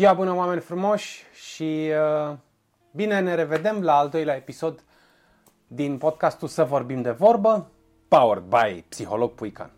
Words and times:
Ziua 0.00 0.12
bună, 0.14 0.34
oameni 0.34 0.60
frumoși 0.60 1.24
și 1.32 1.90
uh, 2.30 2.36
bine 2.90 3.20
ne 3.20 3.34
revedem 3.34 3.82
la 3.82 3.96
al 3.96 4.08
doilea 4.08 4.36
episod 4.36 4.84
din 5.66 5.98
podcastul 5.98 6.48
Să 6.48 6.64
vorbim 6.64 7.02
de 7.02 7.10
vorbă, 7.10 7.70
powered 8.08 8.42
by 8.42 8.84
Psiholog 8.88 9.30
Puican. 9.30 9.70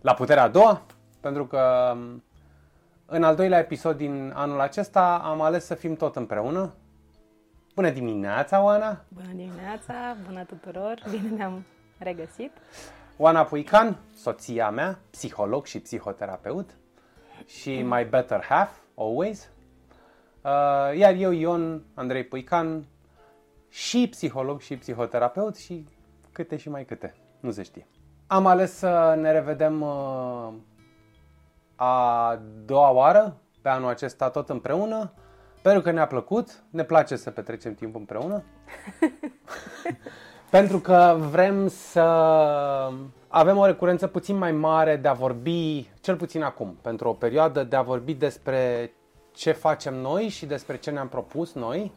La 0.00 0.14
puterea 0.14 0.42
a 0.42 0.48
doua, 0.48 0.82
pentru 1.20 1.46
că 1.46 1.92
um, 1.94 2.22
în 3.06 3.22
al 3.22 3.36
doilea 3.36 3.58
episod 3.58 3.96
din 3.96 4.32
anul 4.34 4.60
acesta 4.60 5.20
am 5.24 5.40
ales 5.40 5.64
să 5.64 5.74
fim 5.74 5.94
tot 5.94 6.16
împreună. 6.16 6.74
Bună 7.74 7.90
dimineața, 7.90 8.62
Oana! 8.62 9.04
Bună 9.08 9.32
dimineața, 9.34 10.16
bună 10.26 10.44
tuturor, 10.44 11.02
bine 11.10 11.28
ne-am 11.36 11.64
regăsit. 11.98 12.52
Oana 13.16 13.44
Puican, 13.44 13.96
soția 14.14 14.70
mea, 14.70 14.98
psiholog 15.10 15.66
și 15.66 15.80
psihoterapeut 15.80 16.70
și 17.46 17.82
my 17.82 18.04
better 18.04 18.44
half, 18.44 18.70
always. 18.98 19.50
Uh, 20.42 20.98
iar 20.98 21.14
eu, 21.14 21.30
Ion 21.30 21.82
Andrei 21.94 22.24
Puican, 22.24 22.86
și 23.68 24.08
psiholog 24.10 24.60
și 24.60 24.76
psihoterapeut 24.76 25.56
și 25.56 25.86
câte 26.32 26.56
și 26.56 26.68
mai 26.68 26.84
câte, 26.84 27.14
nu 27.40 27.50
se 27.50 27.62
știe. 27.62 27.86
Am 28.26 28.46
ales 28.46 28.72
să 28.72 29.16
ne 29.20 29.32
revedem 29.32 29.80
uh, 29.80 30.52
a 31.76 32.40
doua 32.64 32.90
oară 32.90 33.36
pe 33.62 33.68
anul 33.68 33.88
acesta 33.88 34.30
tot 34.30 34.48
împreună, 34.48 35.12
pentru 35.62 35.82
că 35.82 35.90
ne-a 35.90 36.06
plăcut, 36.06 36.62
ne 36.70 36.82
place 36.84 37.16
să 37.16 37.30
petrecem 37.30 37.74
timp 37.74 37.94
împreună. 37.94 38.42
pentru 40.50 40.78
că 40.78 41.16
vrem 41.30 41.68
să 41.68 42.00
avem 43.28 43.56
o 43.56 43.66
recurență 43.66 44.06
puțin 44.06 44.36
mai 44.36 44.52
mare 44.52 44.96
de 44.96 45.08
a 45.08 45.12
vorbi, 45.12 45.88
cel 46.00 46.16
puțin 46.16 46.42
acum, 46.42 46.78
pentru 46.82 47.08
o 47.08 47.12
perioadă, 47.12 47.64
de 47.64 47.76
a 47.76 47.82
vorbi 47.82 48.14
despre 48.14 48.92
ce 49.38 49.52
facem 49.52 49.94
noi 49.94 50.28
și 50.28 50.46
despre 50.46 50.78
ce 50.78 50.90
ne-am 50.90 51.08
propus 51.08 51.52
noi. 51.52 51.92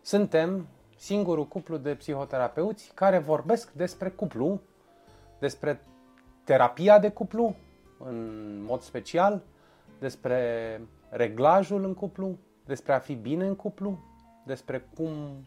Suntem 0.00 0.66
singurul 0.96 1.46
cuplu 1.46 1.76
de 1.76 1.94
psihoterapeuți 1.94 2.90
care 2.94 3.18
vorbesc 3.18 3.72
despre 3.72 4.08
cuplu, 4.08 4.60
despre 5.38 5.80
terapia 6.44 6.98
de 6.98 7.10
cuplu, 7.10 7.54
în 7.98 8.62
mod 8.62 8.80
special, 8.80 9.42
despre 9.98 10.80
reglajul 11.08 11.84
în 11.84 11.94
cuplu, 11.94 12.38
despre 12.64 12.92
a 12.92 12.98
fi 12.98 13.14
bine 13.14 13.46
în 13.46 13.56
cuplu, 13.56 13.98
despre 14.46 14.88
cum 14.96 15.44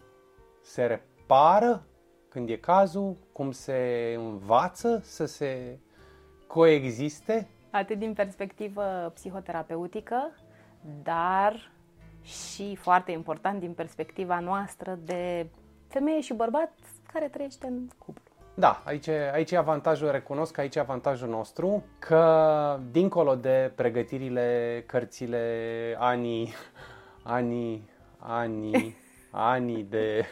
se 0.61 0.85
repară 0.85 1.83
când 2.29 2.49
e 2.49 2.57
cazul, 2.57 3.17
cum 3.31 3.51
se 3.51 4.13
învață 4.17 5.01
să 5.03 5.25
se 5.25 5.79
coexiste. 6.47 7.47
Atât 7.71 7.97
din 7.97 8.13
perspectivă 8.13 9.11
psihoterapeutică, 9.13 10.31
dar 11.03 11.71
și 12.21 12.75
foarte 12.75 13.11
important 13.11 13.59
din 13.59 13.73
perspectiva 13.73 14.39
noastră 14.39 14.99
de 15.03 15.47
femeie 15.87 16.21
și 16.21 16.33
bărbat 16.33 16.71
care 17.13 17.27
trăiește 17.27 17.67
în 17.67 17.87
cuplu. 17.97 18.23
Da, 18.53 18.81
aici, 18.85 19.07
aici 19.07 19.51
e 19.51 19.57
avantajul, 19.57 20.11
recunosc 20.11 20.53
că 20.53 20.61
aici 20.61 20.75
e 20.75 20.79
avantajul 20.79 21.29
nostru, 21.29 21.83
că 21.99 22.79
dincolo 22.91 23.35
de 23.35 23.71
pregătirile, 23.75 24.83
cărțile, 24.87 25.95
anii, 25.99 26.53
anii, 27.23 27.89
anii, 28.17 28.95
anii 29.31 29.83
de 29.83 30.25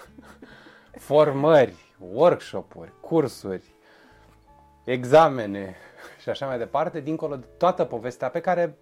formări, 0.92 1.76
workshop-uri, 2.00 2.94
cursuri, 3.02 3.74
examene 4.84 5.76
și 6.22 6.30
așa 6.30 6.46
mai 6.46 6.58
departe, 6.58 7.00
dincolo 7.00 7.36
de 7.36 7.46
toată 7.58 7.86
povestea 7.86 8.30
pe 8.30 8.42
care 8.42 8.78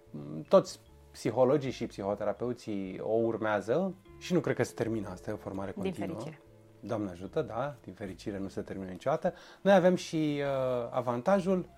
toți 0.48 0.80
psihologii 1.10 1.70
și 1.70 1.86
psihoterapeuții 1.86 3.00
o 3.02 3.12
urmează 3.12 3.94
și 4.18 4.32
nu 4.32 4.40
cred 4.40 4.56
că 4.56 4.62
se 4.62 4.72
termină 4.74 5.08
asta, 5.08 5.30
e 5.30 5.32
o 5.32 5.36
formare 5.36 5.70
continuă. 5.70 6.06
Din 6.06 6.16
fericire. 6.16 6.42
Doamne 6.80 7.10
ajută, 7.10 7.42
da, 7.42 7.74
din 7.84 7.92
fericire 7.92 8.38
nu 8.38 8.48
se 8.48 8.60
termină 8.60 8.90
niciodată. 8.90 9.34
Noi 9.60 9.74
avem 9.74 9.94
și 9.94 10.40
uh, 10.40 10.88
avantajul 10.90 11.68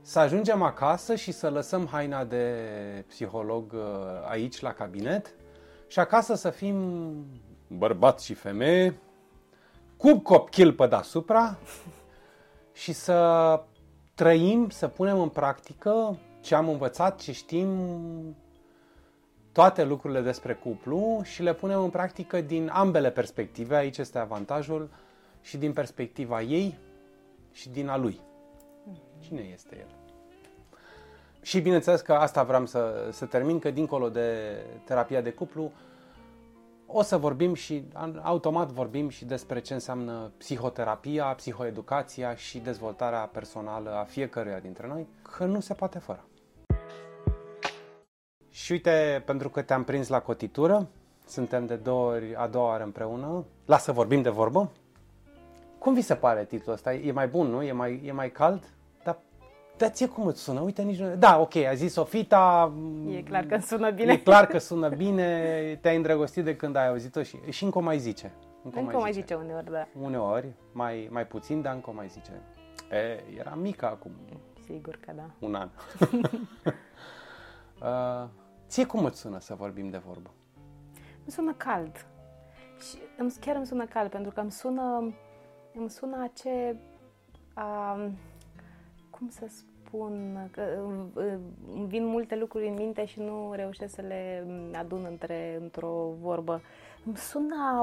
să 0.00 0.18
ajungem 0.18 0.62
acasă 0.62 1.14
și 1.14 1.32
să 1.32 1.50
lăsăm 1.50 1.86
haina 1.86 2.24
de 2.24 2.54
psiholog 3.08 3.72
uh, 3.72 3.80
aici 4.28 4.60
la 4.60 4.72
cabinet 4.72 5.34
și 5.86 5.98
acasă 5.98 6.34
să 6.34 6.50
fim 6.50 6.76
bărbat 7.68 8.20
și 8.20 8.34
femeie, 8.34 8.98
cu 9.96 10.18
copil 10.18 10.72
pe 10.72 10.86
deasupra 10.86 11.58
și 12.72 12.92
să 12.92 13.62
trăim, 14.14 14.68
să 14.68 14.88
punem 14.88 15.20
în 15.20 15.28
practică 15.28 16.18
ce 16.40 16.54
am 16.54 16.68
învățat, 16.68 17.20
ce 17.20 17.32
știm, 17.32 17.68
toate 19.52 19.84
lucrurile 19.84 20.20
despre 20.20 20.54
cuplu 20.54 21.20
și 21.24 21.42
le 21.42 21.54
punem 21.54 21.82
în 21.82 21.90
practică 21.90 22.40
din 22.40 22.68
ambele 22.72 23.10
perspective. 23.10 23.76
Aici 23.76 23.98
este 23.98 24.18
avantajul 24.18 24.90
și 25.40 25.56
din 25.56 25.72
perspectiva 25.72 26.42
ei 26.42 26.78
și 27.52 27.68
din 27.68 27.88
a 27.88 27.96
lui. 27.96 28.20
Cine 29.20 29.40
este 29.52 29.76
el? 29.78 29.94
Și 31.42 31.60
bineînțeles 31.60 32.00
că 32.00 32.12
asta 32.12 32.42
vreau 32.42 32.66
să, 32.66 33.08
să 33.12 33.24
termin, 33.24 33.58
că 33.58 33.70
dincolo 33.70 34.08
de 34.08 34.56
terapia 34.84 35.20
de 35.20 35.30
cuplu, 35.30 35.72
o 36.90 37.02
să 37.02 37.16
vorbim 37.16 37.54
și 37.54 37.84
automat 38.22 38.70
vorbim 38.70 39.08
și 39.08 39.24
despre 39.24 39.60
ce 39.60 39.74
înseamnă 39.74 40.32
psihoterapia, 40.36 41.24
psihoeducația 41.24 42.34
și 42.34 42.58
dezvoltarea 42.58 43.20
personală 43.32 43.90
a 43.90 44.02
fiecăruia 44.04 44.58
dintre 44.58 44.86
noi, 44.86 45.06
că 45.22 45.44
nu 45.44 45.60
se 45.60 45.74
poate 45.74 45.98
fără. 45.98 46.24
Și 48.50 48.72
uite, 48.72 49.22
pentru 49.26 49.48
că 49.48 49.62
te-am 49.62 49.84
prins 49.84 50.08
la 50.08 50.20
cotitură, 50.20 50.88
suntem 51.26 51.66
de 51.66 51.74
două 51.74 52.12
ori, 52.12 52.34
a 52.34 52.46
doua 52.46 52.66
oară 52.66 52.84
împreună, 52.84 53.44
lasă 53.64 53.84
să 53.84 53.92
vorbim 53.92 54.22
de 54.22 54.30
vorbă. 54.30 54.70
Cum 55.78 55.94
vi 55.94 56.00
se 56.00 56.14
pare 56.14 56.44
titlul 56.44 56.74
ăsta? 56.74 56.94
E 56.94 57.12
mai 57.12 57.28
bun, 57.28 57.46
nu? 57.46 57.62
E 57.62 57.72
mai, 57.72 58.02
e 58.04 58.12
mai 58.12 58.30
cald? 58.30 58.77
Dar, 59.78 59.88
dar 59.88 59.96
ție 59.96 60.08
cum 60.08 60.26
îți 60.26 60.42
sună? 60.42 60.60
Uite, 60.60 60.82
nici 60.82 60.98
nu... 60.98 61.16
Da, 61.16 61.40
ok, 61.40 61.56
a 61.56 61.74
zis 61.74 61.92
Sofita... 61.92 62.72
E 63.10 63.22
clar 63.22 63.44
că 63.44 63.58
sună 63.58 63.90
bine. 63.90 64.12
E 64.12 64.16
clar 64.16 64.46
că 64.46 64.58
sună 64.58 64.88
bine, 64.88 65.78
te-ai 65.80 65.96
îndrăgostit 65.96 66.44
de 66.44 66.56
când 66.56 66.76
ai 66.76 66.88
auzit-o 66.88 67.22
și, 67.22 67.36
și 67.48 67.64
încă 67.64 67.78
o 67.78 67.80
mai 67.80 67.98
zice. 67.98 68.32
Încă, 68.64 68.78
încă 68.78 68.96
mai 68.96 69.12
zice. 69.12 69.20
zice 69.20 69.34
uneori, 69.34 69.70
da. 69.70 69.88
Uneori, 70.00 70.52
mai, 70.72 71.08
mai 71.10 71.26
puțin, 71.26 71.62
dar 71.62 71.74
încă 71.74 71.90
o 71.90 71.92
mai 71.92 72.08
zice. 72.08 72.30
E, 72.90 73.38
era 73.38 73.54
mică 73.54 73.86
acum. 73.86 74.10
Sigur 74.64 74.98
că 75.06 75.12
da. 75.16 75.30
Un 75.38 75.54
an. 75.54 75.68
uh, 77.82 78.28
Ție 78.68 78.86
cum 78.86 79.04
îți 79.04 79.18
sună 79.18 79.38
să 79.38 79.54
vorbim 79.54 79.90
de 79.90 80.00
vorbă? 80.06 80.30
Îmi 80.94 81.32
sună 81.32 81.52
cald. 81.56 82.06
Și 82.80 82.96
îmi, 83.18 83.34
chiar 83.40 83.56
îmi 83.56 83.66
sună 83.66 83.84
cald, 83.84 84.10
pentru 84.10 84.32
că 84.32 84.40
îmi 84.40 84.50
sună, 84.50 85.14
îmi 85.74 85.90
sună 85.90 86.16
ace... 86.22 86.80
A, 87.54 87.98
cum 89.18 89.28
să 89.28 89.46
spun? 89.48 90.48
Că 90.50 90.62
îmi 91.72 91.86
vin 91.86 92.06
multe 92.06 92.36
lucruri 92.36 92.68
în 92.68 92.74
minte 92.74 93.04
și 93.04 93.20
nu 93.20 93.52
reușesc 93.54 93.94
să 93.94 94.00
le 94.00 94.46
adun 94.72 95.06
între, 95.10 95.58
într-o 95.60 96.14
vorbă. 96.20 96.60
Îmi 97.04 97.16
sună 97.16 97.82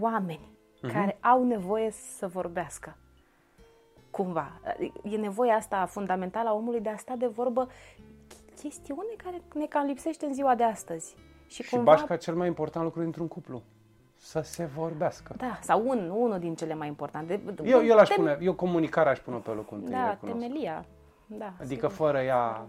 oameni 0.00 0.48
uh-huh. 0.76 0.92
care 0.92 1.18
au 1.20 1.44
nevoie 1.44 1.90
să 1.90 2.26
vorbească 2.26 2.96
cumva. 4.10 4.60
E 5.02 5.16
nevoia 5.16 5.54
asta 5.54 5.86
fundamentală 5.86 6.48
a 6.48 6.54
omului 6.54 6.80
de 6.80 6.88
a 6.88 6.96
sta 6.96 7.16
de 7.16 7.26
vorbă 7.26 7.68
chestiune 8.60 9.14
care 9.24 9.42
ne 9.54 9.66
cam 9.66 9.86
lipsește 9.86 10.26
în 10.26 10.34
ziua 10.34 10.54
de 10.54 10.62
astăzi. 10.62 11.16
Și, 11.46 11.62
și 11.62 11.70
cumva... 11.70 11.92
bașca 11.92 12.16
cel 12.16 12.34
mai 12.34 12.46
important 12.46 12.84
lucru 12.84 13.00
dintr-un 13.00 13.28
cuplu. 13.28 13.62
Să 14.22 14.40
se 14.40 14.64
vorbească. 14.64 15.34
Da, 15.36 15.58
sau 15.62 15.88
un, 15.88 16.10
unul 16.14 16.38
din 16.38 16.54
cele 16.54 16.74
mai 16.74 16.88
importante. 16.88 17.40
Eu, 17.64 17.84
eu 17.84 17.94
l-aș 17.96 18.08
tem... 18.08 18.16
pune, 18.16 18.38
eu 18.40 18.54
comunicarea 18.54 19.12
aș 19.12 19.18
pune 19.18 19.36
pe 19.36 19.50
locul 19.50 19.76
întâi. 19.76 19.92
Da, 19.92 20.18
temelia. 20.24 20.84
Da, 21.26 21.52
adică 21.60 21.88
sigur. 21.88 22.06
fără 22.06 22.20
ea... 22.20 22.66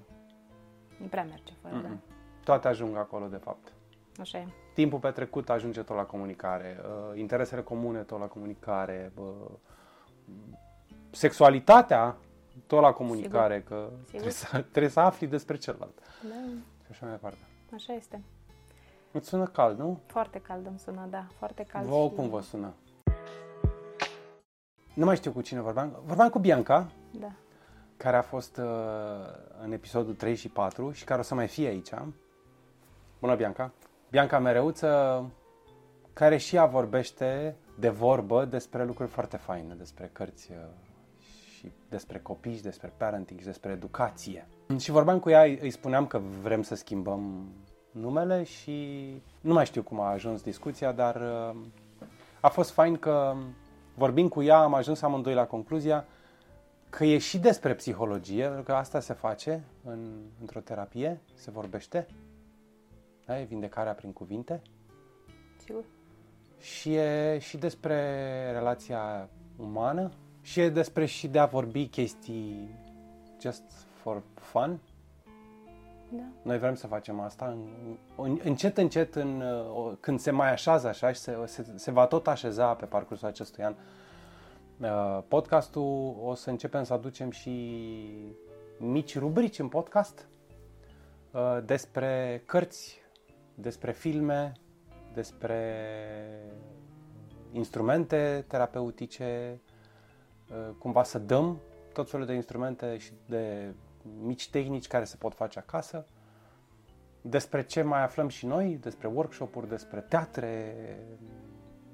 Nu 0.98 1.06
prea 1.06 1.24
merge 1.24 1.53
fără, 1.62 1.80
mm-hmm. 1.80 1.83
da. 1.83 1.98
Toate 2.44 2.68
ajung 2.68 2.98
acolo, 2.98 3.27
de 3.27 3.36
fapt. 3.36 3.74
Așa 4.19 4.38
e. 4.38 4.48
Timpul 4.74 5.00
petrecut 5.00 5.50
ajunge 5.50 5.81
tot 5.81 5.95
la 5.95 6.03
comunicare, 6.03 6.81
uh, 6.83 7.19
interesele 7.19 7.62
comune 7.62 8.00
tot 8.00 8.19
la 8.19 8.25
comunicare, 8.25 9.12
uh, 9.15 9.51
sexualitatea 11.09 12.15
tot 12.68 12.81
la 12.81 12.92
comunicare, 12.92 13.63
Sigur. 13.63 13.77
că 13.77 13.89
Sigur. 13.89 14.09
Trebuie, 14.09 14.31
să, 14.31 14.62
trebuie 14.71 14.92
să 14.92 15.00
afli 15.00 15.27
despre 15.27 15.57
celălalt. 15.57 16.00
Da. 16.21 16.36
Și 16.83 16.88
așa 16.89 17.06
mai 17.06 17.13
departe. 17.13 17.39
Așa 17.74 17.94
este. 17.94 18.21
Îți 19.12 19.28
sună 19.28 19.46
cald, 19.46 19.80
nu? 19.80 20.00
Foarte 20.06 20.40
cald 20.40 20.66
îmi 20.66 20.80
sună, 20.80 21.08
da. 21.10 21.25
Foarte 21.38 21.63
cald. 21.63 21.86
Vă 21.88 22.08
și... 22.10 22.16
cum 22.16 22.30
vă 22.30 22.42
sună? 22.42 22.74
Nu 24.94 25.06
mai 25.06 25.16
știu 25.16 25.31
cu 25.31 25.42
cine 25.42 25.62
vorbeam. 25.62 26.02
Vorbeam 26.06 26.30
cu 26.30 26.40
Bianca. 26.40 26.92
Da. 27.19 27.31
Care 27.98 28.18
a 28.18 28.22
fost 28.22 28.58
uh, 28.58 28.66
în 29.63 29.72
episodul 29.72 30.13
3 30.13 30.36
și 30.36 30.50
4 30.50 30.92
și 30.92 31.04
care 31.04 31.19
o 31.19 31.24
să 31.24 31.36
mai 31.36 31.48
fie 31.48 31.68
aici. 31.68 31.90
Bună, 33.19 33.36
Bianca! 33.36 33.72
Bianca 34.10 34.40
Mereuță, 34.40 35.25
care 36.14 36.38
și 36.38 36.56
ea 36.56 36.66
vorbește 36.66 37.56
de 37.80 37.90
vorbă 37.90 38.46
despre 38.46 38.86
lucruri 38.86 39.10
foarte 39.10 39.38
faine, 39.38 39.74
despre 39.74 40.10
cărți 40.14 40.52
uh, 40.52 40.57
și 41.57 41.72
despre 41.90 42.19
copii 42.19 42.56
și 42.56 42.62
despre 42.62 42.94
parenting 42.98 43.40
și 43.40 43.46
despre 43.46 43.72
educație. 43.72 44.48
Și 44.78 44.92
vorbeam 44.92 45.19
cu 45.19 45.30
ea, 45.30 45.42
îi 45.42 45.72
spuneam 45.72 46.07
că 46.07 46.18
vrem 46.42 46.62
să 46.62 46.75
schimbăm 46.75 47.52
numele 47.92 48.44
și 48.44 49.08
nu 49.42 49.54
mai 49.54 49.66
știu 49.66 49.84
cum 49.84 50.00
a 50.00 50.10
ajuns 50.10 50.42
discuția, 50.42 50.92
dar 50.92 51.16
uh, 51.16 51.56
a 52.42 52.50
fost 52.50 52.72
fain 52.72 52.98
că 52.98 53.36
vorbind 53.96 54.30
cu 54.30 54.42
ea 54.42 54.58
am 54.58 54.74
ajuns 54.74 55.02
amândoi 55.02 55.34
la 55.34 55.46
concluzia 55.46 56.06
că 56.90 57.06
e 57.06 57.18
și 57.18 57.40
despre 57.40 57.74
psihologie, 57.74 58.46
pentru 58.46 58.64
că 58.64 58.74
asta 58.74 59.00
se 59.00 59.14
face 59.14 59.64
în, 59.84 60.22
într-o 60.40 60.60
terapie, 60.60 61.22
se 61.34 61.52
vorbește, 61.52 62.08
da? 63.26 63.40
e 63.40 63.44
vindecarea 63.44 63.94
prin 63.94 64.14
cuvinte 64.14 64.62
Sigur. 65.58 65.84
și 66.60 66.94
e 66.94 67.38
și 67.40 67.58
despre 67.58 67.96
relația 68.52 69.30
umană 69.58 70.12
și 70.42 70.60
e 70.60 70.70
despre 70.70 71.06
și 71.06 71.28
de 71.28 71.40
a 71.40 71.46
vorbi 71.46 71.88
chestii 71.88 72.76
just 73.42 73.64
for 73.94 74.24
fun. 74.34 74.80
Da. 76.13 76.24
Noi 76.42 76.58
vrem 76.58 76.75
să 76.75 76.88
facem 76.88 77.19
asta 77.19 77.46
în, 77.46 77.68
în, 78.16 78.40
încet, 78.44 78.78
încet, 78.78 79.16
în, 79.16 79.42
uh, 79.42 79.94
când 80.00 80.19
se 80.19 80.31
mai 80.31 80.52
așează 80.52 80.88
așa 80.88 81.12
și 81.12 81.19
se, 81.19 81.38
se, 81.46 81.66
se 81.75 81.92
va 81.92 82.06
tot 82.06 82.28
așeza 82.28 82.74
pe 82.74 82.86
parcursul 82.86 83.28
acestui 83.28 83.63
an 83.63 83.75
uh, 84.81 85.24
podcastul, 85.28 86.16
o 86.24 86.34
să 86.34 86.50
începem 86.50 86.84
să 86.84 86.94
aducem 86.94 87.30
și 87.30 87.52
mici 88.78 89.18
rubrici 89.18 89.60
în 89.60 89.68
podcast 89.68 90.28
uh, 91.31 91.58
despre 91.66 92.44
cărți, 92.46 93.02
despre 93.56 93.92
filme, 93.92 94.52
despre 95.14 95.75
instrumente 97.52 98.46
terapeutice, 98.48 99.60
uh, 100.50 100.75
cumva 100.80 101.04
să 101.04 101.19
dăm 101.19 101.60
tot 101.94 102.10
felul 102.10 102.25
de 102.25 102.34
instrumente 102.34 102.98
și 102.98 103.12
de 103.25 103.74
mici 104.21 104.50
tehnici 104.50 104.88
care 104.88 105.03
se 105.03 105.15
pot 105.15 105.33
face 105.33 105.59
acasă, 105.59 106.06
despre 107.21 107.63
ce 107.63 107.81
mai 107.81 108.03
aflăm 108.03 108.27
și 108.27 108.45
noi, 108.45 108.77
despre 108.81 109.07
workshop-uri, 109.07 109.69
despre 109.69 110.00
teatre 110.00 110.75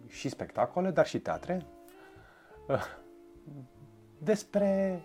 și 0.08 0.30
spectacole, 0.30 0.92
dar 0.92 1.08
și 1.08 1.20
teatre, 1.20 1.66
uh, 2.68 2.84
despre 4.18 5.02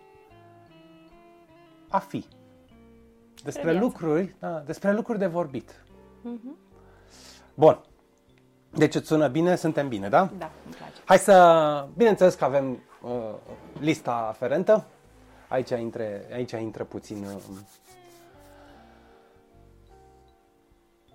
a 1.89 1.99
fi, 1.99 2.27
despre 3.43 3.71
viață. 3.71 3.85
lucruri, 3.85 4.37
da, 4.39 4.59
despre 4.61 4.93
lucruri 4.93 5.19
de 5.19 5.27
vorbit. 5.27 5.85
Mhm. 6.23 6.57
Bun. 7.55 7.81
Deci 8.71 8.95
îți 8.95 9.07
sună 9.07 9.29
bine, 9.29 9.57
suntem 9.57 9.89
bine, 9.89 10.09
da? 10.09 10.31
Da, 10.39 10.51
îmi 10.65 10.75
place. 10.75 10.93
Hai 11.05 11.19
să... 11.19 11.89
Bineînțeles 11.97 12.35
că 12.35 12.45
avem 12.45 12.83
uh, 13.03 13.35
lista 13.81 14.27
aferentă. 14.29 14.87
Aici 15.53 15.71
intră, 15.71 16.05
aici 16.33 16.51
intră 16.51 16.85
puțin... 16.85 17.25
Uh, 17.25 17.43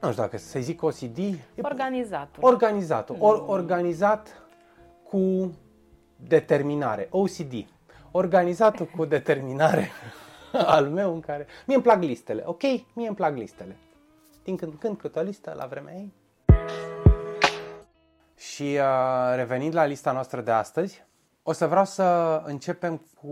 nu 0.01 0.09
știu 0.11 0.23
dacă 0.23 0.37
să-i 0.37 0.61
zic 0.61 0.83
OCD. 0.83 1.17
E 1.17 1.39
Organizatul. 1.61 2.43
organizat. 2.43 3.09
Or, 3.19 3.43
organizat 3.47 4.41
cu 5.03 5.53
determinare. 6.15 7.07
OCD. 7.11 7.65
Organizatul 8.11 8.85
cu 8.85 9.05
determinare 9.05 9.89
al 10.75 10.89
meu 10.89 11.13
în 11.13 11.19
care... 11.19 11.47
Mie 11.65 11.75
îmi 11.75 11.83
plac 11.83 12.01
listele, 12.01 12.43
ok? 12.45 12.61
Mie 12.93 13.07
îmi 13.07 13.15
plac 13.15 13.35
listele. 13.35 13.75
Din 14.43 14.55
când 14.55 14.71
în 14.71 14.77
când 14.77 14.97
câte 14.97 15.19
o 15.19 15.21
listă 15.21 15.53
la 15.57 15.65
vremea 15.65 15.93
ei. 15.93 16.13
Și 18.37 18.77
uh, 18.79 19.35
revenind 19.35 19.73
la 19.73 19.85
lista 19.85 20.11
noastră 20.11 20.41
de 20.41 20.51
astăzi, 20.51 21.06
o 21.49 21.51
să 21.51 21.67
vreau 21.67 21.85
să 21.85 22.41
începem 22.45 22.97
cu 22.97 23.31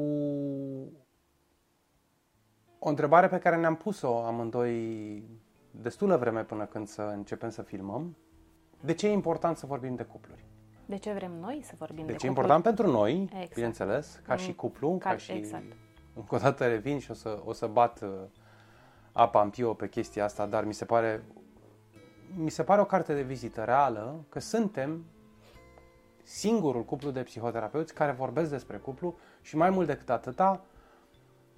o 2.79 2.89
întrebare 2.89 3.27
pe 3.27 3.37
care 3.37 3.55
ne-am 3.55 3.75
pus-o 3.75 4.17
amândoi 4.23 5.23
destulă 5.71 6.17
vreme 6.17 6.43
până 6.43 6.65
când 6.65 6.87
să 6.87 7.01
începem 7.01 7.49
să 7.49 7.61
filmăm. 7.61 8.17
De 8.81 8.93
ce 8.93 9.07
e 9.07 9.11
important 9.11 9.57
să 9.57 9.65
vorbim 9.65 9.95
de 9.95 10.03
cupluri? 10.03 10.45
De 10.85 10.97
ce 10.97 11.13
vrem 11.13 11.31
noi 11.31 11.61
să 11.63 11.73
vorbim 11.77 12.05
de 12.05 12.11
Deci 12.11 12.23
e 12.23 12.27
cupluri? 12.27 12.27
important 12.27 12.63
pentru 12.63 12.91
noi, 12.97 13.21
Exact. 13.21 13.53
bineînțeles, 13.53 14.21
ca 14.27 14.35
și 14.35 14.47
Mm, 14.49 14.53
cuplu, 14.55 14.97
ca, 14.97 15.09
ca- 15.09 15.17
și... 15.17 15.31
exact. 15.31 15.71
Încă 16.13 16.35
o 16.35 16.37
dată 16.37 16.67
revin 16.67 16.99
și 16.99 17.11
o 17.11 17.13
să, 17.13 17.41
o 17.45 17.53
să 17.53 17.67
bat 17.67 18.01
uh, 18.01 18.09
apa 19.11 19.41
în 19.41 19.49
pio 19.49 19.73
pe 19.73 19.89
chestia 19.89 20.23
asta, 20.23 20.45
dar 20.45 20.63
mi 20.65 20.73
se 20.73 20.85
pare 20.85 21.23
mi 22.35 22.49
se 22.49 22.63
pare 22.63 22.81
o 22.81 22.85
carte 22.85 23.13
de 23.13 23.21
vizită 23.21 23.63
reală 23.63 24.25
că 24.29 24.39
suntem 24.39 25.05
singurul 26.25 26.83
cuplu 26.83 27.11
de 27.11 27.23
psihoterapeuți 27.23 27.93
care 27.93 28.11
vorbesc 28.11 28.49
despre 28.49 28.77
cuplu 28.77 29.15
și 29.41 29.55
mai 29.55 29.69
mult 29.69 29.87
decât 29.87 30.09
atâta, 30.09 30.65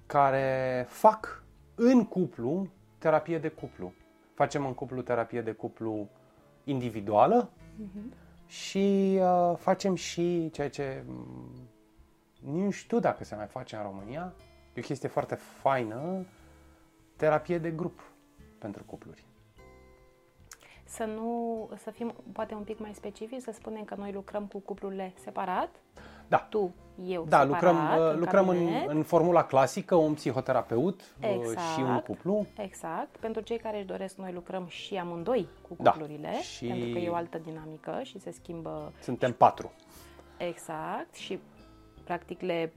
care 0.06 0.86
fac 0.88 1.42
în 1.74 2.04
cuplu 2.04 2.68
terapie 2.98 3.38
de 3.38 3.48
cuplu. 3.48 3.92
Facem 4.34 4.66
în 4.66 4.74
cuplu 4.74 5.02
terapie 5.02 5.40
de 5.40 5.52
cuplu 5.52 6.08
individuală 6.64 7.50
și 8.46 9.18
uh, 9.20 9.56
facem 9.56 9.94
și 9.94 10.50
ceea 10.52 10.70
ce 10.70 11.04
mm, 11.06 11.68
nu 12.44 12.70
știu 12.70 12.98
dacă 12.98 13.24
se 13.24 13.34
mai 13.34 13.46
face 13.46 13.76
în 13.76 13.82
România, 13.82 14.34
e 14.74 14.80
o 14.80 14.82
chestie 14.82 15.08
foarte 15.08 15.34
faină, 15.34 16.24
terapie 17.16 17.58
de 17.58 17.70
grup 17.70 18.00
pentru 18.58 18.84
cupluri. 18.84 19.27
Să 20.90 21.04
nu, 21.04 21.68
să 21.82 21.90
fim 21.90 22.14
poate 22.32 22.54
un 22.54 22.62
pic 22.62 22.78
mai 22.78 22.90
specifici, 22.94 23.40
să 23.40 23.50
spunem 23.54 23.84
că 23.84 23.94
noi 23.98 24.12
lucrăm 24.12 24.44
cu 24.44 24.58
cuplurile 24.58 25.12
separat. 25.22 25.68
Da. 26.28 26.36
Tu, 26.36 26.74
eu 27.04 27.24
Da, 27.28 27.40
separat, 27.40 27.48
lucrăm, 27.48 27.76
uh, 28.08 28.16
lucrăm 28.18 28.48
în, 28.48 28.56
cabinet. 28.56 28.88
în 28.88 29.02
formula 29.02 29.44
clasică, 29.44 29.94
un 29.94 30.14
psihoterapeut 30.14 31.00
uh, 31.00 31.38
Exact. 31.40 31.60
și 31.74 31.80
un 31.80 32.00
cuplu. 32.00 32.46
Exact. 32.56 33.16
Pentru 33.16 33.42
cei 33.42 33.58
care 33.58 33.76
își 33.76 33.86
doresc, 33.86 34.16
noi 34.16 34.32
lucrăm 34.32 34.66
și 34.66 34.96
amândoi 34.96 35.48
cu 35.68 35.76
Da. 35.78 35.90
cuplurile, 35.90 36.40
Și- 36.42 36.66
pentru 36.66 36.88
că 36.92 36.98
e 36.98 37.08
o 37.08 37.14
altă 37.14 37.38
dinamică 37.38 38.00
și 38.02 38.18
se 38.18 38.30
schimbă 38.30 38.92
Suntem 39.02 39.32
patru. 39.32 39.72
exact 40.36 41.14
și 41.14 41.38
practic 42.04 42.40
le 42.40 42.72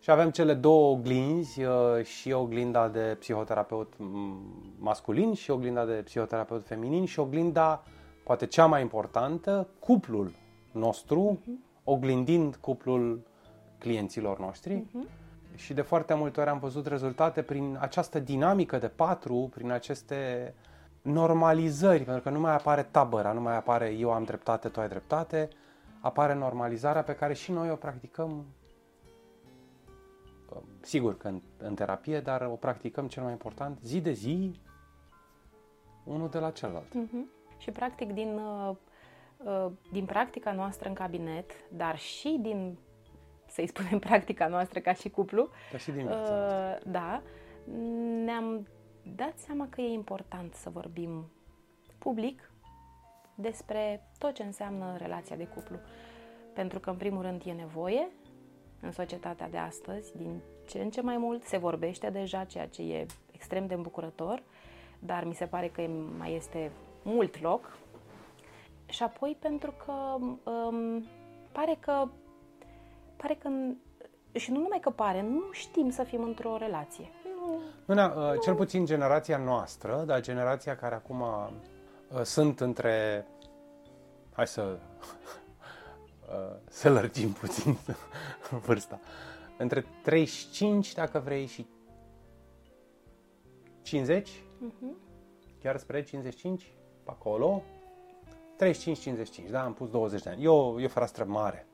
Și 0.00 0.10
avem 0.10 0.30
cele 0.30 0.54
două 0.54 0.90
oglinzi, 0.90 1.62
uh, 1.62 2.04
și 2.04 2.32
oglinda 2.32 2.88
de 2.88 3.16
psihoterapeut 3.18 3.92
m, 3.96 4.74
masculin 4.78 5.34
și 5.34 5.50
oglinda 5.50 5.84
de 5.84 6.02
psihoterapeut 6.04 6.66
feminin 6.66 7.04
și 7.04 7.20
oglinda, 7.20 7.82
poate 8.24 8.46
cea 8.46 8.66
mai 8.66 8.80
importantă, 8.80 9.68
cuplul 9.78 10.32
nostru, 10.72 11.40
oglindind 11.84 12.56
cuplul 12.56 13.20
clienților 13.78 14.38
noștri. 14.38 14.84
Și 15.54 15.74
de 15.74 15.80
foarte 15.80 16.14
multe 16.14 16.40
ori 16.40 16.50
am 16.50 16.58
văzut 16.58 16.86
rezultate 16.86 17.42
prin 17.42 17.76
această 17.80 18.18
dinamică 18.18 18.78
de 18.78 18.88
patru, 18.88 19.50
prin 19.54 19.70
aceste 19.70 20.54
normalizări, 21.02 22.04
pentru 22.04 22.22
că 22.22 22.30
nu 22.30 22.40
mai 22.40 22.52
apare 22.52 22.82
tabăra, 22.90 23.32
nu 23.32 23.40
mai 23.40 23.56
apare 23.56 23.88
eu 23.88 24.12
am 24.12 24.24
dreptate, 24.24 24.68
tu 24.68 24.80
ai 24.80 24.88
dreptate, 24.88 25.48
apare 26.00 26.34
normalizarea 26.34 27.02
pe 27.02 27.14
care 27.14 27.34
și 27.34 27.52
noi 27.52 27.70
o 27.70 27.74
practicăm 27.74 28.44
sigur 30.80 31.16
că 31.16 31.28
în, 31.28 31.40
în 31.56 31.74
terapie, 31.74 32.20
dar 32.20 32.42
o 32.42 32.54
practicăm 32.54 33.08
cel 33.08 33.22
mai 33.22 33.32
important 33.32 33.78
zi 33.82 34.00
de 34.00 34.12
zi, 34.12 34.60
unul 36.04 36.28
de 36.28 36.38
la 36.38 36.50
celălalt. 36.50 36.94
Mhm. 36.94 37.30
Și 37.58 37.70
practic 37.70 38.12
din, 38.12 38.38
uh, 38.38 38.76
uh, 39.36 39.72
din 39.92 40.04
practica 40.04 40.52
noastră 40.52 40.88
în 40.88 40.94
cabinet, 40.94 41.50
dar 41.70 41.98
și 41.98 42.38
din, 42.40 42.78
să-i 43.46 43.66
spunem, 43.66 43.98
practica 44.08 44.46
noastră 44.46 44.80
ca 44.80 44.92
și 44.92 45.10
cuplu, 45.10 45.48
Dar 45.70 45.80
și 45.80 45.90
din 45.90 46.06
viața 46.06 46.16
noastră. 46.18 46.78
uh, 46.86 46.92
da, 46.92 47.22
ne-am 48.24 48.66
dat 49.16 49.38
seama 49.38 49.66
că 49.70 49.80
e 49.80 49.92
important 49.92 50.54
să 50.54 50.70
vorbim 50.70 51.30
public 51.98 52.50
despre 53.34 54.08
tot 54.18 54.34
ce 54.34 54.42
înseamnă 54.42 54.96
relația 54.96 55.36
de 55.36 55.46
cuplu. 55.46 55.76
Pentru 56.54 56.80
că, 56.80 56.90
în 56.90 56.96
primul 56.96 57.22
rând, 57.22 57.42
e 57.44 57.52
nevoie 57.52 58.08
în 58.86 58.92
societatea 58.92 59.48
de 59.48 59.56
astăzi, 59.58 60.16
din 60.16 60.40
ce 60.66 60.78
în 60.78 60.90
ce 60.90 61.00
mai 61.00 61.16
mult, 61.16 61.44
se 61.44 61.56
vorbește 61.56 62.10
deja, 62.10 62.44
ceea 62.44 62.66
ce 62.66 62.82
e 62.82 63.06
extrem 63.32 63.66
de 63.66 63.74
îmbucurător, 63.74 64.42
dar 64.98 65.24
mi 65.24 65.34
se 65.34 65.46
pare 65.46 65.68
că 65.68 65.82
mai 66.18 66.34
este 66.34 66.70
mult 67.02 67.40
loc. 67.40 67.76
Și 68.86 69.02
apoi 69.02 69.36
pentru 69.40 69.74
că 69.84 69.92
um, 70.50 71.06
pare 71.52 71.76
că 71.80 72.08
pare 73.16 73.34
că 73.34 73.48
și 74.38 74.50
nu 74.52 74.60
numai 74.60 74.78
că 74.80 74.90
pare, 74.90 75.22
nu 75.22 75.42
știm 75.52 75.90
să 75.90 76.02
fim 76.02 76.22
într-o 76.22 76.56
relație. 76.56 77.10
Nu, 77.24 77.60
Nu, 77.84 77.94
ne 77.94 78.04
uh, 78.04 78.40
cel 78.42 78.54
puțin 78.54 78.84
generația 78.84 79.36
noastră, 79.36 80.02
dar 80.06 80.20
generația 80.20 80.76
care 80.76 80.94
acum 80.94 81.20
uh, 81.20 82.22
sunt 82.22 82.60
între... 82.60 83.26
Hai 84.32 84.46
să... 84.46 84.78
Uh, 86.28 86.56
să 86.68 86.90
lărgim 86.90 87.32
puțin 87.32 87.76
vârsta. 88.66 89.00
Între 89.58 89.84
35, 90.02 90.94
dacă 90.94 91.18
vrei, 91.18 91.46
și 91.46 91.66
50, 93.82 94.30
Mhm. 94.58 94.96
chiar 95.60 95.76
spre 95.76 96.02
55, 96.02 96.62
pe 97.04 97.10
acolo. 97.10 97.62
35-55, 98.56 99.50
da? 99.50 99.64
Am 99.64 99.72
pus 99.74 99.90
20 99.90 100.22
de 100.22 100.30
ani. 100.30 100.44
E 100.44 100.48
o, 100.48 100.80
e 100.80 100.84
o 100.84 100.88
fereastră 100.88 101.24
mare. 101.24 101.66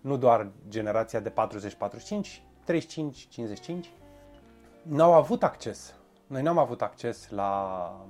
Nu 0.00 0.16
doar 0.16 0.50
generația 0.68 1.20
de 1.20 1.30
40-45, 1.30 2.42
35-55 2.64 3.90
n-au 4.82 5.12
avut 5.12 5.42
acces 5.42 5.94
Noi 6.26 6.42
n-am 6.42 6.58
avut 6.58 6.82
acces 6.82 7.28
la... 7.30 8.06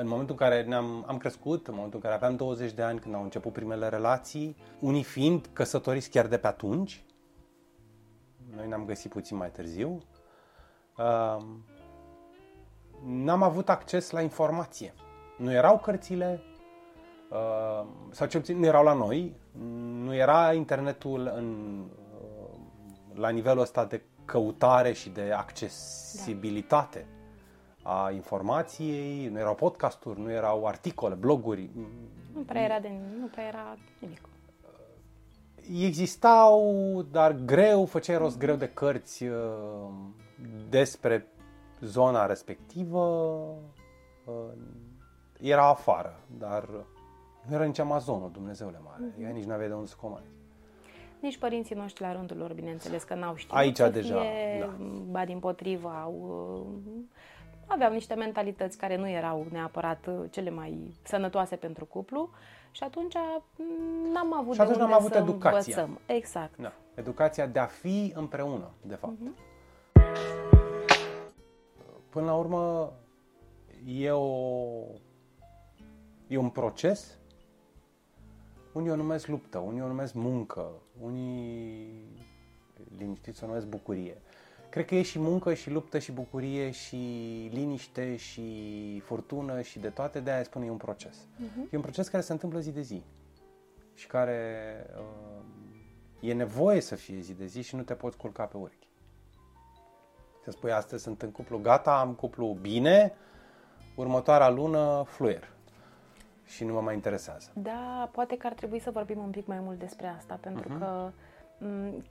În 0.00 0.08
momentul 0.08 0.36
în 0.38 0.46
care 0.48 0.62
ne-am 0.62 1.04
am 1.06 1.16
crescut, 1.16 1.66
în 1.66 1.74
momentul 1.74 2.00
în 2.02 2.10
care 2.10 2.14
aveam 2.14 2.36
20 2.36 2.72
de 2.72 2.82
ani, 2.82 2.98
când 2.98 3.14
au 3.14 3.22
început 3.22 3.52
primele 3.52 3.88
relații, 3.88 4.56
unii 4.80 5.02
fiind 5.02 5.48
căsătoriți 5.52 6.10
chiar 6.10 6.26
de 6.26 6.38
pe 6.38 6.46
atunci, 6.46 7.04
noi 8.56 8.66
ne-am 8.68 8.84
găsit 8.84 9.10
puțin 9.10 9.36
mai 9.36 9.50
târziu, 9.50 9.98
uh, 10.98 11.36
n-am 13.04 13.42
avut 13.42 13.68
acces 13.68 14.10
la 14.10 14.20
informație. 14.20 14.94
Nu 15.38 15.52
erau 15.52 15.78
cărțile, 15.78 16.42
uh, 17.30 17.86
sau 18.10 18.26
cel 18.26 18.40
puțin 18.40 18.58
nu 18.58 18.66
erau 18.66 18.84
la 18.84 18.92
noi, 18.92 19.36
nu 20.02 20.14
era 20.14 20.52
internetul 20.52 21.32
în, 21.34 21.78
uh, 22.20 22.58
la 23.14 23.28
nivelul 23.28 23.62
ăsta 23.62 23.84
de 23.84 24.02
căutare 24.24 24.92
și 24.92 25.08
de 25.08 25.32
accesibilitate 25.32 27.06
da. 27.10 27.17
A 27.82 28.10
informației, 28.10 29.28
nu 29.28 29.38
erau 29.38 29.54
podcasturi, 29.54 30.20
nu 30.20 30.30
erau 30.30 30.66
articole, 30.66 31.14
bloguri. 31.14 31.70
Nu 32.34 32.40
prea 32.40 32.62
era, 32.62 32.80
de, 32.80 32.90
nu 33.20 33.26
prea 33.26 33.46
era 33.46 33.76
nimic. 33.98 34.20
Existau, 35.86 36.62
dar 37.10 37.32
greu, 37.32 37.84
făceai 37.84 38.16
rost 38.18 38.38
greu 38.38 38.56
de 38.56 38.68
cărți 38.68 39.24
uh, 39.24 39.36
despre 40.68 41.26
zona 41.80 42.26
respectivă. 42.26 43.00
Uh, 44.24 44.34
era 45.40 45.68
afară, 45.68 46.20
dar 46.38 46.68
nu 47.48 47.54
era 47.54 47.64
nici 47.64 47.78
Amazonul, 47.78 48.30
Dumnezeule 48.32 48.80
mare. 48.84 49.12
Mm-hmm. 49.12 49.32
nici 49.32 49.44
nu 49.44 49.52
aveai 49.52 49.68
de 49.68 49.74
unde 49.74 49.86
să 49.86 49.96
comanzi. 50.00 50.28
Nici 51.20 51.38
părinții 51.38 51.74
noștri 51.74 52.02
la 52.02 52.12
rândul 52.12 52.36
lor, 52.36 52.52
bineînțeles 52.52 53.02
că 53.02 53.14
n-au 53.14 53.34
știut 53.34 53.58
Aici 53.58 53.76
să 53.76 53.88
deja, 53.88 54.20
fie, 54.20 54.58
da. 54.60 54.76
ba 55.10 55.24
din 55.24 55.38
potrivă, 55.38 55.88
au, 55.88 56.66
aveau 57.68 57.92
niște 57.92 58.14
mentalități 58.14 58.78
care 58.78 58.96
nu 58.96 59.08
erau 59.08 59.46
neapărat 59.50 60.08
cele 60.30 60.50
mai 60.50 60.94
sănătoase 61.02 61.56
pentru 61.56 61.84
cuplu 61.84 62.30
și 62.70 62.82
atunci 62.82 63.14
mm, 63.56 64.12
n-am 64.12 64.34
avut 64.34 64.54
și 64.54 64.60
atunci 64.60 64.76
de 64.76 64.82
n-am 64.82 64.90
unde 64.90 65.04
avut 65.04 65.12
să 65.12 65.18
educația. 65.18 65.82
învățăm. 65.82 66.16
Exact. 66.16 66.56
Da. 66.56 66.72
Educația 66.94 67.46
de 67.46 67.58
a 67.58 67.66
fi 67.66 68.12
împreună, 68.16 68.70
de 68.82 68.94
fapt. 68.94 69.20
Mhm. 69.20 69.34
Până 72.10 72.26
la 72.26 72.34
urmă, 72.34 72.92
e, 73.86 74.10
o, 74.10 74.26
e 76.26 76.36
un 76.36 76.48
proces. 76.50 77.18
Unii 78.72 78.90
o 78.90 78.96
numesc 78.96 79.26
luptă, 79.26 79.58
unii 79.58 79.82
o 79.82 79.86
numesc 79.86 80.14
muncă, 80.14 80.70
unii 81.00 81.88
liniștiți 82.98 83.44
o 83.44 83.46
numesc 83.46 83.66
bucurie. 83.66 84.16
Cred 84.70 84.84
că 84.84 84.94
e 84.94 85.02
și 85.02 85.18
muncă, 85.18 85.54
și 85.54 85.70
luptă, 85.70 85.98
și 85.98 86.12
bucurie, 86.12 86.70
și 86.70 86.96
liniște, 87.52 88.16
și 88.16 89.00
furtună, 89.04 89.60
și 89.62 89.78
de 89.78 89.88
toate, 89.88 90.20
de 90.20 90.30
aia 90.30 90.42
spun 90.42 90.62
e 90.62 90.70
un 90.70 90.76
proces. 90.76 91.16
Mhm. 91.36 91.68
E 91.70 91.76
un 91.76 91.82
proces 91.82 92.08
care 92.08 92.22
se 92.22 92.32
întâmplă 92.32 92.60
zi 92.60 92.70
de 92.70 92.80
zi 92.80 93.02
și 93.94 94.06
care 94.06 94.46
uh, 94.98 95.44
e 96.20 96.32
nevoie 96.32 96.80
să 96.80 96.94
fie 96.94 97.20
zi 97.20 97.34
de 97.34 97.46
zi 97.46 97.62
și 97.62 97.76
nu 97.76 97.82
te 97.82 97.94
poți 97.94 98.16
culca 98.16 98.44
pe 98.44 98.56
urechi. 98.56 98.86
Să 100.44 100.50
spui, 100.50 100.72
astăzi 100.72 101.02
sunt 101.02 101.22
în 101.22 101.30
cuplu 101.30 101.58
gata, 101.58 101.98
am 102.00 102.12
cuplu 102.14 102.56
bine, 102.60 103.12
următoarea 103.96 104.48
lună 104.48 105.04
fluier 105.06 105.48
și 106.44 106.64
nu 106.64 106.72
mă 106.72 106.80
mai 106.80 106.94
interesează. 106.94 107.50
Da, 107.54 108.08
poate 108.12 108.36
că 108.36 108.46
ar 108.46 108.52
trebui 108.52 108.78
să 108.78 108.90
vorbim 108.90 109.18
un 109.18 109.30
pic 109.30 109.46
mai 109.46 109.60
mult 109.60 109.78
despre 109.78 110.06
asta, 110.06 110.38
pentru 110.40 110.68
Mhm. 110.68 110.78
că 110.78 111.10
m, 111.64 112.04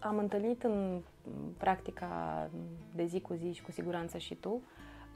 am 0.00 0.18
întâlnit 0.18 0.62
în 0.62 1.02
practica 1.56 2.48
de 2.94 3.04
zi 3.04 3.20
cu 3.20 3.34
zi 3.34 3.52
și 3.52 3.62
cu 3.62 3.70
siguranță 3.70 4.18
și 4.18 4.34
tu, 4.34 4.62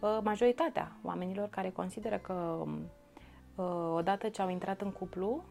uh, 0.00 0.18
majoritatea 0.22 0.96
oamenilor 1.02 1.48
care 1.48 1.70
consideră 1.70 2.18
că 2.18 2.64
uh, 3.56 3.92
odată 3.94 4.28
ce 4.28 4.42
au 4.42 4.48
intrat 4.48 4.80
în 4.80 4.90
cuplu, 4.90 5.44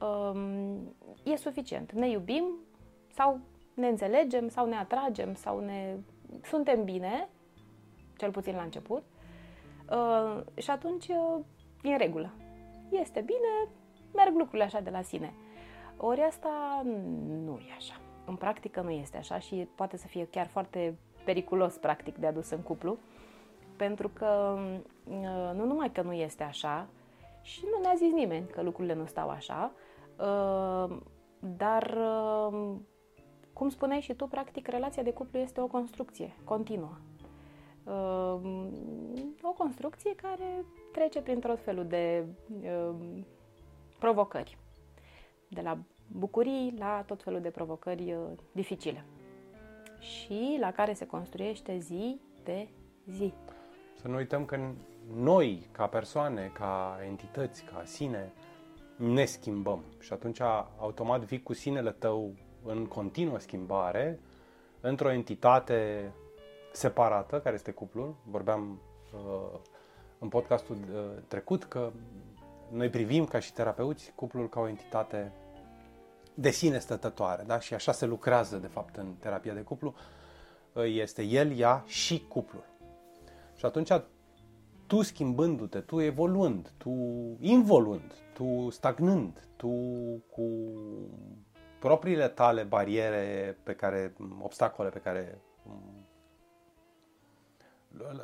um, 0.00 0.94
e 1.24 1.36
suficient. 1.36 1.92
Ne 1.92 2.10
iubim 2.10 2.44
sau 3.14 3.40
ne 3.74 3.88
înțelegem 3.88 4.48
sau 4.48 4.66
ne 4.66 4.76
atragem 4.76 5.34
sau 5.34 5.60
ne... 5.60 5.96
suntem 6.42 6.84
bine, 6.84 7.28
cel 8.16 8.30
puțin 8.30 8.54
la 8.54 8.62
început, 8.62 9.02
uh, 9.90 10.40
și 10.54 10.70
atunci 10.70 11.08
uh, 11.08 11.44
e 11.82 11.88
în 11.88 11.98
regulă. 11.98 12.32
Este 12.90 13.20
bine, 13.20 13.72
merg 14.14 14.36
lucrurile 14.36 14.64
așa 14.64 14.80
de 14.80 14.90
la 14.90 15.02
sine. 15.02 15.34
Ori 15.96 16.20
asta 16.20 16.82
nu 17.44 17.58
e 17.68 17.72
așa. 17.76 18.00
În 18.28 18.36
practică 18.36 18.80
nu 18.80 18.90
este 18.90 19.16
așa 19.16 19.38
și 19.38 19.68
poate 19.74 19.96
să 19.96 20.06
fie 20.06 20.26
chiar 20.26 20.46
foarte 20.46 20.98
periculos, 21.24 21.76
practic, 21.76 22.16
de 22.16 22.26
adus 22.26 22.50
în 22.50 22.60
cuplu, 22.60 22.98
pentru 23.76 24.08
că 24.08 24.58
uh, 25.04 25.50
nu 25.54 25.64
numai 25.64 25.92
că 25.92 26.02
nu 26.02 26.12
este 26.12 26.42
așa, 26.42 26.88
și 27.42 27.60
nu 27.64 27.80
ne-a 27.82 27.94
zis 27.96 28.12
nimeni 28.12 28.46
că 28.46 28.62
lucrurile 28.62 28.94
nu 28.94 29.06
stau 29.06 29.28
așa, 29.28 29.72
uh, 30.16 30.96
dar, 31.38 31.96
uh, 32.52 32.76
cum 33.52 33.68
spuneai 33.68 34.00
și 34.00 34.14
tu, 34.14 34.26
practic, 34.26 34.68
relația 34.68 35.02
de 35.02 35.12
cuplu 35.12 35.38
este 35.38 35.60
o 35.60 35.66
construcție 35.66 36.36
continuă. 36.44 36.96
Uh, 37.84 38.66
O 39.42 39.52
construcție 39.52 40.14
care 40.14 40.64
trece 40.92 41.20
prin 41.20 41.40
tot 41.40 41.60
felul 41.60 41.86
de 41.86 42.26
uh, 42.62 42.94
provocări. 43.98 44.58
De 45.48 45.60
la 45.60 45.78
bucurii 46.08 46.74
la 46.78 47.02
tot 47.06 47.22
felul 47.22 47.40
de 47.40 47.50
provocări 47.50 48.12
uh, 48.12 48.38
dificile. 48.52 49.04
Și 49.98 50.56
la 50.60 50.72
care 50.72 50.92
se 50.92 51.06
construiește 51.06 51.78
zi 51.78 52.20
de 52.44 52.68
zi. 53.10 53.32
Să 54.00 54.08
nu 54.08 54.16
uităm 54.16 54.44
că 54.44 54.58
noi, 55.14 55.68
ca 55.72 55.86
persoane, 55.86 56.50
ca 56.54 56.98
entități, 57.06 57.64
ca 57.64 57.82
sine, 57.84 58.32
ne 58.96 59.24
schimbăm 59.24 59.84
și 60.00 60.12
atunci 60.12 60.40
automat 60.78 61.20
vii 61.20 61.42
cu 61.42 61.52
sinele 61.52 61.90
tău 61.90 62.32
în 62.64 62.86
continuă 62.86 63.38
schimbare 63.38 64.20
într-o 64.80 65.12
entitate 65.12 66.12
separată, 66.72 67.40
care 67.40 67.54
este 67.54 67.70
cuplul. 67.70 68.14
Vorbeam 68.24 68.80
uh, 69.14 69.58
în 70.18 70.28
podcastul 70.28 70.76
uh, 70.76 71.22
trecut 71.28 71.64
că 71.64 71.90
noi 72.70 72.88
privim 72.88 73.24
ca 73.24 73.38
și 73.38 73.52
terapeuți 73.52 74.12
cuplul 74.14 74.48
ca 74.48 74.60
o 74.60 74.68
entitate 74.68 75.32
de 76.40 76.50
sine 76.50 76.78
stătătoare, 76.78 77.42
da? 77.46 77.60
Și 77.60 77.74
așa 77.74 77.92
se 77.92 78.06
lucrează, 78.06 78.56
de 78.56 78.66
fapt, 78.66 78.96
în 78.96 79.14
terapia 79.18 79.54
de 79.54 79.60
cuplu. 79.60 79.94
Uh, 80.72 80.84
Este 80.84 81.22
el, 81.22 81.58
ea 81.58 81.84
și 81.86 82.24
cuplul. 82.28 82.64
Și 83.56 83.64
atunci, 83.64 83.92
tu 84.86 85.02
schimbându-te, 85.02 85.80
tu 85.80 86.00
evoluând, 86.00 86.72
tu 86.76 86.90
involuând, 87.40 88.14
tu 88.34 88.70
stagnând, 88.70 89.48
tu 89.56 89.70
cu 90.30 90.48
propriile 91.78 92.28
tale 92.28 92.62
bariere 92.62 93.58
pe 93.62 93.74
care, 93.74 94.14
obstacole 94.40 94.88
pe 94.88 94.98
care 94.98 95.40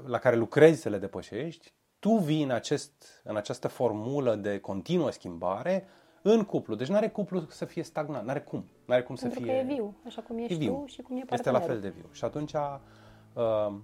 la 0.06 0.18
care 0.18 0.36
lucrezi 0.36 0.80
să 0.80 0.88
le 0.88 0.98
depășești, 0.98 1.72
tu 1.98 2.16
vii 2.16 2.42
în, 2.42 2.50
acest, 2.50 3.20
în 3.24 3.36
această 3.36 3.68
formulă 3.68 4.34
de 4.34 4.60
continuă 4.60 5.10
schimbare 5.10 5.86
în 6.26 6.44
cuplu. 6.44 6.74
Deci 6.74 6.88
nu 6.88 6.96
are 6.96 7.08
cuplu 7.08 7.40
să 7.48 7.64
fie 7.64 7.82
stagnant, 7.82 8.24
nu 8.24 8.30
are 8.30 8.40
cum. 8.40 8.64
Nu 8.84 8.94
are 8.94 9.02
cum 9.02 9.14
Pentru 9.14 9.38
să 9.38 9.44
că 9.46 9.50
fie... 9.52 9.60
e 9.60 9.74
viu, 9.74 9.94
așa 10.06 10.22
cum 10.22 10.38
ești 10.38 10.54
viu. 10.54 10.72
tu 10.72 10.86
și 10.86 11.02
cum 11.02 11.16
e 11.16 11.18
Este 11.18 11.34
partenerul. 11.34 11.66
la 11.66 11.72
fel 11.72 11.80
de 11.80 11.88
viu. 11.88 12.08
Și 12.12 12.24
atunci, 12.24 12.52
uh, 12.52 13.74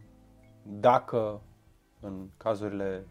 dacă 0.63 1.41
în 2.01 2.29
cazurile, 2.37 3.07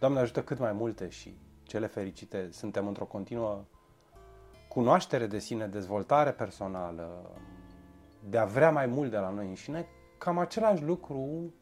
Doamne 0.00 0.18
ajută 0.20 0.42
cât 0.42 0.58
mai 0.58 0.72
multe 0.72 1.08
și 1.08 1.36
cele 1.62 1.86
fericite, 1.86 2.48
suntem 2.50 2.86
într-o 2.86 3.04
continuă 3.04 3.64
cunoaștere 4.68 5.26
de 5.26 5.38
sine, 5.38 5.66
dezvoltare 5.66 6.30
personală, 6.32 7.30
de 8.28 8.38
a 8.38 8.44
vrea 8.44 8.70
mai 8.70 8.86
mult 8.86 9.10
de 9.10 9.16
la 9.18 9.30
noi 9.30 9.46
înșine, 9.46 9.86
cam 10.18 10.38
același 10.38 10.82
lucru 10.84 11.52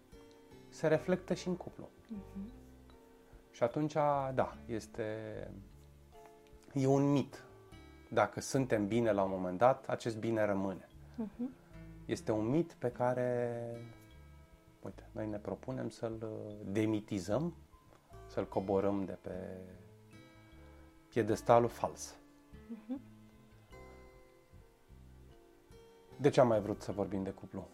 se 0.69 0.87
reflectă 0.87 1.35
și 1.35 1.49
în 1.49 1.57
cuplu. 1.57 1.89
Și 3.51 3.63
atunci, 3.63 3.93
da, 4.35 4.57
este 4.67 5.07
e 6.75 6.87
un 6.87 7.11
mit. 7.11 7.45
Dacă 8.11 8.41
suntem 8.41 8.87
bine 8.87 9.13
la 9.13 9.23
un 9.23 9.31
moment 9.31 9.59
dat, 9.59 9.89
acest 9.89 10.19
bine 10.19 10.45
rămâne. 10.45 10.89
Mhm. 11.15 11.51
Este 12.07 12.33
un 12.33 12.47
mit 12.47 12.73
pe 12.73 12.91
care, 12.91 13.61
uite, 14.81 15.09
noi 15.13 15.27
ne 15.27 15.37
propunem 15.37 15.89
să-l 15.89 16.19
uh, 16.23 16.55
demitizăm, 16.65 17.55
să-l 18.27 18.49
coborâm 18.49 19.05
de 19.05 19.19
pe 19.21 19.59
piedestalul 21.09 21.69
fals. 21.69 22.15
De 26.17 26.29
ce 26.29 26.41
am 26.41 26.47
mai 26.47 26.61
vrut 26.61 26.83
să 26.83 26.93
vorbim 26.93 27.23
de 27.23 27.31
cuplu? 27.31 27.69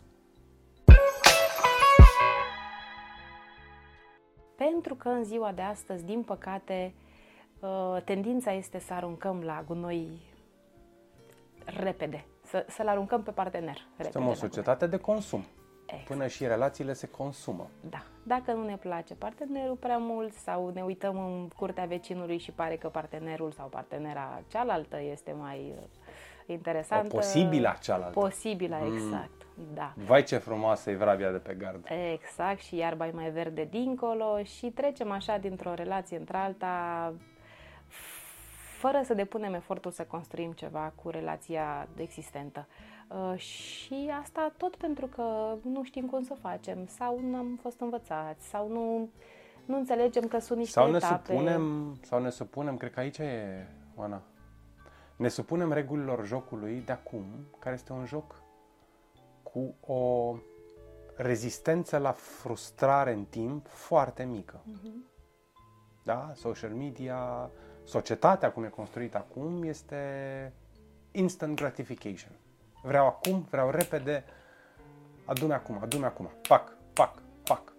Pentru 4.56 4.94
că 4.94 5.08
în 5.08 5.24
ziua 5.24 5.52
de 5.52 5.62
astăzi, 5.62 6.04
din 6.04 6.22
păcate, 6.22 6.94
uh, 7.60 7.96
tendința 8.04 8.52
este 8.52 8.78
să 8.78 8.92
aruncăm 8.92 9.42
la 9.42 9.64
gunoi 9.66 10.08
repede, 11.64 12.24
să, 12.42 12.66
să-l 12.68 12.88
aruncăm 12.88 13.22
pe 13.22 13.30
partener 13.30 13.86
repede. 13.96 14.10
Suntem 14.10 14.26
o 14.26 14.30
la 14.30 14.36
societate 14.36 14.86
de 14.86 14.96
consum. 14.96 15.38
gunoi. 15.40 15.54
exact. 15.86 16.06
până 16.06 16.26
și 16.26 16.46
relațiile 16.46 16.92
se 16.92 17.08
consumă. 17.08 17.70
Da. 17.90 18.02
Dacă 18.22 18.52
nu 18.52 18.64
ne 18.64 18.76
place 18.76 19.14
partenerul 19.14 19.76
prea 19.76 19.98
mult 19.98 20.32
sau 20.32 20.70
ne 20.74 20.82
uităm 20.82 21.18
în 21.18 21.48
curtea 21.56 21.84
vecinului 21.84 22.38
și 22.38 22.50
pare 22.50 22.76
că 22.76 22.88
partenerul 22.88 23.52
sau 23.52 23.66
partenera 23.66 24.42
cealaltă 24.48 25.00
este 25.00 25.32
mai 25.32 25.74
uh, 25.76 25.82
interesantă. 26.46 27.06
O 27.12 27.16
posibilă 27.16 27.76
cealaltă. 27.80 28.18
Posibilă, 28.18 28.78
mm. 28.80 28.94
exact. 28.94 29.35
Da. 29.74 29.92
Vai 29.94 30.22
ce 30.22 30.36
frumoasă 30.36 30.90
e 30.90 30.94
vrabia 30.94 31.30
de 31.30 31.38
pe 31.38 31.54
gard. 31.54 31.86
Exact, 32.12 32.60
și 32.60 32.76
iarba 32.76 33.06
e 33.06 33.10
mai 33.10 33.30
verde 33.30 33.64
dincolo 33.70 34.42
și 34.42 34.66
trecem 34.66 35.10
așa 35.10 35.36
dintr-o 35.38 35.74
relație 35.74 36.16
într-alta 36.16 37.12
fără 38.78 39.00
să 39.04 39.14
depunem 39.14 39.54
efortul 39.54 39.90
să 39.90 40.02
construim 40.02 40.52
ceva 40.52 40.92
cu 41.02 41.10
relația 41.10 41.88
existentă. 41.96 42.66
Uh, 43.08 43.38
și 43.38 44.10
asta 44.22 44.52
tot 44.56 44.76
pentru 44.76 45.06
că 45.06 45.56
nu 45.62 45.84
știm 45.84 46.06
cum 46.06 46.22
să 46.22 46.34
facem 46.40 46.86
sau 46.86 47.20
nu 47.20 47.36
am 47.36 47.58
fost 47.62 47.80
învățați 47.80 48.46
sau 48.48 48.68
nu, 48.68 49.10
nu 49.64 49.76
înțelegem 49.76 50.28
că 50.28 50.38
sunt 50.38 50.58
niște 50.58 50.72
sau 50.72 50.90
ne 50.90 50.96
etape. 50.96 51.32
Supunem, 51.32 51.96
sau 52.02 52.20
ne 52.20 52.30
supunem, 52.30 52.76
cred 52.76 52.92
că 52.92 53.00
aici 53.00 53.18
e, 53.18 53.66
Oana, 53.94 54.22
ne 55.16 55.28
supunem 55.28 55.72
regulilor 55.72 56.26
jocului 56.26 56.82
de 56.84 56.92
acum, 56.92 57.24
care 57.58 57.74
este 57.74 57.92
un 57.92 58.04
joc 58.04 58.42
cu 59.56 59.92
o 59.92 60.34
rezistență 61.14 61.98
la 61.98 62.12
frustrare 62.12 63.12
în 63.12 63.24
timp 63.24 63.66
foarte 63.68 64.24
mică. 64.24 64.62
Uh-huh. 64.62 65.14
Da? 66.04 66.32
Social 66.34 66.70
media, 66.70 67.50
societatea 67.84 68.52
cum 68.52 68.64
e 68.64 68.68
construită 68.68 69.16
acum 69.16 69.62
este 69.62 70.52
instant 71.10 71.56
gratification. 71.56 72.32
Vreau 72.82 73.06
acum, 73.06 73.46
vreau 73.50 73.70
repede, 73.70 74.24
adu 75.24 75.52
acum, 75.52 75.78
adu 75.82 76.04
acum, 76.04 76.30
fac, 76.42 76.76
fac, 76.92 77.22
fac. 77.42 77.72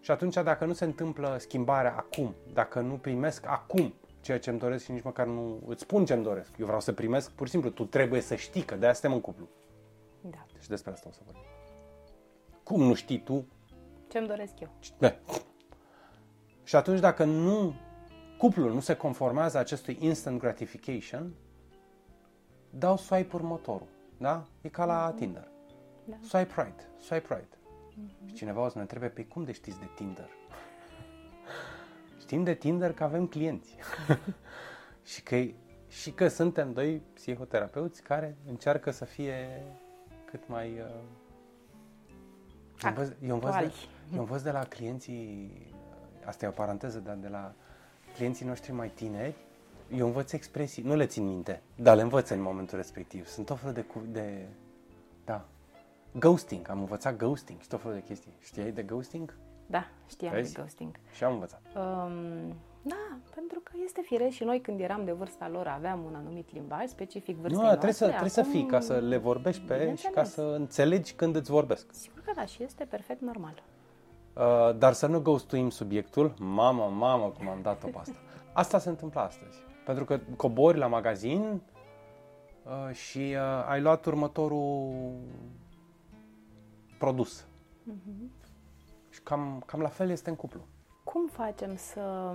Și 0.00 0.10
atunci 0.10 0.34
dacă 0.34 0.64
nu 0.64 0.72
se 0.72 0.84
întâmplă 0.84 1.36
schimbarea 1.38 1.94
acum, 1.96 2.34
dacă 2.52 2.80
nu 2.80 2.94
primesc 2.94 3.46
acum 3.46 3.94
ceea 4.20 4.38
ce 4.38 4.50
îmi 4.50 4.58
doresc 4.58 4.84
și 4.84 4.90
nici 4.90 5.02
măcar 5.02 5.26
nu 5.26 5.62
îți 5.66 5.82
spun 5.82 6.04
ce 6.04 6.12
îmi 6.12 6.22
doresc, 6.22 6.58
eu 6.58 6.66
vreau 6.66 6.80
să 6.80 6.92
primesc, 6.92 7.30
pur 7.30 7.46
și 7.46 7.52
simplu, 7.52 7.70
tu 7.70 7.84
trebuie 7.84 8.20
să 8.20 8.34
știi 8.34 8.62
că 8.62 8.74
de-aia 8.74 8.94
suntem 8.94 9.12
în 9.12 9.20
cuplu. 9.20 9.48
Da. 10.30 10.46
Deci 10.52 10.66
despre 10.66 10.90
asta 10.90 11.08
o 11.08 11.12
să 11.12 11.20
vorbim. 11.24 11.42
Cum 12.62 12.82
nu 12.82 12.94
știi 12.94 13.22
tu? 13.22 13.46
Ce 14.08 14.18
îmi 14.18 14.26
doresc 14.26 14.60
eu. 14.60 14.70
Da. 14.98 15.18
Și 16.64 16.76
atunci 16.76 17.00
dacă 17.00 17.24
nu, 17.24 17.74
cuplul 18.38 18.72
nu 18.72 18.80
se 18.80 18.96
conformează 18.96 19.58
acestui 19.58 19.96
instant 20.00 20.38
gratification, 20.38 21.34
dau 22.70 22.96
swipe 22.96 23.36
următorul. 23.36 23.88
Da? 24.18 24.44
E 24.60 24.68
ca 24.68 24.84
la 24.84 25.12
mm-hmm. 25.12 25.16
Tinder. 25.16 25.48
Da. 26.04 26.16
Swipe 26.20 26.52
right, 26.56 26.88
swipe 26.98 27.34
right. 27.34 27.52
Mm-hmm. 27.52 28.26
Și 28.26 28.34
cineva 28.34 28.64
o 28.64 28.68
să 28.68 28.72
ne 28.74 28.80
întrebe, 28.80 29.06
pe 29.06 29.12
păi 29.12 29.28
cum 29.28 29.44
de 29.44 29.52
știți 29.52 29.78
de 29.78 29.88
Tinder? 29.94 30.28
Știm 32.20 32.44
de 32.44 32.54
Tinder 32.54 32.92
că 32.92 33.04
avem 33.04 33.26
clienți. 33.26 33.76
și, 35.12 35.22
că, 35.22 35.36
și 35.88 36.10
că 36.10 36.28
suntem 36.28 36.72
doi 36.72 37.02
psihoterapeuți 37.14 38.02
care 38.02 38.36
încearcă 38.46 38.90
să 38.90 39.04
fie 39.04 39.62
cât 40.30 40.48
mai... 40.48 40.68
Uh... 40.68 40.86
Eu 42.82 42.88
învăț, 42.88 43.08
eu, 43.22 43.34
învăț 43.34 43.54
de, 43.54 43.72
eu 44.14 44.20
învăț 44.20 44.42
de 44.42 44.50
la 44.50 44.64
clienții, 44.64 45.50
asta 46.24 46.44
e 46.44 46.48
o 46.48 46.52
paranteză, 46.52 46.98
dar 46.98 47.14
de 47.14 47.28
la 47.28 47.52
clienții 48.14 48.46
noștri 48.46 48.72
mai 48.72 48.88
tineri, 48.88 49.36
eu 49.92 50.06
învăț 50.06 50.32
expresii, 50.32 50.82
nu 50.82 50.94
le 50.94 51.06
țin 51.06 51.26
minte, 51.26 51.62
dar 51.76 51.96
le 51.96 52.02
învăț 52.02 52.28
în 52.28 52.40
momentul 52.40 52.76
respectiv. 52.76 53.26
Sunt 53.26 53.46
tot 53.46 53.58
felul 53.58 53.74
de, 53.74 53.84
de 54.12 54.46
da, 55.24 55.44
ghosting, 56.12 56.68
am 56.68 56.78
învățat 56.78 57.16
ghosting 57.16 57.60
și 57.60 57.68
tot 57.68 57.80
felul 57.80 57.96
de 57.96 58.02
chestii. 58.02 58.32
Știai 58.40 58.72
de 58.72 58.82
ghosting? 58.82 59.36
Da, 59.66 59.88
știam 60.08 60.32
Vezi? 60.32 60.54
de 60.54 60.60
ghosting. 60.60 60.96
Și 61.12 61.24
am 61.24 61.32
învățat. 61.32 61.62
Um, 61.76 62.54
da, 62.88 63.18
pentru 63.34 63.60
că 63.60 63.72
este 63.84 64.00
firesc 64.00 64.34
și 64.34 64.44
noi 64.44 64.60
când 64.60 64.80
eram 64.80 65.04
de 65.04 65.12
vârsta 65.12 65.48
lor 65.48 65.66
aveam 65.66 66.04
un 66.04 66.14
anumit 66.14 66.52
limbaj 66.52 66.88
specific 66.88 67.36
vârstei 67.36 67.60
nu, 67.60 67.66
noastre. 67.66 67.90
Trebuie 67.90 67.92
să, 67.92 68.06
trebuie 68.06 68.30
să 68.30 68.42
fii 68.42 68.66
ca 68.66 68.80
să 68.80 68.98
le 68.98 69.16
vorbești 69.16 69.62
pe 69.62 69.94
și 69.94 70.06
ca 70.06 70.24
să 70.24 70.42
înțelegi 70.42 71.12
când 71.12 71.36
îți 71.36 71.50
vorbesc. 71.50 71.86
Sigur 71.92 72.20
că 72.24 72.32
da, 72.34 72.44
și 72.44 72.62
este 72.62 72.84
perfect 72.84 73.20
normal. 73.20 73.62
Uh, 74.38 74.78
dar 74.78 74.92
să 74.92 75.06
nu 75.06 75.20
ghostuim 75.20 75.70
subiectul. 75.70 76.34
Mamă, 76.38 76.92
mamă, 76.96 77.32
cum 77.38 77.48
am 77.48 77.58
dat-o 77.62 77.86
pe 77.86 77.98
asta. 77.98 78.16
Asta 78.52 78.78
se 78.78 78.88
întâmplă 78.88 79.20
astăzi. 79.20 79.58
Pentru 79.84 80.04
că 80.04 80.20
cobori 80.36 80.78
la 80.78 80.86
magazin 80.86 81.60
uh, 82.64 82.94
și 82.94 83.18
uh, 83.18 83.66
ai 83.68 83.80
luat 83.80 84.04
următorul 84.04 84.92
produs. 86.98 87.42
Uh-huh. 87.42 88.28
Și 89.10 89.20
cam, 89.22 89.62
cam 89.66 89.80
la 89.80 89.88
fel 89.88 90.10
este 90.10 90.30
în 90.30 90.36
cuplu. 90.36 90.60
Cum 91.04 91.26
facem 91.26 91.76
să 91.76 92.34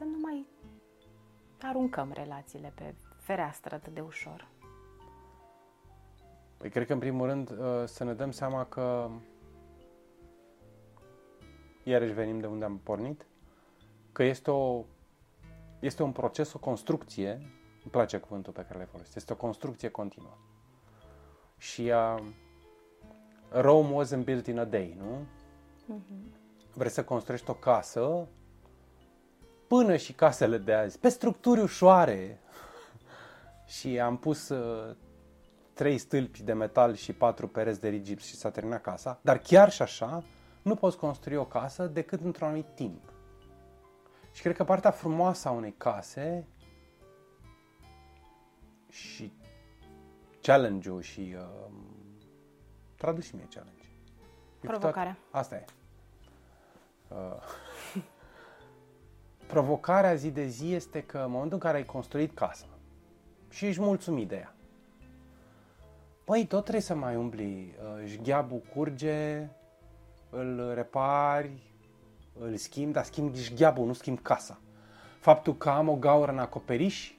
să 0.00 0.06
nu 0.06 0.18
mai 0.22 0.46
aruncăm 1.62 2.12
relațiile 2.12 2.72
pe 2.74 2.94
fereastră 3.18 3.74
atât 3.74 3.94
de 3.94 4.00
ușor? 4.00 4.48
Păi 6.56 6.70
cred 6.70 6.86
că 6.86 6.92
în 6.92 6.98
primul 6.98 7.26
rând 7.26 7.50
uh, 7.50 7.56
să 7.84 8.04
ne 8.04 8.14
dăm 8.14 8.30
seama 8.30 8.64
că 8.66 9.10
iarăși 11.82 12.12
venim 12.12 12.40
de 12.40 12.46
unde 12.46 12.64
am 12.64 12.78
pornit, 12.78 13.26
că 14.12 14.22
este, 14.22 14.50
o, 14.50 14.84
este 15.80 16.02
un 16.02 16.12
proces, 16.12 16.52
o 16.52 16.58
construcție, 16.58 17.30
îmi 17.82 17.90
place 17.90 18.18
cuvântul 18.18 18.52
pe 18.52 18.64
care 18.64 18.78
le 18.78 18.84
folosesc, 18.84 19.16
este 19.16 19.32
o 19.32 19.36
construcție 19.36 19.88
continuă. 19.88 20.36
Și 21.56 21.80
uh, 21.90 22.22
Rome 23.50 24.04
wasn't 24.04 24.24
built 24.24 24.46
in 24.46 24.58
a 24.58 24.64
day, 24.64 24.96
nu? 24.98 25.26
Uh-huh. 25.96 26.38
Vrei 26.74 26.90
să 26.90 27.04
construiești 27.04 27.50
o 27.50 27.54
casă 27.54 28.28
până 29.70 29.96
și 29.96 30.12
casele 30.12 30.58
de 30.58 30.72
azi, 30.74 30.98
pe 30.98 31.08
structuri 31.08 31.60
ușoare. 31.60 32.40
și 33.76 34.00
am 34.00 34.16
pus 34.16 34.48
uh, 34.48 34.96
trei 35.74 35.98
stâlpi 35.98 36.42
de 36.42 36.52
metal 36.52 36.94
și 36.94 37.12
patru 37.12 37.48
pereți 37.48 37.80
de 37.80 37.88
rigips 37.88 38.24
și 38.24 38.34
s-a 38.34 38.50
terminat 38.50 38.82
casa. 38.82 39.18
Dar 39.22 39.38
chiar 39.38 39.70
și 39.70 39.82
așa, 39.82 40.22
nu 40.62 40.74
poți 40.74 40.96
construi 40.96 41.36
o 41.36 41.44
casă 41.44 41.86
decât 41.86 42.20
într-un 42.20 42.46
anumit 42.46 42.66
timp. 42.74 43.12
Și 44.32 44.42
cred 44.42 44.56
că 44.56 44.64
partea 44.64 44.90
frumoasă 44.90 45.48
a 45.48 45.50
unei 45.50 45.74
case 45.76 46.46
și 48.88 49.32
challenge-ul 50.42 51.02
și 51.02 51.34
uh, 51.36 51.72
traduci 52.96 53.32
mie 53.32 53.48
challenge. 53.54 53.84
Provocarea. 54.60 55.16
Asta 55.30 55.54
e. 55.54 55.64
Uh, 57.08 57.16
provocarea 59.50 60.14
zi 60.14 60.30
de 60.30 60.46
zi 60.46 60.72
este 60.72 61.02
că 61.02 61.18
în 61.18 61.30
momentul 61.30 61.52
în 61.52 61.58
care 61.58 61.76
ai 61.76 61.84
construit 61.84 62.34
casa 62.34 62.66
și 63.48 63.66
ești 63.66 63.80
mulțumit 63.80 64.28
de 64.28 64.36
ea, 64.36 64.54
păi 66.24 66.46
tot 66.46 66.60
trebuie 66.60 66.82
să 66.82 66.94
mai 66.94 67.16
umbli. 67.16 67.74
Uh, 67.82 68.06
jgheabul 68.06 68.62
curge, 68.74 69.48
îl 70.30 70.72
repari, 70.74 71.62
îl 72.38 72.56
schimbi, 72.56 72.92
dar 72.92 73.04
schimbi 73.04 73.38
jgheabul, 73.38 73.86
nu 73.86 73.92
schimbi 73.92 74.20
casa. 74.20 74.60
Faptul 75.18 75.56
că 75.56 75.68
am 75.68 75.88
o 75.88 75.94
gaură 75.94 76.32
în 76.32 76.38
acoperiș, 76.38 77.12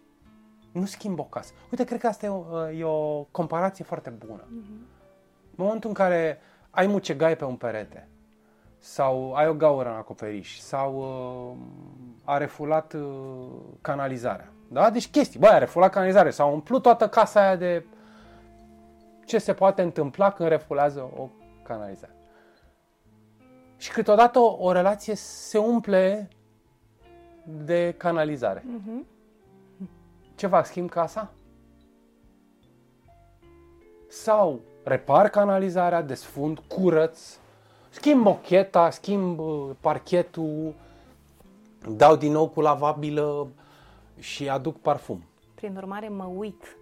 nu 0.72 0.86
schimb 0.86 1.20
o 1.20 1.24
casă. 1.24 1.54
Uite, 1.72 1.84
cred 1.84 2.00
că 2.00 2.08
asta 2.08 2.26
e 2.26 2.30
o, 2.30 2.44
uh, 2.52 2.80
e 2.80 2.84
o 2.84 3.24
comparație 3.24 3.84
foarte 3.84 4.10
bună. 4.10 4.44
Uh-huh. 4.44 4.90
În 5.56 5.66
momentul 5.66 5.90
în 5.90 5.96
care 5.96 6.40
ai 6.70 6.88
mucegai 6.88 7.36
pe 7.36 7.46
un 7.46 7.56
perete, 7.56 8.08
sau 8.84 9.34
ai 9.34 9.48
o 9.48 9.54
gaură 9.54 9.90
în 9.90 9.96
acoperiș, 9.96 10.58
sau 10.58 10.96
uh, 10.96 11.58
a 12.24 12.38
refulat 12.38 12.94
uh, 12.94 13.48
canalizarea. 13.82 14.52
Da? 14.68 14.90
Deci 14.90 15.10
chestii. 15.10 15.40
Băi, 15.40 15.50
a 15.50 15.58
refulat 15.58 15.92
canalizarea, 15.92 16.32
sau 16.32 16.50
a 16.50 16.52
umplut 16.52 16.82
toată 16.82 17.08
casa 17.08 17.42
aia 17.42 17.56
de 17.56 17.86
ce 19.26 19.38
se 19.38 19.54
poate 19.54 19.82
întâmpla 19.82 20.32
când 20.32 20.50
refulează 20.50 21.12
o 21.18 21.30
canalizare. 21.64 22.16
Și 23.78 23.92
câteodată 23.92 24.40
o, 24.40 24.58
o 24.60 24.72
relație 24.72 25.16
se 25.16 25.58
umple 25.58 26.30
de 27.44 27.94
canalizare. 27.98 28.60
Uh-huh. 28.60 29.06
Ce 30.36 30.48
fac? 30.48 30.66
Schimb 30.66 30.90
casa? 30.90 31.32
Sau 34.08 34.60
repar 34.84 35.30
canalizarea, 35.30 36.02
desfund, 36.02 36.60
curăț, 36.60 37.38
schimb 37.92 38.24
mocheta, 38.24 38.90
schimb 38.90 39.40
uh, 39.40 39.70
parchetul, 39.80 40.74
dau 41.96 42.16
din 42.16 42.32
nou 42.32 42.48
cu 42.50 42.62
lavabilă 42.62 43.48
și 44.20 44.50
aduc 44.50 44.80
parfum. 44.80 45.24
Prin 45.56 45.76
urmare, 45.76 46.08
mă 46.08 46.26
uit 46.26 46.78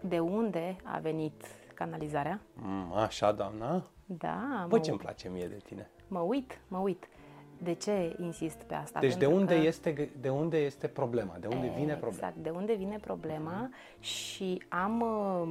de 0.00 0.18
unde 0.18 0.76
a 0.82 0.98
venit 0.98 1.44
canalizarea. 1.74 2.40
Mm, 2.54 2.92
așa, 2.92 3.32
doamna? 3.32 3.82
Da. 4.04 4.66
Păi 4.68 4.80
ce-mi 4.80 4.98
place 4.98 5.28
mie 5.28 5.46
de 5.46 5.58
tine? 5.64 5.90
Mă 6.08 6.20
uit, 6.20 6.60
mă 6.68 6.78
uit. 6.78 7.08
De 7.62 7.74
ce 7.74 8.16
insist 8.20 8.56
pe 8.56 8.74
asta? 8.74 9.00
Deci 9.00 9.16
de 9.16 9.26
unde, 9.26 9.54
că... 9.54 9.66
este, 9.66 10.10
de 10.20 10.28
unde 10.28 10.56
este 10.56 10.86
problema? 10.86 11.36
De 11.40 11.46
unde 11.46 11.66
e, 11.66 11.78
vine 11.78 11.92
problema? 11.92 12.26
Exact, 12.28 12.36
de 12.36 12.50
unde 12.50 12.74
vine 12.74 12.98
problema 13.00 13.68
uh-huh. 13.68 14.00
și 14.00 14.62
am 14.68 15.00
uh, 15.00 15.48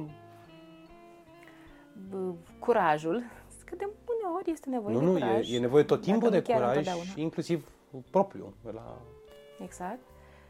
uh, 2.20 2.34
curajul, 2.58 3.22
că 3.64 3.74
de 3.76 3.88
uneori 4.26 4.50
este 4.50 4.68
nevoie 4.68 4.94
nu, 4.94 5.00
de 5.00 5.06
nu, 5.06 5.12
curaj. 5.12 5.52
e, 5.52 5.54
e 5.56 5.58
nevoie 5.58 5.84
tot 5.84 6.00
timpul 6.00 6.30
dacă 6.30 6.42
de 6.42 6.52
nu 6.52 6.58
chiar 6.58 6.58
curaj, 6.58 6.76
întotdeauna. 6.76 7.10
inclusiv 7.16 7.68
propriu. 8.10 8.54
La... 8.72 8.98
Exact. 9.62 10.00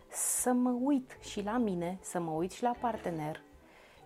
Să 0.09 0.53
mă 0.53 0.71
uit 0.83 1.17
și 1.21 1.43
la 1.43 1.59
mine, 1.59 1.99
să 2.01 2.21
mă 2.21 2.31
uit 2.31 2.53
și 2.53 2.63
la 2.63 2.75
partener 2.81 3.41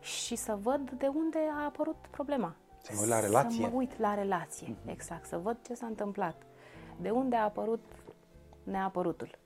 și 0.01 0.37
să 0.37 0.59
văd 0.63 0.91
de 0.91 1.07
unde 1.07 1.39
a 1.61 1.65
apărut 1.65 1.97
problema. 2.11 2.55
Să 2.83 2.93
mă 2.95 3.01
uit 3.01 3.09
la 3.09 3.21
relație. 3.21 3.65
Să 3.65 3.71
mă 3.71 3.77
uit 3.77 3.99
la 3.99 4.15
relație, 4.15 4.77
exact. 4.87 5.27
Să 5.27 5.39
văd 5.39 5.57
ce 5.67 5.75
s-a 5.75 5.87
întâmplat. 5.87 6.43
De 7.01 7.11
unde 7.11 7.37
a 7.37 7.43
apărut 7.43 7.85
neapărutul. 8.63 9.39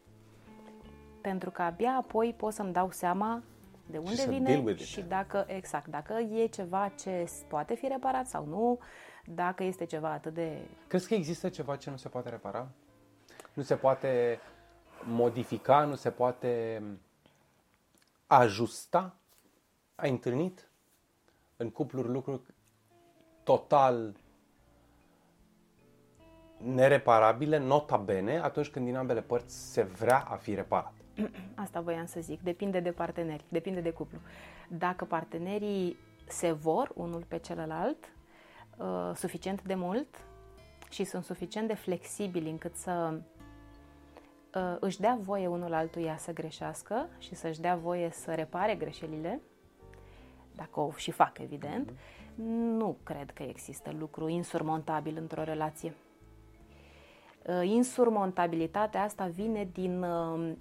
Pentru 1.21 1.51
că 1.51 1.63
abia 1.63 1.97
apoi 1.99 2.35
pot 2.37 2.53
să-mi 2.53 2.73
dau 2.73 2.91
seama 2.91 3.43
de 3.87 3.99
unde 3.99 4.15
să 4.15 4.29
vine 4.29 4.49
deal 4.49 4.65
with 4.65 4.81
it. 4.81 4.87
și 4.87 5.01
dacă, 5.01 5.45
exact, 5.49 5.87
dacă 5.87 6.13
e 6.13 6.47
ceva 6.47 6.89
ce 6.89 7.31
poate 7.49 7.75
fi 7.75 7.89
reparat 7.89 8.27
sau 8.27 8.47
nu, 8.47 8.79
dacă 9.25 9.63
este 9.65 9.85
ceva 9.85 10.11
atât 10.11 10.35
de 10.35 10.59
Crezi 10.87 11.09
că 11.09 11.15
există 11.15 11.49
ceva 11.49 11.77
ce 11.77 11.91
nu 11.91 11.97
se 11.97 12.09
poate 12.09 12.29
repara? 12.29 12.69
Nu 13.53 13.63
se 13.63 13.77
poate 13.77 14.41
modifica, 15.05 15.85
nu 15.85 15.95
se 15.95 16.11
poate 16.11 16.83
ajusta? 18.27 19.17
Ai 19.95 20.11
întâlnit 20.11 20.69
în 21.57 21.71
cupluri 21.71 22.09
lucruri 22.09 22.43
total 23.43 24.15
nereparabile, 26.57 27.59
nota 27.59 27.97
bene, 27.97 28.39
atunci 28.39 28.69
când 28.69 28.85
din 28.85 28.97
ambele 28.97 29.23
părți 29.23 29.73
se 29.73 29.83
vrea 29.83 30.21
a 30.21 30.37
fi 30.37 30.55
reparat. 30.55 31.04
Asta 31.65 31.81
voiam 31.81 32.07
să 32.07 32.21
zic. 32.21 32.41
Depinde 32.41 32.81
de 32.81 32.91
parteneri, 32.91 33.45
depinde 33.49 33.81
de 33.81 33.91
cuplu. 33.91 34.19
Dacă 34.69 35.05
partenerii 35.05 35.97
se 36.29 36.53
vor 36.53 36.93
unul 36.95 37.25
pe 37.29 37.39
celălalt 37.39 38.13
uh, 38.79 39.11
suficient 39.15 39.63
de 39.63 39.75
mult 39.75 40.17
și 40.91 41.05
sunt 41.05 41.25
suficient 41.25 41.69
de 41.69 41.75
flexibili 41.75 42.51
încât 42.51 42.77
să 42.77 43.21
uh, 44.55 44.77
își 44.81 45.01
dea 45.01 45.19
voie 45.21 45.47
unul 45.47 45.73
altuia 45.73 46.17
să 46.17 46.33
greșească 46.33 47.09
și 47.19 47.35
să-și 47.35 47.61
dea 47.61 47.77
voie 47.77 48.11
să 48.11 48.35
repare 48.35 48.75
greșelile, 48.75 49.41
dacă 50.55 50.81
o 50.81 50.93
și 50.97 51.11
fac, 51.11 51.39
evident, 51.39 51.93
nu 52.77 52.97
cred 53.03 53.31
că 53.31 53.43
există 53.43 53.95
lucru 53.99 54.29
insurmontabil 54.29 55.17
într-o 55.17 55.43
relație. 55.43 55.95
Uh, 57.47 57.69
Insurmontabilitatea 57.69 59.03
asta 59.03 59.27
vine 59.27 59.69
din, 59.73 60.03
uh, 60.03 60.53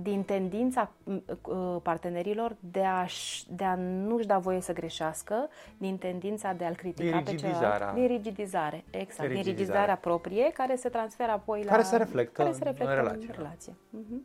din 0.00 0.22
tendința 0.22 0.90
m, 1.04 1.22
uh, 1.42 1.76
partenerilor 1.82 2.56
de, 2.60 2.84
a 2.84 3.06
de 3.48 3.64
a 3.64 3.74
nu-și 3.74 4.26
da 4.26 4.38
voie 4.38 4.60
să 4.60 4.72
greșească, 4.72 5.48
din 5.78 5.98
tendința 5.98 6.52
de 6.52 6.64
a-l 6.64 6.74
critica 6.74 7.16
Din 7.16 7.24
pe 7.24 7.30
rigidizarea. 7.30 7.70
celălalt. 7.76 7.94
Din 7.94 8.06
rigidizare, 8.06 8.84
exact. 8.90 9.28
Din 9.28 9.28
rigidizare. 9.28 9.50
rigidizarea 9.50 9.96
proprie, 9.96 10.50
care 10.52 10.76
se 10.76 10.88
transferă 10.88 11.30
apoi 11.30 11.62
la... 11.64 11.70
Care 11.70 11.82
se 11.82 11.96
reflectă 11.96 12.42
care 12.42 12.52
se 12.52 12.58
în 12.58 12.64
reflectă 12.64 12.94
relație. 12.94 13.28
În 13.28 13.34
relație. 13.36 13.74
Mhm. 13.90 14.24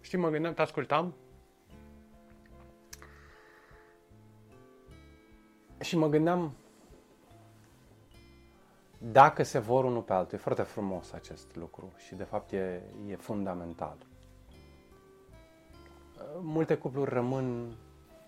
Știi, 0.00 0.18
mă 0.18 0.28
gândeam, 0.28 0.54
te 0.54 0.62
ascultam 0.62 1.14
și 5.80 5.96
mă 5.96 6.08
gândeam 6.08 6.52
dacă 8.98 9.42
se 9.42 9.58
vor 9.58 9.84
unul 9.84 10.02
pe 10.02 10.12
altul. 10.12 10.38
E 10.38 10.40
foarte 10.40 10.62
frumos 10.62 11.12
acest 11.12 11.56
lucru 11.56 11.92
și 11.96 12.14
de 12.14 12.24
fapt 12.24 12.52
e, 12.52 12.82
e 13.06 13.16
fundamental. 13.16 13.96
Multe 16.40 16.76
cupluri 16.76 17.10
rămân 17.10 17.76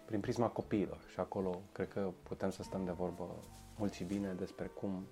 prin 0.05 0.21
prisma 0.21 0.49
copiilor 0.49 0.99
și 1.13 1.21
acolo 1.21 1.61
cred 1.73 1.89
că 1.89 2.11
putem 2.23 2.51
să 2.51 2.63
stăm 2.63 2.85
de 2.85 2.91
vorbă 2.91 3.25
mult 3.77 3.93
și 3.93 4.05
bine 4.05 4.33
despre 4.33 4.67
cum 4.67 5.07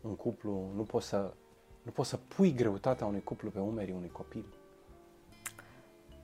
un 0.00 0.16
cuplu 0.16 0.70
nu 0.74 0.82
poți 0.82 1.06
să, 1.06 1.34
nu 1.82 1.90
poți 1.90 2.08
să 2.08 2.16
pui 2.16 2.54
greutatea 2.54 3.06
unui 3.06 3.22
cuplu 3.22 3.50
pe 3.50 3.58
umerii 3.58 3.94
unui 3.94 4.10
copil. 4.10 4.44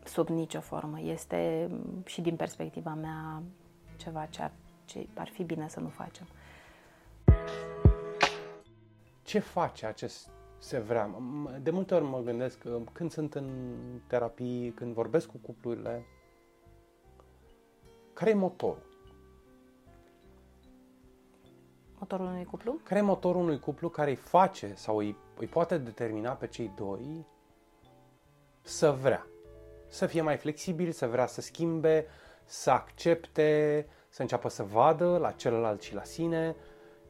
Sub 0.04 0.28
nicio 0.28 0.60
formă. 0.60 1.00
Este 1.00 1.68
m, 1.70 2.02
și 2.04 2.20
din 2.20 2.36
perspectiva 2.36 2.94
mea 2.94 3.42
ceva 3.96 4.26
ce 4.26 4.42
ar, 4.42 4.52
ce 4.84 5.08
ar 5.14 5.28
fi 5.28 5.42
bine 5.42 5.68
să 5.68 5.80
nu 5.80 5.88
facem. 5.88 6.26
ce 9.32 9.38
face 9.38 9.86
acest 9.86 10.28
se 10.62 10.78
vrea? 10.78 11.14
M- 11.14 11.62
De 11.62 11.70
multe 11.70 11.94
ori 11.94 12.04
mă 12.04 12.20
gândesc 12.20 12.58
că 12.58 12.80
când 12.92 13.10
sunt 13.10 13.34
în 13.34 13.50
terapii, 14.06 14.72
când 14.76 14.94
vorbesc 14.94 15.26
cu 15.26 15.36
cuplurile, 15.36 16.06
care 18.12 18.30
e 18.30 18.34
motorul? 18.34 18.90
Motorul 21.98 22.26
unui 22.26 22.44
cuplu? 22.44 22.80
Care 22.82 23.00
e 23.00 23.02
motorul 23.02 23.42
unui 23.42 23.58
cuplu 23.58 23.88
care 23.88 24.10
îi 24.10 24.16
face 24.16 24.74
sau 24.74 24.96
îi, 24.96 25.16
îi 25.38 25.46
poate 25.46 25.78
determina 25.78 26.32
pe 26.32 26.46
cei 26.46 26.72
doi 26.76 27.26
să 28.60 28.90
vrea? 28.90 29.26
Să 29.88 30.06
fie 30.06 30.20
mai 30.22 30.36
flexibil, 30.36 30.90
să 30.90 31.06
vrea 31.06 31.26
să 31.26 31.40
schimbe, 31.40 32.06
să 32.44 32.70
accepte, 32.70 33.86
să 34.08 34.22
înceapă 34.22 34.48
să 34.48 34.62
vadă 34.62 35.16
la 35.18 35.30
celălalt 35.30 35.82
și 35.82 35.94
la 35.94 36.02
sine 36.02 36.56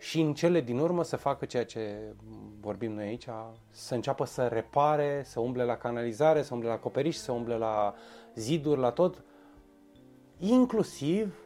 și 0.02 0.20
în 0.20 0.34
cele 0.34 0.60
din 0.60 0.78
urmă 0.78 1.02
să 1.02 1.16
facă 1.16 1.44
ceea 1.44 1.64
ce 1.64 2.14
vorbim 2.60 2.92
noi 2.92 3.04
aici, 3.04 3.28
să 3.70 3.94
înceapă 3.94 4.24
să 4.24 4.46
repare, 4.46 5.22
să 5.24 5.40
umble 5.40 5.64
la 5.64 5.76
canalizare, 5.76 6.42
să 6.42 6.54
umble 6.54 6.68
la 6.68 6.74
acoperiș, 6.74 7.16
să 7.16 7.32
umble 7.32 7.56
la 7.56 7.94
ziduri, 8.34 8.80
la 8.80 8.90
tot. 8.90 9.24
Inclusiv 10.38 11.38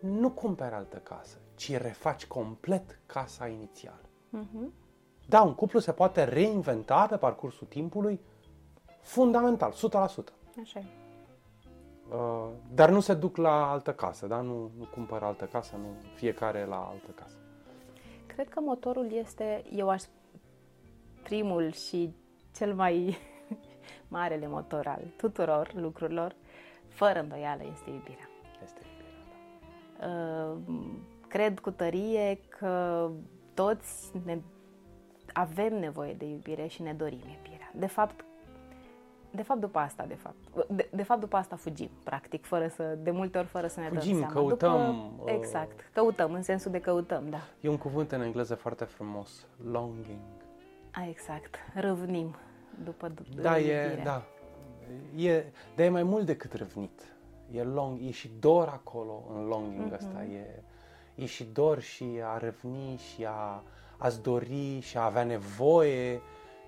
nu 0.00 0.30
cumperi 0.30 0.74
altă 0.74 0.96
casă, 0.96 1.38
ci 1.54 1.76
refaci 1.76 2.26
complet 2.26 2.98
casa 3.06 3.46
inițială. 3.46 4.08
Mhm. 4.28 4.72
Da, 5.26 5.42
un 5.42 5.54
cuplu 5.54 5.78
se 5.78 5.92
poate 5.92 6.24
reinventa 6.24 7.06
pe 7.06 7.16
parcursul 7.16 7.66
timpului 7.66 8.20
fundamental, 9.00 9.72
100%. 9.72 10.32
Așa 10.60 10.78
e. 10.78 10.84
Uh, 12.14 12.48
dar 12.74 12.90
nu 12.90 13.00
se 13.00 13.14
duc 13.14 13.36
la 13.36 13.70
altă 13.70 13.92
casă, 13.92 14.26
da? 14.26 14.40
Nu, 14.40 14.70
nu 14.78 14.84
cumpără 14.84 15.24
altă 15.24 15.44
casă, 15.44 15.76
nu 15.76 15.88
fiecare 16.14 16.64
la 16.64 16.76
altă 16.76 17.10
casă. 17.10 17.39
Cred 18.40 18.52
că 18.52 18.60
motorul 18.60 19.12
este, 19.12 19.64
eu 19.72 19.88
aș, 19.88 20.02
primul 21.22 21.72
și 21.72 22.14
cel 22.54 22.74
mai 22.74 23.18
marele 24.08 24.46
motor 24.46 24.86
al 24.86 25.02
tuturor 25.16 25.72
lucrurilor, 25.74 26.36
fără 26.88 27.20
îndoială, 27.20 27.62
este 27.72 27.90
iubirea. 27.90 28.28
Este 28.62 28.80
iubirea, 28.90 29.14
da. 29.98 30.06
Uh, 30.06 30.58
Cred 31.28 31.58
cu 31.58 31.70
tărie 31.70 32.40
că 32.48 33.10
toți 33.54 34.10
ne 34.24 34.38
avem 35.32 35.78
nevoie 35.78 36.12
de 36.12 36.24
iubire 36.24 36.66
și 36.66 36.82
ne 36.82 36.92
dorim 36.92 37.18
iubirea. 37.18 37.70
De 37.74 37.86
fapt, 37.86 38.24
de 39.30 39.42
fapt 39.42 39.60
după 39.60 39.78
asta, 39.78 40.04
de 40.08 40.14
fapt. 40.14 40.66
De, 40.68 40.88
de 40.92 41.02
fapt 41.02 41.20
după 41.20 41.36
asta 41.36 41.56
fugim, 41.56 41.90
practic, 42.04 42.44
fără 42.44 42.68
să, 42.68 42.82
de 43.02 43.10
multe 43.10 43.38
ori 43.38 43.46
fără 43.46 43.66
să 43.66 43.80
ne 43.80 43.88
Fugim, 43.88 44.10
dăm 44.10 44.18
seama. 44.30 44.32
căutăm, 44.34 45.10
După, 45.16 45.30
uh, 45.30 45.32
exact, 45.36 45.80
căutăm, 45.92 46.32
în 46.32 46.42
sensul 46.42 46.70
de 46.70 46.80
căutăm, 46.80 47.28
da. 47.30 47.38
E 47.60 47.68
un 47.68 47.76
cuvânt 47.78 48.12
în 48.12 48.20
engleză 48.20 48.54
foarte 48.54 48.84
frumos, 48.84 49.46
longing. 49.70 50.18
A, 50.92 51.06
exact, 51.08 51.54
râvnim 51.74 52.34
după 52.84 53.08
du- 53.08 53.40
Da, 53.42 53.56
iubirea. 53.58 53.82
e, 53.92 54.00
da. 54.04 54.22
E, 55.16 55.44
dar 55.76 55.86
e 55.86 55.88
mai 55.88 56.02
mult 56.02 56.26
decât 56.26 56.52
răvnit. 56.52 57.00
E 57.52 57.62
long, 57.62 57.98
e 58.02 58.10
și 58.10 58.30
dor 58.40 58.68
acolo 58.68 59.22
în 59.34 59.44
longing 59.46 59.84
Mhm. 59.84 59.94
ăsta. 59.94 60.22
E, 60.24 60.62
e 61.14 61.24
și 61.24 61.44
dor 61.44 61.80
și 61.80 62.04
a 62.24 62.38
răvni 62.38 62.96
și 62.96 63.24
a, 63.28 63.62
a-ți 63.96 64.22
dori 64.22 64.80
și 64.80 64.96
a 64.98 65.04
avea 65.04 65.22
nevoie. 65.24 66.20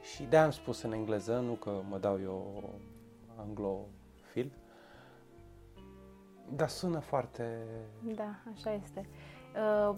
Și 0.03 0.23
de 0.23 0.37
am 0.37 0.51
spus 0.51 0.83
în 0.83 0.93
engleză, 0.93 1.39
nu 1.39 1.53
că 1.53 1.81
mă 1.89 1.99
dau 1.99 2.21
eu 2.21 2.63
anglofil, 3.37 4.53
dar 6.57 6.69
sună 6.69 6.99
foarte... 6.99 7.59
Da, 8.15 8.35
așa 8.55 8.73
este. 8.73 9.07
Uh, 9.55 9.97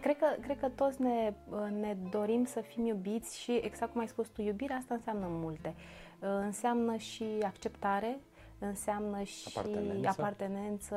cred, 0.00 0.16
că, 0.16 0.26
cred 0.40 0.58
că 0.58 0.68
toți 0.68 1.00
ne, 1.00 1.34
uh, 1.48 1.68
ne 1.80 1.96
dorim 2.10 2.44
să 2.44 2.60
fim 2.60 2.86
iubiți 2.86 3.38
și, 3.38 3.52
exact 3.52 3.92
cum 3.92 4.00
ai 4.00 4.08
spus 4.08 4.28
tu, 4.28 4.42
iubirea 4.42 4.76
asta 4.76 4.94
înseamnă 4.94 5.26
multe. 5.28 5.74
Uh, 6.20 6.28
înseamnă 6.28 6.96
și 6.96 7.24
acceptare, 7.42 8.20
înseamnă 8.58 9.22
și 9.22 9.48
Apartenență. 9.56 10.08
apartenență. 10.08 10.96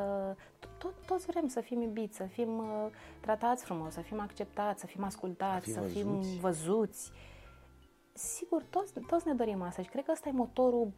Tot, 0.78 0.94
toți 1.06 1.26
vrem 1.26 1.48
să 1.48 1.62
fim 1.62 1.82
iubiți, 1.82 2.16
să 2.16 2.24
fim 2.24 2.58
uh, 2.58 2.88
tratați 3.20 3.64
frumos, 3.64 3.94
să 3.94 4.02
fim 4.02 4.20
acceptați, 4.20 4.80
să 4.80 4.86
fim 4.86 5.04
ascultați, 5.04 5.54
A 5.54 5.60
fi 5.60 5.72
să 5.72 5.82
fim 5.82 6.22
văzuți. 6.40 7.12
Văzuți. 8.20 8.36
Sigur, 8.36 8.64
toți, 8.70 8.94
toți 9.08 9.28
ne 9.28 9.34
dorim 9.34 9.62
asta 9.62 9.82
și 9.82 9.90
cred 9.90 10.06
că 10.06 10.12
ăsta 10.12 10.30
e 10.30 10.32
motorul 10.32 10.92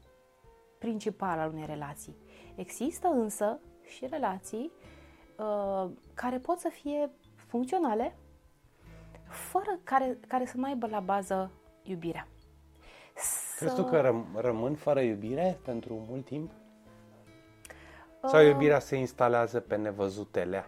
principal 0.78 1.40
al 1.40 1.50
unei 1.50 1.66
relații. 1.66 2.16
Există 2.56 3.08
însă 3.08 3.60
și 3.84 4.08
relații 4.10 4.72
uh, 5.38 5.90
care 6.14 6.38
pot 6.38 6.60
să 6.60 6.70
fie 6.70 7.12
funcționale, 7.48 8.16
fără 9.28 9.80
care, 9.84 10.18
care 10.28 10.46
să 10.46 10.58
nu 10.58 10.66
aibă 10.66 10.88
la 10.88 11.00
bază 11.00 11.52
iubirea. 11.84 12.28
Crezi 13.58 13.76
tu 13.76 13.84
că 13.84 14.02
răm- 14.02 14.42
rămân 14.42 14.76
fără 14.76 15.02
iubire 15.02 15.60
pentru 15.64 16.06
mult 16.08 16.26
timp? 16.26 16.52
Uh. 18.22 18.30
Sau 18.30 18.44
iubirea 18.44 18.80
se 18.80 18.96
instalează 18.96 19.60
pe 19.60 19.76
nevăzutele? 19.76 20.66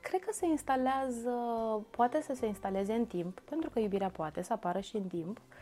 Cred 0.00 0.20
că 0.20 0.32
se 0.32 0.46
instalează, 0.46 1.30
poate 1.90 2.20
să 2.20 2.34
se 2.34 2.46
instaleze 2.46 2.92
în 2.92 3.06
timp, 3.06 3.40
pentru 3.40 3.70
că 3.70 3.78
iubirea 3.78 4.08
poate 4.08 4.42
să 4.42 4.52
apară 4.52 4.80
și 4.80 4.96
în 4.96 5.06
timp, 5.06 5.36
uh, 5.36 5.53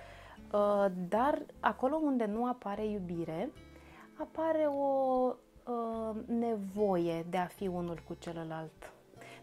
dar 1.08 1.42
acolo 1.60 2.00
unde 2.02 2.24
nu 2.24 2.46
apare 2.46 2.86
iubire, 2.86 3.50
apare 4.14 4.66
o 4.66 5.34
uh, 5.64 6.16
nevoie 6.26 7.26
de 7.30 7.36
a 7.36 7.46
fi 7.46 7.66
unul 7.66 7.98
cu 8.08 8.16
celălalt. 8.18 8.92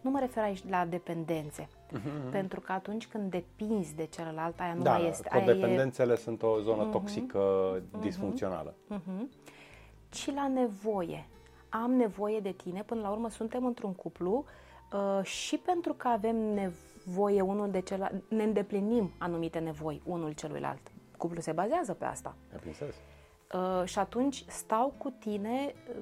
Nu 0.01 0.09
mă 0.09 0.19
refer 0.19 0.43
aici 0.43 0.63
la 0.69 0.85
dependențe, 0.85 1.67
uh-huh. 1.67 2.31
pentru 2.31 2.59
că 2.59 2.71
atunci 2.71 3.07
când 3.07 3.31
depinzi 3.31 3.95
de 3.95 4.05
celălalt, 4.05 4.59
aia 4.59 4.73
nu 4.73 4.81
da, 4.81 4.91
mai 4.91 5.07
este. 5.07 5.29
codependențele 5.33 6.13
e... 6.13 6.15
sunt 6.15 6.43
o 6.43 6.59
zonă 6.59 6.87
uh-huh. 6.87 6.91
toxică, 6.91 7.75
uh-huh. 7.79 7.99
disfuncțională. 7.99 8.73
Uh-huh. 8.73 9.47
Ci 10.09 10.33
la 10.33 10.47
nevoie. 10.47 11.27
Am 11.69 11.91
nevoie 11.91 12.39
de 12.39 12.51
tine, 12.51 12.83
până 12.83 13.01
la 13.01 13.09
urmă 13.09 13.29
suntem 13.29 13.65
într-un 13.65 13.93
cuplu 13.93 14.45
uh, 14.93 15.23
și 15.23 15.57
pentru 15.57 15.93
că 15.93 16.07
avem 16.07 16.35
nevoie 16.35 17.41
unul 17.41 17.71
de 17.71 17.79
celălalt, 17.79 18.23
ne 18.29 18.43
îndeplinim 18.43 19.11
anumite 19.17 19.59
nevoi 19.59 20.01
unul 20.05 20.31
celuilalt. 20.31 20.88
Cuplul 21.19 21.41
se 21.41 21.51
bazează 21.51 21.93
pe 21.93 22.05
asta. 22.05 22.35
Uh, 23.53 23.85
și 23.85 23.99
atunci 23.99 24.43
stau 24.47 24.93
cu 24.97 25.09
tine, 25.09 25.73
uh, 25.89 25.95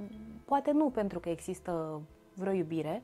poate 0.45 0.71
nu 0.71 0.89
pentru 0.89 1.19
că 1.19 1.30
există 1.30 2.01
vreo 2.34 2.53
iubire, 2.53 3.03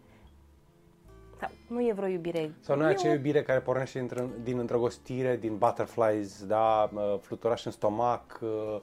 sau 1.39 1.49
nu 1.67 1.87
e 1.87 1.93
vreo 1.93 2.07
iubire. 2.07 2.53
Sau 2.59 2.77
nu 2.77 2.83
e 2.83 2.89
acea 2.89 3.09
o... 3.09 3.13
iubire 3.13 3.43
care 3.43 3.59
pornește 3.59 3.99
din, 3.99 4.29
din 4.43 4.59
îndrăgostire, 4.59 5.37
din 5.37 5.57
butterflies, 5.57 6.45
da, 6.45 6.89
uh, 6.93 7.15
fluturaș 7.21 7.65
în 7.65 7.71
stomac, 7.71 8.39
uh, 8.41 8.81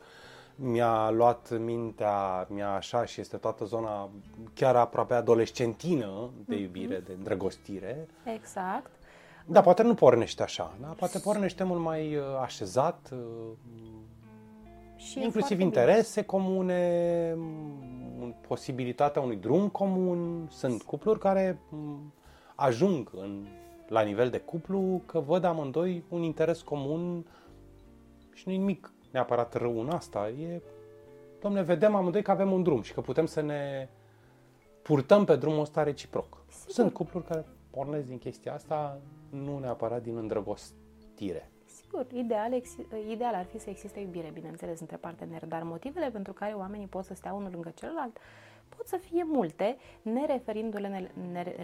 mi-a 0.54 1.10
luat 1.10 1.58
mintea, 1.58 2.46
mi-a 2.48 2.74
așa 2.74 3.04
și 3.04 3.20
este 3.20 3.36
toată 3.36 3.64
zona 3.64 4.10
chiar 4.54 4.76
aproape 4.76 5.14
adolescentină 5.14 6.30
de 6.44 6.54
mhm. 6.54 6.62
iubire, 6.62 7.00
mm-hmm. 7.00 7.06
de 7.06 7.12
îndrăgostire. 7.12 8.08
Exact. 8.24 8.90
Da, 9.50 9.60
poate 9.60 9.82
nu 9.82 9.94
pornește 9.94 10.42
așa, 10.42 10.74
da? 10.80 10.86
poate 10.86 11.18
pornește 11.18 11.64
mult 11.64 11.80
mai 11.80 12.16
uh, 12.16 12.22
așezat, 12.42 13.12
și 14.96 15.22
inclusiv 15.22 15.60
interese 15.60 16.20
bine. 16.20 16.26
comune, 16.26 17.36
posibilitatea 18.48 19.22
unui 19.22 19.36
drum 19.36 19.68
comun. 19.68 20.48
Sunt 20.50 20.82
cupluri 20.82 21.18
care 21.18 21.60
ajung 22.54 23.10
în, 23.14 23.46
la 23.88 24.00
nivel 24.00 24.30
de 24.30 24.38
cuplu 24.38 25.02
că 25.06 25.20
văd 25.20 25.44
amândoi 25.44 26.04
un 26.08 26.22
interes 26.22 26.60
comun 26.60 27.26
și 28.34 28.48
nu 28.48 28.52
nimic 28.52 28.92
neapărat 29.10 29.54
rău 29.54 29.80
în 29.80 29.88
asta. 29.88 30.28
E, 30.28 30.60
domne, 31.40 31.62
vedem 31.62 31.94
amândoi 31.94 32.22
că 32.22 32.30
avem 32.30 32.52
un 32.52 32.62
drum 32.62 32.82
și 32.82 32.92
că 32.92 33.00
putem 33.00 33.26
să 33.26 33.40
ne 33.40 33.88
purtăm 34.82 35.24
pe 35.24 35.36
drumul 35.36 35.60
ăsta 35.60 35.82
reciproc. 35.82 36.36
Sigur. 36.48 36.72
Sunt 36.72 36.92
cupluri 36.92 37.24
care 37.24 37.44
pornesc 37.70 38.06
din 38.06 38.18
chestia 38.18 38.54
asta, 38.54 39.00
nu 39.30 39.58
neapărat 39.58 40.02
din 40.02 40.16
îndrăgostire. 40.16 41.50
Sigur, 41.64 42.06
ideal, 42.12 42.62
ideal 43.10 43.34
ar 43.34 43.44
fi 43.44 43.58
să 43.58 43.70
existe 43.70 44.00
iubire, 44.00 44.30
bineînțeles, 44.32 44.80
între 44.80 44.96
parteneri, 44.96 45.48
dar 45.48 45.62
motivele 45.62 46.10
pentru 46.10 46.32
care 46.32 46.52
oamenii 46.52 46.86
pot 46.86 47.04
să 47.04 47.14
stea 47.14 47.32
unul 47.32 47.50
lângă 47.50 47.72
celălalt 47.74 48.18
pot 48.76 48.86
să 48.86 48.96
fie 48.96 49.24
multe, 49.26 49.76
ne 50.02 50.26
referindu-le 50.26 51.12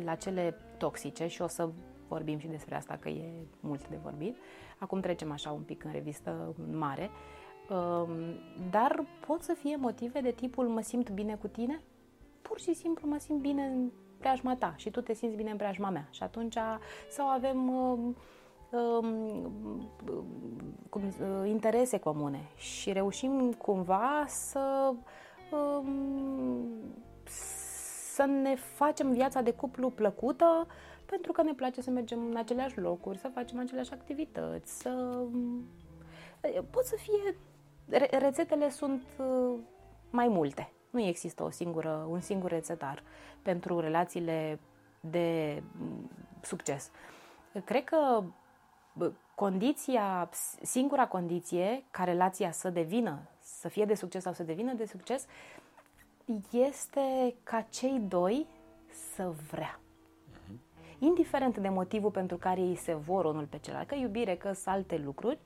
la 0.05 0.15
cele 0.15 0.57
toxice 0.77 1.27
și 1.27 1.43
o 1.43 1.47
să 1.47 1.69
vorbim 2.09 2.39
și 2.39 2.47
despre 2.47 2.75
asta, 2.75 2.97
că 3.01 3.09
e 3.09 3.47
mult 3.61 3.89
de 3.89 3.99
vorbit. 4.03 4.37
Acum 4.79 5.01
trecem 5.01 5.33
așa 5.33 5.51
un 5.51 5.63
pic 5.63 5.85
în 5.85 5.93
revistă 5.93 6.55
mare. 6.73 7.11
Um, 7.71 8.11
dar 8.71 9.05
pot 9.27 9.43
să 9.43 9.53
fie 9.53 9.77
motive 9.77 10.21
de 10.21 10.31
tipul 10.31 10.69
mă 10.69 10.81
simt 10.81 11.11
bine 11.11 11.37
cu 11.37 11.47
tine? 11.47 11.81
Pur 12.43 12.61
și 12.61 12.75
simplu 12.75 13.09
mă 13.09 13.19
simt 13.19 13.41
bine 13.41 13.63
în 13.63 13.91
preajma 14.19 14.57
ta 14.57 14.75
și 14.77 14.91
tu 14.91 15.01
te 15.01 15.13
simți 15.13 15.37
bine 15.37 15.51
în 15.51 15.57
preajma 15.57 15.91
mea. 15.91 16.09
Și 16.11 16.23
atunci 16.23 16.57
sau 17.11 17.29
avem 17.29 17.69
um, 17.69 18.17
um, 18.71 19.91
cum, 20.89 21.03
uh, 21.03 21.49
interese 21.49 21.99
comune 21.99 22.41
și 22.57 22.93
reușim 22.93 23.53
cumva 23.53 24.25
să 24.27 24.95
să 28.17 28.25
ne 28.25 28.55
facem 28.55 29.13
viața 29.13 29.41
de 29.41 29.53
cuplu 29.53 29.91
plăcută 29.91 30.67
pentru 31.05 31.33
că 31.33 31.43
ne 31.43 31.53
place 31.53 31.81
să 31.81 31.91
mergem 31.91 32.27
în 32.31 32.37
aceleași 32.37 32.79
locuri, 32.79 33.19
să 33.19 33.31
facem 33.35 33.59
aceleași 33.59 33.93
activități, 33.93 34.81
să... 34.81 35.25
Pot 36.71 36.85
să 36.85 36.97
fie... 36.97 37.37
Rețetele 38.19 38.71
sunt 38.71 39.03
uh, 39.19 39.59
mai 40.11 40.29
multe. 40.29 40.73
Nu 40.97 41.03
există 41.03 41.43
o 41.43 41.51
singură, 41.51 42.07
un 42.09 42.21
singur 42.21 42.51
rețetar 42.51 43.03
pentru 43.43 43.81
relațiile 43.81 44.59
de 45.01 45.63
mm, 45.79 46.11
succes. 46.43 46.91
Cred 47.65 47.85
că 47.85 48.23
condiția, 49.35 50.31
singura 50.63 51.07
condiție 51.07 51.85
ca 51.91 52.05
relația 52.05 52.51
să 52.51 52.71
devină, 52.71 53.19
să 53.41 53.69
fie 53.69 53.85
de 53.85 53.95
succes 53.95 54.23
sau 54.23 54.33
să 54.33 54.43
devină 54.43 54.73
de 54.73 54.87
succes, 54.87 55.27
este 56.51 57.35
ca 57.43 57.61
cei 57.61 58.01
doi 58.09 58.47
să 59.15 59.33
vrea. 59.51 59.81
Indiferent 60.99 61.59
de 61.59 61.69
motivul 61.69 62.11
pentru 62.11 62.37
care 62.37 62.61
ei 62.61 62.77
se 62.77 62.95
vor 62.95 63.25
unul 63.25 63.45
pe 63.45 63.59
celălalt, 63.59 63.89
că 63.89 63.95
iubire, 63.95 64.37
că 64.37 64.53
sunt 64.53 64.75
alte 64.75 64.97
lucruri, 64.97 65.39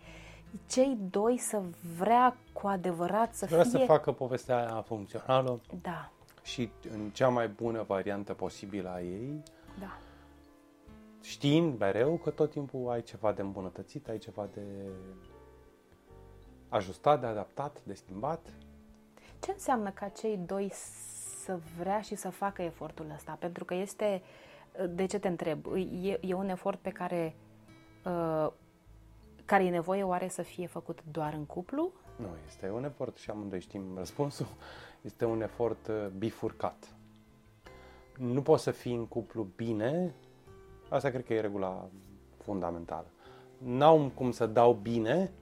cei 0.66 0.98
doi 1.10 1.38
să 1.38 1.62
vrea 1.98 2.36
cu 2.52 2.66
adevărat 2.66 3.34
să 3.34 3.46
vrea 3.46 3.62
fie... 3.62 3.70
să 3.70 3.78
facă 3.78 4.12
povestea 4.12 4.56
aia 4.56 4.82
funcțională. 4.82 5.60
Da. 5.82 6.10
Și 6.42 6.70
în 6.92 7.10
cea 7.10 7.28
mai 7.28 7.48
bună 7.48 7.84
variantă 7.86 8.34
posibilă 8.34 8.88
a 8.88 9.00
ei. 9.00 9.42
Da. 9.78 9.98
Știind 11.22 11.78
mereu 11.78 12.16
că 12.16 12.30
tot 12.30 12.50
timpul 12.50 12.90
ai 12.90 13.02
ceva 13.02 13.32
de 13.32 13.42
îmbunătățit, 13.42 14.08
ai 14.08 14.18
ceva 14.18 14.48
de 14.52 14.62
ajustat, 16.68 17.20
de 17.20 17.26
adaptat, 17.26 17.80
de 17.84 17.94
schimbat 17.94 18.40
ce 19.40 19.50
înseamnă 19.50 19.90
ca 19.90 20.08
cei 20.08 20.40
doi 20.46 20.70
să 21.44 21.58
vrea 21.78 22.00
și 22.00 22.14
să 22.14 22.30
facă 22.30 22.62
efortul 22.62 23.12
ăsta? 23.14 23.36
Pentru 23.40 23.64
că 23.64 23.74
este, 23.74 24.22
de 24.88 25.06
ce 25.06 25.18
te 25.18 25.28
întreb, 25.28 25.66
e, 26.02 26.18
e 26.20 26.34
un 26.34 26.48
efort 26.48 26.78
pe 26.78 26.90
care, 26.90 27.34
uh, 28.04 28.50
care 29.50 29.64
e 29.64 29.70
nevoie 29.70 30.02
oare 30.02 30.28
să 30.28 30.42
fie 30.42 30.66
făcut 30.66 30.98
doar 31.10 31.32
în 31.32 31.44
cuplu? 31.44 31.92
Nu, 32.16 32.26
este 32.46 32.70
un 32.70 32.84
efort 32.84 33.16
și 33.16 33.30
amândoi 33.30 33.60
știm 33.60 33.82
răspunsul, 33.96 34.46
este 35.10 35.24
un 35.24 35.42
efort 35.42 35.86
uh, 35.86 36.06
bifurcat. 36.18 36.94
Nu 38.16 38.42
poți 38.42 38.62
să 38.62 38.70
fii 38.70 38.94
în 38.94 39.06
cuplu 39.06 39.48
bine, 39.56 40.14
asta 40.88 41.10
cred 41.10 41.24
că 41.24 41.34
e 41.34 41.40
regula 41.40 41.88
fundamentală. 42.42 43.06
N-au 43.58 44.10
cum 44.14 44.30
să 44.30 44.46
dau 44.46 44.72
bine 44.72 45.32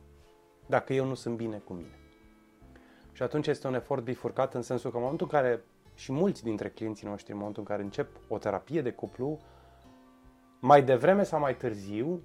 dacă 0.66 0.92
eu 0.92 1.04
nu 1.04 1.14
sunt 1.14 1.36
bine 1.36 1.56
cu 1.56 1.72
mine. 1.72 1.98
Și 3.12 3.22
atunci 3.22 3.46
este 3.46 3.66
un 3.66 3.74
efort 3.74 4.04
bifurcat 4.04 4.54
în 4.54 4.62
sensul 4.62 4.90
că 4.90 4.96
în 4.96 5.02
momentul 5.02 5.28
în 5.32 5.38
care 5.40 5.64
și 5.94 6.12
mulți 6.12 6.42
dintre 6.42 6.68
clienții 6.68 7.06
noștri, 7.06 7.32
în 7.32 7.38
momentul 7.38 7.62
în 7.62 7.68
care 7.68 7.82
încep 7.82 8.08
o 8.28 8.38
terapie 8.38 8.82
de 8.82 8.90
cuplu, 8.90 9.38
mai 10.60 10.82
devreme 10.82 11.22
sau 11.22 11.40
mai 11.40 11.56
târziu 11.56 12.22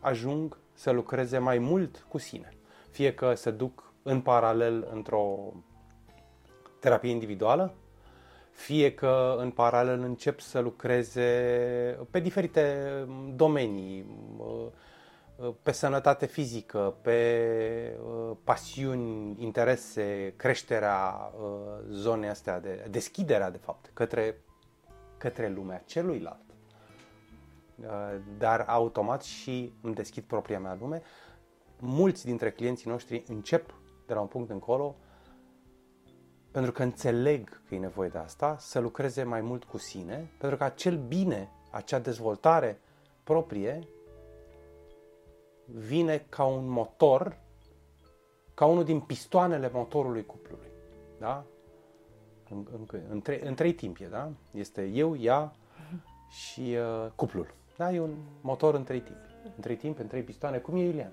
ajung 0.00 0.61
să 0.74 0.90
lucreze 0.90 1.38
mai 1.38 1.58
mult 1.58 2.06
cu 2.08 2.18
sine. 2.18 2.52
Fie 2.90 3.14
că 3.14 3.34
se 3.34 3.50
duc 3.50 3.92
în 4.02 4.20
paralel 4.20 4.88
într-o 4.92 5.52
terapie 6.80 7.10
individuală, 7.10 7.74
fie 8.50 8.94
că 8.94 9.36
în 9.38 9.50
paralel 9.50 10.00
încep 10.00 10.40
să 10.40 10.58
lucreze 10.58 11.28
pe 12.10 12.20
diferite 12.20 12.88
domenii, 13.34 14.06
pe 15.62 15.72
sănătate 15.72 16.26
fizică, 16.26 16.94
pe 17.02 17.98
uh, 18.04 18.36
pasiuni, 18.44 19.36
interese, 19.38 20.34
creșterea 20.36 21.32
uh, 21.40 21.84
zonei 21.90 22.28
astea, 22.28 22.60
de, 22.60 22.86
deschiderea, 22.90 23.50
de 23.50 23.58
fapt, 23.58 23.90
către, 23.92 24.40
către 25.18 25.48
lumea 25.48 25.82
celuilalt. 25.86 26.51
Uh, 27.80 27.86
dar 28.38 28.64
automat 28.66 29.22
și 29.22 29.72
îmi 29.80 29.94
deschid 29.94 30.24
propria 30.24 30.58
mea 30.58 30.76
lume. 30.80 31.02
Mulți 31.78 32.24
dintre 32.24 32.50
clienții 32.50 32.90
noștri 32.90 33.24
încep 33.26 33.74
de 34.06 34.14
la 34.14 34.20
un 34.20 34.26
punct 34.26 34.50
încolo 34.50 34.96
pentru 36.52 36.72
că 36.72 36.82
înțeleg 36.82 37.62
că 37.68 37.74
e 37.74 37.78
nevoie 37.78 38.08
de 38.08 38.18
asta, 38.18 38.56
să 38.58 38.78
lucreze 38.78 39.22
mai 39.22 39.40
mult 39.40 39.64
cu 39.64 39.78
sine, 39.78 40.30
pentru 40.38 40.58
că 40.58 40.64
acel 40.64 40.96
bine, 40.96 41.50
acea 41.70 41.98
dezvoltare 41.98 42.80
proprie 43.24 43.88
vine 45.64 46.26
ca 46.28 46.44
un 46.44 46.68
motor, 46.68 47.40
ca 48.54 48.64
unul 48.64 48.84
din 48.84 49.00
pistoanele 49.00 49.70
motorului 49.72 50.26
cuplului. 50.26 50.70
Da? 51.18 51.44
În, 52.50 52.66
în, 52.72 52.86
în, 53.08 53.20
trei, 53.20 53.40
în 53.44 53.54
trei 53.54 53.72
timpi, 53.72 54.04
da? 54.04 54.32
Este 54.50 54.84
eu, 54.84 55.16
ea 55.16 55.52
și 56.28 56.60
uh, 56.60 57.10
cuplul. 57.14 57.54
Da? 57.82 57.92
E 57.92 58.00
un 58.00 58.14
motor 58.40 58.74
în 58.74 58.84
trei 58.84 59.00
timpi. 59.00 59.28
În 59.44 59.60
trei 59.60 59.76
timpi, 59.76 60.00
în 60.00 60.06
trei 60.06 60.22
pistoane. 60.22 60.58
Cum 60.58 60.76
e, 60.76 60.82
Iulian? 60.82 61.12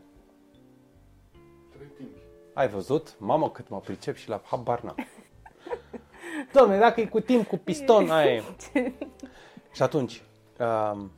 Trei 1.75 1.87
timpi. 1.97 2.19
Ai 2.53 2.67
văzut? 2.67 3.15
Mamă, 3.19 3.49
cât 3.49 3.69
mă 3.69 3.79
pricep 3.79 4.15
și 4.15 4.29
la 4.29 4.41
habar 4.43 4.81
n-am. 4.81 4.95
Doamne, 6.53 6.77
dacă 6.77 7.01
e 7.01 7.05
cu 7.05 7.19
timp, 7.19 7.47
cu 7.47 7.57
piston, 7.57 8.09
aia 8.09 8.33
e. 8.33 8.43
Și 9.75 9.81
atunci, 9.81 10.23
Um, 10.59 11.11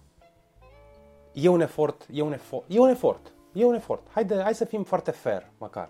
e 1.33 1.47
un 1.47 1.61
efort, 1.61 2.07
e 2.11 2.21
un 2.21 2.33
efort, 2.33 2.65
e 2.67 2.79
un 2.79 2.89
efort, 2.89 3.33
e 3.53 3.65
un 3.65 3.73
efort. 3.73 4.07
Haide, 4.11 4.41
hai 4.41 4.55
să 4.55 4.65
fim 4.65 4.83
foarte 4.83 5.11
fair, 5.11 5.47
măcar. 5.57 5.89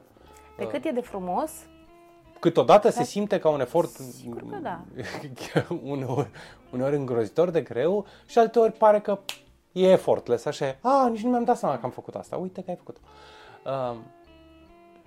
Pe 0.58 0.67
cât 0.67 0.86
e 0.86 0.91
de 0.91 1.02
frumos, 1.02 1.52
Câteodată 2.41 2.89
se 2.89 3.04
simte 3.04 3.39
ca 3.39 3.50
un 3.50 3.60
efort 3.60 3.89
Sigur 3.89 4.43
că 4.50 4.58
da. 4.62 4.82
uneori, 5.84 6.30
uneori 6.71 6.95
îngrozitor 6.95 7.50
de 7.50 7.62
greu 7.62 8.06
și 8.26 8.39
alteori 8.39 8.71
pare 8.71 9.00
că 9.00 9.19
e 9.72 9.88
effortless, 9.88 10.46
așa 10.46 10.66
e. 10.66 10.78
A, 10.82 11.08
nici 11.08 11.22
nu 11.22 11.30
mi-am 11.30 11.44
dat 11.44 11.58
seama 11.58 11.80
că 11.80 11.86
am 11.86 11.92
făcut 11.92 12.16
asta. 12.16 12.38
Uite 12.38 12.64
că 12.64 12.70
ai 12.70 12.76
făcut. 12.76 12.98
Uh, 13.66 13.98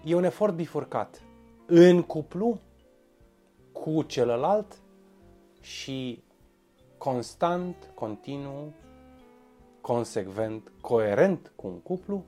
e 0.05 0.14
un 0.14 0.24
efort 0.24 0.55
bifurcat 0.55 1.22
în 1.66 2.03
cuplu 2.03 2.61
cu 3.72 4.03
celălalt 4.03 4.83
și 5.61 6.22
constant, 6.98 7.90
continuu, 7.94 8.72
consecvent, 9.81 10.72
coerent 10.81 11.53
cu 11.57 11.66
un 11.66 11.81
cuplu, 11.81 12.24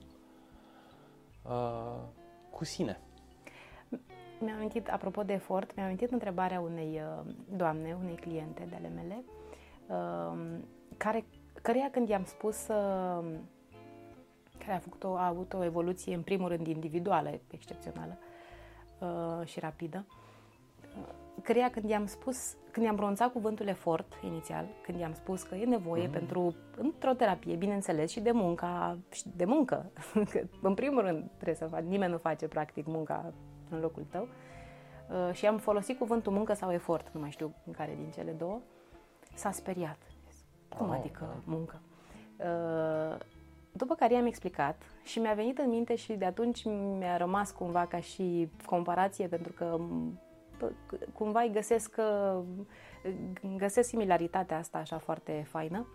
uh, 1.45 2.01
cu 2.51 2.65
sine. 2.65 3.01
mi-am 4.41 4.57
amintit, 4.57 4.89
apropo 4.89 5.23
de 5.23 5.33
efort, 5.33 5.75
mi-am 5.75 5.87
amintit 5.87 6.11
întrebarea 6.11 6.61
unei 6.61 7.01
uh, 7.01 7.33
doamne, 7.57 7.97
unei 8.03 8.15
cliente 8.15 8.67
de 8.69 8.75
ale 8.75 8.89
mele, 8.89 9.25
uh, 9.87 10.59
care, 10.97 11.25
căreia 11.67 11.91
când 11.91 12.09
i-am 12.09 12.25
spus 12.25 12.69
uh, 12.69 13.25
care 14.59 14.73
a, 14.73 14.79
făcut 14.79 15.05
o, 15.05 15.17
a 15.17 15.27
avut 15.27 15.53
o 15.53 15.65
evoluție, 15.65 16.15
în 16.15 16.23
primul 16.23 16.49
rând, 16.49 16.67
individuală, 16.67 17.41
excepțională 17.51 18.19
uh, 18.99 19.47
și 19.47 19.61
rapidă, 19.61 20.05
uh, 20.99 21.15
căreia 21.43 21.71
când 21.71 21.89
i-am 21.89 22.07
spus, 22.07 22.57
când 22.71 22.87
i-am 22.87 22.97
pronunțat 22.97 23.33
cuvântul 23.33 23.67
efort 23.67 24.13
inițial, 24.25 24.67
când 24.83 24.99
i-am 24.99 25.15
spus 25.15 25.43
că 25.43 25.55
e 25.55 25.65
nevoie 25.65 26.09
mm-hmm. 26.09 26.13
pentru, 26.13 26.55
într-o 26.77 27.13
terapie, 27.13 27.57
bineînțeles, 27.57 28.11
și 28.11 28.21
de 28.21 28.31
munca, 28.31 28.99
și 29.13 29.23
de 29.37 29.45
muncă, 29.45 29.91
că 30.31 30.41
în 30.63 30.75
primul 30.75 31.01
rând 31.03 31.25
trebuie 31.35 31.57
să 31.57 31.67
faci, 31.67 31.85
nimeni 31.85 32.13
nu 32.13 32.19
face 32.19 32.49
practic 32.49 32.87
munca 32.87 33.33
în 33.71 33.81
locul 33.81 34.07
tău, 34.11 34.29
uh, 34.29 35.35
și 35.35 35.47
am 35.47 35.59
folosit 35.59 35.99
cuvântul 35.99 36.33
muncă 36.33 36.55
sau 36.55 36.73
efort, 36.73 37.09
nu 37.13 37.21
mai 37.21 37.31
știu 37.31 37.55
în 37.67 37.73
care 37.73 37.95
din 37.95 38.11
cele 38.11 38.33
două, 38.33 38.61
s-a 39.35 39.51
speriat. 39.51 39.99
Cum 40.69 40.89
Oh, 40.89 40.97
adică 40.99 41.21
da. 41.21 41.53
muncă? 41.55 41.81
Uh, 42.37 43.19
după 43.73 43.95
care 43.95 44.15
i-am 44.15 44.27
explicat 44.27 44.83
și 45.03 45.19
mi-a 45.19 45.33
venit 45.35 45.59
în 45.59 45.69
minte 45.69 45.95
și 45.95 46.13
de 46.13 46.25
atunci 46.25 46.65
mi-a 46.99 47.17
rămas 47.17 47.51
cumva 47.51 47.87
ca 47.87 48.01
și 48.01 48.49
comparație 48.67 49.27
pentru 49.27 49.53
că 49.53 49.77
m, 49.79 50.21
p- 50.57 51.13
cumva 51.13 51.41
îi 51.41 51.51
găsesc, 51.53 51.95
uh, 51.99 52.43
găsesc 53.57 53.89
similaritatea 53.89 54.59
asta 54.59 54.79
așa 54.79 54.99
foarte 54.99 55.45
faină. 55.49 55.87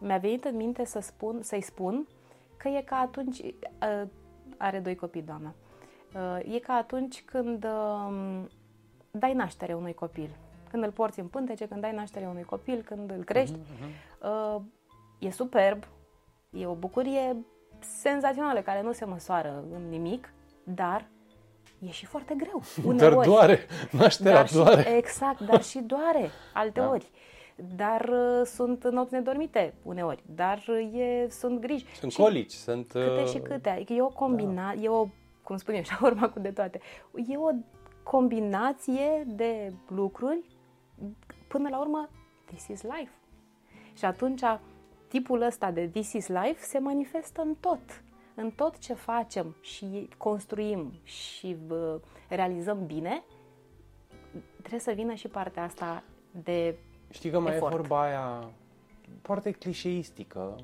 Mi-a 0.00 0.18
venit 0.18 0.44
în 0.44 0.56
minte 0.56 0.84
să 0.84 1.00
spun, 1.00 1.42
să-i 1.42 1.60
spun 1.60 2.06
că 2.56 2.68
e 2.68 2.82
ca 2.82 2.96
atunci, 2.96 3.38
uh, 3.38 4.02
are 4.56 4.78
doi 4.78 4.94
copii 4.94 5.22
doamna, 5.22 5.54
Uh, 6.14 6.54
e 6.54 6.58
ca 6.58 6.72
atunci 6.72 7.22
când 7.24 7.64
uh, 7.64 8.42
dai 9.10 9.32
naștere 9.34 9.74
unui 9.74 9.94
copil. 9.94 10.28
Când 10.70 10.82
îl 10.84 10.90
porți 10.90 11.20
în 11.20 11.26
pântece, 11.26 11.66
când 11.68 11.80
dai 11.80 11.92
naștere 11.94 12.26
unui 12.26 12.42
copil, 12.42 12.82
când 12.82 13.10
îl 13.10 13.24
crești. 13.24 13.54
Uh, 13.54 13.58
E 15.18 15.30
superb, 15.30 15.84
e 16.50 16.66
o 16.66 16.74
bucurie 16.74 17.36
senzațională 17.78 18.60
care 18.60 18.82
nu 18.82 18.92
se 18.92 19.04
măsoară 19.04 19.64
în 19.74 19.88
nimic, 19.88 20.32
dar 20.64 21.08
e 21.78 21.90
și 21.90 22.06
foarte 22.06 22.34
greu. 22.34 22.62
Dar 22.96 23.08
uneori. 23.10 23.28
doare, 23.28 23.58
nașterea 23.90 24.32
Dar 24.32 24.48
și, 24.48 24.54
doare. 24.54 24.96
exact, 24.96 25.40
dar 25.40 25.62
și 25.62 25.78
doare 25.78 26.30
alte 26.54 26.80
Da. 26.80 26.88
ori. 26.90 27.10
Dar 27.76 28.08
uh, 28.08 28.46
sunt 28.46 28.84
nopți 28.90 29.14
nedormite 29.14 29.74
uneori, 29.82 30.22
dar 30.34 30.64
uh, 30.68 31.00
e, 31.00 31.26
sunt 31.30 31.60
griji. 31.60 31.86
Sunt 31.94 32.12
Și 32.12 32.18
colici, 32.18 32.52
sunt... 32.52 32.86
Câte 32.92 33.20
uh, 33.22 33.28
și 33.28 33.38
câte. 33.38 33.68
Adică 33.68 33.92
e 33.92 34.02
o 34.02 34.08
combina, 34.08 34.72
e 34.80 34.88
o, 34.88 35.06
cum 35.42 35.56
spun 35.56 35.74
eu, 35.74 35.82
și 35.82 35.96
urma 36.02 36.28
cu 36.28 36.38
de 36.38 36.50
toate. 36.50 36.80
E 37.28 37.36
o 37.36 37.50
combinație 38.02 39.24
de 39.26 39.72
lucruri, 39.88 40.44
până 41.48 41.68
la 41.68 41.80
urmă, 41.80 42.08
this 42.46 42.66
is 42.68 42.82
life. 42.82 43.10
Și 43.96 44.04
atunci 44.04 44.42
tipul 45.08 45.42
ăsta 45.42 45.70
de 45.70 45.86
this 45.86 46.12
is 46.12 46.26
life 46.26 46.58
se 46.58 46.78
manifestă 46.78 47.42
în 47.42 47.54
tot. 47.60 48.02
În 48.34 48.50
tot 48.50 48.78
ce 48.78 48.94
facem 48.94 49.56
și 49.60 50.08
construim 50.16 50.92
și 51.02 51.56
uh, 51.68 51.94
realizăm 52.28 52.86
bine, 52.86 53.22
trebuie 54.58 54.80
să 54.80 54.92
vină 54.92 55.14
și 55.14 55.28
partea 55.28 55.62
asta 55.62 56.02
de 56.30 56.76
Știi 57.10 57.30
că 57.30 57.38
mai 57.38 57.54
efort. 57.54 57.72
e 57.72 57.76
vorba 57.76 58.02
aia 58.02 58.50
foarte 59.22 59.50
clișeistică. 59.50 60.56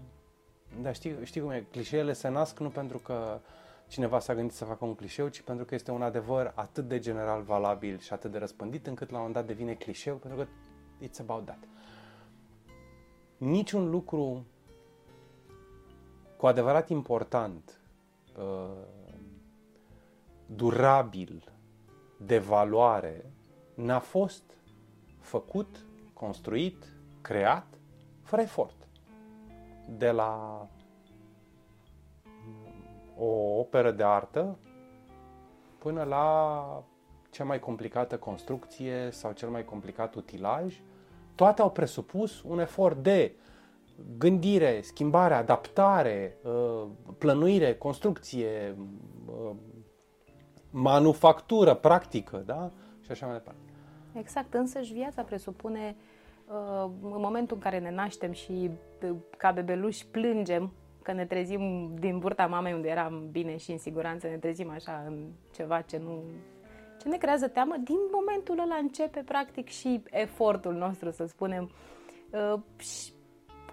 Dar 0.80 0.94
știi, 0.94 1.16
știi 1.22 1.40
cum 1.40 1.50
e? 1.50 1.66
Clișeele 1.70 2.12
se 2.12 2.28
nasc 2.28 2.58
nu 2.58 2.68
pentru 2.68 2.98
că 2.98 3.40
cineva 3.86 4.18
s-a 4.18 4.34
gândit 4.34 4.54
să 4.54 4.64
facă 4.64 4.84
un 4.84 4.94
clișeu, 4.94 5.28
ci 5.28 5.40
pentru 5.40 5.64
că 5.64 5.74
este 5.74 5.90
un 5.90 6.02
adevăr 6.02 6.52
atât 6.54 6.88
de 6.88 6.98
general 6.98 7.42
valabil 7.42 7.98
și 7.98 8.12
atât 8.12 8.30
de 8.30 8.38
răspândit 8.38 8.86
încât 8.86 9.10
la 9.10 9.16
un 9.16 9.22
moment 9.24 9.46
dat 9.46 9.56
devine 9.56 9.74
clișeu 9.74 10.16
pentru 10.16 10.40
că 10.40 10.46
it's 11.06 11.20
about 11.20 11.44
that. 11.44 11.58
Niciun 13.42 13.90
lucru 13.90 14.46
cu 16.36 16.46
adevărat 16.46 16.88
important, 16.88 17.80
uh, 18.38 18.84
durabil, 20.46 21.52
de 22.16 22.38
valoare, 22.38 23.32
n-a 23.74 23.98
fost 23.98 24.42
făcut, 25.20 25.86
construit, 26.12 26.92
creat, 27.20 27.66
fără 28.22 28.42
efort. 28.42 28.88
De 29.88 30.10
la 30.10 30.66
o 33.16 33.58
operă 33.58 33.90
de 33.90 34.04
artă 34.04 34.58
până 35.78 36.02
la 36.02 36.84
cea 37.30 37.44
mai 37.44 37.58
complicată 37.58 38.18
construcție 38.18 39.10
sau 39.10 39.32
cel 39.32 39.48
mai 39.48 39.64
complicat 39.64 40.14
utilaj, 40.14 40.80
toate 41.34 41.62
au 41.62 41.70
presupus 41.70 42.42
un 42.42 42.58
efort 42.58 42.96
de 42.96 43.32
gândire, 44.18 44.80
schimbare, 44.82 45.34
adaptare, 45.34 46.36
uh, 46.42 46.86
plănuire, 47.18 47.74
construcție, 47.74 48.76
uh, 49.26 49.50
manufactură, 50.70 51.74
practică, 51.74 52.42
da? 52.46 52.70
Și 53.00 53.10
așa 53.10 53.26
mai 53.26 53.34
departe. 53.34 53.60
Exact, 54.12 54.54
însăși 54.54 54.92
viața 54.92 55.22
presupune 55.22 55.96
uh, 56.46 56.90
în 57.02 57.20
momentul 57.20 57.56
în 57.56 57.62
care 57.62 57.78
ne 57.78 57.90
naștem 57.90 58.32
și 58.32 58.70
uh, 59.02 59.16
ca 59.36 59.50
bebeluși 59.50 60.06
plângem 60.06 60.72
că 61.02 61.12
ne 61.12 61.26
trezim 61.26 61.94
din 61.98 62.18
burta 62.18 62.46
mamei 62.46 62.72
unde 62.72 62.88
eram 62.88 63.28
bine 63.30 63.56
și 63.56 63.70
în 63.70 63.78
siguranță, 63.78 64.26
ne 64.26 64.36
trezim 64.36 64.70
așa 64.70 65.04
în 65.06 65.28
ceva 65.54 65.80
ce 65.80 65.98
nu 65.98 66.22
ce 67.02 67.08
ne 67.08 67.16
creează 67.16 67.48
teamă, 67.48 67.74
din 67.84 67.98
momentul 68.12 68.58
ăla 68.58 68.74
începe 68.74 69.22
practic 69.24 69.68
și 69.68 70.02
efortul 70.10 70.74
nostru, 70.74 71.10
să 71.10 71.26
spunem. 71.26 71.70
Uh, 72.30 72.60
și 72.78 73.12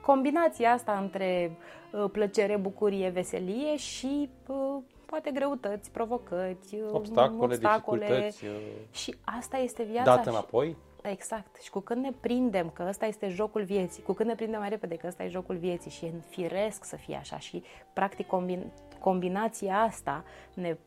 combinația 0.01 0.71
asta 0.71 0.97
între 1.01 1.57
uh, 1.91 2.05
plăcere, 2.11 2.57
bucurie, 2.57 3.09
veselie 3.09 3.75
și 3.77 4.29
uh, 4.47 4.81
poate 5.05 5.31
greutăți, 5.31 5.91
provocări, 5.91 6.57
uh, 6.71 6.79
Obstacole, 6.91 7.43
obstacole 7.43 8.05
dificultăți, 8.05 8.45
uh, 8.45 8.51
și 8.91 9.15
asta 9.37 9.57
este 9.57 9.83
viața. 9.83 10.15
dat 10.15 10.23
și- 10.23 10.29
înapoi. 10.29 10.75
Exact. 11.01 11.55
Și 11.61 11.69
cu 11.69 11.79
când 11.79 12.03
ne 12.03 12.11
prindem 12.19 12.69
că 12.69 12.85
ăsta 12.87 13.05
este 13.05 13.29
jocul 13.29 13.63
vieții, 13.63 14.03
cu 14.03 14.13
când 14.13 14.29
ne 14.29 14.35
prindem 14.35 14.59
mai 14.59 14.69
repede 14.69 14.95
că 14.95 15.07
ăsta 15.07 15.23
e 15.23 15.27
jocul 15.27 15.55
vieții 15.55 15.91
și 15.91 16.05
e 16.05 16.13
firesc 16.29 16.83
să 16.83 16.95
fie 16.95 17.15
așa 17.15 17.39
și 17.39 17.63
practic 17.93 18.27
combin, 18.27 18.71
combinația 18.99 19.81
asta 19.81 20.23
ne 20.53 20.77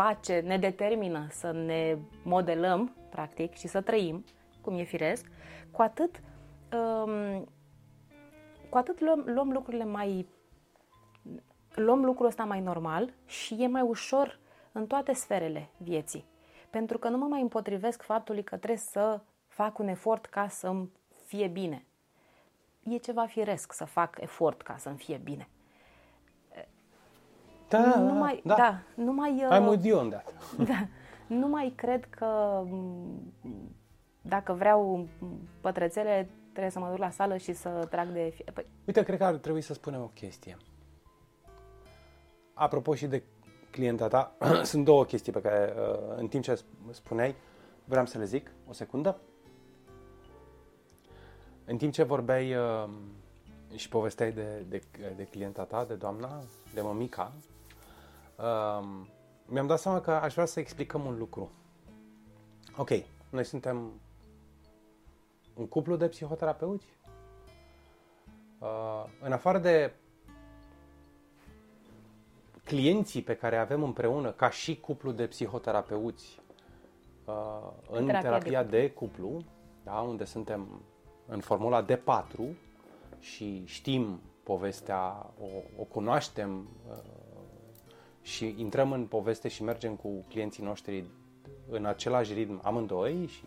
face, 0.00 0.40
ne 0.40 0.58
determină 0.58 1.26
să 1.30 1.50
ne 1.50 1.98
modelăm 2.22 2.96
practic 3.10 3.54
și 3.54 3.66
să 3.66 3.80
trăim 3.80 4.24
cum 4.60 4.78
e 4.78 4.82
firesc, 4.82 5.26
cu 5.70 5.82
atât 5.82 6.20
um, 6.72 7.44
cu 8.68 8.76
atât 8.76 9.00
luăm, 9.00 9.24
luăm 9.26 9.52
lucrurile 9.52 9.84
mai 9.84 10.26
luăm 11.74 12.04
lucrul 12.04 12.26
ăsta 12.26 12.44
mai 12.44 12.60
normal 12.60 13.12
și 13.26 13.56
e 13.58 13.66
mai 13.66 13.82
ușor 13.82 14.38
în 14.72 14.86
toate 14.86 15.12
sferele 15.12 15.68
vieții. 15.76 16.24
Pentru 16.70 16.98
că 16.98 17.08
nu 17.08 17.16
mă 17.18 17.26
mai 17.26 17.40
împotrivesc 17.40 18.02
faptului 18.02 18.42
că 18.42 18.56
trebuie 18.56 18.78
să 18.78 19.20
fac 19.46 19.78
un 19.78 19.88
efort 19.88 20.26
ca 20.26 20.48
să-mi 20.48 20.90
fie 21.24 21.46
bine. 21.46 21.86
E 22.82 22.96
ceva 22.96 23.26
firesc 23.26 23.72
să 23.72 23.84
fac 23.84 24.16
efort 24.20 24.62
ca 24.62 24.76
să-mi 24.76 24.96
fie 24.96 25.16
bine. 25.16 25.48
Da, 27.68 27.98
nu 27.98 28.14
mai, 28.14 28.42
da. 28.44 28.54
da, 28.54 28.78
nu 28.94 29.12
mai, 29.12 29.44
uh, 29.50 29.58
I'm 29.58 29.68
with 29.68 29.84
you 29.84 30.00
on 30.00 30.10
that. 30.10 30.32
da, 30.68 30.86
nu 31.26 31.48
mai 31.48 31.72
cred 31.76 32.04
că 32.04 32.62
m, 32.64 33.32
dacă 34.22 34.52
vreau 34.52 35.08
pătrățele, 35.60 36.28
trebuie 36.50 36.70
să 36.70 36.78
mă 36.78 36.88
duc 36.88 36.98
la 36.98 37.10
sală 37.10 37.36
și 37.36 37.52
să 37.52 37.86
trag 37.90 38.08
de... 38.08 38.32
Fie... 38.34 38.44
Păi, 38.54 38.66
Uite, 38.86 39.02
cred 39.02 39.18
că 39.18 39.24
ar 39.24 39.34
trebui 39.34 39.60
să 39.60 39.74
spunem 39.74 40.02
o 40.02 40.10
chestie. 40.14 40.56
Apropo 42.54 42.94
și 42.94 43.06
de 43.06 43.22
clienta 43.70 44.08
ta, 44.08 44.32
sunt 44.62 44.84
două 44.84 45.04
chestii 45.04 45.32
pe 45.32 45.40
care, 45.40 45.72
uh, 45.76 46.16
în 46.16 46.28
timp 46.28 46.42
ce 46.42 46.60
spuneai, 46.90 47.34
vreau 47.84 48.06
să 48.06 48.18
le 48.18 48.24
zic. 48.24 48.50
O 48.68 48.72
secundă. 48.72 49.20
în 51.64 51.76
timp 51.76 51.92
ce 51.92 52.02
vorbeai 52.02 52.54
uh, 52.54 52.88
și 53.74 53.88
povesteai 53.88 54.32
de, 54.32 54.64
de, 54.68 54.82
de 55.16 55.24
clienta 55.24 55.64
ta, 55.64 55.84
de 55.84 55.94
doamna, 55.94 56.42
de 56.74 56.80
mămica, 56.80 57.32
uh, 58.38 59.06
mi-am 59.46 59.66
dat 59.66 59.78
seama 59.78 60.00
că 60.00 60.10
aș 60.10 60.32
vrea 60.32 60.46
să 60.46 60.60
explicăm 60.60 61.04
un 61.04 61.18
lucru. 61.18 61.50
Ok, 62.76 62.90
noi 63.30 63.44
suntem 63.44 64.00
un 65.54 65.66
cuplu 65.66 65.96
de 65.96 66.08
psihoterapeuți. 66.08 66.86
Uh, 68.58 69.04
în 69.20 69.32
afară 69.32 69.58
de 69.58 69.92
clienții 72.64 73.22
pe 73.22 73.36
care 73.36 73.56
avem 73.56 73.82
împreună 73.82 74.30
ca 74.30 74.50
și 74.50 74.80
cuplu 74.80 75.12
de 75.12 75.26
psihoterapeuți 75.26 76.40
uh, 77.24 77.34
în 77.90 78.06
terapia, 78.06 78.20
terapia 78.20 78.62
de, 78.62 78.80
de 78.80 78.90
cuplu, 78.90 79.44
da, 79.84 80.00
unde 80.00 80.24
suntem 80.24 80.82
în 81.26 81.40
formula 81.40 81.84
D4 81.84 82.40
și 83.20 83.62
știm 83.64 84.20
povestea, 84.42 85.30
o, 85.40 85.80
o 85.80 85.84
cunoaștem 85.84 86.68
uh, 86.88 86.96
și 88.22 88.54
intrăm 88.58 88.92
în 88.92 89.06
poveste 89.06 89.48
și 89.48 89.62
mergem 89.62 89.94
cu 89.94 90.24
clienții 90.28 90.64
noștri 90.64 91.04
în 91.68 91.84
același 91.84 92.32
ritm 92.32 92.60
amândoi 92.62 93.26
și 93.26 93.44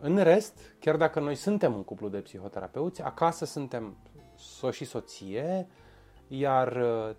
în 0.00 0.22
rest, 0.22 0.74
chiar 0.78 0.96
dacă 0.96 1.20
noi 1.20 1.34
suntem 1.34 1.74
un 1.74 1.84
cuplu 1.84 2.08
de 2.08 2.18
psihoterapeuți, 2.18 3.02
acasă 3.02 3.44
suntem 3.44 3.96
soț 4.34 4.74
și 4.74 4.84
soție, 4.84 5.66
iar 6.28 6.76
uh, 6.76 7.16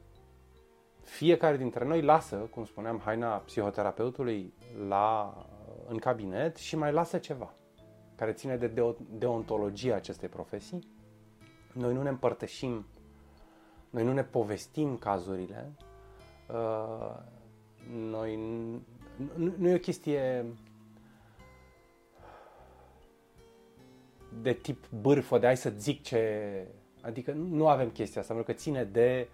fiecare 1.04 1.58
dintre 1.58 1.86
noi 1.86 2.02
lasă, 2.02 2.36
cum 2.36 2.66
spuneam, 2.66 3.02
haina 3.06 3.36
psihoterapeutului 3.36 4.54
la, 4.88 5.36
în 5.88 5.98
cabinet 5.98 6.56
și 6.56 6.76
mai 6.76 6.92
lasă 6.92 7.18
ceva 7.18 7.54
care 8.22 8.34
ține 8.34 8.58
de 8.58 8.96
deontologia 9.10 9.96
acestei 9.96 10.30
profesii. 10.30 10.80
Noi 11.74 11.94
nu 11.94 12.02
ne 12.02 12.10
împărtășim, 12.10 12.86
noi 13.92 14.04
nu 14.04 14.14
ne 14.14 14.24
povestim 14.24 14.98
cazurile, 14.98 15.72
uh, 16.48 17.16
noi 17.94 18.36
nu, 19.36 19.54
nu 19.58 19.70
e 19.70 19.76
o 19.76 19.78
chestie 19.78 20.46
de 24.42 24.54
tip 24.54 24.86
bârfă, 25.02 25.38
de 25.38 25.46
hai 25.46 25.58
să 25.58 25.74
zic 25.78 26.04
ce... 26.04 26.68
Adică 27.02 27.32
nu 27.32 27.68
avem 27.68 27.90
chestia 27.90 28.22
asta, 28.22 28.34
pentru 28.34 28.54
că 28.54 28.60
ține 28.60 28.84
de 28.84 29.28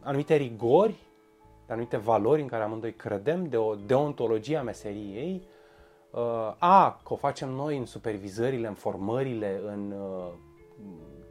anumite 0.00 0.34
rigori, 0.34 0.96
de 1.66 1.72
anumite 1.72 1.96
valori 1.96 2.40
în 2.40 2.46
care 2.46 2.62
amândoi 2.62 2.94
credem, 2.94 3.48
de 3.48 3.56
o 3.56 3.74
deontologie 3.74 4.56
a 4.56 4.62
meseriei, 4.62 5.46
uh, 6.10 6.54
a, 6.58 7.00
că 7.04 7.12
o 7.12 7.16
facem 7.16 7.48
noi 7.48 7.78
în 7.78 7.86
supervizările, 7.86 8.66
în 8.66 8.74
formările, 8.74 9.60
în 9.64 9.90
uh, 9.90 10.32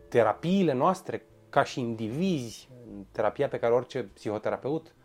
terapiile 0.10 0.74
noastre, 0.74 1.26
ca 1.52 1.64
și 1.64 1.80
indivizi, 1.80 2.70
în 2.92 3.06
terapia 3.12 3.48
pe 3.48 3.60
care 3.60 3.74
orice 3.74 4.04
psihoterapeut, 4.04 4.96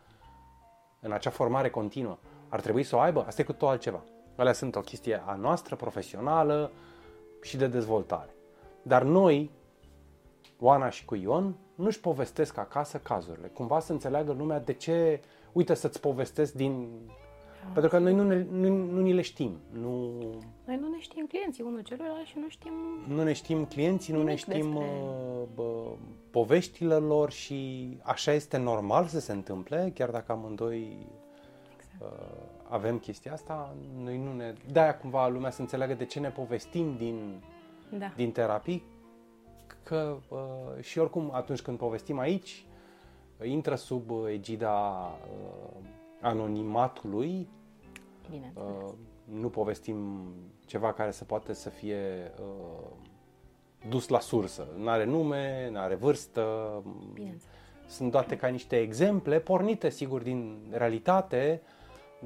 în 1.01 1.13
acea 1.13 1.31
formare 1.31 1.71
continuă, 1.71 2.19
ar 2.49 2.61
trebui 2.61 2.83
să 2.83 2.97
o 2.97 2.99
aibă, 2.99 3.25
asta 3.27 3.41
e 3.41 3.45
cu 3.45 3.53
tot 3.53 3.69
altceva. 3.69 4.05
Alea 4.37 4.53
sunt 4.53 4.77
o 4.77 4.81
chestie 4.81 5.23
a 5.27 5.35
noastră, 5.35 5.77
profesională 5.77 6.71
și 7.43 7.57
de 7.57 7.67
dezvoltare. 7.67 8.35
Dar 8.83 9.03
noi, 9.03 9.51
Oana 10.59 10.91
și 10.91 11.05
cu 11.05 11.15
Ion, 11.15 11.57
nu-și 11.75 12.01
povestesc 12.01 12.57
acasă 12.59 12.99
cazurile. 12.99 13.49
Cumva 13.49 13.81
să 13.81 13.93
înțeleagă 13.93 14.33
lumea 14.33 14.61
de 14.61 14.73
ce, 14.73 15.21
uite 15.53 15.75
să-ți 15.75 16.01
povestesc 16.01 16.53
din... 16.53 16.89
Da. 17.67 17.73
Pentru 17.73 17.91
că 17.91 17.99
noi 17.99 18.15
nu, 18.15 18.23
ne, 18.23 18.47
nu, 18.51 18.69
nu 18.69 19.01
ni 19.01 19.13
le 19.13 19.21
știm. 19.21 19.59
Nu... 19.73 20.11
Noi 20.65 20.77
nu 20.77 20.89
ne 20.89 20.99
știm 20.99 21.27
clienții 21.27 21.65
unul 21.65 21.81
celuilalt 21.81 22.27
și 22.27 22.39
nu 22.39 22.49
știm... 22.49 22.73
Nu 23.09 23.23
ne 23.23 23.33
știm 23.33 23.65
clienții, 23.65 24.13
nu 24.13 24.23
ne 24.23 24.35
știm 24.35 24.53
despre... 24.53 25.01
Uh, 25.03 25.49
bă, 25.55 25.93
poveștile 26.31 26.95
lor 26.95 27.31
și 27.31 27.89
așa 28.03 28.33
este 28.33 28.57
normal 28.57 29.07
să 29.07 29.21
se 29.21 29.33
întâmple, 29.33 29.91
chiar 29.95 30.11
dacă 30.11 30.33
amândoi 30.33 31.07
exact. 31.77 32.13
uh, 32.13 32.43
avem 32.69 32.99
chestia 32.99 33.33
asta, 33.33 33.77
noi 34.03 34.19
nu 34.19 34.35
ne... 34.35 34.53
De-aia 34.73 34.97
cumva 34.97 35.29
lumea 35.29 35.51
să 35.51 35.61
înțeleagă 35.61 35.95
de 35.95 36.05
ce 36.05 36.21
ne 36.21 36.29
povestim 36.29 36.97
din, 36.97 37.43
da. 37.99 38.13
din 38.17 38.33
terapii, 38.33 38.83
că 39.83 40.17
uh, 40.29 40.83
și 40.83 40.99
oricum 40.99 41.31
atunci 41.35 41.61
când 41.61 41.79
povestim 41.79 42.19
aici, 42.19 42.67
intră 43.45 43.75
sub 43.75 44.11
egida 44.29 45.09
uh, 45.33 45.85
anonimatului. 46.21 47.49
Bine. 48.31 48.53
Uh, 48.55 48.93
nu 49.25 49.49
povestim 49.49 50.29
ceva 50.67 50.93
care 50.93 51.11
să 51.11 51.25
poate 51.25 51.53
să 51.53 51.69
fie 51.69 52.33
uh, 52.41 52.87
dus 53.89 54.09
la 54.09 54.21
sursă. 54.21 54.69
Nu 54.77 54.89
are 54.89 55.05
nume, 55.05 55.69
nu 55.71 55.79
are 55.79 55.95
vârstă. 55.95 56.83
Sunt 57.87 58.11
date 58.11 58.37
ca 58.37 58.47
niște 58.47 58.81
exemple 58.81 59.41
pornite, 59.41 59.89
sigur, 59.89 60.23
din 60.23 60.59
realitate, 60.71 61.63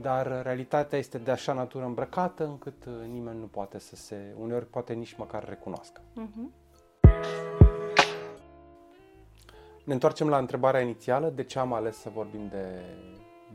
dar 0.00 0.42
realitatea 0.42 0.98
este 0.98 1.18
de 1.18 1.30
așa 1.30 1.52
natură 1.52 1.84
îmbrăcată 1.84 2.46
încât 2.46 2.84
uh, 2.84 2.92
nimeni 3.12 3.38
nu 3.38 3.46
poate 3.46 3.78
să 3.78 3.96
se, 3.96 4.34
uneori 4.38 4.66
poate 4.66 4.92
nici 4.92 5.14
măcar 5.16 5.48
recunoască. 5.48 6.00
Uh-huh. 6.00 6.58
Ne 9.84 9.92
întoarcem 9.92 10.28
la 10.28 10.38
întrebarea 10.38 10.80
inițială, 10.80 11.28
de 11.28 11.42
ce 11.42 11.58
am 11.58 11.72
ales 11.72 11.96
să 11.96 12.10
vorbim 12.14 12.48
de, 12.50 12.82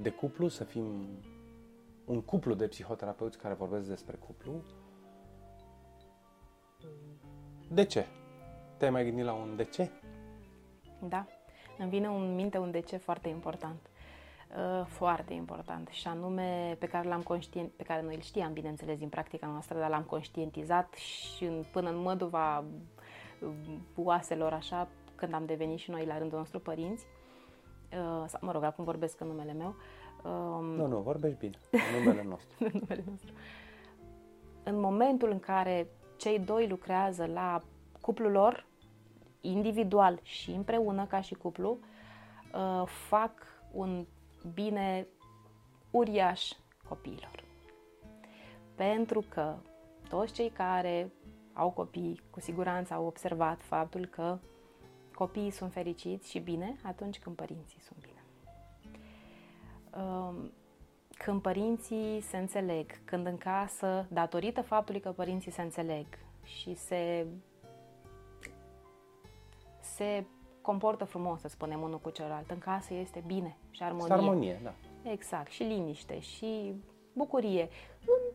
de 0.01 0.09
cuplu, 0.09 0.47
să 0.47 0.63
fim 0.63 1.07
un 2.05 2.21
cuplu 2.21 2.53
de 2.53 2.67
psihoterapeuți 2.67 3.37
care 3.37 3.53
vorbesc 3.53 3.87
despre 3.87 4.15
cuplu. 4.15 4.51
De 7.69 7.85
ce? 7.85 8.05
Te-ai 8.77 8.91
mai 8.91 9.03
gândit 9.03 9.23
la 9.23 9.33
un 9.33 9.55
de 9.55 9.63
ce? 9.63 9.89
Da, 10.99 11.25
îmi 11.77 11.89
vine 11.89 12.07
în 12.07 12.35
minte 12.35 12.57
un 12.57 12.71
de 12.71 12.79
ce 12.79 12.97
foarte 12.97 13.29
important. 13.29 13.89
Uh, 14.49 14.85
foarte 14.85 15.33
important 15.33 15.87
și 15.87 16.07
anume 16.07 16.75
pe 16.79 16.87
care 16.87 17.07
l-am 17.07 17.21
conștient, 17.21 17.71
pe 17.71 17.83
care 17.83 18.01
noi 18.01 18.15
îl 18.15 18.21
știam, 18.21 18.53
bineînțeles, 18.53 18.97
din 18.97 19.09
practica 19.09 19.47
noastră, 19.47 19.79
dar 19.79 19.89
l-am 19.89 20.03
conștientizat 20.03 20.93
și 20.93 21.43
în, 21.43 21.63
până 21.71 21.89
în 21.89 21.97
măduva 21.97 22.59
uh, 22.59 23.49
oaselor 23.95 24.53
așa, 24.53 24.87
când 25.15 25.33
am 25.33 25.45
devenit 25.45 25.79
și 25.79 25.89
noi 25.89 26.05
la 26.05 26.17
rândul 26.17 26.37
nostru 26.37 26.59
părinți, 26.59 27.05
uh, 27.05 27.14
sau, 28.25 28.39
mă 28.41 28.51
rog, 28.51 28.63
acum 28.63 28.83
vorbesc 28.83 29.19
în 29.19 29.27
numele 29.27 29.53
meu. 29.53 29.75
Um, 30.23 30.65
nu, 30.65 30.87
nu, 30.87 30.99
vorbești 30.99 31.37
bine, 31.37 31.57
în 31.71 32.03
numele 32.03 32.23
nostru. 32.23 32.55
în 32.65 32.71
numele 32.73 33.03
nostru. 33.09 33.33
În 34.63 34.79
momentul 34.79 35.31
în 35.31 35.39
care 35.39 35.87
cei 36.17 36.39
doi 36.39 36.67
lucrează 36.67 37.25
la 37.25 37.61
cuplul 38.01 38.31
lor, 38.31 38.65
individual 39.41 40.19
și 40.21 40.51
împreună 40.51 41.05
ca 41.05 41.21
și 41.21 41.33
cuplu, 41.33 41.79
fac 42.85 43.31
un 43.71 44.05
bine 44.53 45.07
uriaș 45.91 46.51
copiilor. 46.87 47.43
Pentru 48.75 49.23
că 49.29 49.55
toți 50.09 50.33
cei 50.33 50.49
care 50.49 51.11
au 51.53 51.71
copii 51.71 52.21
cu 52.29 52.39
siguranță 52.39 52.93
au 52.93 53.05
observat 53.05 53.61
faptul 53.61 54.05
că 54.05 54.39
copiii 55.15 55.49
sunt 55.49 55.71
fericiți 55.71 56.29
și 56.29 56.39
bine 56.39 56.75
atunci 56.83 57.19
când 57.19 57.35
părinții 57.35 57.79
sunt 57.79 57.99
bine. 57.99 58.23
Um, 60.03 60.51
când 61.17 61.41
părinții 61.41 62.21
se 62.21 62.37
înțeleg, 62.37 62.91
când 63.03 63.25
în 63.25 63.37
casă, 63.37 64.05
datorită 64.09 64.61
faptului 64.61 65.01
că 65.01 65.11
părinții 65.11 65.51
se 65.51 65.61
înțeleg 65.61 66.05
și 66.43 66.73
se, 66.73 67.27
se 69.79 70.25
comportă 70.61 71.03
frumos, 71.03 71.39
să 71.39 71.47
spunem, 71.47 71.81
unul 71.81 71.99
cu 71.99 72.09
celălalt. 72.09 72.51
În 72.51 72.57
casă 72.57 72.93
este 72.93 73.23
bine 73.25 73.57
și 73.69 73.83
armonie. 73.83 74.13
armonie, 74.13 74.59
da. 74.63 74.73
Exact. 75.11 75.51
Și 75.51 75.63
liniște 75.63 76.19
și 76.19 76.73
bucurie. 77.13 77.69
În 78.05 78.34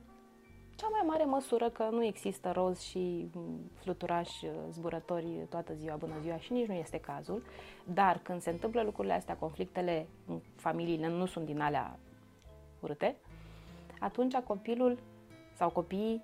cea 0.81 0.89
mai 0.89 1.03
mare 1.07 1.24
măsură 1.24 1.70
că 1.70 1.89
nu 1.91 2.05
există 2.05 2.51
roz 2.51 2.81
și 2.81 3.31
fluturași 3.74 4.47
uh, 4.47 4.53
zburători 4.70 5.47
toată 5.49 5.74
ziua, 5.74 5.97
bună 5.97 6.14
ziua 6.22 6.39
și 6.39 6.53
nici 6.53 6.66
nu 6.66 6.74
este 6.74 6.99
cazul. 6.99 7.43
Dar 7.85 8.18
când 8.22 8.41
se 8.41 8.51
întâmplă 8.51 8.83
lucrurile 8.83 9.14
astea, 9.14 9.37
conflictele 9.37 10.07
în 10.26 10.41
familiile 10.57 11.09
nu 11.09 11.26
sunt 11.26 11.47
din 11.47 11.61
alea 11.61 11.99
urâte, 12.81 13.16
atunci 13.99 14.35
copilul 14.35 14.99
sau 15.53 15.70
copiii 15.70 16.22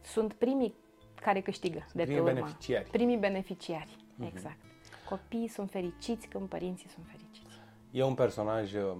sunt 0.00 0.32
primii 0.32 0.74
care 1.14 1.40
câștigă 1.40 1.86
de 1.92 2.02
primii 2.02 2.14
pe 2.14 2.20
urmă. 2.20 2.32
beneficiari. 2.32 2.90
Primii 2.90 3.16
beneficiari, 3.16 3.96
uh-huh. 3.96 4.26
exact. 4.26 4.58
Copiii 5.08 5.48
sunt 5.48 5.70
fericiți 5.70 6.26
când 6.26 6.48
părinții 6.48 6.88
sunt 6.88 7.06
fericiți. 7.06 7.60
E 7.90 8.02
un 8.02 8.14
personaj 8.14 8.74
uh, 8.74 8.96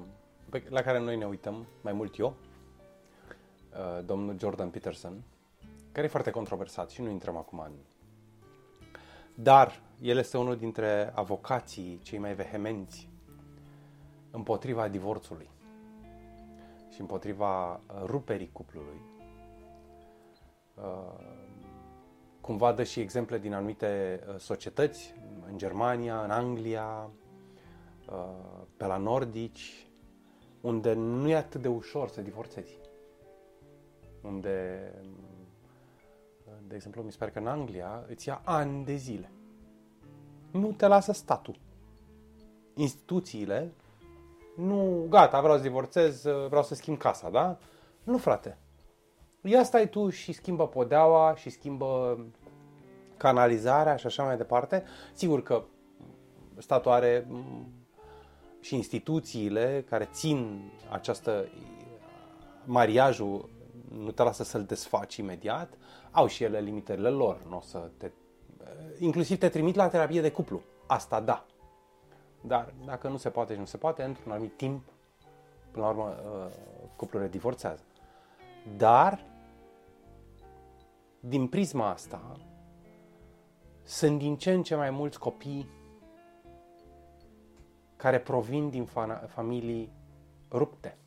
la 0.69 0.81
care 0.81 0.99
noi 0.99 1.17
ne 1.17 1.25
uităm, 1.25 1.67
mai 1.83 1.93
mult 1.93 2.19
eu, 2.19 2.27
uh, 2.27 2.54
domnul 4.05 4.39
Jordan 4.39 4.71
Peterson, 4.71 5.23
care 5.93 6.07
e 6.07 6.11
foarte 6.11 6.31
controversat 6.31 6.91
și 6.91 7.03
nu 7.03 7.11
intrăm 7.11 7.37
acum 7.37 7.59
în... 7.59 7.73
Dar 9.35 9.81
el 10.01 10.19
este 10.19 10.39
unul 10.39 10.57
dintre 10.57 11.13
avocații 11.15 12.01
cei 12.03 12.19
mai 12.19 12.35
vehemenți 12.35 13.09
împotriva 14.31 14.89
divorțului 14.89 15.49
și 16.95 17.01
împotriva 17.01 17.73
uh, 17.73 17.81
ruperii 18.05 18.51
cuplului. 18.53 19.01
cumva 22.41 22.73
dă 22.73 22.83
și 22.83 23.01
exemple 23.01 23.39
din 23.39 23.55
anumite 23.55 24.21
uh, 24.29 24.35
societăți, 24.39 25.15
în 25.51 25.59
Germania, 25.59 26.23
în 26.23 26.31
Anglia, 26.31 27.11
uh, 28.09 28.63
pe 28.77 28.87
la 28.87 28.97
nordici, 28.97 29.87
unde 30.61 30.93
nu 30.93 31.29
e 31.29 31.37
atât 31.37 31.63
de 31.63 31.69
ușor 31.69 32.09
să 32.09 32.21
divorțezi. 32.21 32.79
Unde, 34.25 34.91
de 36.69 36.75
exemplu, 36.75 37.03
mi 37.03 37.13
se 37.13 37.17
pare 37.19 37.31
că 37.31 37.39
în 37.39 37.47
Anglia 37.47 38.05
îți 38.09 38.29
ia 38.29 38.41
ani 38.45 38.85
de 38.85 38.95
zile. 38.95 39.31
Nu 40.51 40.73
te 40.73 40.87
lasă 40.87 41.13
statul. 41.13 41.59
Instituțiile, 42.75 43.73
nu, 44.57 45.07
gata, 45.09 45.41
vreau 45.41 45.57
să 45.57 45.63
divorțez, 45.63 46.23
vreau 46.49 46.63
să 46.63 46.75
schimb 46.75 46.99
casa, 46.99 47.31
da? 47.31 47.59
Nu, 48.03 48.19
frate. 48.19 48.59
Ia 49.43 49.63
stai 49.63 49.89
tu 49.89 50.11
și 50.11 50.33
schimbă 50.33 50.69
podeaua 50.69 51.35
și 51.37 51.51
schimbă 51.51 52.19
canalizarea 53.17 53.97
și 53.97 54.07
așa 54.07 54.25
mai 54.25 54.37
departe. 54.37 54.85
Sigur 55.13 55.43
că 55.43 55.65
statul 56.59 56.91
are 56.91 57.27
și 58.61 58.75
instituțiile 58.75 59.85
care 59.89 60.09
țin 60.13 60.71
această 60.91 61.49
mariajul 62.65 63.49
nu 63.97 64.11
te 64.11 64.23
lasă 64.23 64.45
să-l 64.45 64.65
desfaci 64.65 65.17
imediat, 65.17 65.79
au 66.11 66.27
și 66.27 66.45
ele 66.45 66.61
limitările 66.61 67.09
lor, 67.09 67.45
nu 67.49 67.57
o 67.57 67.61
să 67.61 67.91
te... 67.97 68.11
Inclusiv 68.99 69.39
te 69.39 69.49
trimit 69.49 69.75
la 69.75 69.89
terapie 69.89 70.21
de 70.21 70.31
cuplu. 70.31 70.63
Asta 70.87 71.21
da. 71.21 71.47
Dar 72.41 72.75
dacă 72.85 73.09
nu 73.09 73.17
se 73.17 73.31
poate 73.31 73.53
și 73.53 73.59
nu 73.59 73.65
se 73.65 73.77
poate, 73.77 74.03
într-un 74.03 74.33
anumit 74.33 74.57
timp, 74.57 74.85
până 75.71 75.85
la 75.85 75.91
urmă, 75.91 76.17
uh, 76.25 76.53
cuplurile 76.97 77.31
divorțează. 77.31 77.83
Dar, 78.77 79.25
din 81.21 81.49
prisma 81.49 81.89
asta, 81.89 82.37
sunt 83.83 84.19
din 84.19 84.37
ce 84.37 84.53
în 84.53 84.63
ce 84.63 84.75
mai 84.75 84.91
mulți 84.91 85.19
copii 85.19 85.69
care 87.97 88.21
provin 88.21 88.71
din 88.71 88.85
familii 89.27 89.93
rupte, 90.51 90.99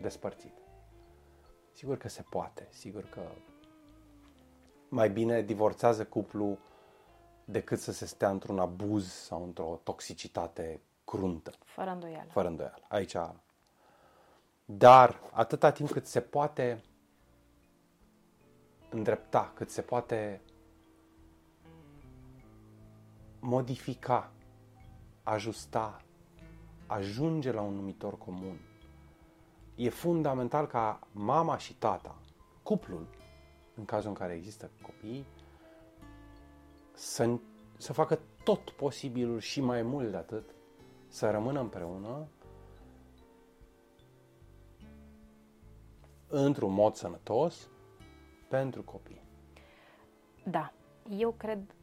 despărțite. 0.00 0.59
Sigur 1.80 1.96
că 1.96 2.08
se 2.08 2.22
poate, 2.22 2.68
sigur 2.70 3.04
că 3.04 3.20
mai 4.88 5.10
bine 5.10 5.42
divorțează 5.42 6.04
cuplu 6.04 6.58
decât 7.44 7.78
să 7.78 7.92
se 7.92 8.06
stea 8.06 8.30
într-un 8.30 8.58
abuz 8.58 9.12
sau 9.12 9.44
într-o 9.44 9.80
toxicitate 9.82 10.80
cruntă. 11.04 11.52
Fără 11.64 11.90
îndoială. 11.90 12.28
Fără 12.30 12.48
îndoială. 12.48 12.84
Aici. 12.88 13.16
Dar 14.64 15.20
atâta 15.32 15.72
timp 15.72 15.90
cât 15.90 16.06
se 16.06 16.20
poate 16.20 16.82
îndrepta, 18.90 19.52
cât 19.54 19.70
se 19.70 19.82
poate 19.82 20.40
modifica, 23.38 24.32
ajusta, 25.22 26.02
ajunge 26.86 27.52
la 27.52 27.60
un 27.60 27.74
numitor 27.74 28.18
comun. 28.18 28.69
E 29.80 29.88
fundamental 29.88 30.66
ca 30.66 30.98
mama 31.12 31.58
și 31.58 31.74
tata, 31.74 32.18
cuplul, 32.62 33.06
în 33.74 33.84
cazul 33.84 34.08
în 34.08 34.14
care 34.14 34.34
există 34.34 34.70
copii, 34.82 35.26
să, 36.92 37.38
să 37.76 37.92
facă 37.92 38.18
tot 38.44 38.70
posibilul 38.70 39.38
și 39.38 39.60
mai 39.60 39.82
mult 39.82 40.10
de 40.10 40.16
atât, 40.16 40.54
să 41.08 41.30
rămână 41.30 41.60
împreună 41.60 42.28
într-un 46.28 46.72
mod 46.72 46.94
sănătos 46.94 47.68
pentru 48.48 48.82
copii. 48.82 49.22
Da, 50.44 50.72
eu 51.08 51.32
cred 51.32 51.74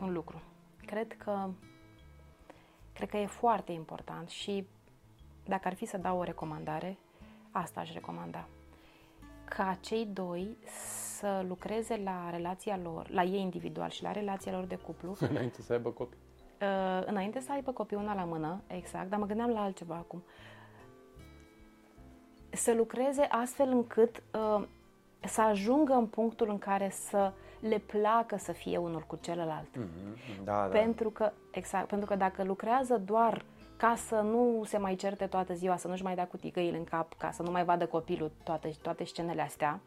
un 0.00 0.12
lucru. 0.12 0.42
Cred 0.86 1.16
că 1.16 1.50
cred 2.92 3.08
că 3.08 3.16
e 3.16 3.26
foarte 3.26 3.72
important 3.72 4.28
și 4.28 4.66
dacă 5.44 5.68
ar 5.68 5.74
fi 5.74 5.84
să 5.84 5.98
dau 5.98 6.18
o 6.18 6.22
recomandare, 6.22 6.98
asta 7.50 7.80
aș 7.80 7.92
recomanda. 7.92 8.48
Ca 9.44 9.78
cei 9.80 10.06
doi 10.06 10.56
să 11.18 11.44
lucreze 11.48 12.00
la 12.04 12.30
relația 12.30 12.78
lor, 12.82 13.10
la 13.10 13.22
ei 13.22 13.40
individual 13.40 13.90
și 13.90 14.02
la 14.02 14.12
relația 14.12 14.52
lor 14.52 14.64
de 14.64 14.76
cuplu. 14.76 15.16
Înainte 15.30 15.62
să 15.62 15.72
aibă 15.72 15.90
copii. 15.90 16.18
Uh, 16.60 17.06
înainte 17.06 17.40
să 17.40 17.52
aibă 17.52 17.72
copii 17.72 17.96
una 17.96 18.14
la 18.14 18.24
mână, 18.24 18.62
exact, 18.66 19.08
dar 19.10 19.18
mă 19.18 19.26
gândeam 19.26 19.50
la 19.50 19.62
altceva 19.62 19.94
acum. 19.94 20.22
Să 22.50 22.74
lucreze 22.74 23.22
astfel 23.22 23.68
încât 23.68 24.22
uh, 24.34 24.66
să 25.20 25.40
ajungă 25.40 25.92
în 25.92 26.06
punctul 26.06 26.48
în 26.48 26.58
care 26.58 26.90
să 26.90 27.32
le 27.60 27.78
placă 27.78 28.36
să 28.36 28.52
fie 28.52 28.76
unul 28.76 29.04
cu 29.06 29.18
celălalt. 29.20 29.68
Mm-hmm. 29.78 30.44
Da, 30.44 30.52
da. 30.52 30.78
Pentru 30.78 31.10
că, 31.10 31.32
exact, 31.50 31.86
pentru 31.86 32.08
că 32.08 32.14
dacă 32.14 32.44
lucrează 32.44 32.98
doar 32.98 33.44
ca 33.80 33.94
să 33.96 34.14
nu 34.14 34.62
se 34.64 34.78
mai 34.78 34.94
certe 34.94 35.26
toată 35.26 35.54
ziua, 35.54 35.76
să 35.76 35.88
nu-și 35.88 36.02
mai 36.02 36.14
dea 36.14 36.26
cu 36.26 36.36
tigăile 36.36 36.76
în 36.76 36.84
cap, 36.84 37.14
ca 37.18 37.30
să 37.30 37.42
nu 37.42 37.50
mai 37.50 37.64
vadă 37.64 37.86
copilul 37.86 38.30
toate, 38.42 38.70
toate 38.82 39.04
scenele 39.04 39.42
astea, 39.42 39.80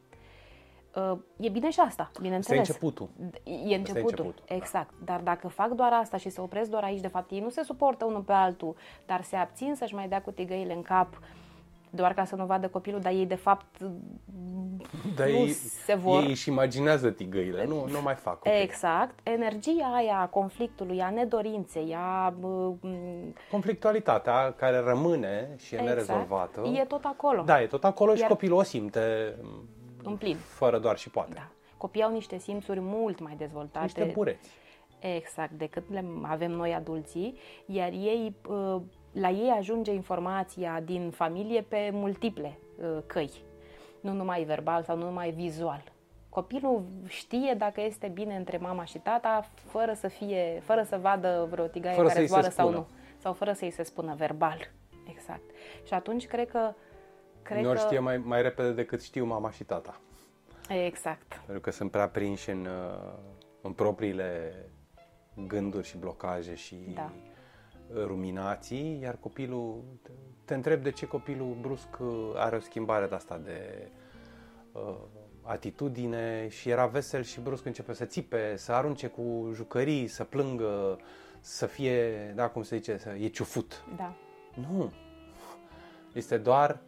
uh, 0.95 1.17
e 1.37 1.49
bine 1.49 1.69
și 1.69 1.79
asta, 1.79 2.11
bineînțeles. 2.21 2.69
Asta 2.69 2.73
e 2.73 2.85
începutul. 2.87 3.09
E 3.43 3.75
începutul, 3.75 4.09
începutul 4.09 4.33
da. 4.47 4.55
exact. 4.55 4.93
Da. 4.99 5.05
Dar 5.05 5.21
dacă 5.21 5.47
fac 5.47 5.69
doar 5.69 5.93
asta 5.93 6.17
și 6.17 6.29
se 6.29 6.41
opresc 6.41 6.69
doar 6.69 6.83
aici, 6.83 7.01
de 7.01 7.07
fapt 7.07 7.31
ei 7.31 7.39
nu 7.39 7.49
se 7.49 7.63
suportă 7.63 8.05
unul 8.05 8.21
pe 8.21 8.33
altul, 8.33 8.75
dar 9.05 9.21
se 9.21 9.35
abțin 9.35 9.75
să-și 9.75 9.95
mai 9.95 10.07
dea 10.07 10.21
cu 10.21 10.31
tigăile 10.31 10.73
în 10.73 10.81
cap, 10.81 11.19
doar 11.95 12.13
ca 12.13 12.25
să 12.25 12.35
nu 12.35 12.45
vadă 12.45 12.67
copilul, 12.67 12.99
dar 12.99 13.11
ei 13.11 13.25
de 13.25 13.35
fapt 13.35 13.77
dar 15.15 15.27
nu 15.27 15.33
ei, 15.33 15.49
se 15.49 15.93
vor. 15.93 16.23
Ei 16.23 16.29
își 16.29 16.49
imaginează 16.49 17.09
tigăile, 17.11 17.65
nu, 17.65 17.85
nu 17.87 18.01
mai 18.01 18.15
fac 18.15 18.39
copii. 18.39 18.61
Exact. 18.61 19.19
Energia 19.23 19.91
aia 19.95 20.19
a 20.19 20.27
conflictului, 20.27 21.01
a 21.01 21.09
nedorinței, 21.09 21.95
a... 21.97 22.33
Conflictualitatea 23.51 24.53
care 24.53 24.77
rămâne 24.77 25.49
și 25.57 25.75
e 25.75 25.77
exact. 25.77 25.95
nerezolvată. 25.95 26.61
E 26.67 26.83
tot 26.83 27.03
acolo. 27.03 27.41
Da, 27.41 27.61
e 27.61 27.65
tot 27.65 27.83
acolo 27.83 28.09
Iar... 28.09 28.19
și 28.19 28.27
copilul 28.27 28.57
o 28.57 28.63
simte 28.63 29.35
în 30.03 30.15
plin. 30.15 30.35
Fără 30.35 30.79
doar 30.79 30.97
și 30.97 31.09
poate. 31.09 31.33
Da. 31.33 31.47
Copiii 31.77 32.03
au 32.03 32.11
niște 32.11 32.37
simțuri 32.37 32.79
mult 32.79 33.19
mai 33.19 33.35
dezvoltate. 33.37 33.85
Niște 33.85 34.11
bureți. 34.13 34.49
Exact, 34.99 35.51
decât 35.51 35.83
le 35.89 36.05
avem 36.21 36.51
noi 36.51 36.73
adulții, 36.73 37.37
iar 37.65 37.91
ei 37.91 38.35
la 39.13 39.29
ei 39.29 39.49
ajunge 39.49 39.93
informația 39.93 40.81
din 40.85 41.11
familie 41.11 41.61
pe 41.61 41.89
multiple 41.91 42.59
uh, 42.75 42.97
căi, 43.05 43.31
nu 44.01 44.11
numai 44.11 44.43
verbal 44.43 44.83
sau 44.83 44.97
nu 44.97 45.03
numai 45.03 45.31
vizual. 45.31 45.83
Copilul 46.29 46.83
știe 47.07 47.53
dacă 47.57 47.81
este 47.81 48.07
bine 48.07 48.35
între 48.35 48.57
mama 48.57 48.85
și 48.85 48.97
tata, 48.97 49.49
fără 49.55 49.93
să 49.93 50.07
fie, 50.07 50.61
fără 50.65 50.83
să 50.83 50.97
vadă 50.97 51.47
vreo 51.49 51.65
tigaie 51.65 51.95
fără 51.95 52.07
care 52.07 52.25
zboară 52.25 52.49
sau 52.49 52.69
nu, 52.69 52.87
sau 53.17 53.33
fără 53.33 53.53
să-i 53.53 53.71
se 53.71 53.83
spună 53.83 54.15
verbal. 54.15 54.71
Exact. 55.09 55.49
Și 55.85 55.93
atunci 55.93 56.27
cred 56.27 56.49
că 56.49 56.73
cred 57.41 57.63
Nu 57.63 57.71
că... 57.71 57.77
știe 57.77 57.99
mai, 57.99 58.17
mai 58.17 58.41
repede 58.41 58.71
decât 58.71 59.03
știu 59.03 59.25
mama 59.25 59.51
și 59.51 59.63
tata. 59.63 59.99
Exact. 60.69 61.41
Pentru 61.45 61.61
că 61.61 61.71
sunt 61.71 61.91
prea 61.91 62.09
prinși 62.09 62.49
în, 62.49 62.65
uh, 62.65 63.13
în 63.61 63.71
propriile 63.71 64.53
gânduri 65.47 65.87
și 65.87 65.97
blocaje 65.97 66.55
și 66.55 66.75
da 66.93 67.11
ruminații, 67.95 68.99
iar 69.01 69.17
copilul, 69.19 69.83
te 70.45 70.53
întreb 70.53 70.83
de 70.83 70.91
ce 70.91 71.07
copilul 71.07 71.57
brusc 71.61 71.87
are 72.35 72.55
o 72.55 72.59
schimbare 72.59 73.07
de 73.07 73.15
asta 73.15 73.37
de 73.37 73.89
uh, 74.71 74.95
atitudine 75.41 76.47
și 76.47 76.69
era 76.69 76.85
vesel 76.85 77.23
și 77.23 77.39
brusc 77.39 77.65
începe 77.65 77.93
să 77.93 78.05
țipe, 78.05 78.55
să 78.55 78.71
arunce 78.71 79.07
cu 79.07 79.51
jucării, 79.53 80.07
să 80.07 80.23
plângă, 80.23 80.99
să 81.39 81.65
fie, 81.65 82.31
da, 82.35 82.49
cum 82.49 82.63
se 82.63 82.75
zice, 82.75 82.97
să 82.97 83.09
e 83.09 83.27
ciufut. 83.27 83.83
Da. 83.95 84.15
Nu. 84.53 84.91
Este 86.13 86.37
doar 86.37 86.81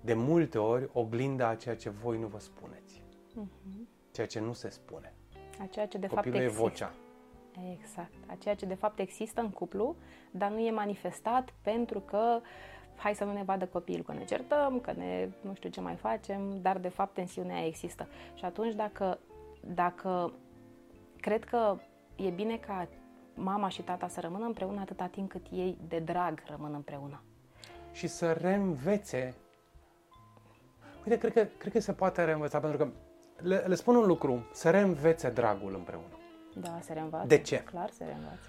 de 0.00 0.14
multe 0.14 0.58
ori 0.58 0.88
oglinda 0.92 1.48
a 1.48 1.54
ceea 1.54 1.76
ce 1.76 1.90
voi 1.90 2.18
nu 2.18 2.26
vă 2.26 2.38
spuneți. 2.38 3.02
Uh-huh. 3.30 3.88
Ceea 4.10 4.26
ce 4.26 4.40
nu 4.40 4.52
se 4.52 4.68
spune. 4.68 5.14
A 5.60 5.66
ceea 5.66 5.86
ce 5.86 5.98
de 5.98 6.06
Copilul 6.06 6.32
fapt 6.32 6.44
există. 6.44 6.62
e 6.62 6.68
vocea. 6.68 6.92
Exact. 7.72 8.12
A 8.26 8.34
ceea 8.34 8.54
ce 8.54 8.66
de 8.66 8.74
fapt 8.74 8.98
există 8.98 9.40
în 9.40 9.50
cuplu, 9.50 9.96
dar 10.30 10.50
nu 10.50 10.58
e 10.58 10.70
manifestat 10.70 11.54
pentru 11.62 12.00
că 12.00 12.40
hai 12.96 13.14
să 13.14 13.24
nu 13.24 13.32
ne 13.32 13.42
vadă 13.42 13.66
copilul 13.66 14.04
că 14.04 14.12
ne 14.12 14.24
certăm, 14.24 14.80
că 14.80 14.92
ne 14.92 15.28
nu 15.40 15.54
știu 15.54 15.68
ce 15.68 15.80
mai 15.80 15.94
facem, 15.94 16.58
dar 16.62 16.78
de 16.78 16.88
fapt 16.88 17.14
tensiunea 17.14 17.66
există. 17.66 18.08
Și 18.34 18.44
atunci 18.44 18.74
dacă, 18.74 19.18
dacă 19.60 20.32
cred 21.20 21.44
că 21.44 21.76
e 22.16 22.30
bine 22.30 22.56
ca 22.56 22.88
mama 23.34 23.68
și 23.68 23.82
tata 23.82 24.08
să 24.08 24.20
rămână 24.20 24.44
împreună 24.44 24.80
atâta 24.80 25.06
timp 25.06 25.30
cât 25.30 25.46
ei 25.50 25.78
de 25.88 25.98
drag 25.98 26.42
rămân 26.46 26.74
împreună. 26.74 27.22
Și 27.92 28.06
să 28.06 28.32
reînvețe. 28.32 29.34
Uite, 31.04 31.18
cred 31.18 31.32
că, 31.32 31.46
cred 31.58 31.72
că 31.72 31.80
se 31.80 31.92
poate 31.92 32.24
reînvăța, 32.24 32.60
pentru 32.60 32.78
că 32.78 32.88
le, 33.42 33.56
le 33.56 33.74
spun 33.74 33.96
un 33.96 34.06
lucru, 34.06 34.46
să 34.52 34.70
reînvețe 34.70 35.30
dragul 35.30 35.74
împreună. 35.74 36.23
Da, 36.60 36.78
se 36.82 36.92
reînvață. 36.92 37.26
De 37.26 37.38
ce? 37.38 37.56
Clar 37.56 37.90
se 37.90 38.04
reînvață. 38.04 38.48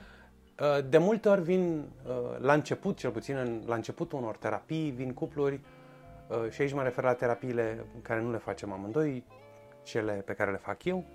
Uh, 0.59 0.89
de 0.89 0.97
multe 0.97 1.29
ori 1.29 1.41
vin, 1.41 1.85
uh, 2.07 2.13
la 2.39 2.53
început, 2.53 2.97
cel 2.97 3.11
puțin 3.11 3.63
la 3.65 3.75
începutul 3.75 4.19
unor 4.19 4.37
terapii, 4.37 4.89
vin 4.89 5.13
cupluri 5.13 5.59
uh, 6.27 6.49
și 6.49 6.61
aici 6.61 6.73
mă 6.73 6.83
refer 6.83 7.03
la 7.03 7.13
terapiile 7.13 7.85
care 8.01 8.21
nu 8.21 8.31
le 8.31 8.37
facem 8.37 8.71
amândoi, 8.71 9.23
cele 9.83 10.13
pe 10.13 10.33
care 10.33 10.51
le 10.51 10.57
fac 10.57 10.83
eu, 10.83 11.05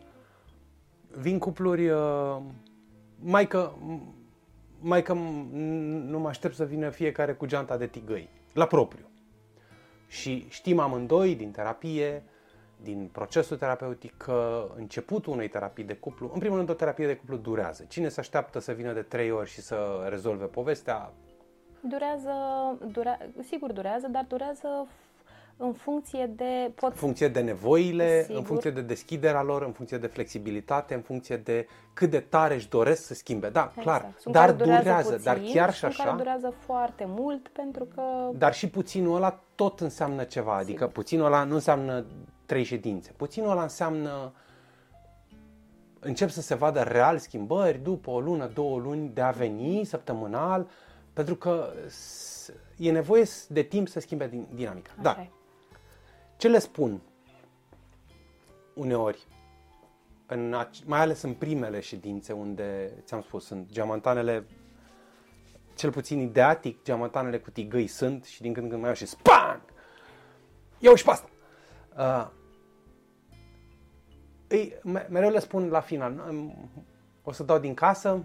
vin 1.11 1.39
cupluri, 1.39 1.89
uh, 1.89 2.37
mai 3.19 3.47
că, 3.47 3.73
mai 4.79 5.03
că 5.03 5.13
nu 5.13 6.19
mă 6.19 6.29
aștept 6.29 6.55
să 6.55 6.65
vină 6.65 6.89
fiecare 6.89 7.33
cu 7.33 7.47
geanta 7.47 7.77
de 7.77 7.87
tigăi, 7.87 8.29
la 8.53 8.67
propriu. 8.67 9.11
Și 10.07 10.47
știm 10.49 10.79
amândoi 10.79 11.35
din 11.35 11.51
terapie, 11.51 12.23
din 12.83 13.09
procesul 13.13 13.57
terapeutic, 13.57 14.17
că 14.17 14.69
începutul 14.77 15.33
unei 15.33 15.49
terapii 15.49 15.85
de 15.85 15.95
cuplu, 15.95 16.31
în 16.33 16.39
primul 16.39 16.57
rând 16.57 16.71
o 16.71 16.75
terapie 16.75 17.07
de 17.07 17.17
cuplu 17.17 17.37
durează. 17.37 17.85
Cine 17.89 18.09
se 18.09 18.21
așteaptă 18.21 18.59
să 18.59 18.73
vină 18.73 18.93
de 18.93 19.03
trei 19.03 19.31
ori 19.31 19.51
și 19.51 19.61
să 19.61 20.07
rezolve 20.09 20.45
povestea, 20.45 21.13
Durează, 21.81 22.33
dure, 22.93 23.31
sigur 23.49 23.73
durează, 23.73 24.07
dar 24.11 24.25
durează 24.29 24.87
în 25.57 25.73
funcție 25.73 26.31
de... 26.37 26.71
Pot... 26.75 26.91
În 26.91 26.97
funcție 26.97 27.29
de 27.29 27.41
nevoile, 27.41 28.23
Sigur. 28.23 28.37
în 28.37 28.45
funcție 28.45 28.71
de 28.71 28.81
deschiderea 28.81 29.43
lor, 29.43 29.63
în 29.63 29.73
funcție 29.73 29.99
de 29.99 30.07
flexibilitate, 30.07 30.95
în 30.95 31.01
funcție 31.01 31.37
de 31.37 31.67
cât 31.95 32.11
de 32.11 32.21
tare 32.21 32.55
își 32.55 32.69
doresc 32.69 33.07
să 33.07 33.15
schimbe. 33.15 33.49
Da, 33.49 33.73
clar, 33.81 33.97
Exact. 33.97 34.21
Sunt 34.21 34.35
dar 34.35 34.45
care 34.45 34.57
durează 34.57 34.83
durează, 34.83 35.11
puțin, 35.11 35.25
dar 35.25 35.41
chiar 35.53 35.73
și 35.73 35.79
sunt 35.79 35.95
care 35.95 36.09
așa, 36.09 36.17
durează 36.17 36.55
foarte 36.59 37.05
mult 37.07 37.49
pentru 37.49 37.85
că... 37.95 38.03
dar 38.33 38.55
și 38.55 38.69
puținul 38.69 39.17
ăla 39.17 39.41
tot 39.55 39.81
înseamnă 39.81 40.25
ceva. 40.25 40.57
Adică 40.57 40.79
Sigur. 40.79 40.93
puținul 40.93 41.27
ăla 41.27 41.45
nu 41.45 41.55
înseamnă 41.55 42.05
trei 42.51 42.63
ședințe. 42.65 43.13
Puținul 43.17 43.51
ăla 43.51 43.63
înseamnă 43.63 44.33
încep 46.01 46.29
să 46.31 46.41
se 46.41 46.55
vadă 46.55 46.81
real 46.83 47.19
schimbări 47.19 47.79
după 47.79 48.11
o 48.11 48.21
lună, 48.21 48.47
două 48.47 48.79
luni 48.79 49.09
de 49.09 49.21
a 49.21 49.31
veni 49.31 49.85
săptămânal, 49.85 50.69
pentru 51.13 51.35
că 51.37 51.73
s- 51.89 52.53
e 52.77 52.91
nevoie 52.91 53.25
de 53.49 53.63
timp 53.63 53.89
să 53.89 54.01
schimbe 54.01 54.29
din- 54.29 54.47
dinamica. 54.55 54.91
Da. 55.03 55.11
Așa 55.11 55.21
e. 55.21 55.31
Ce 56.37 56.49
le 56.49 56.59
spun 56.59 57.01
uneori, 58.75 59.27
în, 60.27 60.55
ac- 60.65 60.85
mai 60.87 61.01
ales 61.01 61.23
în 61.23 61.33
primele 61.35 61.81
ședințe 61.81 62.33
unde, 62.33 62.93
ți-am 63.05 63.21
spus, 63.23 63.45
sunt 63.47 63.69
geamantanele, 63.71 64.47
cel 65.75 65.91
puțin 65.91 66.19
ideatic, 66.21 66.83
geamantanele 66.83 67.39
cu 67.39 67.51
tigăi 67.51 67.87
sunt 67.87 68.25
și 68.25 68.41
din 68.41 68.53
când 68.53 68.65
în 68.65 68.71
când 68.71 68.83
mai 68.83 68.91
iau 68.91 68.99
și 68.99 69.07
SPANG! 69.07 69.61
Iau 70.79 70.95
și 70.95 71.05
pe 71.05 71.11
asta! 71.11 71.29
Uh, 71.99 72.39
îi, 74.51 74.75
me- 74.83 75.07
mereu 75.11 75.31
le 75.31 75.39
spun 75.39 75.69
la 75.69 75.81
final, 75.81 76.13
"N- 76.13 76.69
o 77.23 77.33
să 77.33 77.43
dau 77.43 77.59
din 77.59 77.75
casă, 77.75 78.25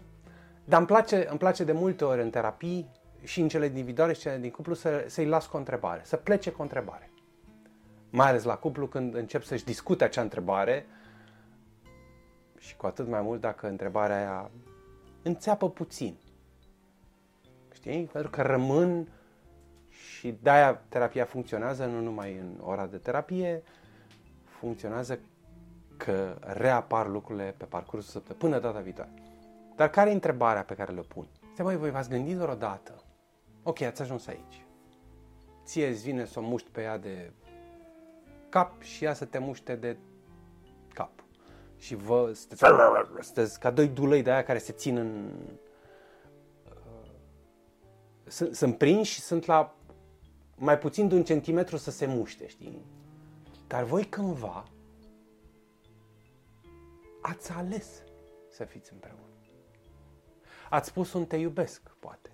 dar 0.65 0.77
îmi 0.77 0.87
place, 0.87 1.27
îmi 1.29 1.39
place 1.39 1.63
de 1.63 1.71
multe 1.71 2.05
ori 2.05 2.21
în 2.21 2.29
terapii 2.29 2.89
și 3.23 3.41
în 3.41 3.47
cele 3.47 3.65
individuale 3.65 4.13
și 4.13 4.19
cele 4.19 4.37
din 4.37 4.51
cuplu 4.51 4.73
să, 4.73 5.03
să-i 5.07 5.25
las 5.25 5.45
cu 5.45 5.55
o 5.55 5.59
întrebare, 5.59 6.01
să 6.03 6.15
plece 6.15 6.49
cu 6.51 6.59
o 6.59 6.63
întrebare 6.63 7.09
mai 8.15 8.27
ales 8.27 8.43
la 8.43 8.55
cuplu 8.55 8.87
când 8.87 9.15
încep 9.15 9.43
să-și 9.43 9.63
discute 9.63 10.03
acea 10.03 10.21
întrebare 10.21 10.85
și 12.57 12.75
cu 12.75 12.85
atât 12.85 13.07
mai 13.07 13.21
mult 13.21 13.41
dacă 13.41 13.67
întrebarea 13.67 14.17
aia 14.17 14.51
înțeapă 15.21 15.69
puțin. 15.69 16.15
Știi? 17.73 18.09
Pentru 18.11 18.29
că 18.29 18.41
rămân 18.41 19.07
și 19.89 20.37
de-aia 20.41 20.73
terapia 20.89 21.25
funcționează 21.25 21.85
nu 21.85 21.99
numai 21.99 22.37
în 22.37 22.57
ora 22.61 22.85
de 22.85 22.97
terapie, 22.97 23.63
funcționează 24.43 25.19
că 25.97 26.37
reapar 26.39 27.07
lucrurile 27.07 27.53
pe 27.57 27.65
parcursul 27.65 28.11
săptămânii 28.11 28.39
până 28.39 28.59
data 28.59 28.83
viitoare. 28.83 29.11
Dar 29.75 29.89
care 29.89 30.09
e 30.09 30.13
întrebarea 30.13 30.63
pe 30.63 30.73
care 30.73 30.91
le 30.91 31.01
pun? 31.01 31.27
Te 31.55 31.63
mai 31.63 31.75
voi 31.75 31.91
v-ați 31.91 32.09
gândit 32.09 32.35
vreodată? 32.35 33.03
Ok, 33.63 33.81
ați 33.81 34.01
ajuns 34.01 34.27
aici. 34.27 34.65
Ție 35.63 35.87
îți 35.87 36.03
vine 36.03 36.25
să 36.25 36.39
o 36.39 36.41
muști 36.41 36.69
pe 36.69 36.81
ea 36.81 36.97
de 36.97 37.31
cap 38.49 38.81
și 38.81 39.03
ea 39.03 39.13
să 39.13 39.25
te 39.25 39.37
muște 39.37 39.75
de 39.75 39.97
cap. 40.93 41.11
Și 41.77 41.95
vă 41.95 42.31
sunteți, 42.33 42.63
sunteți 43.21 43.59
ca 43.59 43.71
doi 43.71 43.87
dulăi 43.87 44.21
de 44.21 44.31
aia 44.31 44.43
care 44.43 44.57
se 44.57 44.71
țin 44.71 44.97
în... 44.97 45.31
uh, 46.65 47.09
Sunt, 48.23 48.55
sunt 48.55 48.77
prinși 48.77 49.13
și 49.13 49.19
sunt 49.19 49.45
la 49.45 49.75
mai 50.55 50.77
puțin 50.77 51.07
de 51.07 51.15
un 51.15 51.23
centimetru 51.23 51.77
să 51.77 51.91
se 51.91 52.05
muște, 52.05 52.47
știi? 52.47 52.85
Dar 53.67 53.83
voi 53.83 54.03
cândva 54.03 54.63
ați 57.29 57.51
ales 57.51 58.03
să 58.49 58.63
fiți 58.63 58.93
împreună. 58.93 59.19
Ați 60.69 60.87
spus 60.87 61.13
un 61.13 61.25
te 61.25 61.35
iubesc, 61.35 61.81
poate. 61.99 62.29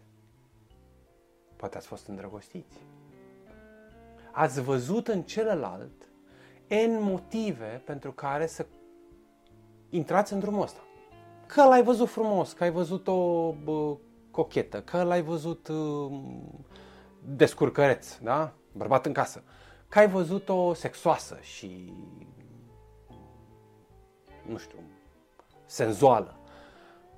Poate 1.55 1.77
ați 1.77 1.87
fost 1.87 2.07
îndrăgostiți. 2.07 2.77
Ați 4.31 4.61
văzut 4.61 5.07
în 5.07 5.23
celălalt 5.23 6.09
N 6.67 7.01
motive 7.01 7.81
pentru 7.85 8.11
care 8.11 8.47
să 8.47 8.65
intrați 9.89 10.33
în 10.33 10.39
drumul 10.39 10.61
ăsta. 10.61 10.81
Că 11.45 11.63
l-ai 11.63 11.83
văzut 11.83 12.09
frumos, 12.09 12.53
că 12.53 12.63
ai 12.63 12.71
văzut-o 12.71 13.51
bă, 13.51 13.97
cochetă, 14.31 14.81
că 14.81 15.03
l-ai 15.03 15.21
văzut 15.21 15.67
uh, 15.67 16.11
descurcăreț, 17.35 18.17
da? 18.17 18.53
Bărbat 18.71 19.05
în 19.05 19.13
casă. 19.13 19.43
Că 19.87 19.99
ai 19.99 20.07
văzut-o 20.07 20.73
sexoasă 20.73 21.37
și 21.41 21.93
nu 24.47 24.57
știu, 24.57 24.77
senzuală. 25.65 26.35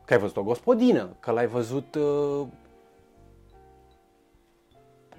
Că 0.06 0.14
ai 0.14 0.20
văzut 0.20 0.38
o 0.38 0.44
gospodină, 0.44 1.16
că 1.20 1.32
l-ai 1.32 1.48
văzut 1.48 1.96
uh, 1.96 2.48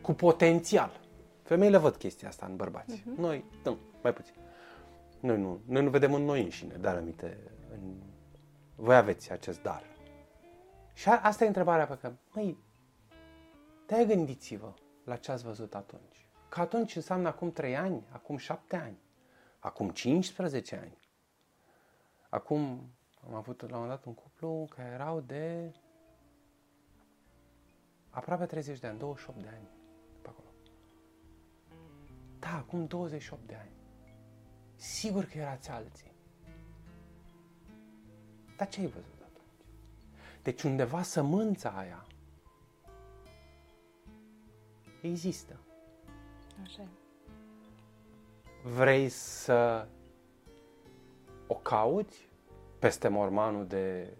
cu 0.01 0.13
potențial. 0.13 1.01
Femeile 1.43 1.77
văd 1.77 1.97
chestia 1.97 2.29
asta 2.29 2.47
în 2.47 2.57
bărbați. 2.57 3.01
Uh-huh. 3.01 3.17
Noi, 3.17 3.45
nu, 3.65 3.79
mai 4.03 4.13
puțin. 4.13 4.35
Noi 5.21 5.39
nu, 5.39 5.61
noi 5.67 5.83
nu 5.83 5.91
vedem 5.91 6.15
în 6.15 6.25
noi 6.25 6.43
înșine, 6.43 6.75
dar 6.75 6.97
aminte, 6.97 7.39
în... 7.73 7.95
voi 8.77 8.97
aveți 8.97 9.33
acest 9.33 9.63
dar. 9.63 9.83
Și 10.93 11.09
a, 11.09 11.21
asta 11.23 11.45
e 11.45 11.47
întrebarea 11.47 11.87
pe 11.87 11.99
care, 12.01 12.19
măi, 12.35 12.59
te 13.87 14.05
gândiți-vă 14.05 14.73
la 15.05 15.17
ce 15.17 15.33
ați 15.33 15.45
văzut 15.45 15.75
atunci. 15.75 16.29
Că 16.49 16.61
atunci 16.61 16.97
înseamnă 16.97 17.29
acum 17.29 17.53
3 17.53 17.77
ani, 17.77 18.07
acum 18.11 18.37
7 18.37 18.77
ani, 18.77 18.99
acum 19.59 19.91
15 19.91 20.77
ani. 20.77 20.99
Acum 22.35 22.91
am 23.26 23.35
avut 23.35 23.61
la 23.61 23.66
un 23.66 23.72
moment 23.72 23.91
dat 23.91 24.05
un 24.05 24.14
cuplu 24.14 24.66
care 24.68 24.89
erau 24.89 25.20
de 25.20 25.72
aproape 28.11 28.47
30 28.47 28.78
de 28.78 28.87
ani, 28.87 28.99
28 28.99 29.43
de 29.43 29.49
ani 29.49 29.68
pe 30.22 30.28
acolo. 30.28 30.49
Da, 32.39 32.57
acum 32.57 32.87
28 32.87 33.47
de 33.47 33.55
ani. 33.55 33.70
Sigur 34.74 35.24
că 35.24 35.39
erați 35.39 35.70
alții. 35.70 36.12
Dar 38.57 38.68
ce 38.68 38.80
ai 38.80 38.87
văzut 38.87 39.20
atunci? 39.22 39.66
Deci 40.43 40.62
undeva 40.62 41.03
sămânța 41.03 41.70
aia 41.70 42.07
există. 45.03 45.61
Așa 46.62 46.82
e. 46.82 46.89
Vrei 48.62 49.09
să 49.09 49.89
o 51.47 51.55
cauți 51.55 52.28
peste 52.78 53.09
mormanul 53.09 53.66
de 53.66 54.16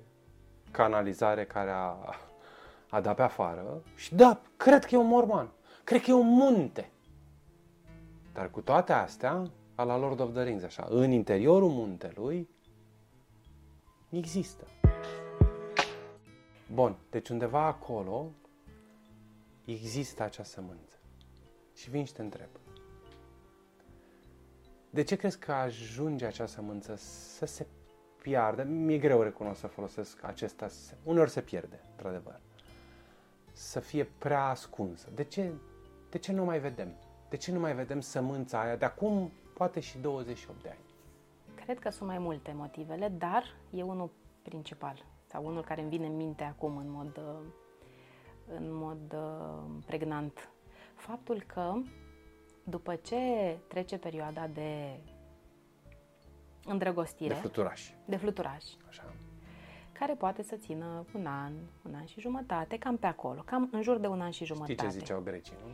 canalizare 0.71 1.45
care 1.45 1.71
a, 1.71 1.97
a 2.91 3.01
dat 3.01 3.17
pe 3.17 3.23
afară 3.23 3.83
și 3.95 4.15
da, 4.15 4.41
cred 4.57 4.85
că 4.85 4.95
e 4.95 4.99
un 4.99 5.07
morman, 5.07 5.53
cred 5.85 6.03
că 6.03 6.11
e 6.11 6.15
un 6.15 6.29
munte. 6.29 6.91
Dar 8.33 8.51
cu 8.51 8.61
toate 8.61 8.93
astea, 8.93 9.51
a 9.75 9.83
la 9.83 9.97
Lord 9.97 10.21
of 10.21 10.33
the 10.33 10.43
Rings, 10.43 10.63
așa, 10.63 10.87
în 10.91 11.11
interiorul 11.11 11.69
muntelui 11.69 12.49
există. 14.11 14.67
Bun, 16.73 16.97
deci 17.11 17.29
undeva 17.29 17.67
acolo 17.67 18.31
există 19.65 20.23
acea 20.23 20.43
sămânță. 20.43 20.97
Și 21.75 21.91
vin 21.91 22.05
și 22.05 22.13
te 22.13 22.23
întreb. 22.23 22.49
De 24.95 25.03
ce 25.03 25.17
crezi 25.17 25.39
că 25.39 25.53
ajunge 25.53 26.27
acea 26.27 26.47
sămânță 26.47 26.95
să 26.97 27.47
se 27.47 27.67
piardă? 28.23 28.63
Mi-e 28.63 28.99
greu 28.99 29.23
recunosc 29.23 29.61
să 29.61 29.67
folosesc 29.67 30.25
acesta. 30.25 30.67
Uneori 31.03 31.31
se 31.31 31.41
pierde, 31.41 31.81
într-adevăr. 31.91 32.41
Să 33.53 33.81
fie 33.81 34.05
prea 34.05 34.45
ascunsă. 34.45 35.09
De 35.15 35.25
ce, 35.25 35.53
de 36.11 36.19
ce 36.19 36.33
nu 36.33 36.45
mai 36.45 36.59
vedem? 36.59 36.89
De 37.29 37.37
ce 37.37 37.53
nu 37.53 37.59
mai 37.61 37.75
vedem 37.75 38.01
sămânța 38.01 38.61
aia 38.61 38.77
de 38.77 38.85
acum 38.85 39.33
poate 39.55 39.81
și 39.81 39.99
28 39.99 40.63
de 40.63 40.69
ani? 40.69 40.85
Cred 41.65 41.79
că 41.79 41.91
sunt 41.91 42.09
mai 42.09 42.19
multe 42.19 42.53
motivele, 42.57 43.09
dar 43.09 43.45
e 43.71 43.83
unul 43.83 44.11
principal 44.43 45.05
sau 45.27 45.47
unul 45.47 45.65
care 45.65 45.81
îmi 45.81 45.91
vine 45.91 46.07
în 46.07 46.17
minte 46.17 46.45
acum 46.45 46.77
în 46.77 46.91
mod, 46.91 47.17
uh, 47.17 47.47
în 48.57 48.65
mod 48.75 49.13
uh, 49.13 49.83
pregnant. 49.87 50.51
Faptul 50.95 51.43
că 51.47 51.73
după 52.65 52.95
ce 52.95 53.17
trece 53.69 53.99
perioada 53.99 54.47
de 54.47 54.99
îndrăgostire, 56.65 57.35
De 57.35 57.41
fluturași. 57.41 57.95
de 58.05 58.17
fluturaj, 58.17 58.65
Așa. 58.89 59.13
care 59.93 60.15
poate 60.15 60.43
să 60.43 60.57
țină 60.57 61.05
un 61.15 61.27
an, 61.27 61.53
un 61.85 61.95
an 61.95 62.05
și 62.05 62.21
jumătate, 62.21 62.79
cam 62.79 62.97
pe 62.97 63.07
acolo, 63.07 63.41
cam 63.45 63.69
în 63.73 63.83
jur 63.83 63.99
de 63.99 64.07
un 64.07 64.21
an 64.21 64.31
și 64.31 64.45
Știi 64.45 64.47
jumătate. 64.55 64.75
ce 64.83 64.89
ziceau 64.89 65.21
grecii, 65.21 65.55
nu? 65.67 65.71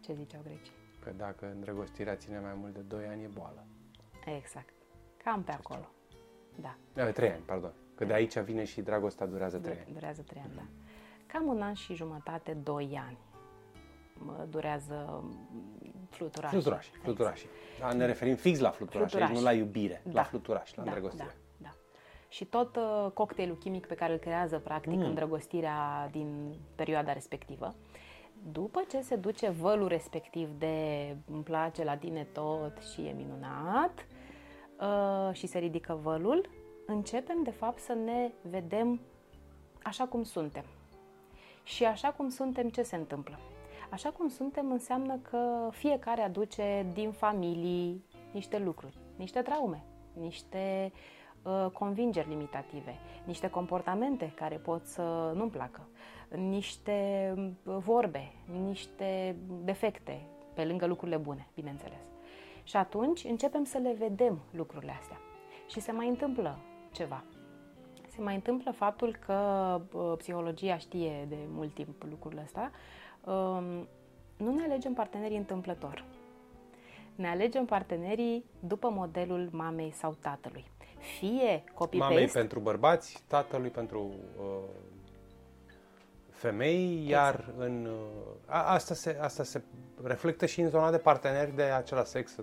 Ce 0.00 0.12
ziceau 0.14 0.40
grecii? 0.44 0.72
Că 1.04 1.10
dacă 1.16 1.50
îndrăgostirea 1.50 2.16
ține 2.16 2.38
mai 2.38 2.54
mult 2.54 2.72
de 2.74 2.80
2 2.80 3.06
ani 3.06 3.22
e 3.22 3.30
boală. 3.34 3.64
Exact. 4.36 4.72
Cam 5.24 5.42
pe 5.42 5.52
acolo. 5.52 5.88
Da. 6.60 6.76
Eh, 7.06 7.12
Trei 7.12 7.30
ani, 7.30 7.42
pardon. 7.42 7.72
Că 7.94 8.04
de 8.04 8.12
aici 8.12 8.38
vine 8.38 8.64
și 8.64 8.80
dragostea 8.80 9.26
durează 9.26 9.58
trei 9.58 9.78
ani. 9.84 9.92
Durează 9.92 10.22
trei 10.22 10.42
ani, 10.44 10.52
da. 10.56 10.62
Cam 11.26 11.46
un 11.46 11.62
an 11.62 11.72
și 11.74 11.94
jumătate, 11.94 12.52
doi 12.54 13.00
ani 13.06 13.16
mă 13.31 13.31
durează 14.48 15.24
fluturaș. 16.10 16.50
Fluturași, 16.50 16.90
fluturași. 16.90 17.46
Da, 17.80 17.92
ne 17.92 18.06
referim 18.06 18.34
fix 18.34 18.58
la 18.58 18.70
fluturași, 18.70 19.10
Fluturași. 19.10 19.32
aici 19.32 19.40
nu 19.42 19.44
la 19.50 19.52
iubire, 19.52 20.02
la 20.04 20.12
Da. 20.12 20.22
fluturași, 20.22 20.76
la 20.76 20.82
da, 20.82 20.90
îndrăgostire. 20.90 21.36
Da, 21.56 21.68
da. 21.68 21.74
Și 22.28 22.44
tot 22.44 22.76
uh, 22.76 23.10
cocktailul 23.14 23.56
chimic 23.56 23.86
pe 23.86 23.94
care 23.94 24.12
îl 24.12 24.18
creează, 24.18 24.58
practic, 24.58 24.92
mm. 24.92 25.00
îndrăgostirea 25.02 26.08
din 26.10 26.54
perioada 26.74 27.12
respectivă, 27.12 27.74
după 28.52 28.82
ce 28.90 29.00
se 29.00 29.16
duce 29.16 29.48
vălul 29.48 29.88
respectiv 29.88 30.48
de 30.58 30.76
îmi 31.32 31.42
place 31.42 31.84
la 31.84 31.96
tine 31.96 32.26
tot 32.32 32.78
și 32.92 33.00
e 33.00 33.12
minunat 33.12 34.06
uh, 34.80 35.34
și 35.34 35.46
se 35.46 35.58
ridică 35.58 35.98
vălul, 36.02 36.48
începem, 36.86 37.42
de 37.42 37.50
fapt, 37.50 37.78
să 37.78 37.92
ne 37.92 38.32
vedem 38.42 39.00
așa 39.82 40.04
cum 40.04 40.22
suntem. 40.22 40.64
Și 41.62 41.84
așa 41.84 42.08
cum 42.08 42.28
suntem, 42.28 42.68
ce 42.68 42.82
se 42.82 42.96
întâmplă? 42.96 43.38
Așa 43.92 44.10
cum 44.10 44.28
suntem 44.28 44.70
înseamnă 44.70 45.18
că 45.30 45.68
fiecare 45.70 46.22
aduce 46.22 46.86
din 46.92 47.10
familii 47.10 48.04
niște 48.30 48.58
lucruri, 48.58 48.98
niște 49.16 49.40
traume, 49.42 49.84
niște 50.12 50.92
uh, 51.42 51.66
convingeri 51.72 52.28
limitative, 52.28 52.98
niște 53.24 53.50
comportamente 53.50 54.32
care 54.36 54.56
pot 54.56 54.84
să 54.84 55.32
nu-mi 55.34 55.50
placă, 55.50 55.88
niște 56.28 57.32
uh, 57.36 57.76
vorbe, 57.78 58.32
niște 58.66 59.36
defecte, 59.64 60.26
pe 60.54 60.64
lângă 60.64 60.86
lucrurile 60.86 61.16
bune, 61.16 61.48
bineînțeles. 61.54 62.02
Și 62.62 62.76
atunci 62.76 63.24
începem 63.24 63.64
să 63.64 63.78
le 63.78 63.94
vedem 63.98 64.38
lucrurile 64.50 64.92
astea. 65.00 65.20
Și 65.68 65.80
se 65.80 65.92
mai 65.92 66.08
întâmplă 66.08 66.58
ceva. 66.92 67.24
Se 68.08 68.20
mai 68.20 68.34
întâmplă 68.34 68.70
faptul 68.70 69.16
că 69.26 69.34
uh, 69.92 70.12
psihologia 70.16 70.76
știe 70.78 71.26
de 71.28 71.38
mult 71.48 71.74
timp 71.74 72.02
lucrul 72.10 72.40
ăsta. 72.42 72.70
Um, 73.24 73.88
nu 74.36 74.54
ne 74.54 74.62
alegem 74.62 74.92
partenerii 74.92 75.36
întâmplător. 75.36 76.04
Ne 77.14 77.28
alegem 77.28 77.64
partenerii 77.64 78.44
după 78.60 78.90
modelul 78.90 79.48
mamei 79.52 79.90
sau 79.90 80.16
tatălui. 80.20 80.64
Fie 80.98 81.64
copy-paste, 81.74 82.14
Mamei 82.14 82.26
pentru 82.26 82.60
bărbați, 82.60 83.22
tatălui 83.26 83.70
pentru 83.70 84.10
uh, 84.38 84.44
femei, 86.30 87.08
iar 87.08 87.52
în 87.58 87.84
uh, 87.84 88.34
a, 88.46 88.72
asta, 88.72 88.94
se, 88.94 89.18
asta 89.20 89.42
se 89.42 89.62
reflectă 90.02 90.46
și 90.46 90.60
în 90.60 90.68
zona 90.68 90.90
de 90.90 90.98
parteneri 90.98 91.56
de 91.56 91.62
același 91.62 92.10
sex, 92.10 92.36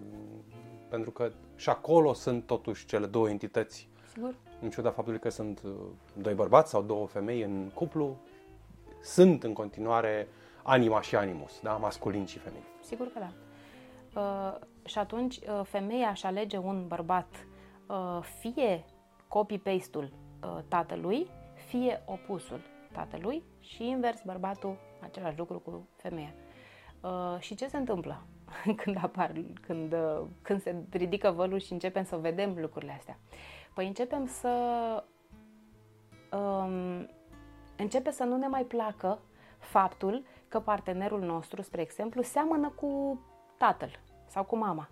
pentru 0.90 1.12
că 1.12 1.32
și 1.56 1.70
acolo 1.70 2.14
sunt 2.14 2.46
totuși 2.46 2.86
cele 2.86 3.06
două 3.06 3.30
entități 3.30 3.90
sigur, 4.14 4.36
în 4.62 4.70
ciuda 4.70 4.92
faptului 4.92 5.20
că 5.20 5.30
sunt 5.30 5.62
uh, 5.66 5.72
doi 6.14 6.34
bărbați 6.34 6.70
sau 6.70 6.82
două 6.82 7.08
femei 7.08 7.42
în 7.42 7.72
cuplu, 7.74 8.18
sunt 9.02 9.44
în 9.44 9.54
continuare 9.54 10.28
anima 10.70 11.02
și 11.02 11.16
animus, 11.16 11.60
da? 11.62 11.72
masculin 11.72 12.26
și 12.26 12.38
feminin. 12.38 12.66
sigur 12.82 13.08
că 13.08 13.20
da. 13.20 13.32
Uh, 14.22 14.68
și 14.86 14.98
atunci 14.98 15.36
uh, 15.36 15.62
femeia 15.64 16.10
își 16.10 16.26
alege 16.26 16.58
un 16.58 16.88
bărbat 16.88 17.48
uh, 17.88 18.20
fie 18.40 18.86
copy-paste-ul 19.28 20.12
uh, 20.44 20.58
tatălui, 20.68 21.28
fie 21.68 22.02
opusul 22.06 22.62
tatălui 22.92 23.44
și 23.60 23.88
invers 23.88 24.22
bărbatul 24.26 24.78
același 25.00 25.38
lucru 25.38 25.60
cu 25.60 25.88
femeia. 25.96 26.34
Uh, 27.02 27.40
și 27.40 27.56
ce 27.56 27.68
se 27.68 27.78
întâmplă 27.78 28.22
când 28.84 28.98
apar, 29.02 29.32
când, 29.62 29.94
uh, 29.94 30.22
când 30.42 30.62
se 30.62 30.76
ridică 30.90 31.32
vălul 31.32 31.60
și 31.60 31.74
începem 31.74 32.04
să 32.04 32.16
vedem 32.16 32.56
lucrurile 32.58 32.92
astea? 32.92 33.20
Păi 33.74 33.88
începem 33.88 34.26
să 34.26 34.54
um, 36.32 37.10
începe 37.78 38.12
să 38.12 38.24
nu 38.24 38.38
ne 38.38 38.48
mai 38.48 38.64
placă 38.64 39.20
faptul 39.60 40.26
că 40.50 40.60
partenerul 40.60 41.20
nostru, 41.22 41.62
spre 41.62 41.82
exemplu, 41.82 42.22
seamănă 42.22 42.70
cu 42.70 43.20
tatăl 43.58 44.00
sau 44.28 44.44
cu 44.44 44.58
mama. 44.58 44.90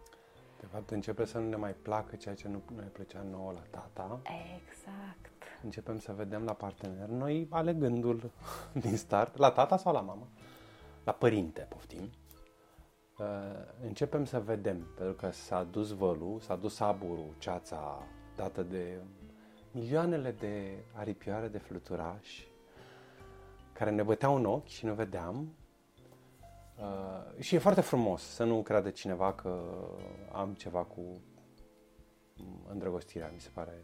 De 0.60 0.66
fapt, 0.66 0.90
începe 0.90 1.26
să 1.26 1.38
nu 1.38 1.50
ne 1.50 1.56
mai 1.56 1.74
placă 1.74 2.16
ceea 2.16 2.36
ce 2.36 2.48
nu 2.48 2.62
ne 2.76 2.82
plăcea 2.82 3.26
nouă 3.32 3.52
la 3.52 3.80
tata. 3.80 4.22
Exact. 4.58 5.44
Începem 5.64 6.00
să 6.00 6.14
vedem 6.14 6.44
la 6.44 6.54
partener 6.54 7.08
noi 7.08 7.48
alegându-l 7.50 8.32
din 8.84 8.98
start, 8.98 9.38
la 9.38 9.52
tata 9.52 9.78
sau 9.78 9.94
la 9.94 10.02
mama, 10.02 10.28
la 11.04 11.12
părinte, 11.12 11.62
poftim. 11.70 12.10
Uh, 13.20 13.26
Începem 13.84 14.26
să 14.26 14.40
vedem, 14.40 14.88
pentru 14.96 15.14
că 15.16 15.32
s-a 15.32 15.64
dus 15.64 15.90
vălul, 15.90 16.40
s-a 16.40 16.56
dus 16.56 16.80
aburul, 16.80 17.36
ceața 17.38 18.04
dată 18.36 18.64
de 18.64 19.02
milioanele 19.72 20.32
de 20.32 20.84
aripioare 20.94 21.48
de 21.48 21.58
fluturași 21.58 22.48
care 23.78 23.90
ne 23.92 24.04
băteau 24.04 24.36
în 24.36 24.46
ochi 24.46 24.68
și 24.68 24.86
nu 24.86 24.94
vedeam. 24.94 25.54
Uh, 26.80 27.40
și 27.44 27.56
e 27.56 27.60
foarte 27.60 27.82
frumos 27.82 28.22
să 28.24 28.44
nu 28.44 28.62
creadă 28.62 28.90
cineva 28.90 29.34
că 29.34 29.60
am 30.32 30.54
ceva 30.54 30.84
cu 30.84 31.02
îndrăgostirea, 32.72 33.32
mi 33.34 33.40
se 33.40 33.50
pare. 33.54 33.84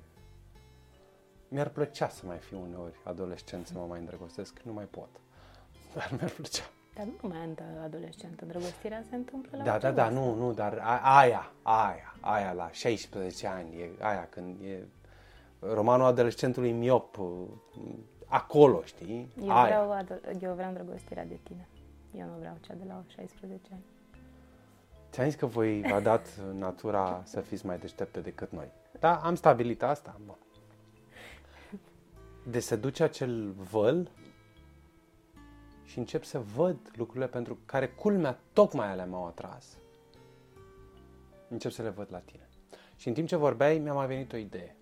Mi-ar 1.47 1.69
plăcea 1.69 2.09
să 2.09 2.25
mai 2.25 2.37
fiu 2.37 2.61
uneori 2.61 2.95
adolescent, 3.03 3.67
să 3.67 3.73
mă 3.75 3.85
mai 3.89 3.99
îndrăgostesc, 3.99 4.59
nu 4.63 4.73
mai 4.73 4.85
pot. 4.85 5.09
Dar 5.95 6.09
mi-ar 6.17 6.29
plăcea. 6.29 6.63
Dar 6.95 7.05
nu 7.05 7.29
mai 7.29 7.41
sunt 7.45 7.61
adolescent. 7.83 8.39
Îndrăgostirea 8.41 9.03
se 9.09 9.15
întâmplă 9.15 9.57
la 9.57 9.63
Da, 9.63 9.69
da, 9.69 9.73
orice 9.87 9.91
da, 9.91 10.03
vârstă. 10.09 10.19
nu, 10.19 10.35
nu, 10.35 10.53
dar 10.53 10.77
a- 10.81 11.17
aia, 11.19 11.51
aia, 11.61 12.15
aia 12.19 12.51
la 12.53 12.69
16 12.71 13.47
ani, 13.47 13.75
e 13.79 13.89
aia 13.99 14.27
când 14.29 14.61
e 14.61 14.87
romanul 15.59 16.05
adolescentului 16.05 16.71
miop, 16.71 17.17
acolo, 18.33 18.81
știi? 18.83 19.27
Eu 19.43 19.51
aia. 19.51 19.65
vreau, 19.85 20.03
ado- 20.03 20.41
eu 20.41 20.53
vreau 20.53 20.69
îndrăgostirea 20.69 21.25
de 21.25 21.39
tine. 21.43 21.67
Eu 22.17 22.27
nu 22.27 22.37
vreau 22.39 22.57
cea 22.61 22.73
de 22.73 22.83
la 22.87 23.03
16 23.07 23.67
ani. 23.71 23.83
Ți-am 25.11 25.25
zis 25.25 25.35
că 25.35 25.45
voi 25.45 25.81
v-a 25.81 25.99
dat 25.99 26.27
natura 26.65 27.21
să 27.25 27.39
fiți 27.41 27.65
mai 27.65 27.77
deștepte 27.77 28.19
decât 28.19 28.51
noi. 28.51 28.71
Da, 28.99 29.15
am 29.15 29.35
stabilit 29.35 29.83
asta. 29.83 30.19
Bun. 30.25 30.35
De 32.47 32.59
se 32.59 32.75
duce 32.75 33.03
acel 33.03 33.51
văl 33.51 34.09
și 35.83 35.97
încep 35.97 36.23
să 36.23 36.39
văd 36.39 36.77
lucrurile 36.95 37.27
pentru 37.27 37.57
care 37.65 37.87
culmea 37.87 38.39
tocmai 38.53 38.87
alea 38.87 39.05
m-au 39.05 39.25
atras. 39.25 39.77
Încep 41.49 41.71
să 41.71 41.81
le 41.81 41.89
văd 41.89 42.07
la 42.09 42.19
tine. 42.19 42.47
Și 42.95 43.07
în 43.07 43.13
timp 43.13 43.27
ce 43.27 43.35
vorbeai, 43.35 43.77
mi-a 43.77 43.93
mai 43.93 44.07
venit 44.07 44.33
o 44.33 44.37
idee. 44.37 44.75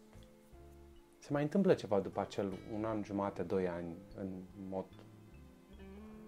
Se 1.32 1.38
mai 1.38 1.45
întâmplă 1.45 1.73
ceva 1.73 1.99
după 1.99 2.19
acel 2.19 2.53
un 2.73 2.86
an 2.86 3.03
jumate, 3.03 3.43
doi 3.43 3.67
ani, 3.67 3.95
în 4.19 4.29
mod 4.69 4.86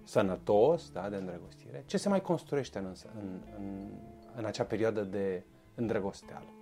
sănătos, 0.03 0.91
da, 0.91 1.09
de 1.09 1.15
îndrăgostire, 1.15 1.83
ce 1.85 1.97
se 1.97 2.09
mai 2.09 2.21
construiește 2.21 2.77
în, 2.77 2.85
în, 3.15 3.41
în, 3.57 3.89
în 4.35 4.45
acea 4.45 4.63
perioadă 4.63 5.03
de 5.03 5.43
îndrăgosteală? 5.75 6.53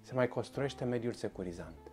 Se 0.00 0.14
mai 0.14 0.28
construiește 0.28 0.84
mediul 0.84 1.12
securizant. 1.12 1.92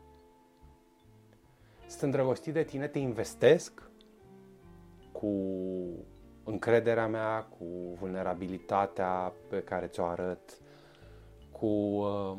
Sunt 1.88 2.02
îndrăgostit 2.02 2.54
de 2.54 2.64
tine, 2.64 2.88
te 2.88 3.00
investesc 3.00 3.90
cu 5.12 5.34
încrederea 6.44 7.08
mea, 7.08 7.44
cu 7.44 7.66
vulnerabilitatea 8.00 9.34
pe 9.50 9.62
care 9.64 9.88
ți-o 9.88 10.04
arăt, 10.06 10.62
cu 11.52 11.66
uh, 11.66 12.38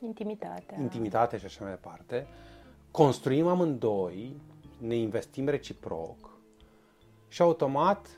Intimitatea. 0.00 0.80
intimitate 0.80 1.38
și 1.38 1.44
așa 1.44 1.64
mai 1.64 1.72
departe, 1.72 2.26
construim 2.90 3.46
amândoi, 3.46 4.36
ne 4.78 4.94
investim 4.94 5.48
reciproc 5.48 6.30
și 7.28 7.42
automat 7.42 8.08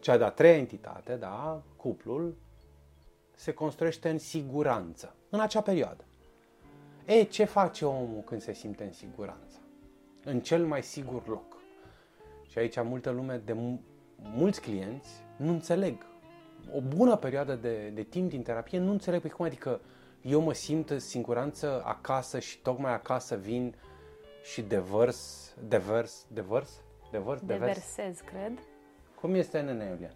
cea 0.00 0.16
de-a 0.16 0.30
treia 0.30 0.56
entitate, 0.56 1.16
da, 1.16 1.62
cuplul, 1.76 2.36
se 3.34 3.52
construiește 3.52 4.08
în 4.08 4.18
siguranță, 4.18 5.14
în 5.30 5.40
acea 5.40 5.60
perioadă. 5.60 6.04
E, 7.04 7.22
ce 7.22 7.44
face 7.44 7.84
omul 7.84 8.22
când 8.24 8.40
se 8.40 8.52
simte 8.52 8.84
în 8.84 8.92
siguranță? 8.92 9.58
În 10.24 10.40
cel 10.40 10.66
mai 10.66 10.82
sigur 10.82 11.28
loc. 11.28 11.56
Și 12.48 12.58
aici 12.58 12.82
multă 12.82 13.10
lume, 13.10 13.42
de 13.44 13.52
mu- 13.52 13.80
mulți 14.16 14.60
clienți, 14.60 15.10
nu 15.36 15.48
înțeleg. 15.48 16.06
O 16.74 16.80
bună 16.80 17.16
perioadă 17.16 17.54
de, 17.54 17.88
de 17.88 18.02
timp 18.02 18.30
din 18.30 18.42
terapie 18.42 18.78
nu 18.78 18.90
înțeleg 18.90 19.20
pe 19.20 19.28
cum 19.28 19.44
adică 19.44 19.80
eu 20.22 20.40
mă 20.40 20.52
simt 20.52 20.90
în 20.90 20.98
siguranță 20.98 21.82
acasă 21.84 22.38
și 22.38 22.58
tocmai 22.58 22.92
acasă 22.92 23.36
vin 23.36 23.74
și 24.42 24.62
devers, 24.62 25.54
devers, 25.68 26.26
devers, 26.28 26.80
devers, 27.10 27.40
devers. 27.40 27.60
Deversez, 27.60 28.20
cred. 28.24 28.58
Cum 29.20 29.34
este 29.34 29.60
nene 29.60 29.84
Iulian? 29.84 30.14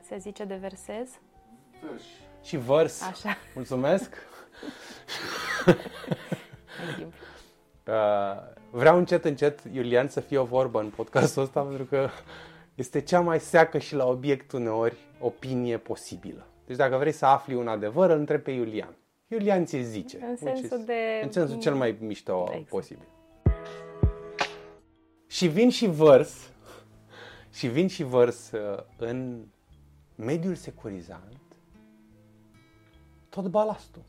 Se 0.00 0.18
zice 0.18 0.44
deversez. 0.44 1.08
Vers. 1.88 2.02
Și 2.42 2.56
vers. 2.56 3.02
Așa. 3.02 3.36
Mulțumesc. 3.54 4.14
În 6.88 6.94
timp. 6.96 7.12
Uh, 7.86 7.94
vreau 8.70 8.96
încet, 8.98 9.24
încet, 9.24 9.60
Iulian, 9.72 10.08
să 10.08 10.20
fie 10.20 10.38
o 10.38 10.44
vorbă 10.44 10.80
în 10.80 10.90
podcastul 10.90 11.42
ăsta, 11.42 11.60
pentru 11.60 11.84
că 11.84 12.08
este 12.74 13.00
cea 13.00 13.20
mai 13.20 13.40
seacă 13.40 13.78
și 13.78 13.94
la 13.94 14.06
obiect 14.06 14.52
uneori 14.52 14.96
opinie 15.20 15.78
posibilă. 15.78 16.46
Deci 16.66 16.76
dacă 16.76 16.96
vrei 16.96 17.12
să 17.12 17.26
afli 17.26 17.54
un 17.54 17.68
adevăr, 17.68 18.10
îl 18.10 18.18
întrebi 18.18 18.42
pe 18.42 18.50
Iulian. 18.50 18.96
Iulian 19.34 19.64
ți 19.64 19.76
zice. 19.78 20.16
În 20.16 20.22
Which 20.28 20.42
sensul 20.42 20.78
is- 20.78 20.84
de- 20.84 21.20
În 21.22 21.32
sensul 21.32 21.58
cel 21.58 21.74
mai 21.74 21.96
mișto 22.00 22.44
Exact. 22.48 22.68
posibil. 22.68 23.06
Și 25.26 25.46
vin 25.48 25.70
și 25.70 25.86
vărs, 25.86 26.50
și 27.52 27.66
vin 27.68 27.88
și 27.88 28.02
vărs 28.02 28.50
uh, 28.50 28.82
în 28.96 29.44
mediul 30.16 30.54
securizant 30.54 31.36
tot 33.28 33.46
balastul. 33.46 34.02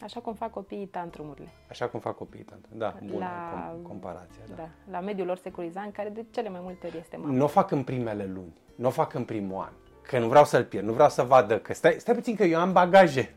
Așa 0.00 0.20
cum 0.20 0.34
fac 0.34 0.50
copiii 0.50 0.86
tantrumurile. 0.86 1.48
Așa 1.70 1.88
cum 1.88 2.00
fac 2.00 2.16
copiii, 2.16 2.44
tante. 2.44 2.68
Da, 2.72 2.98
bună 3.02 3.18
La- 3.18 3.74
com- 3.78 3.82
comparație. 3.82 4.42
Da. 4.48 4.54
Da. 4.54 4.68
La 4.90 5.00
mediul 5.00 5.26
lor 5.26 5.36
securizant, 5.36 5.92
care 5.92 6.08
de 6.08 6.24
cele 6.30 6.48
mai 6.48 6.60
multe 6.62 6.86
ori 6.86 6.98
este 6.98 7.16
mamă. 7.16 7.32
Nu 7.32 7.44
o 7.44 7.46
fac 7.46 7.70
în 7.70 7.82
primele 7.84 8.26
luni, 8.26 8.52
nu 8.74 8.86
o 8.86 8.90
fac 8.90 9.14
în 9.14 9.24
primul 9.24 9.60
an, 9.62 9.72
că 10.02 10.18
nu 10.18 10.28
vreau 10.28 10.44
să-l 10.44 10.64
pierd, 10.64 10.86
nu 10.86 10.92
vreau 10.92 11.08
să 11.08 11.22
vadă 11.22 11.58
că 11.58 11.74
stai, 11.74 11.96
stai 11.98 12.14
puțin 12.14 12.36
că 12.36 12.44
eu 12.44 12.60
am 12.60 12.72
bagaje. 12.72 13.34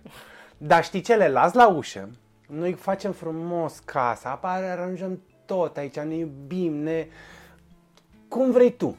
Dar 0.58 0.84
știi 0.84 1.02
ce, 1.02 1.16
le 1.16 1.28
las 1.28 1.54
la 1.54 1.68
ușă, 1.68 2.10
noi 2.48 2.74
facem 2.74 3.12
frumos 3.12 3.80
casa, 3.80 4.30
apare, 4.30 4.66
aranjăm 4.66 5.22
tot 5.46 5.78
aici, 5.78 6.00
ne 6.00 6.16
iubim, 6.16 6.74
ne... 6.74 7.08
Cum 8.28 8.52
vrei 8.52 8.72
tu? 8.72 8.98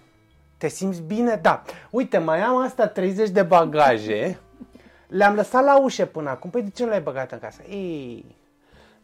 Te 0.56 0.68
simți 0.68 1.02
bine? 1.02 1.38
Da. 1.42 1.62
Uite, 1.90 2.18
mai 2.18 2.40
am 2.40 2.56
asta 2.56 2.86
30 2.86 3.28
de 3.28 3.42
bagaje, 3.42 4.38
le-am 5.06 5.34
lăsat 5.34 5.64
la 5.64 5.82
ușă 5.82 6.04
până 6.04 6.30
acum, 6.30 6.50
păi 6.50 6.62
de 6.62 6.70
ce 6.70 6.82
nu 6.82 6.88
le-ai 6.88 7.00
băgat 7.00 7.32
în 7.32 7.38
casă? 7.38 7.62
Ei, 7.68 8.24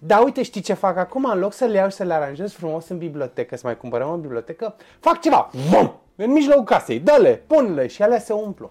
da, 0.02 0.18
uite, 0.18 0.42
știi 0.42 0.61
ce 0.61 0.72
fac 0.72 0.96
acum? 0.96 1.24
În 1.24 1.38
loc 1.38 1.52
să 1.52 1.64
le 1.64 1.76
iau 1.76 1.88
și 1.88 1.96
să 1.96 2.04
le 2.04 2.14
aranjez 2.14 2.52
frumos 2.52 2.88
în 2.88 2.98
bibliotecă, 2.98 3.56
să 3.56 3.62
mai 3.64 3.76
cumpărăm 3.76 4.12
în 4.12 4.20
bibliotecă, 4.20 4.74
fac 5.00 5.20
ceva, 5.20 5.50
bum, 5.70 6.00
în 6.24 6.30
mijlocul 6.30 6.64
casei, 6.64 7.00
dă-le, 7.00 7.36
pun-le 7.36 7.86
și 7.86 8.02
alea 8.02 8.18
se 8.18 8.32
umplu. 8.32 8.70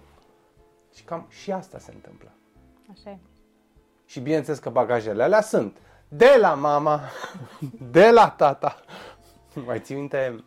Și 0.94 1.02
cam 1.02 1.26
și 1.28 1.52
asta 1.52 1.78
se 1.78 1.92
întâmplă. 1.94 2.32
Așa 2.90 3.10
e. 3.10 3.18
Și 4.04 4.20
bineînțeles 4.20 4.58
că 4.58 4.70
bagajele 4.70 5.22
alea 5.22 5.40
sunt 5.40 5.76
de 6.08 6.36
la 6.40 6.54
mama, 6.54 7.00
de 7.90 8.10
la 8.10 8.30
tata. 8.30 8.80
Mai 9.66 9.80
ții 9.80 9.94
minte 9.94 10.44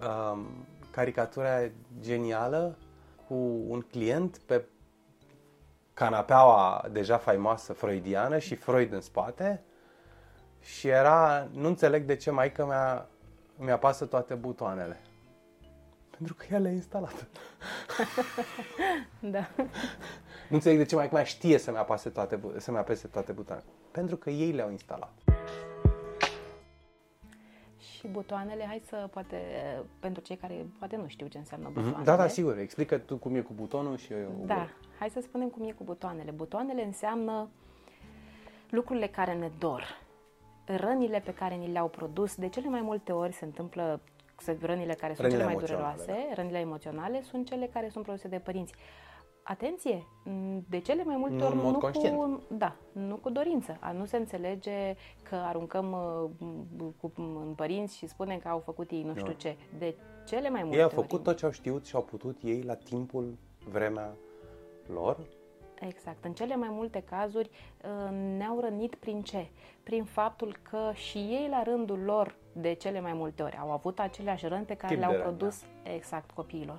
um, 0.00 0.66
caricatura 0.90 1.70
genială 2.00 2.78
cu 3.28 3.34
un 3.68 3.80
client 3.80 4.38
pe 4.38 4.64
canapeaua 5.94 6.84
deja 6.92 7.16
faimoasă 7.16 7.72
freudiană 7.72 8.38
și 8.38 8.54
Freud 8.54 8.92
în 8.92 9.00
spate 9.00 9.62
și 10.60 10.88
era, 10.88 11.48
nu 11.52 11.66
înțeleg 11.66 12.04
de 12.04 12.16
ce 12.16 12.30
maica 12.30 12.64
mea 12.64 13.08
mi 13.56 13.70
apasă 13.70 14.04
toate 14.04 14.34
butoanele. 14.34 15.00
Pentru 16.16 16.34
că 16.34 16.44
ea 16.52 16.58
le-a 16.58 16.70
instalat. 16.72 17.26
Da. 19.20 19.48
Nu 20.48 20.56
înțeleg 20.56 20.78
de 20.78 20.84
ce 20.84 20.94
mai 20.94 21.08
mai 21.12 21.24
știe 21.24 21.58
să-mi 21.58 21.76
apase 21.76 22.08
toate, 22.10 22.36
bu- 22.36 22.52
să-mi 22.56 22.76
apese 22.76 23.06
toate 23.08 23.32
butoanele. 23.32 23.66
Pentru 23.90 24.16
că 24.16 24.30
ei 24.30 24.50
le-au 24.52 24.70
instalat. 24.70 25.12
Și 27.78 28.06
butoanele, 28.08 28.64
hai 28.66 28.82
să 28.88 29.08
poate, 29.12 29.36
pentru 30.00 30.22
cei 30.22 30.36
care 30.36 30.66
poate 30.78 30.96
nu 30.96 31.06
știu 31.08 31.26
ce 31.26 31.38
înseamnă 31.38 31.68
butoanele. 31.68 32.04
Da, 32.04 32.16
da, 32.16 32.26
sigur. 32.26 32.58
Explică 32.58 32.98
tu 32.98 33.16
cum 33.16 33.34
e 33.34 33.40
cu 33.40 33.52
butonul 33.52 33.96
și 33.96 34.12
eu. 34.12 34.42
Da, 34.46 34.68
hai 34.98 35.10
să 35.10 35.20
spunem 35.20 35.48
cum 35.48 35.64
e 35.68 35.72
cu 35.72 35.84
butoanele. 35.84 36.30
Butoanele 36.30 36.84
înseamnă 36.84 37.48
lucrurile 38.70 39.06
care 39.06 39.34
ne 39.34 39.50
dor, 39.58 39.84
rănile 40.64 41.20
pe 41.24 41.34
care 41.34 41.54
ni 41.54 41.72
le-au 41.72 41.88
produs. 41.88 42.34
De 42.34 42.48
cele 42.48 42.68
mai 42.68 42.80
multe 42.80 43.12
ori 43.12 43.32
se 43.32 43.44
întâmplă 43.44 44.00
să- 44.04 44.13
rănile 44.60 44.94
care 44.94 45.14
sunt 45.14 45.26
Rănile 45.26 45.30
cele 45.30 45.44
mai 45.44 45.52
emoționale, 45.52 45.94
dureroase, 45.96 46.34
rănile 46.34 46.58
emoționale, 46.58 47.22
sunt 47.22 47.46
cele 47.46 47.66
care 47.66 47.88
sunt 47.88 48.04
produse 48.04 48.28
de 48.28 48.38
părinți. 48.38 48.74
Atenție, 49.42 50.06
m, 50.24 50.64
de 50.68 50.78
cele 50.78 51.04
mai 51.04 51.16
multe 51.16 51.34
Nu 51.34 51.44
ori 51.46 51.54
în 51.54 51.60
mod 51.62 51.72
nu 51.72 51.78
conștient. 51.78 52.16
cu, 52.16 52.42
da, 52.50 52.76
nu 52.92 53.16
cu 53.16 53.30
dorință. 53.30 53.76
A 53.80 53.92
nu 53.92 54.04
se 54.04 54.16
înțelege 54.16 54.94
că 55.22 55.34
aruncăm 55.34 55.92
uh, 55.92 56.30
m, 56.78 56.94
cu, 57.00 57.12
în 57.16 57.52
părinți 57.56 57.96
și 57.96 58.06
spunem 58.06 58.38
că 58.38 58.48
au 58.48 58.58
făcut 58.58 58.90
ei 58.90 59.02
nu 59.02 59.14
știu 59.14 59.26
Nu. 59.26 59.32
ce. 59.38 59.56
De 59.78 59.94
cele 60.26 60.48
mai 60.50 60.60
multe 60.62 60.76
Ei 60.76 60.82
au 60.82 60.88
ori. 60.88 61.00
făcut 61.00 61.22
tot 61.22 61.36
ce 61.36 61.44
au 61.44 61.50
știut 61.50 61.86
și 61.86 61.94
au 61.94 62.02
putut 62.02 62.40
ei 62.42 62.62
la 62.62 62.74
timpul, 62.74 63.36
vremea 63.70 64.14
lor. 64.92 65.18
Exact. 65.80 66.24
În 66.24 66.32
cele 66.32 66.56
mai 66.56 66.68
multe 66.70 67.02
cazuri 67.02 67.50
uh, 67.84 68.10
ne-au 68.36 68.60
rănit 68.60 68.94
prin 68.94 69.22
ce? 69.22 69.46
Prin 69.82 70.04
faptul 70.04 70.56
că 70.70 70.90
și 70.94 71.18
ei 71.18 71.46
la 71.50 71.62
rândul 71.62 71.98
lor 71.98 72.36
de 72.56 72.72
cele 72.72 73.00
mai 73.00 73.12
multe 73.12 73.42
ori 73.42 73.56
au 73.60 73.70
avut 73.70 73.98
aceleași 73.98 74.46
răni 74.46 74.64
pe 74.64 74.74
care 74.74 74.94
Tip 74.94 75.02
de 75.02 75.06
le-au 75.08 75.22
răni, 75.22 75.36
produs 75.36 75.62
exact 75.82 76.30
copiilor. 76.30 76.76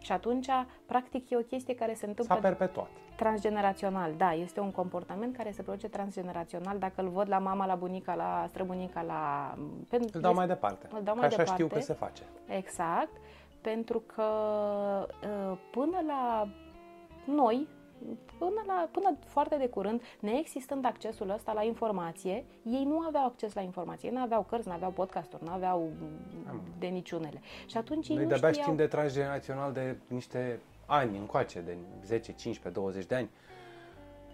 Și 0.00 0.12
atunci, 0.12 0.46
practic, 0.86 1.30
e 1.30 1.36
o 1.36 1.40
chestie 1.40 1.74
care 1.74 1.92
se 1.92 1.98
S-a 1.98 2.06
întâmplă 2.06 2.34
perpetuat. 2.40 2.88
transgenerațional. 3.16 4.12
Da, 4.16 4.32
este 4.32 4.60
un 4.60 4.70
comportament 4.70 5.36
care 5.36 5.50
se 5.50 5.62
produce 5.62 5.88
transgenerațional. 5.88 6.78
Dacă 6.78 7.00
îl 7.02 7.08
văd 7.08 7.28
la 7.28 7.38
mama, 7.38 7.66
la 7.66 7.74
bunica, 7.74 8.14
la 8.14 8.44
străbunica, 8.48 9.02
la... 9.02 9.54
Pentru- 9.88 10.10
Îl 10.12 10.20
dau 10.20 10.34
mai 10.34 10.46
departe. 10.46 10.86
Îl 10.92 11.02
dau 11.02 11.14
Că 11.14 11.20
mai 11.20 11.28
așa 11.28 11.36
departe. 11.36 11.62
știu 11.62 11.74
că 11.76 11.80
se 11.82 11.92
face. 11.92 12.22
Exact, 12.46 13.10
pentru 13.60 14.00
că 14.14 14.22
uh, 15.22 15.58
până 15.70 15.98
la 16.06 16.48
noi, 17.26 17.68
până, 18.38 18.62
la, 18.66 18.88
până 18.92 19.16
foarte 19.26 19.56
de 19.56 19.68
curând, 19.68 20.02
neexistând 20.20 20.84
accesul 20.84 21.30
ăsta 21.30 21.52
la 21.52 21.62
informație, 21.62 22.44
ei 22.62 22.84
nu 22.84 22.98
aveau 23.00 23.24
acces 23.24 23.54
la 23.54 23.60
informație, 23.60 24.08
ei 24.08 24.14
nu 24.14 24.22
aveau 24.22 24.42
cărți, 24.42 24.68
nu 24.68 24.74
aveau 24.74 24.90
podcasturi, 24.90 25.44
nu 25.44 25.50
aveau 25.50 25.90
mm, 26.00 26.60
de 26.78 26.86
niciunele. 26.86 27.40
Și 27.66 27.76
atunci 27.76 28.08
ei 28.08 28.14
Noi 28.14 28.24
nu 28.24 28.30
de-abia 28.30 28.48
știau... 28.48 28.64
știm 28.64 28.76
de 28.76 28.86
transgenerațional 28.86 29.72
de 29.72 29.96
niște 30.06 30.60
ani 30.86 31.16
încoace, 31.18 31.60
de 31.60 31.76
10, 32.04 32.32
15, 32.32 32.80
20 32.80 33.06
de 33.06 33.14
ani. 33.14 33.30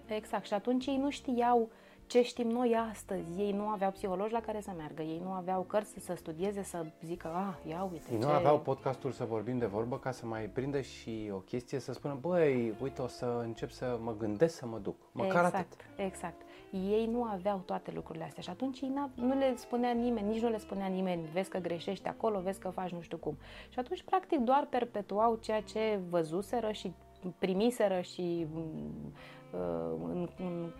Exact, 0.07 0.47
și 0.47 0.55
atunci 0.55 0.87
ei 0.87 0.97
nu 0.97 1.11
știau 1.11 1.68
ce 2.11 2.22
știm 2.22 2.48
noi 2.48 2.76
astăzi. 2.90 3.40
Ei 3.40 3.52
nu 3.52 3.68
aveau 3.68 3.90
psihologi 3.90 4.32
la 4.32 4.40
care 4.40 4.61
să 4.61 4.70
meargă, 4.76 5.02
ei 5.02 5.20
nu 5.24 5.32
aveau 5.32 5.62
cărți 5.62 5.94
să 5.98 6.14
studieze, 6.14 6.62
să 6.62 6.84
zică, 7.04 7.28
ah, 7.28 7.70
ia 7.70 7.88
uite 7.92 8.12
Ei 8.12 8.18
ce... 8.18 8.24
nu 8.26 8.30
aveau 8.32 8.61
podcastul 8.61 9.11
să 9.11 9.24
vorbim 9.24 9.58
de 9.58 9.66
vorbă 9.66 9.98
ca 9.98 10.11
să 10.11 10.26
mai 10.26 10.42
prindă 10.42 10.80
și 10.80 11.30
o 11.32 11.36
chestie 11.36 11.78
să 11.78 11.92
spună, 11.92 12.18
băi, 12.20 12.74
uite, 12.82 13.02
o 13.02 13.06
să 13.06 13.40
încep 13.42 13.70
să 13.70 13.98
mă 14.02 14.14
gândesc 14.18 14.56
să 14.56 14.66
mă 14.66 14.78
duc. 14.78 14.96
Măcar 15.12 15.44
exact, 15.44 15.54
atât. 15.54 16.04
Exact. 16.06 16.40
Ei 16.70 17.06
nu 17.06 17.24
aveau 17.24 17.58
toate 17.58 17.90
lucrurile 17.94 18.24
astea 18.24 18.42
și 18.42 18.50
atunci 18.50 18.80
ei 18.80 18.88
n-a- 18.88 19.11
nu 19.14 19.38
le 19.38 19.56
spunea 19.56 19.90
nimeni, 19.92 20.28
nici 20.28 20.42
nu 20.42 20.48
le 20.48 20.58
spunea 20.58 20.86
nimeni, 20.86 21.28
vezi 21.32 21.50
că 21.50 21.58
greșești 21.58 22.08
acolo, 22.08 22.40
vezi 22.40 22.61
că 22.61 22.68
faci 22.68 22.90
nu 22.90 23.00
știu 23.00 23.16
cum. 23.16 23.36
Și 23.68 23.78
atunci, 23.78 24.02
practic, 24.02 24.38
doar 24.38 24.66
perpetuau 24.70 25.36
ceea 25.36 25.61
ce 25.61 26.00
văzuseră 26.08 26.72
și 26.72 26.92
primiseră 27.38 28.00
și 28.00 28.46
mm, 28.52 29.12
uh, 29.52 29.98
în, 30.12 30.28
în, 30.38 30.72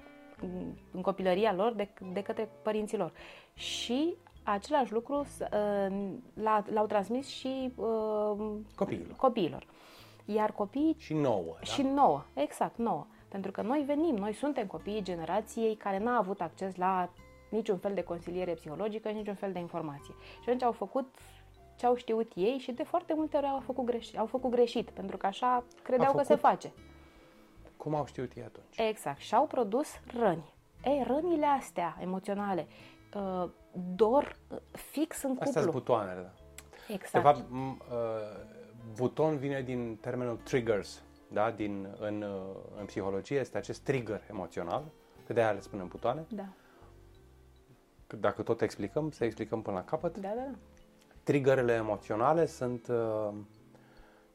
în, 0.43 0.73
în 0.93 1.01
copilăria 1.01 1.53
lor 1.55 1.73
de, 1.73 1.89
de 2.13 2.23
către 2.23 2.49
părinții 2.63 2.99
lor. 2.99 3.13
Și 3.55 4.15
același 4.43 4.93
lucru 4.93 5.23
s- 5.23 5.39
uh, 5.41 6.09
l-a, 6.35 6.65
l-au 6.73 6.87
transmis 6.87 7.27
și 7.29 7.73
uh, 7.77 8.57
Copiilor. 8.77 9.17
copiilor. 9.17 9.67
Iar 10.25 10.53
copiii 10.53 10.95
Și 10.99 11.15
nouă, 11.15 11.55
da? 11.55 11.61
și 11.63 11.83
nouă, 11.83 12.25
exact, 12.35 12.77
nouă. 12.79 13.07
Pentru 13.29 13.51
că 13.51 13.63
noi 13.63 13.83
venim, 13.87 14.15
noi 14.17 14.33
suntem 14.33 14.67
copiii 14.67 15.03
generației 15.03 15.75
care 15.77 15.99
n-a 15.99 16.17
avut 16.19 16.41
acces 16.41 16.77
la 16.77 17.11
niciun 17.51 17.79
fel 17.79 17.95
de 17.95 18.03
consiliere 18.03 18.53
psihologică, 18.55 19.09
niciun 19.09 19.35
fel 19.35 19.53
de 19.53 19.59
informație. 19.59 20.15
Și 20.33 20.41
atunci 20.49 20.63
au 20.63 20.73
făcut 20.73 21.15
ce 21.77 21.87
au 21.87 21.95
știut 21.95 22.33
ei 22.35 22.59
și 22.59 22.73
de 22.73 22.83
foarte 22.83 23.15
multe 23.15 23.37
ori 23.37 23.47
au 23.47 23.61
făcut, 23.61 23.91
greș- 23.93 24.17
au 24.17 24.27
făcut 24.27 24.51
greșit, 24.51 24.91
pentru 24.91 25.17
că 25.17 25.27
așa 25.27 25.65
credeau 25.83 26.13
că 26.13 26.19
se 26.23 26.25
făcut? 26.35 26.41
face. 26.41 26.73
Cum 27.81 27.95
au 27.95 28.07
știut 28.07 28.33
ei 28.37 28.43
atunci? 28.43 28.79
Exact. 28.89 29.19
Și 29.19 29.35
au 29.35 29.47
produs 29.47 29.89
răni. 30.19 30.55
Ei, 30.85 31.05
rănile 31.07 31.47
astea 31.47 31.97
emoționale 32.01 32.67
uh, 33.15 33.49
dor 33.95 34.37
uh, 34.49 34.59
fix 34.73 35.23
în 35.23 35.31
Astea 35.31 35.47
sunt 35.47 35.65
cuplu. 35.65 35.79
butoanele, 35.79 36.21
da. 36.21 36.33
Exact. 36.95 37.13
De 37.13 37.19
fapt, 37.21 37.41
m- 37.41 37.79
uh, 37.91 37.97
buton 38.97 39.37
vine 39.37 39.63
din 39.63 39.97
termenul 40.01 40.37
triggers, 40.37 41.03
da? 41.29 41.51
Din, 41.51 41.89
în, 41.99 42.23
uh, 42.23 42.57
în 42.79 42.85
psihologie 42.85 43.39
este 43.39 43.59
acest 43.59 43.81
trigger 43.83 44.23
emoțional, 44.31 44.85
că 45.27 45.33
de 45.33 45.41
aia 45.43 45.51
le 45.51 45.61
spunem 45.61 45.89
butoane. 45.89 46.25
da. 46.29 46.47
Că 48.07 48.17
Dacă 48.17 48.43
tot 48.43 48.61
explicăm, 48.63 49.11
să 49.11 49.25
explicăm 49.25 49.63
până 49.63 49.77
la 49.77 49.85
capăt. 49.85 50.19
Da, 50.19 50.29
da, 50.29 50.35
da. 50.35 50.55
Triggerele 51.23 51.73
emoționale 51.73 52.47
sunt 52.47 52.89
uh, 52.89 53.29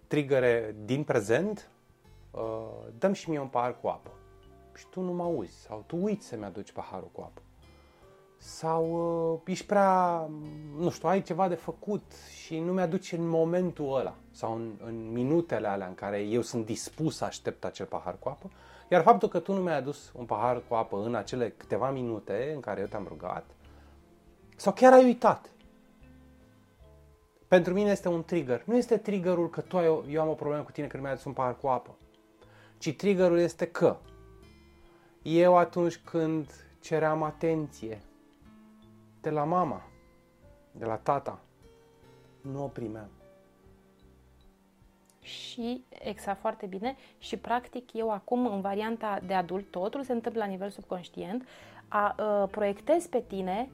triggere 0.07 0.75
din 0.85 1.03
prezent. 1.03 1.69
Uh, 2.35 2.87
dăm 2.97 3.13
și 3.13 3.29
mie 3.29 3.39
un 3.39 3.47
pahar 3.47 3.79
cu 3.81 3.87
apă. 3.87 4.09
Și 4.73 4.85
tu 4.89 5.01
nu 5.01 5.13
mă 5.13 5.23
auzi. 5.23 5.61
Sau 5.61 5.83
tu 5.87 5.97
uiți 6.01 6.27
să-mi 6.27 6.43
aduci 6.45 6.71
paharul 6.71 7.09
cu 7.11 7.21
apă. 7.21 7.41
Sau 8.37 8.83
uh, 9.33 9.39
ești 9.45 9.65
prea, 9.65 10.29
nu 10.77 10.89
știu, 10.89 11.09
ai 11.09 11.21
ceva 11.21 11.47
de 11.47 11.55
făcut 11.55 12.11
și 12.43 12.59
nu 12.59 12.73
mi-aduci 12.73 13.11
în 13.11 13.27
momentul 13.27 13.97
ăla. 13.97 14.15
Sau 14.31 14.53
în, 14.55 14.71
în 14.85 15.11
minutele 15.11 15.67
alea 15.67 15.87
în 15.87 15.95
care 15.95 16.19
eu 16.19 16.41
sunt 16.41 16.65
dispus 16.65 17.15
să 17.15 17.25
aștept 17.25 17.65
acel 17.65 17.85
pahar 17.85 18.15
cu 18.19 18.29
apă. 18.29 18.49
Iar 18.89 19.01
faptul 19.01 19.29
că 19.29 19.39
tu 19.39 19.53
nu 19.53 19.61
mi-ai 19.61 19.77
adus 19.77 20.11
un 20.15 20.25
pahar 20.25 20.61
cu 20.67 20.75
apă 20.75 21.01
în 21.03 21.15
acele 21.15 21.53
câteva 21.57 21.91
minute 21.91 22.51
în 22.53 22.59
care 22.59 22.79
eu 22.79 22.87
te-am 22.87 23.05
rugat, 23.07 23.45
sau 24.55 24.73
chiar 24.73 24.93
ai 24.93 25.03
uitat, 25.03 25.49
pentru 27.47 27.73
mine 27.73 27.91
este 27.91 28.07
un 28.07 28.23
trigger. 28.23 28.63
Nu 28.65 28.77
este 28.77 28.97
triggerul 28.97 29.49
că 29.49 29.61
tu 29.61 29.77
ai, 29.77 29.87
o- 29.87 30.03
eu 30.09 30.21
am 30.21 30.29
o 30.29 30.33
problemă 30.33 30.63
cu 30.63 30.71
tine 30.71 30.87
că 30.87 30.95
nu 30.95 31.01
mi-ai 31.01 31.13
adus 31.13 31.25
un 31.25 31.33
pahar 31.33 31.57
cu 31.57 31.67
apă. 31.67 31.95
Ci 32.77 32.95
triggerul 32.95 33.37
este 33.39 33.65
că 33.67 33.97
Eu 35.21 35.57
atunci 35.57 35.97
când 35.97 36.51
ceream 36.79 37.23
atenție 37.23 38.01
de 39.21 39.29
la 39.29 39.43
mama, 39.43 39.81
de 40.71 40.85
la 40.85 40.95
tata, 40.95 41.39
nu 42.41 42.63
o 42.63 42.67
primeam. 42.67 43.09
Și, 45.19 45.83
exact, 45.89 46.39
foarte 46.39 46.65
bine. 46.65 46.95
Și, 47.17 47.37
practic, 47.37 47.93
eu 47.93 48.11
acum, 48.11 48.45
în 48.47 48.61
varianta 48.61 49.19
de 49.25 49.33
adult, 49.33 49.71
totul 49.71 50.03
se 50.03 50.11
întâmplă 50.11 50.41
la 50.43 50.49
nivel 50.49 50.69
subconștient, 50.69 51.47
a, 51.87 52.15
uh, 52.19 52.49
proiectez 52.51 53.05
pe 53.05 53.23
tine 53.27 53.69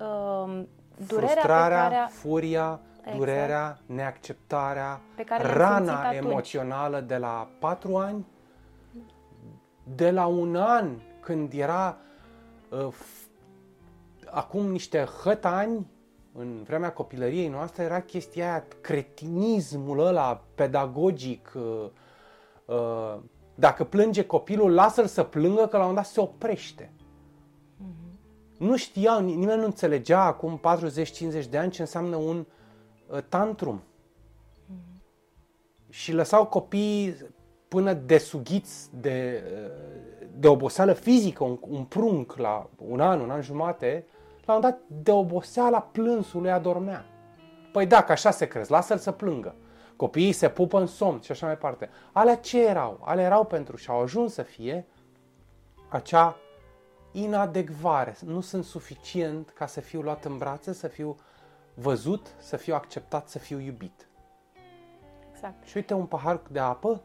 uh, 0.00 0.62
durerea 1.06 1.28
Frustrarea, 1.28 1.82
pe 1.88 1.94
care... 1.94 2.10
furia, 2.10 2.80
Exact. 2.98 3.16
durerea, 3.16 3.78
neacceptarea, 3.86 5.00
Pe 5.16 5.24
care 5.24 5.42
le-am 5.42 5.74
simțit 5.74 5.88
rana 5.88 6.08
atunci. 6.08 6.24
emoțională 6.24 7.00
de 7.00 7.16
la 7.16 7.48
patru 7.58 7.96
ani, 7.96 8.26
de 9.94 10.10
la 10.10 10.26
un 10.26 10.56
an, 10.56 10.98
când 11.20 11.52
era 11.52 11.98
uh, 12.70 12.88
f- 12.92 13.28
acum 14.30 14.66
niște 14.70 15.08
hătani, 15.22 15.86
în 16.32 16.62
vremea 16.62 16.92
copilăriei 16.92 17.48
noastre, 17.48 17.82
era 17.82 18.00
chestia 18.00 18.50
aia, 18.50 18.64
cretinismul 18.80 19.98
ăla 19.98 20.44
pedagogic. 20.54 21.52
uh, 21.54 21.88
uh, 22.64 23.18
Dacă 23.54 23.84
plânge 23.84 24.24
copilul, 24.26 24.74
lasă-l 24.74 25.06
să 25.06 25.22
plângă, 25.22 25.66
că 25.66 25.76
la 25.76 25.82
un 25.82 25.88
moment 25.88 25.96
dat 25.96 26.06
se 26.06 26.20
oprește. 26.20 26.92
Nu 28.58 28.76
știau, 28.76 29.20
ni- 29.20 29.34
nimeni 29.34 29.58
nu 29.60 29.64
înțelegea 29.64 30.22
acum 30.24 30.58
40-50 30.58 31.46
de 31.50 31.58
ani 31.58 31.70
ce 31.70 31.80
înseamnă 31.80 32.16
un 32.16 32.46
uh, 33.06 33.18
tantrum. 33.28 33.82
Și 35.88 36.12
lăsau 36.12 36.46
copiii 36.46 37.16
până 37.70 37.92
desughiți 37.92 38.88
de, 39.00 39.42
uh, 39.44 40.26
de 40.38 40.48
oboseală 40.48 40.92
fizică, 40.92 41.44
un, 41.44 41.58
un 41.60 41.84
prunc 41.84 42.36
la 42.36 42.70
un 42.76 43.00
an, 43.00 43.20
un 43.20 43.30
an 43.30 43.42
jumate, 43.42 44.06
la 44.44 44.54
un 44.54 44.60
dat 44.60 44.80
de 44.86 45.10
oboseala 45.10 45.80
plânsului 45.80 46.50
adormea. 46.50 47.04
Păi 47.72 47.86
da, 47.86 48.02
că 48.02 48.12
așa 48.12 48.30
se 48.30 48.46
crezi, 48.46 48.70
lasă-l 48.70 48.98
să 48.98 49.10
plângă. 49.10 49.54
Copiii 49.96 50.32
se 50.32 50.48
pupă 50.48 50.80
în 50.80 50.86
somn 50.86 51.20
și 51.20 51.30
așa 51.30 51.46
mai 51.46 51.54
departe. 51.54 51.90
Alea 52.12 52.36
ce 52.36 52.64
erau? 52.64 53.00
Alea 53.04 53.24
erau 53.24 53.44
pentru 53.44 53.76
și 53.76 53.90
au 53.90 54.00
ajuns 54.00 54.32
să 54.32 54.42
fie 54.42 54.86
acea 55.88 56.36
inadecvare. 57.12 58.16
Nu 58.24 58.40
sunt 58.40 58.64
suficient 58.64 59.50
ca 59.50 59.66
să 59.66 59.80
fiu 59.80 60.00
luat 60.00 60.24
în 60.24 60.38
brațe, 60.38 60.72
să 60.72 60.88
fiu 60.88 61.16
văzut, 61.74 62.34
să 62.38 62.56
fiu 62.56 62.74
acceptat, 62.74 63.28
să 63.28 63.38
fiu 63.38 63.58
iubit. 63.60 64.08
Exact. 65.32 65.66
Și 65.66 65.76
uite 65.76 65.94
un 65.94 66.06
pahar 66.06 66.40
de 66.50 66.58
apă, 66.58 67.02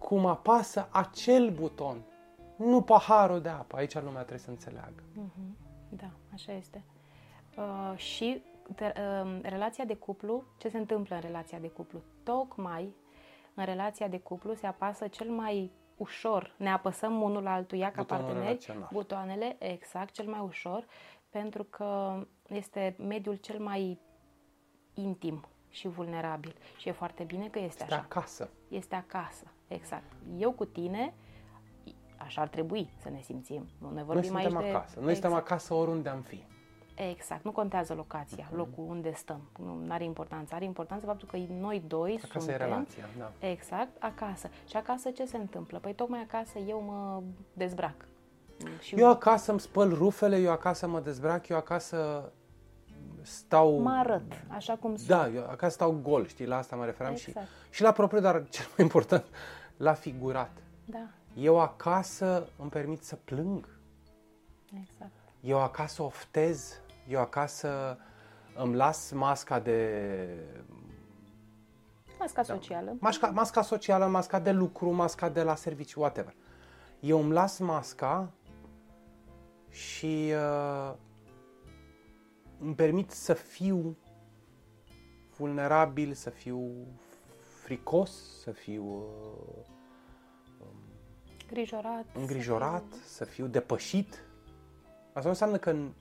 cum 0.00 0.26
apasă 0.26 0.88
acel 0.90 1.50
buton, 1.50 2.02
nu 2.56 2.82
paharul 2.82 3.40
de 3.40 3.48
apă. 3.48 3.76
Aici 3.76 3.94
lumea 3.94 4.18
trebuie 4.20 4.38
să 4.38 4.50
înțeleagă. 4.50 5.02
Da, 5.88 6.10
așa 6.32 6.52
este. 6.52 6.84
Uh, 7.56 7.92
și 7.96 8.42
te, 8.74 8.92
uh, 9.24 9.38
relația 9.42 9.84
de 9.84 9.94
cuplu, 9.96 10.44
ce 10.58 10.68
se 10.68 10.78
întâmplă 10.78 11.14
în 11.14 11.20
relația 11.20 11.58
de 11.58 11.68
cuplu? 11.68 12.00
Tocmai 12.22 12.94
în 13.54 13.64
relația 13.64 14.08
de 14.08 14.18
cuplu 14.18 14.54
se 14.54 14.66
apasă 14.66 15.08
cel 15.08 15.30
mai 15.30 15.70
ușor, 15.96 16.54
ne 16.56 16.70
apăsăm 16.70 17.20
unul 17.22 17.42
la 17.42 17.52
altuia 17.52 17.90
ca 17.90 18.00
Butonul 18.02 18.22
parteneri, 18.24 18.46
relațional. 18.48 18.88
butoanele, 18.92 19.56
exact, 19.58 20.10
cel 20.12 20.26
mai 20.26 20.40
ușor, 20.40 20.86
pentru 21.30 21.64
că 21.64 22.22
este 22.48 22.96
mediul 22.98 23.34
cel 23.34 23.58
mai 23.60 23.98
intim 24.94 25.44
și 25.70 25.88
vulnerabil. 25.88 26.56
Și 26.76 26.88
e 26.88 26.92
foarte 26.92 27.24
bine 27.24 27.48
că 27.48 27.58
este 27.58 27.82
Este 27.82 27.94
așa. 27.94 28.02
acasă. 28.02 28.50
Este 28.68 28.94
acasă, 28.94 29.44
exact. 29.68 30.12
Eu 30.38 30.50
cu 30.52 30.64
tine, 30.64 31.14
așa 32.16 32.40
ar 32.40 32.48
trebui 32.48 32.90
să 33.02 33.08
ne 33.10 33.20
simțim. 33.22 33.66
Nu 33.78 33.88
ne 33.88 33.94
Noi 33.94 34.04
vorbim 34.04 34.30
suntem 34.30 34.56
aici 34.56 34.64
de... 34.66 34.74
acasă. 34.76 35.00
Noi 35.00 35.12
suntem 35.12 35.32
acasă 35.32 35.74
oriunde 35.74 36.08
am 36.08 36.20
fi. 36.20 36.44
Exact, 37.10 37.44
nu 37.44 37.50
contează 37.52 37.94
locația, 37.94 38.44
Mhm. 38.48 38.56
locul 38.56 38.84
unde 38.88 39.12
stăm, 39.12 39.40
nu 39.58 39.84
are 39.88 40.04
importanță. 40.04 40.54
Are 40.54 40.64
importanță 40.64 41.06
faptul 41.06 41.28
că 41.30 41.36
noi 41.60 41.82
doi 41.86 42.20
Acasă 42.24 42.38
suntem 42.38 42.54
e 42.60 42.64
relația. 42.64 43.04
Da. 43.18 43.32
exact 43.48 44.02
acasă. 44.02 44.48
Și 44.68 44.76
acasă 44.76 45.10
ce 45.10 45.24
se 45.24 45.36
întâmplă? 45.36 45.78
Păi 45.78 45.94
tocmai 45.94 46.20
acasă 46.20 46.58
eu 46.58 46.80
mă 46.80 47.22
dezbrac. 47.52 47.94
Și 48.80 48.94
Eu 48.94 49.08
acasă 49.08 49.50
îmi 49.50 49.60
spăl 49.60 49.94
rufele, 49.94 50.36
eu 50.36 50.50
acasă 50.50 50.86
mă 50.86 51.00
dezbrac, 51.00 51.48
eu 51.48 51.56
acasă 51.56 52.32
stau... 53.22 53.78
mă 53.78 53.90
arăt 53.98 54.32
așa 54.48 54.76
cum 54.76 54.96
sunt. 54.96 55.08
Da, 55.08 55.28
eu 55.28 55.42
acasă 55.42 55.72
stau 55.72 55.98
gol, 56.02 56.26
știi, 56.26 56.46
la 56.46 56.56
asta 56.56 56.76
mă 56.76 56.84
referam 56.84 57.12
Exact. 57.12 57.46
și, 57.46 57.52
și 57.70 57.82
la 57.82 57.92
propriu, 57.92 58.20
dar 58.20 58.48
cel 58.48 58.66
mai 58.76 58.86
important, 58.86 59.24
la 59.76 59.92
figurat. 59.92 60.50
Da, 60.84 61.08
Eu 61.34 61.60
acasă 61.60 62.48
îmi 62.58 62.70
permit 62.70 63.02
să 63.02 63.16
plâng, 63.16 63.68
exact. 64.80 65.10
eu 65.40 65.60
acasă 65.60 66.02
oftez, 66.02 66.80
eu 67.08 67.20
acasă 67.20 67.98
îmi 68.54 68.74
las 68.74 69.10
masca 69.10 69.60
de... 69.60 70.28
Masca 72.18 72.42
socială. 72.42 72.96
Masca, 73.00 73.26
masca 73.26 73.62
socială, 73.62 74.06
masca 74.06 74.38
de 74.38 74.50
lucru, 74.50 74.90
masca 74.90 75.28
de 75.28 75.42
la 75.42 75.54
serviciu, 75.54 76.00
whatever. 76.00 76.34
Eu 77.00 77.20
îmi 77.20 77.32
las 77.32 77.58
masca 77.58 78.32
și 79.70 80.32
uh, 80.32 80.94
îmi 82.58 82.74
permit 82.74 83.10
să 83.10 83.32
fiu 83.32 83.96
vulnerabil, 85.36 86.12
să 86.12 86.30
fiu 86.30 86.86
fricos, 87.68 88.40
să 88.42 88.50
fiu 88.50 88.84
uh, 88.84 89.64
Îngrijorat. 91.42 92.04
îngrijorat, 92.14 92.84
să 93.04 93.24
fiu 93.24 93.46
depășit. 93.46 94.22
Asta 95.06 95.20
nu 95.22 95.28
înseamnă 95.28 95.56
că 95.56 95.72
n- 95.72 95.92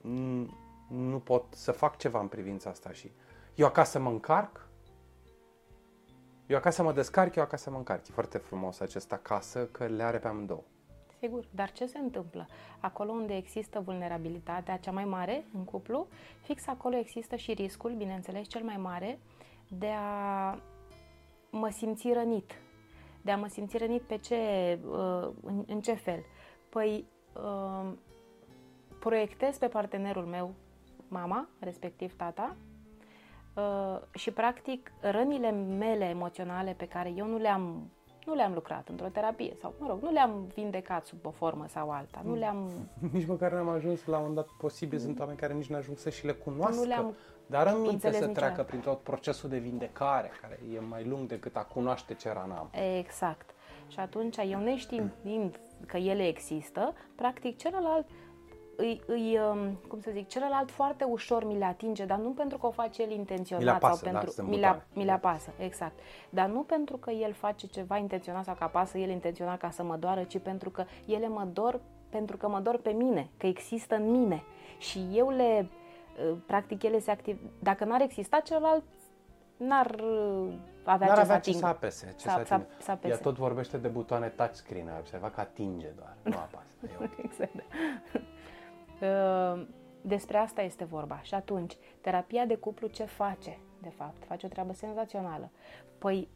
n- 0.00 0.48
nu 0.88 1.18
pot 1.18 1.44
să 1.54 1.72
fac 1.72 1.96
ceva 1.96 2.20
în 2.20 2.28
privința 2.28 2.70
asta 2.70 2.92
și 2.92 3.10
eu 3.54 3.66
acasă 3.66 3.98
mă 3.98 4.10
încarc, 4.10 4.68
eu 6.46 6.56
acasă 6.56 6.82
mă 6.82 6.92
descarc, 6.92 7.34
eu 7.34 7.42
acasă 7.42 7.70
mă 7.70 7.76
încarc. 7.76 8.08
E 8.08 8.12
foarte 8.12 8.38
frumos 8.38 8.80
acest 8.80 9.12
acasă 9.12 9.66
că 9.66 9.86
le 9.86 10.02
are 10.02 10.18
pe 10.18 10.28
amândouă. 10.28 10.62
Sigur, 11.18 11.44
dar 11.54 11.72
ce 11.72 11.86
se 11.86 11.98
întâmplă? 11.98 12.46
Acolo 12.80 13.12
unde 13.12 13.36
există 13.36 13.80
vulnerabilitatea 13.80 14.76
cea 14.78 14.90
mai 14.90 15.04
mare 15.04 15.44
în 15.54 15.64
cuplu, 15.64 16.06
fix 16.42 16.66
acolo 16.66 16.96
există 16.96 17.36
și 17.36 17.52
riscul, 17.52 17.94
bineînțeles, 17.94 18.46
cel 18.46 18.62
mai 18.62 18.76
mare 18.76 19.18
de 19.70 19.90
a 19.98 20.58
mă 21.50 21.68
simți 21.68 22.12
rănit. 22.12 22.52
De 23.22 23.30
a 23.30 23.36
mă 23.36 23.46
simți 23.46 23.78
rănit 23.78 24.02
pe 24.02 24.16
ce, 24.16 24.38
uh, 24.90 25.30
în, 25.42 25.64
în 25.66 25.80
ce 25.80 25.92
fel? 25.92 26.24
Păi 26.68 27.06
uh, 27.34 27.92
proiectez 29.00 29.58
pe 29.58 29.68
partenerul 29.68 30.24
meu 30.24 30.54
mama, 31.08 31.48
respectiv 31.58 32.16
tata, 32.16 32.56
uh, 33.54 34.00
și 34.14 34.30
practic 34.30 34.92
rănile 35.00 35.50
mele 35.50 36.04
emoționale 36.04 36.72
pe 36.72 36.88
care 36.88 37.12
eu 37.16 37.26
nu 37.26 37.36
le-am 37.36 37.90
nu 38.26 38.34
le-am 38.34 38.52
lucrat 38.52 38.88
într-o 38.88 39.08
terapie 39.08 39.56
sau, 39.60 39.74
mă 39.78 39.86
rog, 39.88 40.02
nu 40.02 40.10
le-am 40.10 40.46
vindecat 40.54 41.06
sub 41.06 41.26
o 41.26 41.30
formă 41.30 41.66
sau 41.68 41.90
alta, 41.90 42.20
nu 42.24 42.34
le-am 42.34 42.70
Nici 43.12 43.26
măcar 43.26 43.52
n-am 43.52 43.68
ajuns 43.68 44.04
la 44.04 44.18
un 44.18 44.34
dat 44.34 44.48
posibil. 44.58 44.98
Sunt 44.98 45.18
oameni 45.18 45.38
care 45.38 45.52
nici 45.52 45.66
n-ajung 45.66 45.98
să 45.98 46.10
și 46.10 46.26
le 46.26 46.32
cunoască. 46.32 46.80
Nu 46.80 46.86
le-am 46.86 47.14
dar 47.46 47.66
aminte 47.66 47.90
înțeles 47.90 48.18
să 48.18 48.26
niciodată. 48.26 48.52
treacă 48.52 48.62
prin 48.62 48.80
tot 48.80 48.98
procesul 48.98 49.48
de 49.48 49.58
vindecare, 49.58 50.30
care 50.40 50.60
e 50.74 50.80
mai 50.80 51.04
lung 51.04 51.28
decât 51.28 51.56
a 51.56 51.62
cunoaște 51.64 52.14
ce 52.14 52.32
rană 52.32 52.54
am. 52.58 52.70
Exact. 52.98 53.50
Și 53.88 53.98
atunci, 53.98 54.36
eu 54.36 54.60
neștiind 54.60 55.60
că 55.86 55.96
ele 55.96 56.26
există, 56.26 56.94
practic 57.14 57.56
celălalt 57.56 58.06
îi, 58.80 59.02
îi, 59.06 59.38
um, 59.50 59.74
cum 59.88 60.00
să 60.00 60.10
zic, 60.12 60.28
celălalt 60.28 60.70
foarte 60.70 61.04
ușor 61.04 61.44
mi 61.44 61.58
le 61.58 61.64
atinge, 61.64 62.04
dar 62.04 62.18
nu 62.18 62.28
pentru 62.30 62.58
că 62.58 62.66
o 62.66 62.70
face 62.70 63.02
el 63.02 63.10
intenționat 63.10 63.62
Mi 63.64 63.68
le 63.70 63.74
apasă, 63.76 63.94
sau 64.02 64.04
da, 64.12 64.18
pentru 64.18 64.30
sunt 64.34 64.46
mi, 64.48 64.52
le, 64.54 64.60
butoane. 64.60 64.84
mi 64.92 65.04
le 65.04 65.10
apasă, 65.12 65.50
exact. 65.58 65.98
Dar 66.30 66.48
nu 66.48 66.60
pentru 66.62 66.96
că 66.96 67.10
el 67.10 67.32
face 67.32 67.66
ceva 67.66 67.96
intenționat 67.96 68.44
sau 68.44 68.54
că 68.54 68.64
apasă 68.64 68.98
el 68.98 69.08
intenționat 69.10 69.58
ca 69.58 69.70
să 69.70 69.82
mă 69.82 69.96
doară, 69.96 70.22
ci 70.22 70.38
pentru 70.38 70.70
că 70.70 70.84
ele 71.06 71.28
mă 71.28 71.44
dor 71.52 71.80
pentru 72.08 72.36
că 72.36 72.48
mă 72.48 72.60
dor 72.60 72.78
pe 72.78 72.90
mine, 72.90 73.30
că 73.36 73.46
există 73.46 73.94
în 73.94 74.10
mine. 74.10 74.42
Și 74.78 75.08
eu 75.14 75.30
le 75.30 75.68
uh, 76.30 76.36
practic 76.46 76.82
ele 76.82 76.98
se 76.98 77.10
activ. 77.10 77.40
Dacă 77.58 77.84
n-ar 77.84 78.00
exista 78.00 78.40
celălalt 78.40 78.82
n-ar 79.56 79.86
uh, 79.90 80.52
avea 80.84 81.06
N-ar 81.06 81.16
ce 81.18 81.24
să 81.24 81.32
avea 81.32 81.40
ce 81.40 81.48
atingă. 81.50 81.58
să 81.58 81.66
apese. 81.66 82.14
Ce 82.18 82.28
Să- 82.28 82.34
să, 82.38 82.44
să- 82.46 82.54
atingă. 82.54 82.70
să 82.78 82.90
apese. 82.90 83.12
Ea 83.14 83.18
tot 83.20 83.36
vorbește 83.36 83.76
de 83.76 83.88
butoane 83.88 84.28
touchscreen, 84.28 84.88
ai 84.88 84.98
observat 84.98 85.34
că 85.34 85.40
atinge 85.40 85.88
doar, 85.96 86.16
nu 86.22 86.36
apasă. 86.46 86.74
E 86.82 87.04
ok. 87.04 87.24
Exact. 87.24 87.52
Uh, 89.02 89.62
Despre 90.02 90.36
asta 90.38 90.62
este 90.62 90.84
vorba. 90.84 91.20
Și 91.22 91.34
atunci, 91.34 91.76
terapia 92.00 92.44
de 92.44 92.54
cuplu 92.54 92.88
ce 92.88 93.04
face, 93.04 93.58
de 93.82 93.88
fapt? 93.96 94.24
Face 94.24 94.46
o 94.46 94.48
treabă 94.48 94.72
senzațională. 94.72 95.50
Păi, 95.98 96.28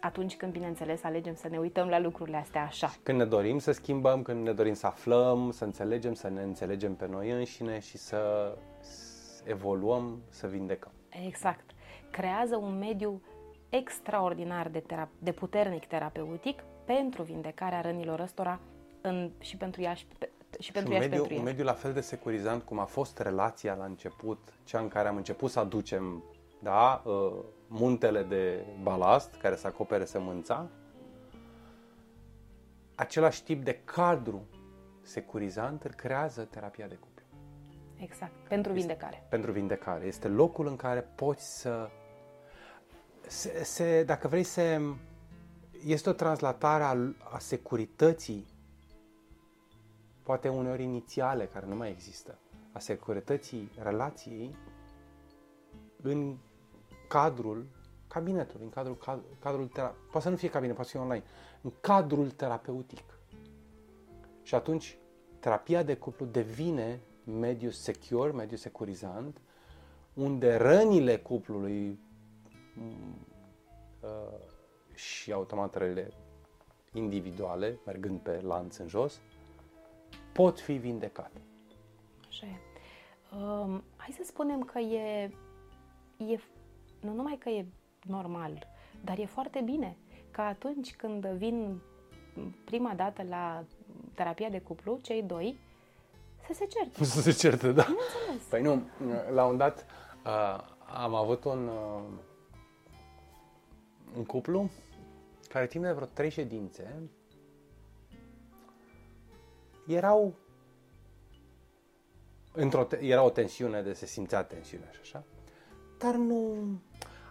atunci 0.00 0.36
când, 0.36 0.52
bineînțeles, 0.52 1.04
alegem 1.04 1.34
să 1.34 1.48
ne 1.48 1.58
uităm 1.58 1.88
la 1.88 1.98
lucrurile 1.98 2.36
astea 2.36 2.62
așa. 2.62 2.92
Când 3.02 3.18
ne 3.18 3.24
dorim 3.24 3.58
să 3.58 3.72
schimbăm, 3.72 4.22
când 4.22 4.44
ne 4.46 4.52
dorim 4.52 4.74
să 4.74 4.86
aflăm, 4.86 5.50
să 5.50 5.64
înțelegem, 5.64 6.14
să 6.14 6.28
ne 6.28 6.42
înțelegem 6.42 6.94
pe 6.94 7.06
noi 7.06 7.30
înșine 7.30 7.78
și 7.78 7.96
să 7.96 8.52
s- 8.80 9.42
evoluăm, 9.46 10.22
să 10.28 10.46
vindecăm. 10.46 10.92
Exact. 11.26 11.70
Creează 12.10 12.56
un 12.56 12.78
mediu 12.78 13.22
extraordinar 13.68 14.68
de, 14.68 14.78
tera- 14.80 15.08
de 15.18 15.32
puternic 15.32 15.86
terapeutic 15.86 16.62
pentru 16.84 17.22
vindecarea 17.22 17.80
rănilor 17.80 18.20
ăstora 18.20 18.60
în, 19.00 19.30
și 19.38 19.56
pentru 19.56 19.82
ea 19.82 19.94
și, 19.94 20.06
pe, 20.18 20.30
și 20.62 20.66
Și 20.66 20.72
pentru 20.72 20.90
un 20.92 20.96
ea 20.96 21.02
și 21.02 21.08
mediu, 21.08 21.22
pentru 21.22 21.40
un 21.40 21.46
el. 21.46 21.52
mediu 21.52 21.64
la 21.64 21.72
fel 21.72 21.92
de 21.92 22.00
securizant 22.00 22.62
cum 22.62 22.78
a 22.78 22.84
fost 22.84 23.18
relația 23.18 23.74
la 23.74 23.84
început, 23.84 24.38
cea 24.64 24.78
în 24.78 24.88
care 24.88 25.08
am 25.08 25.16
început 25.16 25.50
să 25.50 25.58
aducem 25.58 26.22
da, 26.62 27.02
uh, 27.04 27.32
muntele 27.66 28.22
de 28.22 28.64
balast 28.82 29.34
care 29.34 29.56
să 29.56 29.66
acopere 29.66 30.04
sămânța, 30.04 30.68
același 32.94 33.42
tip 33.44 33.64
de 33.64 33.80
cadru 33.84 34.46
securizant 35.00 35.82
îl 35.82 35.90
creează 35.90 36.42
terapia 36.42 36.86
de 36.86 36.94
cuplu. 36.94 37.10
Exact, 37.96 38.32
pentru 38.48 38.72
vindecare. 38.72 39.26
Pentru 39.28 39.52
vindecare. 39.52 40.06
Este 40.06 40.28
locul 40.28 40.66
în 40.66 40.76
care 40.76 41.00
poți 41.00 41.60
să... 41.60 41.90
Se, 43.26 43.64
se, 43.64 44.02
dacă 44.04 44.28
vrei, 44.28 44.42
se, 44.42 44.80
este 45.84 46.08
o 46.08 46.12
translatare 46.12 46.82
a, 46.82 46.96
a 47.34 47.38
securității, 47.38 48.46
poate 50.22 50.48
uneori 50.48 50.82
inițiale, 50.82 51.46
care 51.46 51.66
nu 51.66 51.74
mai 51.74 51.90
există, 51.90 52.38
a 52.72 52.78
securității 52.78 53.70
relației 53.82 54.56
în 56.02 56.36
cadrul 57.08 57.66
cabinetului, 58.08 58.64
în 58.64 58.70
cadrul, 58.70 58.96
cadrul, 58.96 59.24
cadrul 59.38 59.66
tera- 59.66 59.94
poate 60.10 60.20
să 60.20 60.28
nu 60.28 60.36
fie 60.36 60.50
cabinet, 60.50 60.74
poate 60.74 60.90
să 60.90 60.96
fie 60.96 61.06
online, 61.06 61.24
în 61.62 61.72
cadrul 61.80 62.30
terapeutic. 62.30 63.04
Și 64.42 64.54
atunci 64.54 64.96
terapia 65.40 65.82
de 65.82 65.96
cuplu 65.96 66.26
devine 66.26 67.00
mediu 67.24 67.70
secure, 67.70 68.30
mediu 68.30 68.56
securizant, 68.56 69.40
unde 70.14 70.56
rănile 70.56 71.18
cuplului 71.18 71.98
m, 72.74 73.26
uh, 74.00 74.38
și 74.94 75.32
automat 75.32 75.74
rănile 75.74 76.12
individuale, 76.92 77.78
mergând 77.86 78.20
pe 78.20 78.40
lanț 78.40 78.76
în 78.76 78.88
jos, 78.88 79.20
pot 80.32 80.60
fi 80.60 80.72
vindecate. 80.72 81.40
Așa 82.28 82.46
e. 82.46 82.56
Um, 83.36 83.82
hai 83.96 84.14
să 84.16 84.22
spunem 84.24 84.62
că 84.62 84.78
e, 84.78 85.30
e, 86.16 86.40
nu 87.00 87.12
numai 87.14 87.36
că 87.38 87.48
e 87.48 87.66
normal, 88.02 88.66
dar 89.04 89.18
e 89.18 89.26
foarte 89.26 89.60
bine 89.60 89.96
că 90.30 90.40
atunci 90.40 90.94
când 90.96 91.26
vin 91.26 91.80
prima 92.64 92.94
dată 92.94 93.22
la 93.28 93.64
terapia 94.14 94.48
de 94.48 94.60
cuplu, 94.60 94.98
cei 95.02 95.22
doi, 95.22 95.58
să 96.46 96.52
se 96.52 96.66
certe. 96.66 97.04
Să 97.04 97.20
se 97.20 97.30
certe, 97.30 97.72
da. 97.72 97.82
Bineînțeles. 97.82 98.48
Păi 98.48 98.62
nu, 98.62 98.82
la 99.34 99.44
un 99.44 99.56
dat 99.56 99.86
uh, 100.24 100.58
am 100.94 101.14
avut 101.14 101.44
un, 101.44 101.68
uh, 101.68 102.02
un 104.16 104.24
cuplu 104.24 104.70
care 105.48 105.66
timp 105.66 105.84
de 105.84 105.92
vreo 105.92 106.06
trei 106.06 106.30
ședințe 106.30 107.10
erau 109.86 110.34
într-o 112.52 112.84
te- 112.84 113.04
era 113.04 113.22
o 113.22 113.30
tensiune 113.30 113.82
de 113.82 113.92
se 113.92 114.06
simțea 114.06 114.42
tensiune 114.44 114.88
și 114.92 115.00
așa, 115.00 115.24
dar 115.98 116.14
nu 116.14 116.56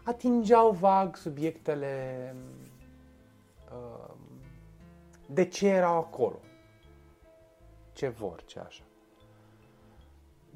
atingeau 0.03 0.71
vag 0.71 1.15
subiectele 1.15 2.35
uh, 3.71 4.13
de 5.27 5.45
ce 5.45 5.67
erau 5.67 5.97
acolo, 5.97 6.39
ce 7.93 8.07
vor, 8.07 8.43
ce 8.45 8.59
așa 8.59 8.83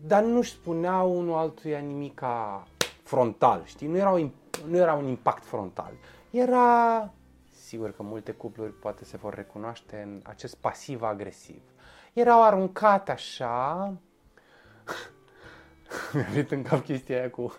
dar 0.07 0.23
nu-și 0.23 0.51
spuneau 0.51 1.17
unul 1.17 1.37
altuia 1.37 1.79
nimica 1.79 2.67
frontal, 3.03 3.61
știi? 3.65 3.87
Nu 3.87 3.97
era, 3.97 4.09
un, 4.09 4.31
nu 4.67 4.77
era 4.77 4.93
un 4.93 5.07
impact 5.07 5.43
frontal. 5.43 5.93
Era, 6.31 7.13
sigur 7.51 7.91
că 7.91 8.03
multe 8.03 8.31
cupluri 8.31 8.73
poate 8.73 9.05
se 9.05 9.17
vor 9.17 9.33
recunoaște 9.33 10.01
în 10.01 10.21
acest 10.23 10.55
pasiv-agresiv. 10.55 11.61
Erau 12.15 12.43
aruncate 12.43 13.11
așa, 13.11 13.93
mi-a 16.13 16.27
venit 16.31 16.51
în 16.51 16.61
cap 16.61 16.83
chestia 16.83 17.17
aia 17.19 17.29
cu 17.29 17.53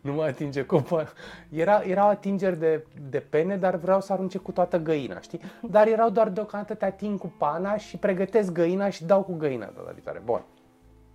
nu 0.00 0.12
mă 0.12 0.22
atinge 0.22 0.66
copa. 0.66 1.12
Era, 1.50 1.80
erau 1.80 2.08
atingeri 2.08 2.58
de, 2.58 2.86
de 3.10 3.20
pene, 3.20 3.56
dar 3.56 3.76
vreau 3.76 4.00
să 4.00 4.12
arunce 4.12 4.38
cu 4.38 4.52
toată 4.52 4.78
găina, 4.78 5.20
știi? 5.20 5.40
Dar 5.62 5.86
erau 5.86 6.10
doar 6.10 6.28
deocamdată 6.28 6.74
te 6.74 6.84
ating 6.84 7.18
cu 7.18 7.34
pana 7.38 7.76
și 7.76 7.96
pregătesc 7.96 8.52
găina 8.52 8.90
și 8.90 9.04
dau 9.04 9.22
cu 9.22 9.34
găina 9.34 9.66
data 9.66 9.90
viitoare. 9.92 10.22
Bun 10.24 10.44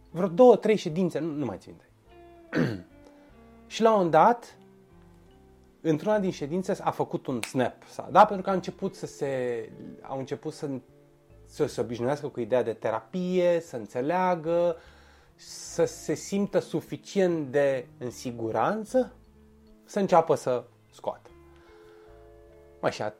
vreo 0.10 0.28
două, 0.28 0.56
trei 0.56 0.76
ședințe, 0.76 1.20
nu, 1.20 1.32
nu 1.32 1.46
mai 1.46 1.58
țin 1.60 1.76
minte. 1.76 2.86
și 3.68 3.82
la 3.82 3.90
un 3.90 3.96
moment 3.96 4.14
dat, 4.14 4.58
într-una 5.82 6.20
din 6.20 6.32
ședințe 6.32 6.78
a 6.82 6.92
făcut 6.92 7.28
un 7.28 7.42
snap, 7.42 7.84
sa- 7.84 8.10
da? 8.12 8.26
Pentru 8.26 8.44
că 8.44 8.50
a 8.50 8.54
început 8.54 8.96
să 8.96 9.06
se, 9.06 9.70
au 10.02 10.18
început 10.18 10.54
să, 10.54 10.70
să 11.50 11.66
se 11.66 11.82
obișnuiască 11.82 12.28
cu 12.28 12.40
ideea 12.40 12.64
de 12.64 12.74
terapie, 12.74 13.60
să 13.60 13.76
înțeleagă, 13.76 14.78
să 15.36 15.86
se 15.86 16.14
simtă 16.14 16.60
suficient 16.60 17.52
de 17.52 17.88
în 17.98 18.12
siguranță 18.12 19.14
să 19.90 20.00
înceapă 20.00 20.36
să 20.36 20.64
scoată. 20.92 21.30
Mai 22.80 22.92
și 22.92 23.02
a, 23.02 23.14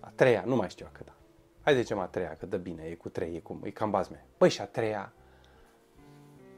a 0.00 0.12
treia, 0.14 0.42
nu 0.46 0.56
mai 0.56 0.68
știu 0.68 0.86
a 0.88 0.96
câta. 0.96 1.14
Hai 1.62 1.72
să 1.72 1.80
zicem 1.80 1.98
a 1.98 2.06
treia, 2.06 2.36
că 2.38 2.46
dă 2.46 2.56
bine, 2.56 2.82
e 2.82 2.94
cu 2.94 3.08
trei, 3.08 3.34
e, 3.34 3.40
cu, 3.40 3.60
e 3.62 3.70
cam 3.70 3.90
bazme. 3.90 4.26
Păi 4.36 4.48
și 4.48 4.60
a 4.60 4.66
treia, 4.66 5.12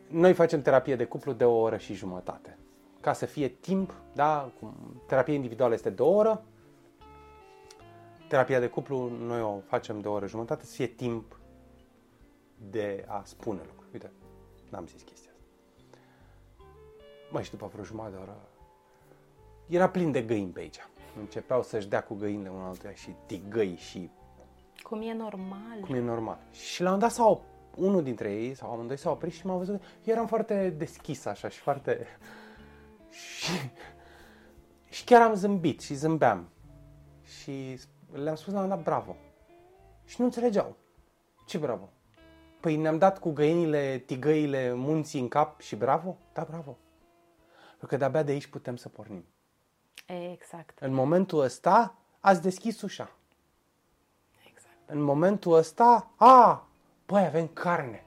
noi 0.09 0.33
facem 0.33 0.62
terapie 0.62 0.97
de 0.97 1.05
cuplu 1.05 1.33
de 1.33 1.45
o 1.45 1.57
oră 1.61 1.77
și 1.77 1.95
jumătate. 1.95 2.59
Ca 3.01 3.12
să 3.12 3.27
fie 3.27 3.49
timp, 3.49 3.95
da, 4.12 4.53
cum 4.61 5.03
terapia 5.07 5.35
individuală 5.35 5.75
este 5.75 5.91
de 5.91 6.03
o 6.03 6.14
oră, 6.14 6.45
terapia 8.31 8.61
de 8.61 8.68
cuplu 8.68 9.09
noi 9.09 9.41
o 9.41 9.61
facem 9.66 10.01
de 10.01 10.09
o 10.09 10.12
oră 10.12 10.24
și 10.24 10.31
jumătate, 10.31 10.64
să 10.64 10.74
fie 10.74 10.87
timp 10.87 11.41
de 12.70 13.05
a 13.09 13.22
spune 13.24 13.61
lucruri. 13.66 13.89
Uite, 13.93 14.11
n-am 14.68 14.87
zis 14.87 15.03
chestia 15.03 15.31
asta. 15.35 15.45
Mai 17.31 17.45
și 17.45 17.51
după 17.51 17.68
vreo 17.72 17.85
jumătate 17.85 18.14
de 18.14 18.20
oră, 18.20 18.37
era 19.66 19.89
plin 19.89 20.12
de 20.12 20.22
găini 20.22 20.51
pe 20.51 20.61
aici. 20.61 20.78
Începeau 21.18 21.63
să-și 21.63 21.88
dea 21.88 22.03
cu 22.03 22.14
găinile 22.14 22.49
unul 22.49 22.67
altuia 22.67 22.92
și 22.92 23.14
tigăi 23.26 23.76
și 23.76 24.11
Cum 24.83 25.00
e 25.00 25.14
normal. 25.14 25.80
cum 25.80 25.95
e 25.95 26.00
normal. 26.00 26.38
Și 26.53 26.83
la 26.83 26.92
un 26.92 26.99
dat 26.99 27.11
s-au, 27.11 27.45
unul 27.76 28.03
dintre 28.03 28.33
ei, 28.33 28.54
sau 28.54 28.72
amândoi 28.72 28.96
s-au 28.96 29.13
oprit 29.13 29.33
și 29.33 29.46
m-au 29.46 29.59
văzut. 29.59 29.83
Eu 29.83 30.14
eram 30.14 30.26
foarte 30.26 30.71
deschis 30.71 31.25
așa 31.25 31.49
și 31.49 31.59
foarte... 31.59 32.07
Și, 33.11 33.71
și 34.88 35.04
chiar 35.04 35.22
am 35.22 35.34
zâmbit 35.34 35.80
și 35.80 35.95
zâmbeam. 35.95 36.49
Și 37.22 37.79
le-am 38.12 38.34
spus 38.34 38.53
la 38.53 38.61
un 38.61 38.68
dat 38.68 38.82
bravo. 38.82 39.16
Și 40.04 40.16
nu 40.18 40.24
înțelegeau. 40.24 40.76
Ce 41.46 41.58
bravo? 41.58 41.88
Păi 42.61 42.76
ne-am 42.76 42.99
dat 42.99 43.18
cu 43.18 43.30
găinile, 43.30 43.99
tigăile, 43.99 44.72
munții 44.72 45.20
în 45.20 45.28
cap 45.28 45.61
și 45.61 45.76
bravo? 45.76 46.16
Da, 46.32 46.46
bravo. 46.49 46.78
Pentru 47.68 47.87
că 47.87 47.96
de-abia 47.96 48.22
de 48.22 48.32
aici 48.32 48.46
putem 48.46 48.76
să 48.76 48.88
pornim. 48.88 49.24
Exact, 50.07 50.78
În 50.78 50.92
momentul 50.92 51.41
ăsta 51.41 51.95
ați 52.20 52.42
deschis 52.42 52.82
ușa. 52.82 53.11
exact. 54.50 54.76
în 54.87 55.00
momentul 55.00 55.53
ăsta, 55.54 56.11
a, 56.16 56.68
băi, 57.07 57.24
avem 57.24 57.46
carne. 57.46 58.04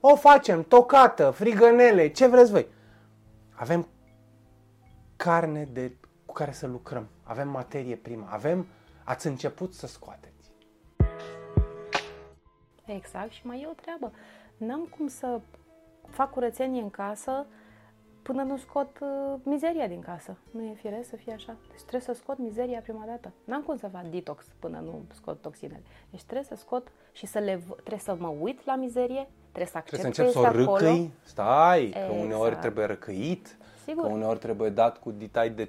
O 0.00 0.16
facem, 0.16 0.62
tocată, 0.64 1.30
frigănele, 1.30 2.08
ce 2.08 2.26
vreți 2.26 2.50
voi. 2.50 2.66
Avem 3.54 3.88
carne 5.16 5.64
de, 5.64 5.96
cu 6.26 6.32
care 6.32 6.52
să 6.52 6.66
lucrăm. 6.66 7.08
Avem 7.22 7.48
materie 7.48 7.96
primă. 7.96 8.26
Avem, 8.30 8.66
ați 9.04 9.26
început 9.26 9.74
să 9.74 9.86
scoateți. 9.86 10.32
Exact, 12.86 13.30
și 13.30 13.46
mai 13.46 13.60
e 13.60 13.66
o 13.66 13.72
treabă. 13.82 14.12
N-am 14.56 14.88
cum 14.96 15.06
să 15.08 15.40
fac 16.08 16.30
curățenie 16.30 16.80
în 16.82 16.90
casă 16.90 17.46
până 18.22 18.42
nu 18.42 18.56
scot 18.56 18.98
uh, 19.00 19.34
mizeria 19.42 19.86
din 19.86 20.00
casă. 20.00 20.36
Nu 20.50 20.62
e 20.62 20.74
firesc 20.74 21.08
să 21.08 21.16
fie 21.16 21.32
așa. 21.32 21.56
Deci 21.70 21.80
trebuie 21.80 22.00
să 22.00 22.12
scot 22.12 22.38
mizeria 22.38 22.80
prima 22.80 23.04
dată. 23.06 23.32
N-am 23.44 23.62
cum 23.62 23.76
să 23.76 23.88
fac 23.88 24.04
detox 24.04 24.46
până 24.58 24.78
nu 24.84 25.02
scot 25.12 25.40
toxinele. 25.42 25.82
Deci 26.10 26.22
trebuie 26.22 26.46
să 26.48 26.54
scot 26.56 26.88
și 27.12 27.26
să 27.26 27.38
le, 27.38 27.56
v- 27.56 27.74
trebuie 27.76 27.98
să 27.98 28.16
mă 28.18 28.28
uit 28.40 28.64
la 28.64 28.76
mizerie, 28.76 29.28
trebuie 29.42 29.66
să 29.66 29.76
accept 29.76 30.00
Trebuie 30.00 30.12
să 30.14 30.20
că 30.20 30.26
încep 30.26 30.34
să 30.34 30.38
o 30.38 30.42
este 30.46 30.60
acolo. 30.62 30.76
râcăi. 30.76 31.10
Stai, 31.22 31.88
că 31.92 31.98
Exact. 31.98 32.22
uneori 32.24 32.56
trebuie 32.56 32.84
răcăit, 32.86 33.56
Sigur. 33.84 34.02
că 34.06 34.12
uneori 34.12 34.38
trebuie 34.38 34.70
dat 34.70 34.98
cu 35.00 35.10
ditai 35.10 35.50
de 35.50 35.68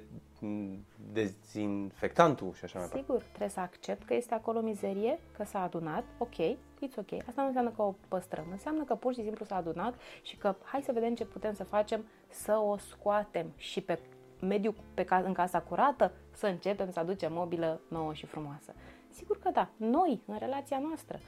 dezinfectantul 1.12 2.52
și 2.52 2.64
așa 2.64 2.78
mai 2.78 2.88
departe. 2.88 3.06
Sigur, 3.06 3.22
trebuie 3.22 3.48
să 3.48 3.60
accept 3.60 4.04
că 4.04 4.14
este 4.14 4.34
acolo 4.34 4.60
mizerie, 4.60 5.18
că 5.36 5.44
s-a 5.44 5.62
adunat, 5.62 6.04
ok, 6.18 6.34
it's 6.34 6.96
ok. 6.98 7.12
Asta 7.28 7.40
nu 7.40 7.46
înseamnă 7.46 7.70
că 7.70 7.82
o 7.82 7.94
păstrăm, 8.08 8.46
înseamnă 8.50 8.84
că 8.84 8.94
pur 8.94 9.14
și 9.14 9.22
simplu 9.22 9.44
s-a 9.44 9.56
adunat 9.56 9.94
și 10.22 10.36
că 10.36 10.54
hai 10.62 10.82
să 10.82 10.92
vedem 10.92 11.14
ce 11.14 11.24
putem 11.24 11.54
să 11.54 11.64
facem 11.64 12.04
să 12.28 12.52
o 12.52 12.76
scoatem 12.76 13.52
și 13.56 13.80
pe 13.80 13.98
mediu 14.40 14.74
pe 14.94 15.04
ca, 15.04 15.16
în 15.16 15.32
casa 15.32 15.60
curată 15.60 16.12
să 16.32 16.46
începem 16.46 16.90
să 16.90 17.00
aducem 17.00 17.32
mobilă 17.32 17.80
nouă 17.88 18.14
și 18.14 18.26
frumoasă. 18.26 18.74
Sigur 19.10 19.38
că 19.38 19.50
da, 19.50 19.68
noi, 19.76 20.22
în 20.26 20.38
relația 20.38 20.78
noastră, 20.78 21.20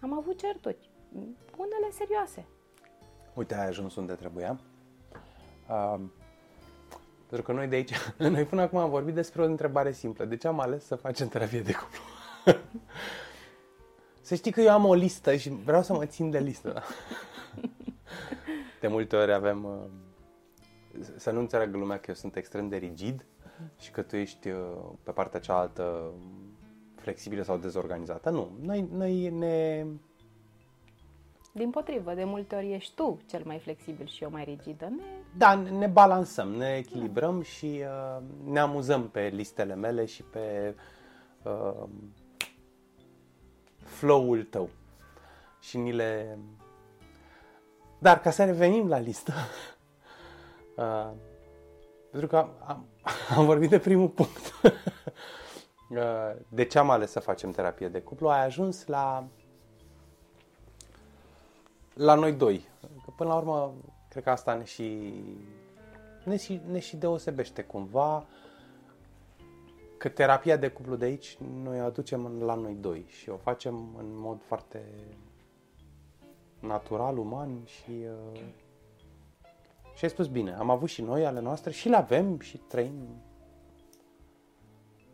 am 0.00 0.12
avut 0.18 0.38
certuri, 0.38 0.90
unele 1.56 1.90
serioase. 1.90 2.46
Uite, 3.34 3.54
ai 3.54 3.66
ajuns 3.66 3.96
unde 3.96 4.12
trebuia. 4.12 4.60
Uh, 5.68 6.00
Pentru 7.28 7.46
că 7.46 7.52
noi 7.52 7.66
de 7.66 7.74
aici, 7.74 7.92
noi 8.18 8.44
până 8.44 8.62
acum 8.62 8.78
am 8.78 8.90
vorbit 8.90 9.14
despre 9.14 9.42
o 9.42 9.44
întrebare 9.44 9.92
simplă. 9.92 10.24
De 10.24 10.36
ce 10.36 10.48
am 10.48 10.60
ales 10.60 10.84
să 10.84 10.94
facem 10.94 11.28
terapie 11.28 11.60
de 11.60 11.72
cuplu? 11.72 12.00
să 14.20 14.34
știi 14.34 14.52
că 14.52 14.60
eu 14.60 14.70
am 14.70 14.84
o 14.84 14.94
listă 14.94 15.36
și 15.36 15.48
vreau 15.48 15.82
să 15.82 15.92
mă 15.92 16.06
țin 16.06 16.30
de 16.30 16.38
listă. 16.38 16.72
Da? 16.72 16.82
De 18.80 18.88
multe 18.88 19.16
ori 19.16 19.32
avem... 19.32 19.64
uh, 19.64 21.00
Să 21.16 21.30
nu 21.30 21.38
înțeleagă 21.38 21.76
lumea 21.76 21.96
că 21.96 22.04
eu 22.08 22.14
sunt 22.14 22.36
extrem 22.36 22.68
de 22.68 22.76
rigid 22.76 23.24
și 23.78 23.90
că 23.90 24.02
tu 24.02 24.16
ești 24.16 24.48
uh, 24.48 24.58
pe 25.02 25.10
partea 25.10 25.40
cealaltă 25.40 26.12
flexibilă 26.94 27.42
sau 27.42 27.56
dezorganizată. 27.56 28.30
Nu. 28.30 28.58
Noi, 28.60 28.88
noi 28.92 29.28
ne... 29.28 29.86
Din 31.58 31.70
potrivă, 31.70 32.14
de 32.14 32.24
multe 32.24 32.54
ori 32.54 32.72
ești 32.72 32.94
tu 32.94 33.20
cel 33.26 33.42
mai 33.44 33.58
flexibil 33.58 34.06
și 34.06 34.22
eu 34.22 34.30
mai 34.30 34.44
rigidă. 34.44 34.84
Ne... 34.84 35.02
Da, 35.36 35.54
ne 35.54 35.86
balansăm, 35.86 36.48
ne 36.48 36.76
echilibrăm 36.76 37.42
și 37.42 37.82
uh, 37.82 38.22
ne 38.44 38.58
amuzăm 38.58 39.08
pe 39.08 39.30
listele 39.32 39.74
mele 39.74 40.04
și 40.04 40.22
pe 40.22 40.74
uh, 41.42 41.88
flow-ul 43.78 44.42
tău. 44.42 44.68
Și 45.60 45.76
ni 45.76 45.92
le... 45.92 46.38
Dar 47.98 48.20
ca 48.20 48.30
să 48.30 48.44
revenim 48.44 48.88
la 48.88 48.98
listă, 48.98 49.32
uh, 50.76 51.10
pentru 52.10 52.28
că 52.28 52.36
am, 52.36 52.50
am, 52.66 52.86
am 53.38 53.44
vorbit 53.44 53.70
de 53.70 53.78
primul 53.78 54.08
punct. 54.08 54.52
Uh, 55.90 56.36
de 56.48 56.64
ce 56.64 56.78
am 56.78 56.90
ales 56.90 57.10
să 57.10 57.20
facem 57.20 57.50
terapie 57.50 57.88
de 57.88 58.00
cuplu? 58.00 58.28
Ai 58.28 58.44
ajuns 58.44 58.86
la 58.86 59.28
la 61.98 62.14
noi 62.14 62.32
doi. 62.32 62.68
Că 62.80 63.10
până 63.16 63.28
la 63.28 63.36
urmă, 63.36 63.74
cred 64.08 64.22
că 64.22 64.30
asta 64.30 64.54
ne 64.54 64.64
și, 64.64 65.12
ne 66.24 66.36
și, 66.36 66.60
ne 66.70 66.78
și 66.78 66.96
deosebește 66.96 67.62
cumva 67.62 68.26
că 69.96 70.08
terapia 70.08 70.56
de 70.56 70.68
cuplu 70.68 70.96
de 70.96 71.04
aici 71.04 71.38
noi 71.62 71.80
o 71.80 71.84
aducem 71.84 72.42
la 72.42 72.54
noi 72.54 72.74
doi 72.74 73.04
și 73.08 73.28
o 73.28 73.36
facem 73.36 73.74
în 73.98 74.06
mod 74.18 74.42
foarte 74.42 74.82
natural, 76.60 77.18
uman 77.18 77.64
și 77.64 77.90
uh, 77.90 78.40
și 79.94 80.04
ai 80.04 80.10
spus 80.10 80.26
bine, 80.26 80.54
am 80.54 80.70
avut 80.70 80.88
și 80.88 81.02
noi 81.02 81.26
ale 81.26 81.40
noastre 81.40 81.70
și 81.70 81.88
le 81.88 81.96
avem 81.96 82.38
și 82.40 82.56
trăim 82.56 83.22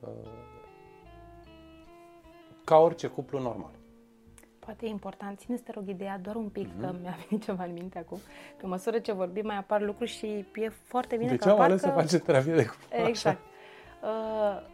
uh, 0.00 0.08
ca 2.64 2.76
orice 2.76 3.06
cuplu 3.06 3.40
normal. 3.40 3.70
Poate 4.64 4.86
e 4.86 4.88
important, 4.88 5.38
ține 5.38 5.56
te 5.56 5.72
rog 5.72 5.88
ideea 5.88 6.18
doar 6.22 6.36
un 6.36 6.48
pic, 6.48 6.68
Mhm. 6.68 6.80
că 6.80 6.94
mi-a 7.00 7.16
venit 7.28 7.44
ceva 7.44 7.64
în 7.64 7.72
minte 7.72 7.98
acum. 7.98 8.18
Pe 8.60 8.66
măsură 8.66 8.98
ce 8.98 9.12
vorbim 9.12 9.46
mai 9.46 9.56
apar 9.56 9.80
lucruri 9.82 10.10
și 10.10 10.26
e 10.54 10.68
foarte 10.68 11.16
bine 11.16 11.30
de 11.30 11.36
că 11.36 11.42
ce 11.44 11.48
am 11.48 11.54
apar 11.54 11.68
ales 11.68 11.80
că... 11.80 11.86
să 11.86 11.92
facem 11.94 12.18
terapie 12.18 12.54
de 12.54 12.64
cuplu? 12.66 12.86
așa? 12.98 13.06
Exact. 13.08 13.38
Uh, 14.02 14.72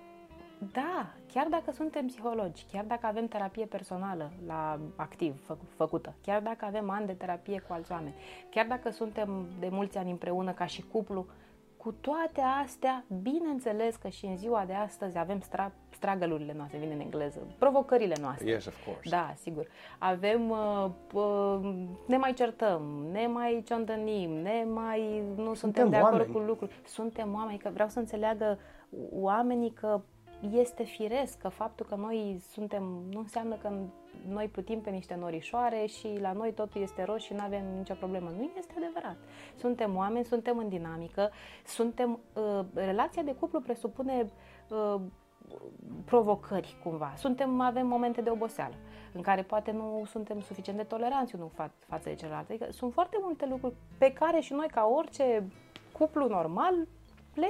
da, 0.73 1.07
chiar 1.33 1.47
dacă 1.51 1.71
suntem 1.73 2.07
psihologi, 2.07 2.65
chiar 2.73 2.85
dacă 2.85 3.07
avem 3.07 3.27
terapie 3.27 3.65
personală 3.67 4.31
la 4.47 4.79
activ 4.97 5.35
fă, 5.47 5.57
făcută, 5.77 6.15
chiar 6.23 6.41
dacă 6.41 6.65
avem 6.65 6.91
ani 6.91 7.07
de 7.07 7.13
terapie 7.13 7.59
cu 7.67 7.73
alți 7.73 7.93
oameni, 7.93 8.15
chiar 8.51 8.67
dacă 8.67 8.91
suntem 8.91 9.47
de 9.61 9.69
mulți 9.71 9.99
ani 9.99 10.11
împreună 10.11 10.53
ca 10.53 10.67
și 10.67 10.83
cuplu, 10.93 11.27
cu 11.83 11.93
toate 11.93 12.41
astea, 12.65 13.05
bineînțeles 13.23 13.97
că 13.97 14.09
și 14.09 14.27
în 14.27 14.37
ziua 14.37 14.65
de 14.67 14.73
astăzi 14.73 15.19
avem 15.19 15.41
stra, 15.41 15.73
stragălurile 15.91 16.55
noastre, 16.57 16.79
vine 16.79 16.93
în 16.95 17.01
engleză, 17.01 17.47
provocările 17.59 18.15
noastre. 18.21 18.51
Yes, 18.51 18.67
of 18.67 18.85
course. 18.85 19.09
Da, 19.11 19.33
sigur. 19.37 19.67
Avem, 19.99 20.51
uh, 20.51 20.87
uh, 21.13 21.85
ne 22.07 22.17
mai 22.17 22.33
certăm, 22.33 22.83
ne 23.13 23.27
mai 23.27 23.63
ciondănim, 23.67 24.31
ne 24.31 24.65
mai 24.75 25.23
nu 25.37 25.55
suntem, 25.55 25.55
Suntem 25.55 25.89
de 25.91 25.97
acord 25.97 26.13
oameni. 26.13 26.33
cu 26.33 26.39
lucruri. 26.39 26.81
Suntem 26.85 27.35
oameni, 27.35 27.59
că 27.59 27.71
vreau 27.73 27.89
să 27.89 27.99
înțeleagă 27.99 28.59
oamenii 29.13 29.71
că 29.71 30.01
este 30.51 30.83
firesc, 30.83 31.39
că 31.39 31.49
faptul 31.49 31.87
că 31.87 31.95
noi 31.95 32.41
suntem, 32.51 32.83
nu 33.11 33.19
înseamnă 33.19 33.55
că 33.55 33.73
noi 34.29 34.49
plutim 34.49 34.81
pe 34.81 34.91
niște 34.91 35.15
norișoare 35.15 35.87
și 35.87 36.19
la 36.21 36.33
noi 36.33 36.53
totul 36.53 36.81
este 36.81 37.03
roșu 37.03 37.25
și 37.25 37.33
nu 37.33 37.43
avem 37.43 37.65
nicio 37.77 37.95
problemă. 37.95 38.31
Nu 38.37 38.51
este 38.59 38.75
adevărat. 38.77 39.17
Suntem 39.57 39.97
oameni, 39.97 40.25
suntem 40.25 40.59
în 40.59 40.69
dinamică, 40.69 41.31
suntem, 41.65 42.21
uh, 42.35 42.65
relația 42.75 43.23
de 43.23 43.35
cuplu 43.35 43.61
presupune 43.61 44.31
uh, 44.69 45.01
provocări 46.05 46.77
cumva. 46.83 47.13
Suntem, 47.17 47.61
avem 47.61 47.87
momente 47.87 48.21
de 48.21 48.31
oboseală 48.31 48.75
în 49.13 49.21
care 49.21 49.43
poate 49.43 49.71
nu 49.71 50.03
suntem 50.07 50.41
suficient 50.41 50.79
de 50.79 50.85
toleranți 50.85 51.35
unul 51.35 51.51
fa- 51.51 51.87
față 51.87 52.09
de 52.09 52.15
celălalt. 52.15 52.49
Adică 52.49 52.67
sunt 52.71 52.93
foarte 52.93 53.17
multe 53.21 53.47
lucruri 53.47 53.75
pe 53.99 54.13
care 54.13 54.41
și 54.41 54.53
noi, 54.53 54.67
ca 54.67 54.91
orice 54.97 55.49
cuplu 55.93 56.29
normal, 56.29 56.75
le 57.35 57.49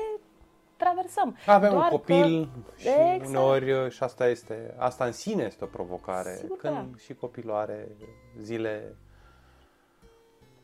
traversăm. 0.85 1.37
Avem 1.47 1.71
Doar 1.71 1.83
un 1.83 1.89
copil 1.89 2.51
că... 2.65 2.73
și 2.77 2.89
Exact. 2.89 3.29
uneori 3.29 3.91
și 3.91 4.03
asta 4.03 4.29
este, 4.29 4.75
asta 4.77 5.05
în 5.05 5.13
sine 5.13 5.43
este 5.43 5.65
o 5.65 5.67
provocare. 5.67 6.35
Sigur 6.41 6.57
că 6.57 6.69
când 6.69 6.91
da. 6.91 6.99
și 6.99 7.15
copilul 7.15 7.55
are 7.55 7.89
zile 8.41 8.97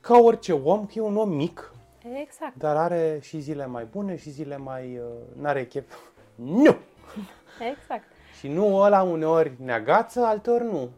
ca 0.00 0.18
orice 0.18 0.52
om, 0.52 0.86
că 0.86 0.92
e 0.94 1.00
un 1.00 1.16
om 1.16 1.30
mic, 1.30 1.72
Exact. 2.22 2.56
dar 2.56 2.76
are 2.76 3.18
și 3.22 3.40
zile 3.40 3.66
mai 3.66 3.84
bune 3.84 4.16
și 4.16 4.30
zile 4.30 4.56
mai... 4.56 4.98
Uh, 4.98 5.42
n-are 5.42 5.66
chef. 5.66 5.94
Nu! 6.34 6.76
Exact. 7.72 8.04
Și 8.38 8.48
nu 8.48 8.76
ăla 8.76 9.02
uneori 9.02 9.52
ne 9.58 9.72
agață, 9.72 10.24
alteori 10.24 10.64
nu. 10.64 10.90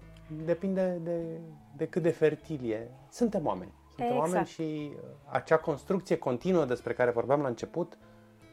Depinde 0.45 1.01
de, 1.03 1.41
de 1.77 1.87
cât 1.87 2.03
de 2.03 2.11
fertil 2.11 2.71
e. 2.71 2.91
Suntem 3.11 3.47
oameni. 3.47 3.73
Suntem 3.89 4.07
Exact. 4.07 4.27
oameni 4.27 4.47
și 4.47 4.91
uh, 4.95 5.01
acea 5.25 5.57
construcție 5.57 6.17
continuă 6.17 6.65
despre 6.65 6.93
care 6.93 7.11
vorbeam 7.11 7.41
la 7.41 7.49
început, 7.49 7.99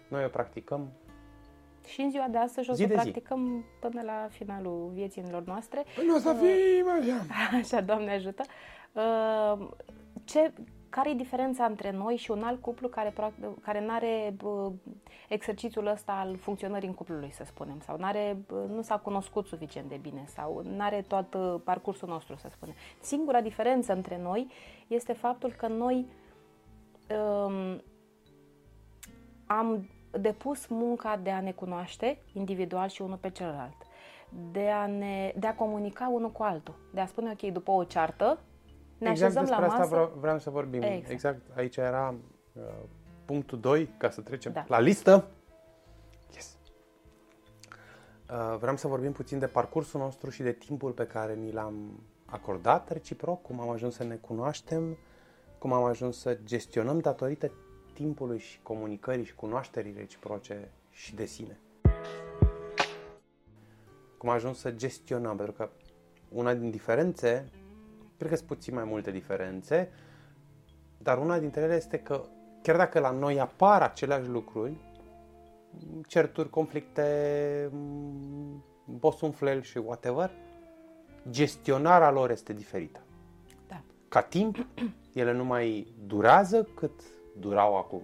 noi 0.08 0.26
o 0.26 0.28
practicăm 0.28 0.92
Și 1.86 2.02
în 2.02 2.10
ziua 2.10 2.28
de 2.28 2.38
astăzi 2.38 2.70
o 2.70 2.74
Zi 2.74 2.82
să 2.82 2.88
de 2.88 2.94
zi. 2.94 3.00
practicăm 3.02 3.66
până 3.80 4.02
la 4.02 4.28
finalul 4.30 4.90
vieților 4.94 5.44
noastre. 5.44 5.84
Nu 6.08 6.16
o 6.16 6.18
să 6.18 6.34
fim 6.34 6.90
așa. 6.90 7.26
Așa, 7.58 7.82
Doamne 7.82 8.12
ajută. 8.12 8.44
Uh, 8.94 9.68
Ce, 10.24 10.54
care 10.90 11.10
e 11.10 11.14
diferența 11.14 11.66
între 11.66 11.92
noi 11.92 12.16
și 12.16 12.32
un 12.32 12.44
alt 12.44 12.62
cuplu 12.62 12.88
care, 12.88 13.10
prac- 13.14 13.62
care 13.62 13.82
nu 13.86 13.92
are 13.94 14.36
exercițiul 15.30 15.88
ăsta 15.88 16.12
al 16.12 16.38
funcționării 16.38 16.88
în 16.88 16.94
cuplului, 16.94 17.32
să 17.32 17.44
spunem, 17.46 17.80
sau 17.80 17.98
n-are, 17.98 18.38
bă, 18.48 18.66
nu 18.70 18.82
s-a 18.82 18.98
cunoscut 18.98 19.46
suficient 19.48 19.90
de 19.90 20.00
bine, 20.02 20.24
sau 20.28 20.62
nu 20.64 20.84
are 20.84 21.02
tot 21.08 21.34
uh, 21.34 21.56
parcursul 21.64 22.08
nostru, 22.08 22.36
să 22.36 22.48
spunem. 22.52 22.76
Singura 23.02 23.42
diferență 23.42 23.94
între 23.94 24.20
noi 24.22 24.48
este 24.88 25.14
faptul 25.14 25.52
că 25.52 25.68
noi 25.68 26.06
um, 27.10 27.82
am 29.46 29.90
depus 30.20 30.68
munca 30.68 31.20
de 31.24 31.30
a 31.30 31.42
ne 31.42 31.52
cunoaște 31.52 32.22
individual 32.34 32.88
și 32.88 33.02
unul 33.02 33.18
pe 33.18 33.30
celălalt, 33.30 33.76
de 34.52 34.70
a, 34.70 34.86
ne, 34.88 35.34
de 35.38 35.48
a 35.48 35.56
comunica 35.56 36.10
unul 36.14 36.32
cu 36.32 36.44
altul, 36.44 36.76
de 36.94 37.00
a 37.02 37.06
spune, 37.06 37.32
ok, 37.42 37.52
după 37.52 37.72
o 37.72 37.84
ceartă, 37.84 38.40
ne 38.98 39.10
exact 39.10 39.36
așezăm 39.38 39.44
despre 39.44 39.62
la 39.62 39.68
masă. 39.68 39.82
asta 39.82 39.96
vreau, 39.96 40.18
vreau 40.20 40.40
să 40.40 40.50
vorbim. 40.50 40.82
Exact. 40.82 41.10
Exact. 41.10 41.42
Aici 41.56 41.78
era 41.78 42.16
uh, 42.54 42.64
punctul 43.26 43.60
2, 43.60 43.90
ca 43.98 44.10
să 44.10 44.22
trecem 44.22 44.52
Da. 44.52 44.66
la 44.68 44.80
listă. 44.80 45.28
Yes. 46.34 46.58
Uh, 48.32 48.58
vreau 48.60 48.76
să 48.76 48.88
vorbim 48.88 49.12
puțin 49.12 49.40
de 49.40 49.48
parcursul 49.48 50.00
nostru 50.00 50.30
și 50.30 50.42
de 50.44 50.52
timpul 50.52 50.92
pe 50.92 51.08
care 51.08 51.34
ni 51.34 51.52
l-am 51.52 52.04
acordat 52.26 52.92
reciproc, 52.92 53.42
cum 53.42 53.60
am 53.60 53.70
ajuns 53.70 53.96
să 53.96 54.04
ne 54.04 54.16
cunoaștem, 54.16 54.98
cum 55.58 55.74
am 55.74 55.84
ajuns 55.84 56.20
să 56.20 56.38
gestionăm 56.44 57.00
datorită 57.00 57.52
timpului 57.96 58.40
și 58.40 58.60
comunicării 58.62 59.26
și 59.26 59.36
cunoașterii 59.36 59.94
reciproce 59.98 60.72
și 60.92 61.16
de 61.16 61.26
sine. 61.26 61.60
Cum 64.18 64.30
am 64.30 64.36
ajuns 64.36 64.60
să 64.60 64.72
gestionăm, 64.72 65.36
pentru 65.36 65.54
că 65.54 65.70
una 66.30 66.54
din 66.54 66.72
diferențe, 66.72 67.50
cred 68.18 68.30
că 68.30 68.36
sunt 68.36 68.48
puțin 68.48 68.74
mai 68.74 68.84
multe 68.84 69.12
diferențe, 69.12 69.92
dar 70.98 71.18
una 71.18 71.40
dintre 71.40 71.62
ele 71.62 71.76
este 71.76 72.00
că 72.00 72.26
chiar 72.62 72.78
dacă 72.78 73.00
la 73.00 73.12
noi 73.12 73.40
apar 73.40 73.82
aceleași 73.82 74.30
lucruri, 74.30 74.74
certuri, 76.08 76.50
conflicte, 76.50 77.70
m, 77.72 78.64
bosunflel 78.86 79.62
și 79.62 79.78
whatever, 79.78 80.32
gestionarea 81.30 82.12
lor 82.12 82.30
este 82.30 82.54
diferită. 82.54 83.00
Da. 83.68 83.82
Ca 84.08 84.22
timp, 84.22 84.68
ele 85.14 85.32
nu 85.32 85.44
mai 85.44 85.94
durează 86.06 86.64
cât 86.64 87.02
durau 87.40 87.78
acum, 87.78 88.04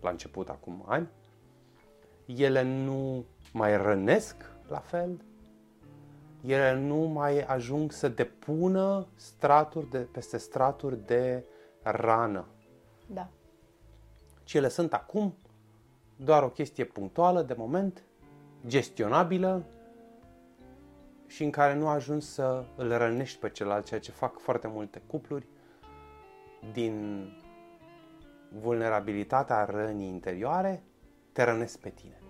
la 0.00 0.10
început, 0.10 0.48
acum 0.48 0.84
ani. 0.86 1.08
Ele 2.26 2.62
nu 2.62 3.24
mai 3.52 3.76
rănesc 3.76 4.36
la 4.68 4.78
fel. 4.78 5.20
Ele 6.46 6.80
nu 6.80 6.96
mai 6.96 7.40
ajung 7.40 7.92
să 7.92 8.08
depună 8.08 9.06
straturi 9.14 9.90
de, 9.90 9.98
peste 9.98 10.36
straturi 10.36 11.06
de 11.06 11.44
rană 11.82 12.46
Da. 13.06 13.28
ci 14.44 14.54
ele 14.54 14.68
sunt 14.68 14.92
acum 14.92 15.34
doar 16.16 16.42
o 16.42 16.48
chestie 16.48 16.84
punctuală, 16.84 17.42
de 17.42 17.54
moment, 17.56 18.02
gestionabilă 18.66 19.64
și 21.26 21.44
în 21.44 21.50
care 21.50 21.74
nu 21.74 21.88
ajungi 21.88 22.26
să 22.26 22.64
îl 22.76 22.96
rănești 22.96 23.38
pe 23.38 23.50
celălalt, 23.50 23.84
ceea 23.84 24.00
ce 24.00 24.10
fac 24.10 24.38
foarte 24.38 24.68
multe 24.68 25.02
cupluri 25.06 25.46
din 26.72 27.26
vulnerabilitatea 28.52 29.64
rănii 29.64 30.08
interioare 30.08 30.82
te 31.32 31.42
rănesc 31.42 31.78
pe 31.78 31.88
tine. 31.88 32.20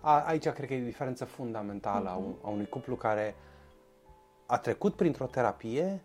A, 0.00 0.20
aici 0.20 0.48
cred 0.48 0.68
că 0.68 0.74
e 0.74 0.82
o 0.82 0.84
diferență 0.84 1.24
fundamentală 1.24 2.08
a, 2.08 2.16
un, 2.16 2.34
a 2.42 2.48
unui 2.48 2.68
cuplu 2.68 2.96
care 2.96 3.34
a 4.46 4.58
trecut 4.58 4.94
printr-o 4.94 5.26
terapie 5.26 6.02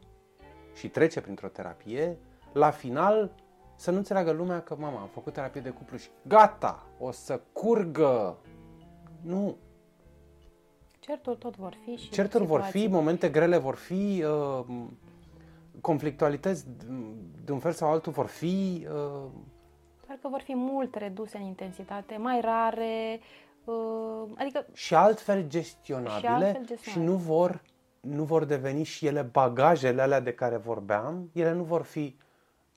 și 0.73 0.89
trece 0.89 1.21
printr-o 1.21 1.47
terapie, 1.47 2.17
la 2.53 2.69
final 2.69 3.31
să 3.75 3.91
nu 3.91 3.97
înțeleagă 3.97 4.31
lumea 4.31 4.61
că, 4.61 4.75
mama, 4.75 4.99
am 4.99 5.07
făcut 5.07 5.33
terapie 5.33 5.61
de 5.61 5.69
cuplu 5.69 5.97
și 5.97 6.09
gata, 6.27 6.85
o 6.99 7.11
să 7.11 7.41
curgă. 7.53 8.37
Nu. 9.21 9.57
Certuri 10.99 11.37
tot 11.37 11.55
vor 11.55 11.77
fi 11.85 11.95
și 11.95 12.09
Certuri 12.09 12.45
vor 12.45 12.59
situații. 12.59 12.81
fi, 12.81 12.93
momente 12.93 13.29
grele 13.29 13.57
vor 13.57 13.75
fi, 13.75 14.23
uh, 14.25 14.65
conflictualități 15.81 16.65
de 17.45 17.51
un 17.51 17.59
fel 17.59 17.71
sau 17.71 17.91
altul 17.91 18.11
vor 18.11 18.25
fi, 18.25 18.87
uh, 18.87 19.29
Doar 20.05 20.19
că 20.21 20.27
vor 20.27 20.41
fi 20.41 20.55
mult 20.55 20.95
reduse 20.95 21.37
în 21.37 21.43
intensitate, 21.43 22.17
mai 22.17 22.41
rare, 22.41 23.19
uh, 23.63 24.23
adică 24.37 24.65
și 24.73 24.95
altfel 24.95 25.47
gestionabile 25.47 26.19
Și 26.19 26.25
altfel 26.25 26.61
și 26.61 26.67
gestionabile. 26.67 27.11
nu 27.13 27.17
vor, 27.19 27.61
nu 28.01 28.23
vor 28.23 28.43
deveni 28.45 28.83
și 28.83 29.05
ele 29.05 29.21
bagajele 29.21 30.01
alea 30.01 30.19
de 30.19 30.33
care 30.33 30.57
vorbeam, 30.57 31.29
ele 31.33 31.53
nu 31.53 31.63
vor 31.63 31.81
fi 31.81 32.15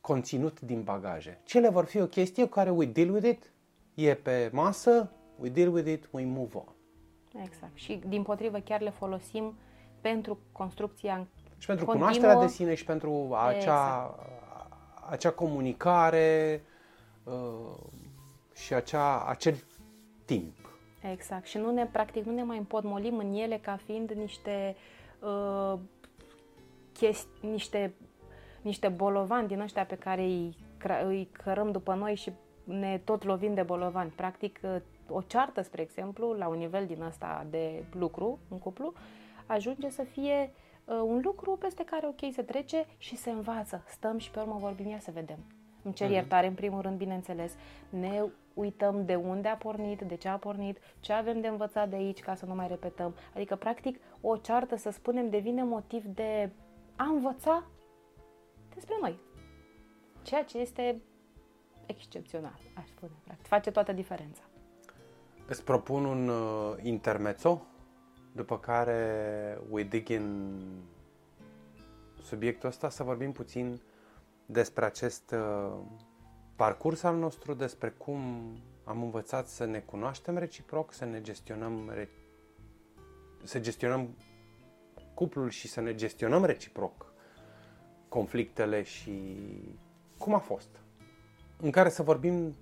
conținut 0.01 0.61
din 0.61 0.83
bagaje. 0.83 1.41
Cele 1.45 1.69
vor 1.69 1.85
fi 1.85 2.01
o 2.01 2.07
chestie 2.07 2.43
cu 2.45 2.51
care 2.51 2.71
we 2.71 2.87
deal 2.87 3.11
with 3.11 3.29
it, 3.29 3.53
e 3.95 4.15
pe 4.15 4.51
masă, 4.53 5.11
we 5.41 5.49
deal 5.49 5.73
with 5.73 5.89
it, 5.91 6.09
we 6.11 6.25
move 6.25 6.51
on. 6.55 6.73
Exact. 7.43 7.73
Și 7.75 8.01
din 8.07 8.23
potrivă 8.23 8.59
chiar 8.59 8.81
le 8.81 8.91
folosim 8.91 9.55
pentru 10.01 10.39
construcția 10.53 11.27
Și 11.65 11.71
pentru 11.71 11.87
continuă. 11.87 12.11
cunoașterea 12.11 12.47
de 12.47 12.53
sine 12.53 12.75
și 12.75 12.85
pentru 12.85 13.35
acea, 13.35 13.57
Exact. 13.57 14.31
acea 15.11 15.31
comunicare 15.31 16.63
uh, 17.25 17.77
și 18.55 18.75
acea, 18.75 19.25
acel 19.25 19.55
timp. 20.25 20.55
Exact. 21.13 21.47
Și 21.47 21.59
nu 21.59 21.71
ne, 21.71 21.87
practic, 21.87 22.25
nu 22.25 22.33
ne 22.33 22.43
mai 22.43 22.59
împotmolim 22.59 23.17
în 23.19 23.35
ele 23.35 23.59
ca 23.59 23.79
fiind 23.85 24.11
niște 24.11 24.77
uh, 25.21 25.79
chesti, 26.93 27.47
niște, 27.47 27.95
niște 28.63 28.89
bolovani 28.89 29.49
din 29.49 29.61
ăștia 29.61 29.85
pe 29.85 29.97
care 29.97 30.23
îi, 30.23 30.57
cra- 30.79 31.05
îi 31.05 31.29
cărăm 31.45 31.71
după 31.71 31.95
noi 31.95 32.15
și 32.15 32.33
ne 32.65 33.01
tot 33.05 33.25
lovim 33.25 33.55
de 33.55 33.63
bolovani. 33.63 34.11
Practic, 34.11 34.61
uh, 34.63 34.77
o 35.09 35.21
ceartă, 35.21 35.63
spre 35.63 35.83
exemplu, 35.83 36.33
la 36.33 36.49
un 36.49 36.57
nivel 36.57 36.87
din 36.87 37.03
ăsta 37.03 37.47
de 37.51 37.85
lucru, 37.93 38.39
în 38.49 38.59
cuplu, 38.59 38.93
ajunge 39.47 39.91
să 39.91 40.03
fie 40.03 40.51
uh, 40.53 40.63
un 40.87 41.21
lucru 41.25 41.57
peste 41.57 41.85
care, 41.85 42.07
ok, 42.07 42.33
se 42.33 42.43
trece 42.43 42.87
și 42.99 43.17
se 43.17 43.31
învață. 43.31 43.85
Stăm 43.87 44.19
și 44.19 44.31
pe 44.31 44.41
urmă 44.41 44.57
vorbim, 44.61 44.89
ia 44.89 44.99
să 44.99 45.11
vedem. 45.11 45.39
Îmi 45.83 45.95
cer 45.95 46.11
iertare, 46.11 46.47
în 46.47 46.55
primul 46.55 46.81
rând, 46.81 46.99
bineînțeles. 46.99 47.55
Ne 47.89 48.25
uităm 48.55 49.05
de 49.05 49.15
unde 49.15 49.49
a 49.49 49.57
pornit, 49.57 50.01
de 50.01 50.15
ce 50.15 50.29
a 50.29 50.37
pornit, 50.37 50.79
ce 51.01 51.13
avem 51.13 51.41
de 51.41 51.49
învățat 51.49 51.89
de 51.89 51.97
aici 51.97 52.21
ca 52.21 52.35
să 52.35 52.47
nu 52.47 52.55
mai 52.55 52.69
repetăm. 52.69 53.15
Adică, 53.35 53.57
practic, 53.57 54.01
o 54.21 54.37
ceartă, 54.37 54.77
să 54.77 54.91
spunem, 54.91 55.31
devine 55.31 55.63
motiv 55.63 56.05
de 56.05 56.51
a 56.97 57.05
învăța 57.05 57.65
despre 58.75 58.95
noi. 59.01 59.19
Ceea 60.23 60.45
ce 60.45 60.59
este 60.59 61.03
excepțional, 61.87 62.59
aș 62.75 62.89
spune. 62.89 63.13
Practic, 63.25 63.47
face 63.47 63.71
toată 63.71 63.93
diferența. 63.93 64.43
Îți 65.47 65.65
propun 65.65 66.05
un 66.05 66.29
uh, 66.29 66.75
intermezzo, 66.83 67.67
după 68.35 68.59
care 68.59 69.59
we 69.71 69.83
dig 69.83 70.09
in 70.09 70.61
subiectul 72.23 72.69
ăsta 72.69 72.89
să 72.89 73.03
vorbim 73.03 73.33
puțin 73.33 73.81
despre 74.47 74.85
acest 74.85 75.31
uh, 75.31 75.73
parcurs 76.57 77.03
al 77.03 77.17
nostru, 77.17 77.55
despre 77.55 77.89
cum 77.91 78.19
am 78.85 79.03
învățat 79.03 79.49
să 79.49 79.65
ne 79.65 79.79
cunoaștem 79.79 80.39
reciproc, 80.39 80.93
să 80.93 81.05
ne 81.05 81.21
gestionăm 81.21 81.91
re- 81.95 82.09
să 83.43 83.61
gestionăm 83.61 84.17
cuplul 85.15 85.51
și 85.51 85.69
să 85.69 85.81
ne 85.81 85.95
gestionăm 85.95 86.45
reciproc 86.45 87.13
conflictele 88.09 88.83
și 88.83 89.37
cum 90.19 90.35
a 90.35 90.39
fost. 90.39 90.69
În 91.57 91.71
care 91.71 91.89
să 91.89 92.03
vorbim 92.03 92.57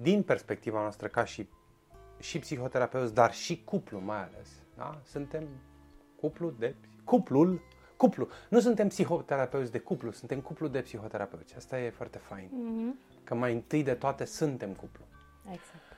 din 0.00 0.22
perspectiva 0.22 0.80
noastră 0.80 1.08
ca 1.08 1.24
și 1.24 1.48
și 2.18 2.38
psihoterapeuți, 2.38 3.14
dar 3.14 3.34
și 3.34 3.64
cuplu 3.64 3.98
mai 3.98 4.22
ales. 4.22 4.48
Da? 4.78 5.00
Suntem 5.04 5.48
cuplu 6.20 6.50
de 6.58 6.74
cuplul 7.04 7.60
cuplu. 7.96 8.28
Nu 8.48 8.60
suntem 8.60 8.88
psihoterapeuți 8.88 9.72
de 9.72 9.78
cuplu, 9.78 10.10
suntem 10.10 10.40
cuplu 10.40 10.66
de 10.68 10.80
psihoterapeuți. 10.80 11.56
Asta 11.56 11.80
e 11.80 11.90
foarte 11.90 12.18
fain. 12.18 12.48
Mm-hmm. 12.48 13.24
Că 13.24 13.34
mai 13.34 13.52
întâi 13.52 13.82
de 13.82 13.92
toate 13.92 14.24
suntem 14.24 14.70
cuplu. 14.70 15.04
Exact. 15.44 15.96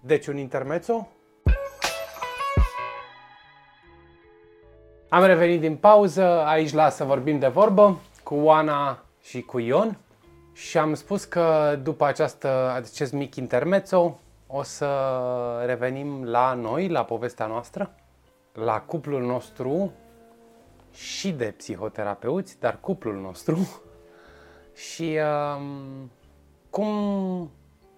Deci 0.00 0.26
un 0.26 0.36
intermezzo. 0.36 1.08
Am 5.08 5.24
revenit 5.24 5.60
din 5.60 5.76
pauză, 5.76 6.24
aici 6.24 6.72
la 6.72 6.88
să 6.88 7.04
vorbim 7.04 7.38
de 7.38 7.48
vorbă 7.48 8.00
cu 8.22 8.34
Oana 8.34 9.04
și 9.22 9.42
cu 9.42 9.58
Ion 9.58 9.98
și 10.52 10.78
am 10.78 10.94
spus 10.94 11.24
că 11.24 11.78
după 11.82 12.04
această, 12.04 12.72
acest 12.74 13.12
mic 13.12 13.34
intermezzo 13.34 14.20
o 14.46 14.62
să 14.62 14.88
revenim 15.66 16.24
la 16.24 16.54
noi, 16.54 16.88
la 16.88 17.04
povestea 17.04 17.46
noastră, 17.46 17.94
la 18.60 18.80
cuplul 18.80 19.22
nostru 19.22 19.92
și 20.92 21.32
de 21.32 21.54
psihoterapeuți, 21.56 22.60
dar 22.60 22.80
cuplul 22.80 23.20
nostru. 23.20 23.58
Și 24.90 25.18
um, 25.56 26.10
cum 26.70 27.50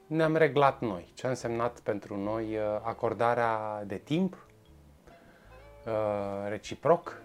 ne-am 0.06 0.36
reglat 0.36 0.80
noi, 0.80 1.12
ce 1.14 1.26
a 1.26 1.28
însemnat 1.28 1.80
pentru 1.80 2.16
noi 2.16 2.56
uh, 2.56 2.62
acordarea 2.82 3.84
de 3.86 3.96
timp 3.96 4.46
uh, 5.86 6.48
reciproc? 6.48 7.22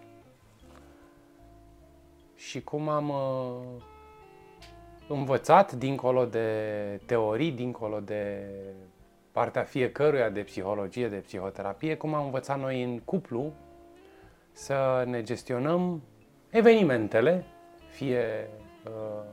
Și 2.35 2.63
cum 2.63 2.89
am 2.89 3.09
uh, 3.09 3.83
învățat 5.07 5.71
dincolo 5.71 6.25
de 6.25 7.01
teorii, 7.05 7.51
dincolo 7.51 7.99
de 7.99 8.49
partea 9.37 9.63
fiecăruia 9.63 10.29
de 10.29 10.41
psihologie, 10.41 11.07
de 11.07 11.15
psihoterapie, 11.15 11.97
cum 11.97 12.13
am 12.13 12.25
învățat 12.25 12.59
noi 12.59 12.83
în 12.83 12.99
cuplu 12.99 13.53
să 14.51 15.03
ne 15.05 15.23
gestionăm 15.23 16.01
evenimentele, 16.49 17.45
fie 17.89 18.49
uh, 18.85 19.23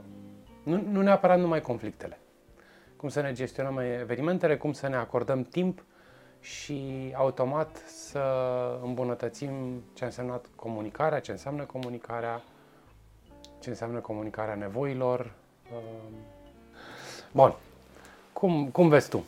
nu, 0.63 0.83
nu 0.91 1.03
neapărat 1.03 1.39
numai 1.39 1.61
conflictele. 1.61 2.19
Cum 2.97 3.09
să 3.09 3.21
ne 3.21 3.33
gestionăm 3.33 3.79
evenimentele, 3.79 4.57
cum 4.57 4.73
să 4.73 4.89
ne 4.89 4.97
acordăm 4.97 5.43
timp 5.43 5.85
și 6.41 7.13
automat 7.17 7.77
să 7.87 8.23
îmbunătățim 8.83 9.83
ce 9.95 10.03
a 10.03 10.07
însemnat 10.07 10.47
comunicarea, 10.57 11.21
ce 11.21 11.31
înseamnă 11.31 11.65
comunicarea, 11.65 12.43
ce 13.61 13.69
înseamnă 13.69 13.99
comunicarea 13.99 14.55
nevoilor. 14.55 15.33
Uh, 15.73 15.79
Bun. 17.33 17.55
Cum, 18.33 18.69
cum 18.69 18.89
vezi 18.89 19.09
tu? 19.09 19.25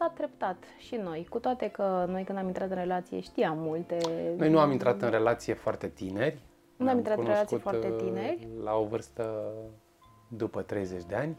Am 0.00 0.06
învățat 0.06 0.28
treptat 0.28 0.64
și 0.78 0.94
noi, 0.96 1.26
cu 1.30 1.38
toate 1.38 1.68
că 1.68 2.06
noi 2.08 2.24
când 2.24 2.38
am 2.38 2.46
intrat 2.46 2.70
în 2.70 2.76
relație 2.76 3.20
știam 3.20 3.58
multe. 3.58 3.98
Noi 4.36 4.50
nu 4.50 4.58
am 4.58 4.70
intrat 4.70 5.02
în 5.02 5.10
relație 5.10 5.54
foarte 5.54 5.88
tineri. 5.88 6.34
Nu 6.34 6.40
am 6.76 6.84
Ne-am 6.84 6.96
intrat 6.96 7.18
în 7.18 7.24
relație 7.24 7.58
cunoscut, 7.58 7.80
foarte 7.80 8.04
uh, 8.04 8.10
tineri. 8.10 8.48
La 8.62 8.74
o 8.74 8.84
vârstă 8.84 9.52
după 10.28 10.62
30 10.62 11.04
de 11.04 11.14
ani. 11.14 11.36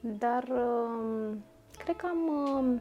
Dar 0.00 0.44
um, 0.48 1.44
cred 1.84 1.96
că 1.96 2.06
am, 2.06 2.28
um, 2.28 2.80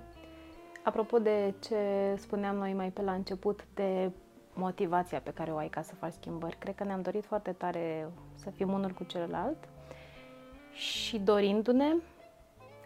apropo 0.84 1.19
de 1.19 1.53
ce 1.59 1.76
spuneam 2.15 2.55
noi 2.55 2.73
mai 2.73 2.89
pe 2.89 3.01
la 3.01 3.13
început, 3.13 3.65
de 3.73 4.11
motivația 4.53 5.19
pe 5.19 5.31
care 5.31 5.51
o 5.51 5.57
ai 5.57 5.69
ca 5.69 5.81
să 5.81 5.95
faci 5.95 6.13
schimbări, 6.13 6.55
cred 6.59 6.76
că 6.76 6.84
ne-am 6.84 7.01
dorit 7.01 7.26
foarte 7.26 7.51
tare 7.51 8.11
să 8.35 8.49
fim 8.49 8.73
unul 8.73 8.91
cu 8.91 9.03
celălalt 9.03 9.57
și 10.73 11.19
dorindu-ne, 11.19 11.95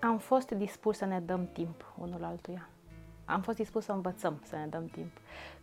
am 0.05 0.17
fost 0.17 0.51
dispuși 0.51 0.97
să 0.97 1.05
ne 1.05 1.19
dăm 1.19 1.49
timp 1.53 1.93
unul 1.97 2.23
altuia. 2.23 2.69
Am 3.25 3.41
fost 3.41 3.57
dispus 3.57 3.83
să 3.83 3.91
învățăm 3.91 4.41
să 4.43 4.55
ne 4.55 4.67
dăm 4.67 4.85
timp. 4.85 5.11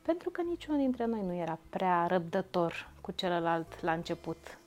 Pentru 0.02 0.30
că 0.30 0.42
niciunul 0.42 0.80
dintre 0.80 1.06
noi 1.06 1.22
nu 1.26 1.34
era 1.34 1.58
prea 1.70 2.06
răbdător 2.06 2.90
cu 3.00 3.12
celălalt 3.12 3.82
la 3.82 3.92
început. 3.92 4.58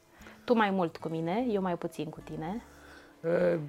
Tu 0.43 0.53
mai 0.53 0.69
mult 0.69 0.97
cu 0.97 1.07
mine, 1.07 1.45
eu 1.49 1.61
mai 1.61 1.77
puțin 1.77 2.09
cu 2.09 2.19
tine. 2.19 2.63
Uh, 3.21 3.59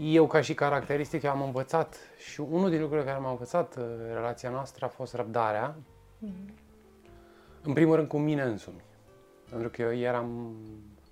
Eu 0.00 0.26
ca 0.26 0.40
și 0.40 0.54
caracteristică 0.54 1.30
am 1.30 1.42
învățat 1.42 1.96
și 2.18 2.40
unul 2.40 2.70
din 2.70 2.80
lucrurile 2.80 3.06
care 3.06 3.20
m-a 3.20 3.30
învățat 3.30 3.76
uh, 3.76 3.84
relația 4.12 4.50
noastră 4.50 4.84
a 4.84 4.88
fost 4.88 5.14
răbdarea. 5.14 5.74
În 7.62 7.72
primul 7.72 7.96
rând 7.96 8.08
cu 8.08 8.18
mine 8.18 8.42
însumi. 8.42 8.84
Pentru 9.50 9.68
că 9.68 9.82
eu 9.82 9.92
eram 9.94 10.56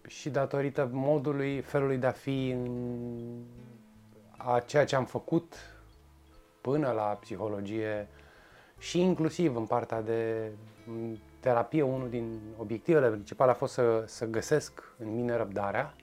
și 0.07 0.31
datorită 0.31 0.89
modului, 0.93 1.61
felului 1.61 1.97
de 1.97 2.07
a 2.07 2.11
fi 2.11 2.49
în 2.49 2.71
a 4.45 4.61
ceea 4.61 4.85
ce 4.85 4.97
am 4.97 5.05
făcut 5.05 5.55
până 6.61 6.91
la 6.91 7.03
psihologie 7.03 8.09
și 8.79 9.01
inclusiv 9.01 9.57
în 9.57 9.67
partea 9.67 10.03
de 10.03 10.51
m, 10.85 11.19
terapie, 11.41 11.83
unul 11.83 12.09
din 12.09 12.41
obiectivele 12.59 13.09
principale 13.09 13.51
a 13.51 13.55
fost 13.55 13.73
să, 13.73 14.05
să 14.07 14.27
găsesc 14.27 14.95
în 14.99 15.15
mine 15.15 15.37
răbdarea 15.37 15.95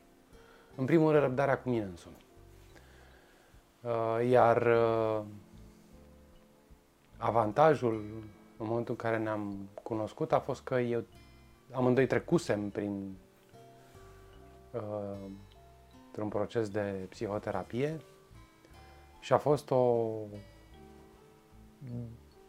În 0.75 0.85
primul 0.85 1.11
rând, 1.11 1.23
răbdarea 1.23 1.57
cu 1.57 1.69
mine 1.69 1.83
însumi. 1.83 2.25
Uh, 3.81 4.29
iar 4.29 4.65
uh, 4.65 5.21
avantajul 7.17 7.93
în 8.57 8.65
momentul 8.67 8.95
în 8.97 9.09
care 9.09 9.17
ne-am 9.23 9.69
cunoscut 9.83 10.31
a 10.31 10.39
fost 10.39 10.63
că 10.63 10.79
eu 10.79 11.03
amândoi 11.71 12.07
trecusem 12.07 12.69
prin 12.69 13.17
uh, 14.71 15.29
un 16.21 16.29
proces 16.29 16.69
de 16.69 17.05
psihoterapie 17.09 17.99
și 19.19 19.33
a 19.33 19.37
fost 19.37 19.71
o 19.71 20.05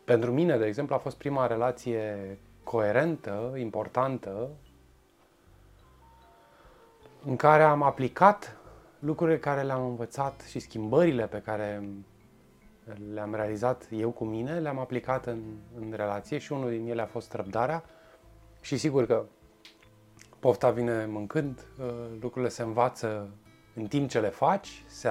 pentru 0.05 0.33
mine, 0.33 0.59
de 0.59 0.67
exemplu, 0.67 0.95
a 0.95 0.99
fost 0.99 1.17
prima 1.17 1.47
relație 1.47 2.39
coerentă, 2.65 3.55
importantă, 3.57 4.51
în 7.25 7.37
care 7.37 7.63
am 7.63 7.83
aplicat 7.83 8.57
lucrurile 8.99 9.39
care 9.39 9.63
le-am 9.63 9.85
învățat 9.85 10.41
și 10.41 10.59
schimbările 10.59 11.27
pe 11.27 11.43
care 11.43 11.89
le-am 13.13 13.35
realizat 13.35 13.89
eu 13.91 14.11
cu 14.11 14.25
mine, 14.25 14.59
le-am 14.59 14.79
aplicat 14.79 15.27
în, 15.27 15.43
în 15.81 15.93
relație 15.97 16.39
și 16.39 16.53
unul 16.53 16.71
din 16.71 16.89
ele 16.89 17.03
a 17.03 17.07
fost 17.07 17.33
răbdarea. 17.33 17.85
Și 18.61 18.77
sigur 18.77 19.07
că 19.07 19.25
pofta 20.39 20.71
vine 20.71 21.07
mâncând, 21.07 21.67
uh, 21.79 21.87
lucrurile 22.21 22.51
se 22.51 22.63
învață 22.63 23.31
în 23.75 23.87
timp 23.87 24.09
ce 24.09 24.21
le 24.21 24.29
faci, 24.29 24.85
se 24.87 25.09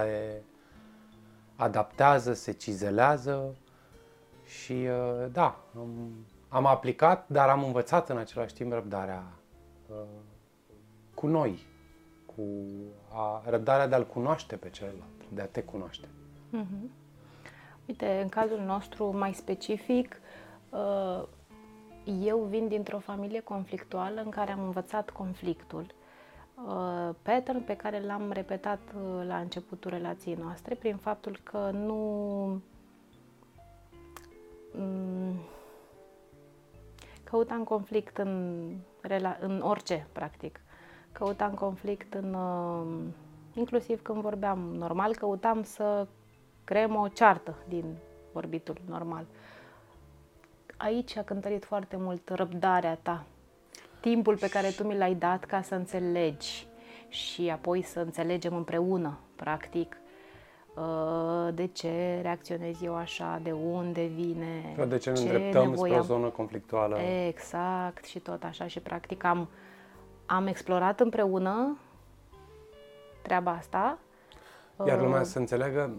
adaptează, 1.60 2.34
se 2.34 2.52
cizelează 2.52 3.56
și 4.46 4.72
uh, 4.74 5.32
da, 5.32 5.60
am, 5.76 6.12
am 6.50 6.66
aplicat, 6.66 7.30
dar 7.30 7.50
am 7.50 7.64
învățat 7.64 8.10
în 8.10 8.18
același 8.18 8.54
timp 8.54 8.72
răbdarea 8.72 9.24
uh, 9.88 9.96
cu 11.14 11.28
noi, 11.28 11.66
cu 12.26 12.44
a, 13.14 13.42
răbdarea 13.46 13.88
de 13.88 13.96
a-l 13.96 14.06
cunoaște 14.08 14.56
pe 14.56 14.70
celălalt, 14.70 15.30
de 15.34 15.42
a 15.42 15.46
te 15.46 15.64
cunoaște. 15.64 16.08
Mm-hmm. 16.58 16.90
Uite, 17.88 18.20
în 18.22 18.30
cazul 18.30 18.60
nostru 18.60 19.18
mai 19.18 19.34
specific, 19.34 20.22
uh, 20.70 21.24
eu 22.22 22.38
vin 22.40 22.68
dintr-o 22.68 23.00
familie 23.00 23.40
conflictuală 23.40 24.22
în 24.22 24.30
care 24.30 24.52
am 24.52 24.64
învățat 24.64 25.10
conflictul. 25.10 25.86
Uh, 26.68 27.10
pattern 27.22 27.64
pe 27.64 27.76
care 27.76 28.02
l-am 28.06 28.32
repetat 28.32 28.80
uh, 28.96 29.26
la 29.28 29.38
începutul 29.38 29.92
relației 29.92 30.36
noastre 30.36 30.76
prin 30.76 30.96
faptul 30.98 31.40
că 31.44 31.70
nu 31.74 31.96
mm, 34.74 35.40
căutam 37.24 37.64
conflict 37.64 38.18
în, 38.18 38.74
în 39.40 39.62
orice, 39.62 40.08
practic. 40.12 40.60
Căutam 41.12 41.54
conflict 41.54 42.14
în, 42.14 42.36
inclusiv 43.54 44.02
când 44.02 44.22
vorbeam 44.22 44.60
normal, 44.60 45.16
căutam 45.16 45.64
să 45.64 46.08
creăm 46.64 46.96
o 46.96 47.08
ceartă 47.08 47.56
din 47.68 47.96
vorbitul 48.34 48.78
normal. 48.86 49.26
Aici 50.78 51.16
a 51.18 51.24
cântărit 51.24 51.66
foarte 51.66 51.96
mult 51.98 52.30
răbdarea 52.30 52.96
ta, 52.96 53.26
timpul 54.00 54.38
pe 54.38 54.50
care 54.50 54.70
tu 54.70 54.88
mi 54.88 54.98
l-ai 54.98 55.14
dat 55.14 55.44
ca 55.44 55.62
să 55.62 55.76
înțelegi 55.76 56.68
și 57.08 57.50
apoi 57.50 57.82
să 57.82 58.00
înțelegem 58.00 58.56
împreună, 58.56 59.20
practic, 59.36 59.98
uh, 60.76 61.54
de 61.54 61.68
ce 61.68 62.20
reacționez 62.22 62.82
eu 62.82 62.96
așa, 62.96 63.40
de 63.44 63.52
unde 63.52 64.06
vine, 64.06 64.76
de 64.88 64.98
ce 64.98 65.10
ne 65.10 65.16
ce 65.16 65.22
îndreptăm 65.22 65.76
spre 65.76 65.92
o 65.92 66.02
zonă 66.02 66.28
conflictuală. 66.28 66.98
Exact, 67.28 68.06
și 68.06 68.20
tot 68.20 68.44
așa. 68.44 68.68
Și 68.68 68.80
practic 68.80 69.24
am, 69.24 69.50
am 70.26 70.48
explorat 70.48 71.00
împreună 71.00 71.78
treaba 73.22 73.52
asta. 73.52 73.98
Iar 74.88 75.02
lumea 75.02 75.20
uh, 75.20 75.26
să 75.26 75.40
înțeleagă 75.40 75.96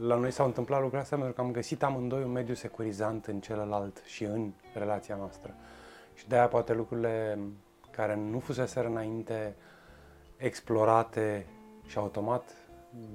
la 0.00 0.16
noi 0.16 0.30
s-au 0.30 0.46
întâmplat 0.46 0.78
lucrurile 0.78 1.02
astea 1.02 1.16
pentru 1.18 1.34
că 1.34 1.40
am 1.40 1.52
găsit 1.52 1.82
amândoi 1.82 2.22
un 2.22 2.30
mediu 2.30 2.54
securizant 2.54 3.26
în 3.26 3.40
celălalt 3.40 4.02
și 4.04 4.24
în 4.24 4.50
relația 4.74 5.16
noastră. 5.16 5.54
Și 6.14 6.28
de-aia 6.28 6.48
poate 6.48 6.72
lucrurile 6.74 7.38
care 7.90 8.14
nu 8.14 8.38
fusese 8.38 8.80
înainte 8.80 9.54
explorate 10.36 11.46
și 11.86 11.98
automat 11.98 12.50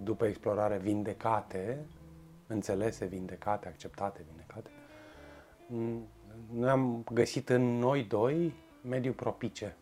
după 0.03 0.25
explorare 0.25 0.77
vindecate, 0.77 1.85
înțelese, 2.47 3.05
vindecate, 3.05 3.67
acceptate, 3.67 4.21
vindecate, 4.27 4.69
noi 6.53 6.69
am 6.69 7.03
găsit 7.13 7.49
în 7.49 7.77
noi 7.77 8.03
doi 8.03 8.53
mediu 8.81 9.11
propice. 9.11 9.75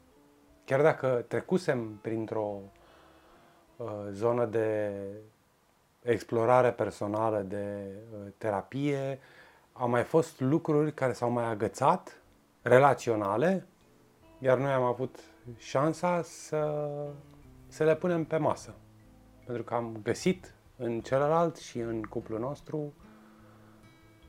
Chiar 0.66 0.82
dacă 0.82 1.26
trecusem 1.28 1.98
printr-o 2.02 2.60
uh, 3.76 3.88
zonă 4.12 4.46
de 4.46 4.92
explorare 6.02 6.72
personală, 6.72 7.40
de 7.40 7.78
uh, 7.86 8.32
terapie, 8.38 9.20
au 9.74 9.90
mai 9.90 10.04
fost 10.04 10.40
lucruri 10.40 10.94
care 10.94 11.14
s-au 11.14 11.30
mai 11.30 11.46
agățat, 11.46 12.22
relaționale, 12.68 13.68
iar 14.40 14.58
noi 14.58 14.72
am 14.72 14.84
avut 14.84 15.20
șansa 15.58 16.22
să, 16.22 16.88
să 17.68 17.84
le 17.84 17.96
punem 17.96 18.24
pe 18.24 18.38
masă. 18.38 18.74
Pentru 19.46 19.64
că 19.64 19.74
am 19.74 20.00
găsit 20.04 20.54
în 20.78 21.02
celălalt 21.02 21.56
și 21.56 21.80
în 21.80 22.04
cuplul 22.04 22.40
nostru 22.40 22.94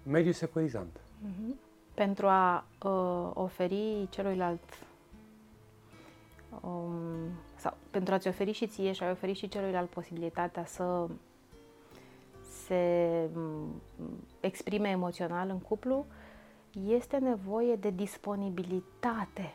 mediu 0.02 0.32
securizant. 0.32 1.00
Mm-hmm. 1.00 1.54
Pentru 1.94 2.26
a 2.26 2.64
uh, 2.82 3.30
oferi 3.34 4.06
celuilalt 4.10 4.62
um, 6.60 7.30
sau 7.56 7.76
pentru 7.90 8.14
a-ți 8.14 8.28
oferi 8.28 8.52
și 8.52 8.66
ție 8.66 8.92
și 8.92 9.02
a 9.02 9.10
oferi 9.10 9.32
și 9.32 9.48
celuilalt 9.48 9.90
posibilitatea 9.90 10.64
să 10.64 11.06
se 12.66 13.28
exprime 14.40 14.88
emoțional 14.88 15.48
în 15.48 15.58
cuplu, 15.58 16.06
este 16.84 17.16
nevoie 17.16 17.76
de 17.76 17.90
disponibilitate, 17.90 19.54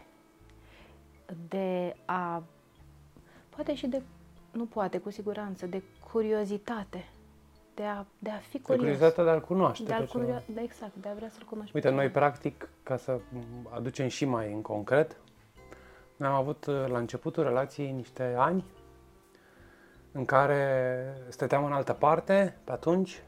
de 1.48 1.95
a, 2.06 2.43
poate 3.49 3.76
și 3.76 3.88
de, 3.88 4.02
nu 4.52 4.65
poate, 4.65 4.98
cu 4.98 5.10
siguranță, 5.10 5.65
de 5.65 5.84
curiozitate, 6.11 7.10
de 7.73 7.84
a, 7.84 8.06
de 8.19 8.30
a 8.30 8.38
fi 8.38 8.60
curios. 8.60 8.68
De 8.68 8.76
curiozitatea 8.76 9.23
de 9.23 9.30
a-l 9.30 9.41
cunoaște. 9.41 9.84
De 9.84 9.93
a 9.93 10.06
curio- 10.06 10.43
de, 10.45 10.61
exact, 10.61 10.95
de 10.95 11.07
a 11.07 11.14
vrea 11.14 11.30
să-l 11.30 11.45
cunoști. 11.49 11.76
Uite, 11.76 11.89
noi 11.89 12.10
practic, 12.10 12.69
ca 12.84 12.98
să 12.98 13.19
aducem 13.69 14.07
și 14.07 14.26
mai 14.26 14.53
în 14.53 14.61
concret, 14.61 15.18
noi 16.18 16.30
am 16.30 16.35
avut 16.35 16.65
la 16.65 16.98
începutul 16.98 17.43
relației 17.43 17.91
niște 17.91 18.35
ani 18.38 18.65
în 20.11 20.26
care 20.26 21.14
stăteam 21.30 21.65
în 21.65 21.72
altă 21.72 21.93
parte 21.93 22.57
pe 22.64 22.72
atunci 22.72 23.23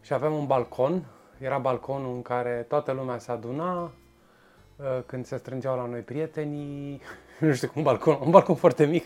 și 0.00 0.12
aveam 0.12 0.34
un 0.34 0.46
balcon. 0.46 1.04
Era 1.40 1.58
balconul 1.58 2.14
în 2.14 2.22
care 2.22 2.64
toată 2.68 2.92
lumea 2.92 3.18
se 3.18 3.30
aduna 3.30 3.82
uh, 3.82 4.86
când 5.06 5.26
se 5.26 5.36
strângeau 5.36 5.76
la 5.76 5.86
noi 5.86 6.00
prietenii, 6.00 7.00
nu 7.40 7.52
știu 7.52 7.68
cum, 7.68 7.76
un 7.76 7.82
balcon, 7.82 8.18
un 8.24 8.30
balcon 8.30 8.54
foarte 8.54 8.84
mic, 8.84 9.04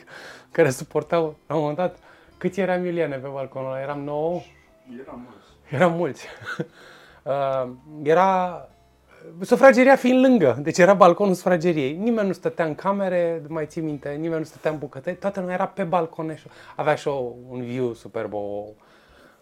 care 0.51 0.71
suportau, 0.71 1.37
la 1.47 1.55
un 1.55 1.61
moment 1.61 1.79
dat, 1.79 1.99
câți 2.39 2.61
eram 2.61 2.85
Iuliane 2.85 3.17
pe 3.17 3.29
balconul 3.29 3.71
ăla? 3.71 3.81
Eram 3.81 4.01
nouă? 4.01 4.41
Eram 5.01 5.21
mulți. 5.29 5.47
Eram 5.71 5.93
mulți. 5.93 6.27
Uh, 7.25 7.71
era 8.03 8.69
sufrageria 9.41 9.97
fiind 9.97 10.25
lângă, 10.25 10.59
deci 10.63 10.79
era 10.79 10.95
balconul 10.95 11.35
sufrageriei. 11.35 11.97
Nimeni 11.97 12.27
nu 12.27 12.33
stătea 12.33 12.65
în 12.65 12.75
camere, 12.75 13.43
mai 13.49 13.67
ții 13.67 13.83
minte, 13.83 14.09
nimeni 14.09 14.39
nu 14.39 14.45
stătea 14.45 14.71
în 14.71 14.79
bucătări, 14.79 15.17
toată 15.17 15.41
lumea 15.41 15.55
era 15.55 15.67
pe 15.67 15.83
balcon. 15.83 16.39
Avea 16.77 16.95
și 16.95 17.09
o, 17.09 17.33
un 17.49 17.63
view 17.63 17.93
superb, 17.93 18.33
o, 18.33 18.65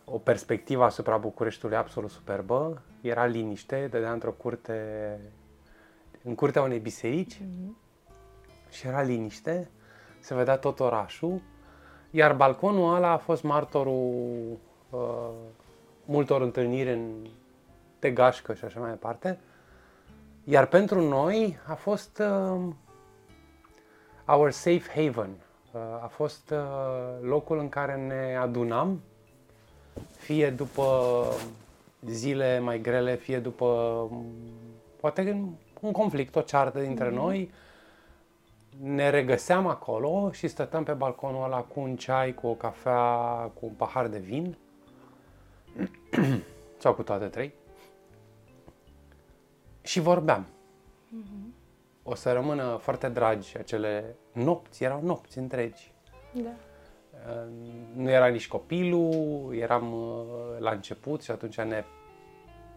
o 0.04 0.18
perspectivă 0.18 0.84
asupra 0.84 1.16
Bucureștiului 1.16 1.76
absolut 1.76 2.10
superbă. 2.10 2.82
Era 3.00 3.24
liniște, 3.26 3.88
dădea 3.90 4.12
într-o 4.12 4.32
curte, 4.32 5.18
în 6.22 6.34
curtea 6.34 6.62
unei 6.62 6.78
biserici 6.78 7.34
mm-hmm. 7.34 7.72
și 8.70 8.86
era 8.86 9.02
liniște, 9.02 9.70
se 10.20 10.34
vedea 10.34 10.56
tot 10.56 10.80
orașul, 10.80 11.40
iar 12.10 12.34
balconul 12.34 12.94
ăla 12.94 13.10
a 13.10 13.16
fost 13.16 13.42
martorul 13.42 14.58
uh, 14.90 15.30
multor 16.04 16.40
întâlniri 16.40 16.92
în 16.92 17.26
de 17.98 18.10
gașcă 18.10 18.54
și 18.54 18.64
așa 18.64 18.80
mai 18.80 18.90
departe. 18.90 19.38
Iar 20.44 20.66
pentru 20.66 21.00
noi 21.00 21.58
a 21.66 21.74
fost 21.74 22.18
uh, 22.18 22.60
our 24.26 24.50
safe 24.50 25.02
haven. 25.02 25.30
Uh, 25.72 25.80
a 26.02 26.06
fost 26.06 26.50
uh, 26.50 26.58
locul 27.20 27.58
în 27.58 27.68
care 27.68 27.96
ne 27.96 28.36
adunam, 28.36 29.00
fie 30.16 30.50
după 30.50 31.24
zile 32.06 32.58
mai 32.58 32.80
grele, 32.80 33.16
fie 33.16 33.38
după 33.38 34.08
poate 35.00 35.48
un 35.80 35.92
conflict, 35.92 36.36
o 36.36 36.40
ceartă 36.40 36.80
dintre 36.80 37.08
mm-hmm. 37.08 37.14
noi. 37.14 37.50
Ne 38.82 39.10
regăseam 39.10 39.66
acolo 39.66 40.30
și 40.32 40.48
stăteam 40.48 40.84
pe 40.84 40.92
balconul 40.92 41.44
ăla 41.44 41.60
cu 41.60 41.80
un 41.80 41.96
ceai, 41.96 42.34
cu 42.34 42.46
o 42.46 42.54
cafea, 42.54 43.50
cu 43.54 43.66
un 43.66 43.72
pahar 43.72 44.06
de 44.06 44.18
vin 44.18 44.56
sau 46.82 46.94
cu 46.94 47.02
toate 47.02 47.26
trei 47.26 47.52
și 49.82 50.00
vorbeam. 50.00 50.46
Mm-hmm. 50.46 51.52
O 52.02 52.14
să 52.14 52.32
rămână 52.32 52.78
foarte 52.80 53.08
dragi 53.08 53.58
acele 53.58 54.16
nopți, 54.32 54.84
erau 54.84 55.02
nopți 55.02 55.38
întregi. 55.38 55.92
Da. 56.32 56.50
Nu 57.94 58.10
era 58.10 58.26
nici 58.26 58.48
copilul, 58.48 59.54
eram 59.54 59.92
uh, 59.92 60.58
la 60.58 60.70
început 60.70 61.22
și 61.22 61.30
atunci 61.30 61.60
ne 61.60 61.84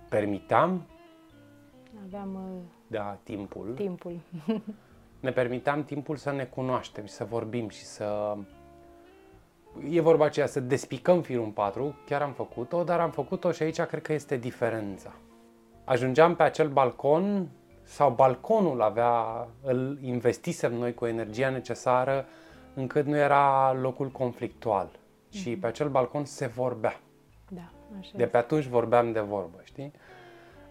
permiteam 0.10 0.86
Aveam 2.06 2.36
uh, 2.36 2.62
da, 2.88 3.18
timpul. 3.24 3.74
timpul. 3.76 4.20
ne 5.20 5.32
permiteam 5.32 5.84
timpul 5.84 6.16
să 6.16 6.32
ne 6.32 6.44
cunoaștem 6.44 7.06
și 7.06 7.12
să 7.12 7.24
vorbim 7.24 7.70
și 7.70 7.84
să... 7.84 8.38
E 9.90 10.02
vorba 10.02 10.26
aceea 10.26 10.48
să 10.48 10.60
despicăm 10.60 11.22
firul 11.22 11.44
în 11.44 11.52
patru, 11.52 11.96
chiar 12.06 12.22
am 12.22 12.32
făcut-o, 12.32 12.84
dar 12.84 13.00
am 13.00 13.12
făcut-o 13.12 13.52
și 13.52 13.64
aici 13.64 13.82
cred 13.82 14.02
că 14.02 14.14
este 14.14 14.38
diferența. 14.38 15.14
Ajungeam 15.84 16.36
pe 16.36 16.44
acel 16.44 16.70
balcon 16.70 17.50
sau 17.84 18.12
balconul 18.12 18.82
avea, 18.82 19.48
îl 19.62 19.98
investisem 20.02 20.74
noi 20.74 20.94
cu 20.94 21.06
energia 21.06 21.50
necesară 21.50 22.26
încât 22.76 23.06
nu 23.06 23.16
era 23.18 23.74
locul 23.74 24.10
conflictual. 24.10 24.90
Și 25.30 25.58
pe 25.58 25.68
acel 25.68 25.90
balcon 25.90 26.26
se 26.26 26.48
vorbea. 26.48 27.00
Da, 27.50 27.72
așa 28.00 28.12
De 28.16 28.26
pe 28.26 28.38
atunci 28.38 28.66
vorbeam 28.66 29.12
de 29.12 29.20
vorbă, 29.20 29.62
știi? 29.64 29.92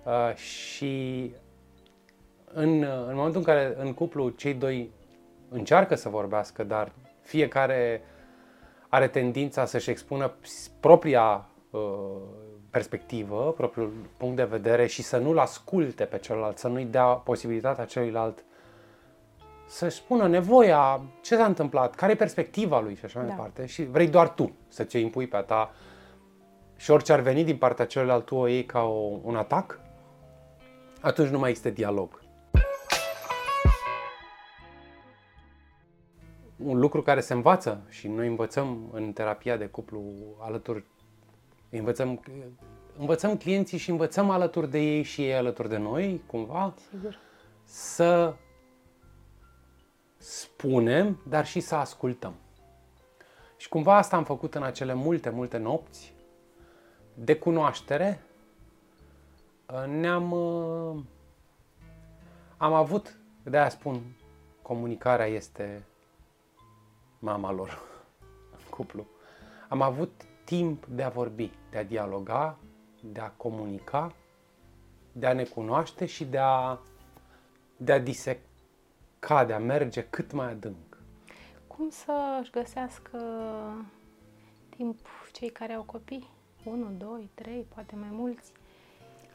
Uh, 0.05 0.35
și 0.35 1.35
în, 2.45 2.83
în 2.83 3.15
momentul 3.15 3.39
în 3.39 3.47
care 3.47 3.75
în 3.77 3.95
cuplu 3.95 4.29
cei 4.29 4.55
doi 4.55 4.91
încearcă 5.49 5.95
să 5.95 6.09
vorbească, 6.09 6.65
dar 6.65 6.93
fiecare 7.21 8.03
are 8.89 9.09
tendința 9.09 9.65
să-și 9.65 9.91
expună 9.91 10.29
ps- 10.29 10.71
propria 10.81 11.49
uh, 11.71 11.81
perspectivă, 12.71 13.53
propriul 13.57 13.93
punct 14.17 14.37
de 14.37 14.45
vedere 14.45 14.87
și 14.87 15.03
să 15.03 15.19
nu-l 15.19 15.39
asculte 15.39 16.05
pe 16.05 16.19
celălalt, 16.19 16.59
să 16.59 16.69
nu-i 16.69 16.85
dea 16.85 17.05
posibilitatea 17.05 17.85
celuilalt 17.85 18.45
să-și 19.75 19.97
spună 19.97 20.29
nevoia, 20.29 21.03
ce 21.21 21.37
s-a 21.37 21.45
întâmplat, 21.45 21.95
care 21.95 22.13
e 22.13 22.17
perspectiva 22.17 22.81
lui 22.81 22.95
și 22.95 23.05
așa 23.05 23.19
mai 23.19 23.29
Da. 23.29 23.35
departe. 23.35 23.67
Și 23.67 23.85
vrei 23.85 24.09
doar 24.09 24.29
tu 24.29 24.53
să 24.69 24.85
ți 24.85 25.01
impui 25.01 25.27
pe 25.27 25.37
a 25.37 25.43
ta 25.43 25.73
și 26.77 26.91
orice 26.91 27.13
ar 27.13 27.21
veni 27.21 27.45
din 27.45 27.57
partea 27.57 27.87
celuilalt, 27.87 28.25
tu 28.25 28.35
o 28.35 28.47
iei 28.47 28.65
ca 28.65 28.83
o, 28.83 29.19
un 29.23 29.37
atac, 29.37 29.81
atunci 31.01 31.29
nu 31.29 31.39
mai 31.39 31.49
există 31.49 31.71
dialog. 31.71 32.23
Un 36.57 36.79
lucru 36.79 37.03
care 37.03 37.21
se 37.21 37.33
învață 37.33 37.83
și 37.89 38.09
noi 38.09 38.27
învățăm 38.27 38.89
în 38.93 39.13
terapia 39.13 39.57
de 39.57 39.67
cuplu 39.67 40.03
alături, 40.39 40.85
învățăm, 41.71 42.21
învățăm 42.99 43.37
clienții 43.37 43.79
și 43.79 43.91
învățăm 43.91 44.31
alături 44.31 44.71
de 44.71 44.79
ei 44.79 45.03
și 45.03 45.23
ei 45.23 45.35
alături 45.35 45.69
de 45.69 45.77
noi, 45.77 46.23
cumva, 46.27 46.75
Sigur. 46.91 47.19
să 47.65 48.35
spunem, 50.25 51.21
dar 51.29 51.47
și 51.47 51.61
să 51.61 51.75
ascultăm. 51.75 52.35
Și 53.57 53.69
cumva 53.69 53.97
asta 53.97 54.17
am 54.17 54.25
făcut 54.25 54.55
în 54.55 54.63
acele 54.63 54.95
multe, 54.95 55.31
multe 55.31 55.57
nopți 55.57 56.15
de 57.15 57.37
cunoaștere. 57.37 58.23
Ne-am... 59.87 60.33
uh, 60.33 61.03
Am 62.57 62.73
avut, 62.73 63.17
de 63.43 63.59
aia 63.59 63.69
spun, 63.69 64.01
comunicarea 64.63 65.27
este 65.27 65.85
mama 67.19 67.53
lor 67.53 67.79
în 68.53 68.69
cuplu. 68.77 69.07
Am 69.69 69.83
avut 69.83 70.23
timp 70.45 70.87
de 70.87 71.03
a 71.03 71.09
vorbi, 71.09 71.51
de 71.71 71.79
a 71.79 71.85
dialoga, 71.85 72.59
de 73.03 73.21
a 73.21 73.31
comunica, 73.31 74.15
de 75.13 75.27
a 75.27 75.33
ne 75.33 75.45
cunoaște 75.45 76.07
și 76.07 76.25
de 76.25 76.39
a, 76.39 76.79
de 77.77 77.93
a 77.93 77.99
diseca, 77.99 78.41
de 79.45 79.53
a 79.53 79.59
merge 79.59 80.07
cât 80.11 80.33
mai 80.33 80.51
adânc. 80.51 80.99
Cum 81.67 81.89
să-și 81.91 82.51
găsească 82.51 83.19
timp 84.77 84.99
cei 85.33 85.49
care 85.51 85.73
au 85.73 85.83
copii? 85.83 86.31
1, 86.65 86.91
2, 86.99 87.31
3, 87.35 87.67
poate 87.75 87.95
mai 87.97 88.09
mulți. 88.11 88.53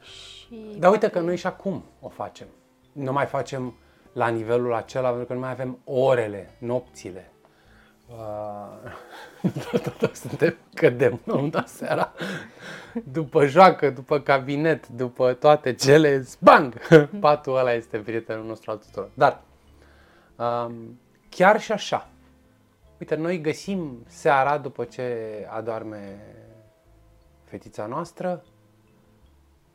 Și 0.02 0.54
Dar 0.78 0.90
uite 0.90 1.06
poate- 1.06 1.08
că 1.10 1.20
noi 1.20 1.36
și 1.36 1.46
acum 1.46 1.84
o 2.00 2.08
facem. 2.08 2.46
Nu 2.92 3.12
mai 3.12 3.26
facem 3.26 3.74
la 4.12 4.28
nivelul 4.28 4.74
acela, 4.74 5.08
pentru 5.08 5.26
că 5.26 5.32
nu 5.32 5.38
mai 5.38 5.50
avem 5.50 5.78
orele, 5.84 6.50
nopțile. 6.58 7.30
Uh, 8.08 8.92
suntem, 10.12 10.56
cădem, 10.74 11.20
nu 11.24 11.48
da 11.48 11.64
seara. 11.66 12.12
După 13.12 13.46
joacă, 13.46 13.90
după 13.90 14.20
cabinet, 14.20 14.88
după 14.88 15.32
toate 15.32 15.74
cele, 15.74 16.24
bang! 16.40 16.74
Patul 17.20 17.56
ăla 17.56 17.72
este 17.72 17.98
prietenul 17.98 18.44
nostru 18.46 18.70
al 18.70 18.76
tuturor. 18.76 19.10
Dar, 19.14 19.32
um, 19.32 19.49
chiar 21.28 21.60
și 21.60 21.72
așa, 21.72 22.08
uite, 22.98 23.14
noi 23.14 23.40
găsim 23.40 24.04
seara, 24.06 24.58
după 24.58 24.84
ce 24.84 25.46
adorme 25.50 26.20
fetița 27.44 27.86
noastră, 27.86 28.44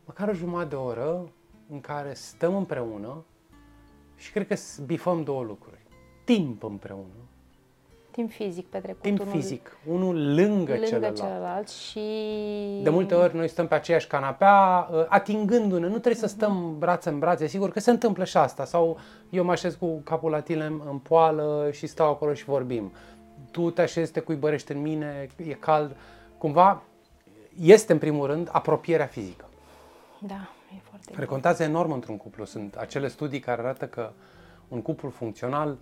măcar 0.05 0.27
o 0.27 0.33
jumătate 0.33 0.69
de 0.69 0.75
oră 0.75 1.31
în 1.69 1.81
care 1.81 2.13
stăm 2.13 2.55
împreună 2.55 3.25
și 4.15 4.31
cred 4.31 4.47
că 4.47 4.55
s- 4.55 4.77
bifăm 4.77 5.23
două 5.23 5.43
lucruri. 5.43 5.83
Timp 6.23 6.63
împreună, 6.63 7.24
timp 8.15 8.31
fizic 8.31 8.67
petrecut. 8.67 9.01
timp 9.01 9.19
unul 9.19 9.31
fizic, 9.31 9.77
unul 9.85 10.35
lângă, 10.35 10.71
lângă 10.71 10.85
celălalt. 10.85 11.15
celălalt 11.15 11.69
și... 11.69 11.99
De 12.83 12.89
multe 12.89 13.15
ori 13.15 13.35
noi 13.35 13.47
stăm 13.47 13.67
pe 13.67 13.75
aceeași 13.75 14.07
canapea, 14.07 14.89
uh, 14.91 15.05
atingându-ne, 15.07 15.87
nu 15.87 15.97
trebuie 15.97 16.15
să 16.15 16.27
stăm 16.27 16.75
brațe 16.79 17.09
în 17.09 17.19
brațe, 17.19 17.47
sigur 17.47 17.71
că 17.71 17.79
se 17.79 17.91
întâmplă 17.91 18.23
și 18.23 18.37
asta. 18.37 18.65
Sau 18.65 18.97
eu 19.29 19.43
mă 19.43 19.51
așez 19.51 19.75
cu 19.75 20.01
capul 20.03 20.31
la 20.31 20.39
tine 20.39 20.65
în, 20.65 20.81
în 20.89 20.97
poală 20.97 21.69
și 21.71 21.87
stau 21.87 22.09
acolo 22.09 22.33
și 22.33 22.45
vorbim. 22.45 22.91
Tu 23.51 23.69
te 23.69 23.81
așezi, 23.81 24.11
te 24.11 24.19
cuibărești 24.19 24.71
în 24.71 24.81
mine, 24.81 25.27
e 25.47 25.53
cald. 25.53 25.95
Cumva 26.37 26.81
este 27.59 27.91
în 27.91 27.99
primul 27.99 28.27
rând 28.27 28.49
apropierea 28.51 29.05
fizică. 29.05 29.45
Da, 30.19 30.49
e 30.75 30.79
foarte 30.89 31.11
care 31.13 31.25
contează 31.25 31.63
enorm 31.63 31.91
într-un 31.91 32.17
cuplu. 32.17 32.45
Sunt 32.45 32.75
acele 32.75 33.07
studii 33.07 33.39
care 33.39 33.61
arată 33.61 33.85
că 33.87 34.11
un 34.67 34.81
cuplu 34.81 35.09
funcțional 35.09 35.77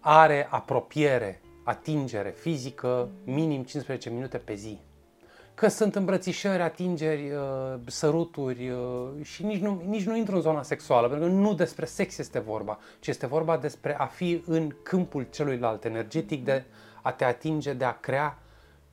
are 0.00 0.46
apropiere, 0.50 1.40
atingere 1.68 2.30
fizică 2.30 3.08
minim 3.24 3.62
15 3.62 4.10
minute 4.10 4.38
pe 4.38 4.54
zi. 4.54 4.78
Că 5.54 5.68
sunt 5.68 5.94
îmbrățișări, 5.94 6.62
atingeri, 6.62 7.30
uh, 7.30 7.80
săruturi 7.86 8.70
uh, 8.70 9.08
și 9.22 9.44
nici 9.44 9.60
nu, 9.60 9.82
nici 9.86 10.04
nu 10.04 10.16
intru 10.16 10.34
în 10.34 10.40
zona 10.40 10.62
sexuală, 10.62 11.08
pentru 11.08 11.28
că 11.28 11.32
nu 11.34 11.54
despre 11.54 11.84
sex 11.84 12.18
este 12.18 12.38
vorba, 12.38 12.78
ci 13.00 13.06
este 13.06 13.26
vorba 13.26 13.56
despre 13.56 13.96
a 13.98 14.06
fi 14.06 14.42
în 14.46 14.74
câmpul 14.82 15.26
celuilalt 15.30 15.84
energetic, 15.84 16.44
de 16.44 16.64
a 17.02 17.12
te 17.12 17.24
atinge, 17.24 17.72
de 17.72 17.84
a 17.84 18.00
crea 18.00 18.38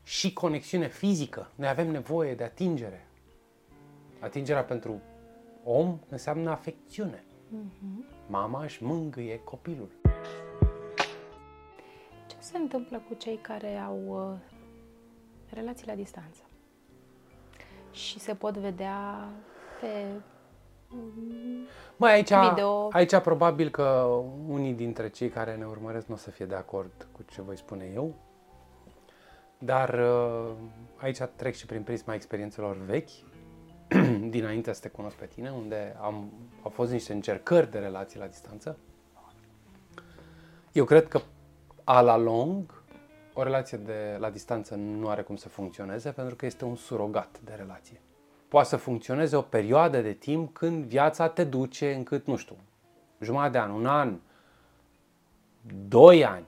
și 0.03 0.33
conexiune 0.33 0.87
fizică. 0.87 1.51
Noi 1.55 1.67
avem 1.67 1.91
nevoie 1.91 2.33
de 2.33 2.43
atingere. 2.43 3.07
Atingerea 4.19 4.63
pentru 4.63 5.01
om 5.63 5.99
înseamnă 6.09 6.49
afecțiune. 6.49 7.23
Mama 8.27 8.63
își 8.63 8.83
mângâie 8.83 9.39
copilul. 9.43 9.89
Ce 12.45 12.51
se 12.51 12.57
întâmplă 12.57 13.03
cu 13.07 13.13
cei 13.13 13.39
care 13.41 13.77
au 13.77 13.99
uh, 14.07 14.39
relații 15.49 15.87
la 15.87 15.95
distanță? 15.95 16.41
Și 17.91 18.19
se 18.19 18.33
pot 18.33 18.57
vedea 18.57 19.27
pe... 19.81 20.05
Mai 21.95 22.13
aici, 22.13 22.31
Video. 22.49 22.89
aici 22.91 23.17
probabil 23.17 23.69
că 23.69 23.83
unii 24.47 24.73
dintre 24.73 25.09
cei 25.09 25.29
care 25.29 25.55
ne 25.55 25.65
urmăresc 25.65 26.07
nu 26.07 26.13
o 26.13 26.17
să 26.17 26.29
fie 26.29 26.45
de 26.45 26.55
acord 26.55 27.07
cu 27.11 27.23
ce 27.23 27.41
voi 27.41 27.57
spune 27.57 27.91
eu, 27.93 28.15
dar 29.57 29.99
uh, 29.99 30.51
aici 30.95 31.19
trec 31.35 31.55
și 31.55 31.65
prin 31.65 31.83
prisma 31.83 32.13
experiențelor 32.13 32.77
vechi, 32.77 33.09
dinainte 34.35 34.73
să 34.73 34.81
te 34.81 34.89
cunosc 34.89 35.15
pe 35.15 35.25
tine, 35.25 35.51
unde 35.51 35.95
am, 36.01 36.31
au 36.61 36.69
fost 36.69 36.91
niște 36.91 37.13
încercări 37.13 37.71
de 37.71 37.79
relații 37.79 38.19
la 38.19 38.27
distanță. 38.27 38.77
Eu 40.71 40.85
cred 40.85 41.07
că 41.07 41.21
a 41.85 42.01
la 42.01 42.17
lung 42.17 42.83
o 43.33 43.43
relație 43.43 43.77
de 43.77 44.17
la 44.19 44.29
distanță 44.29 44.75
nu 44.75 45.09
are 45.09 45.21
cum 45.21 45.35
să 45.35 45.49
funcționeze 45.49 46.11
pentru 46.11 46.35
că 46.35 46.45
este 46.45 46.65
un 46.65 46.75
surogat 46.75 47.39
de 47.43 47.53
relație. 47.55 48.01
Poate 48.47 48.67
să 48.67 48.75
funcționeze 48.75 49.35
o 49.35 49.41
perioadă 49.41 50.01
de 50.01 50.13
timp 50.13 50.53
când 50.53 50.85
viața 50.85 51.27
te 51.27 51.43
duce 51.43 51.93
încât, 51.93 52.25
nu 52.25 52.35
știu, 52.35 52.55
jumătate 53.19 53.51
de 53.51 53.57
an, 53.57 53.71
un 53.71 53.85
an, 53.85 54.19
doi 55.87 56.25
ani. 56.25 56.45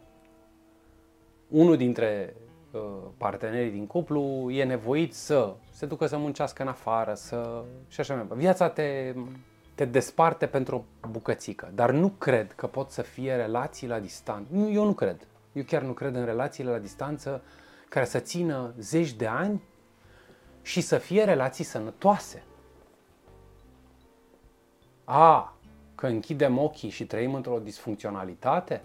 Unul 1.47 1.77
dintre 1.77 2.35
uh, 2.72 2.81
partenerii 3.18 3.72
din 3.72 3.88
cuplu 3.88 4.51
e 4.51 4.64
nevoit 4.64 5.14
să 5.14 5.55
se 5.72 5.85
ducă 5.85 6.05
să 6.05 6.18
muncească 6.18 6.61
în 6.61 6.68
afară, 6.68 7.14
să... 7.14 7.64
și 7.88 7.99
așa 7.99 8.14
mai 8.14 8.22
departe. 8.22 8.43
Viața 8.43 8.69
te, 8.69 9.14
te 9.78 9.86
desparte 9.86 10.48
pentru 10.48 10.86
o 11.02 11.08
bucățică, 11.08 11.72
dar 11.74 11.91
nu 11.91 12.10
cred 12.10 12.54
că 12.54 12.68
pot 12.68 12.91
să 12.91 13.02
fie 13.02 13.36
relații 13.36 13.88
la 13.88 13.99
distanță. 13.99 14.48
Nu, 14.52 14.72
Eu 14.72 14.86
nu 14.86 14.94
cred. 14.94 15.28
Eu 15.54 15.64
chiar 15.64 15.82
nu 15.82 15.94
cred 15.94 16.16
în 16.16 16.26
relațiile 16.26 16.72
la 16.72 16.78
distanță 16.78 17.41
care 17.90 18.06
să 18.06 18.20
țină 18.20 18.74
zeci 18.80 19.14
de 19.14 19.28
ani 19.28 19.62
și 20.62 20.82
să 20.82 20.98
fie 20.98 21.24
relații 21.24 21.64
sănătoase. 21.64 22.44
A, 25.04 25.58
că 25.95 26.08
închidem 26.08 26.58
ochii 26.58 26.90
și 26.90 27.06
trăim 27.06 27.34
într-o 27.34 27.60
disfuncționalitate? 27.60 28.82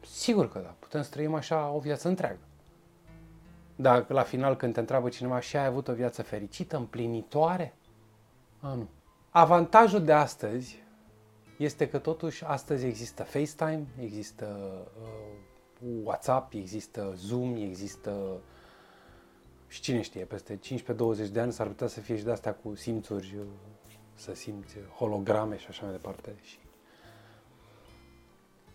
Sigur 0.00 0.48
că 0.52 0.58
da, 0.58 0.74
putem 0.78 1.02
să 1.02 1.10
trăim 1.10 1.34
așa 1.34 1.70
o 1.70 1.78
viață 1.78 2.08
întreagă. 2.08 2.40
Dar 3.76 4.04
la 4.08 4.22
final 4.22 4.56
când 4.56 4.72
te 4.72 4.80
întreabă 4.80 5.08
cineva 5.08 5.40
și 5.40 5.56
ai 5.56 5.66
avut 5.66 5.88
o 5.88 5.92
viață 5.92 6.22
fericită, 6.22 6.76
împlinitoare? 6.76 7.74
A, 8.60 8.74
nu. 8.74 8.88
Avantajul 9.32 10.04
de 10.04 10.12
astăzi 10.12 10.82
este 11.56 11.88
că 11.88 11.98
totuși 11.98 12.44
astăzi 12.44 12.86
există 12.86 13.22
FaceTime, 13.22 13.86
există 14.00 14.46
uh, 15.02 15.88
WhatsApp, 16.04 16.52
există 16.54 17.12
Zoom, 17.16 17.56
există 17.56 18.40
și 19.68 19.80
cine 19.80 20.00
știe, 20.00 20.24
peste 20.24 20.58
15-20 20.58 21.30
de 21.32 21.40
ani 21.40 21.52
s-ar 21.52 21.66
putea 21.66 21.86
să 21.86 22.00
fie 22.00 22.16
și 22.16 22.24
de 22.24 22.30
astea 22.30 22.54
cu 22.54 22.74
simțuri, 22.74 23.36
uh, 23.38 23.44
să 24.14 24.34
simți 24.34 24.76
holograme 24.96 25.58
și 25.58 25.66
așa 25.68 25.82
mai 25.84 25.92
departe. 25.92 26.34
Și 26.42 26.58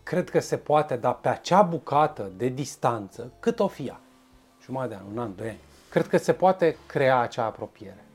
cred 0.02 0.30
că 0.30 0.40
se 0.40 0.56
poate, 0.56 0.96
dar 0.96 1.14
pe 1.14 1.28
acea 1.28 1.62
bucată 1.62 2.30
de 2.36 2.48
distanță, 2.48 3.32
cât 3.40 3.60
o 3.60 3.68
fie, 3.68 3.98
jumătate 4.62 4.88
de 4.88 4.94
an, 4.94 5.06
un 5.12 5.18
an, 5.18 5.36
doi 5.36 5.48
ani, 5.48 5.60
cred 5.90 6.06
că 6.06 6.16
se 6.16 6.32
poate 6.32 6.76
crea 6.86 7.18
acea 7.18 7.44
apropiere. 7.44 8.05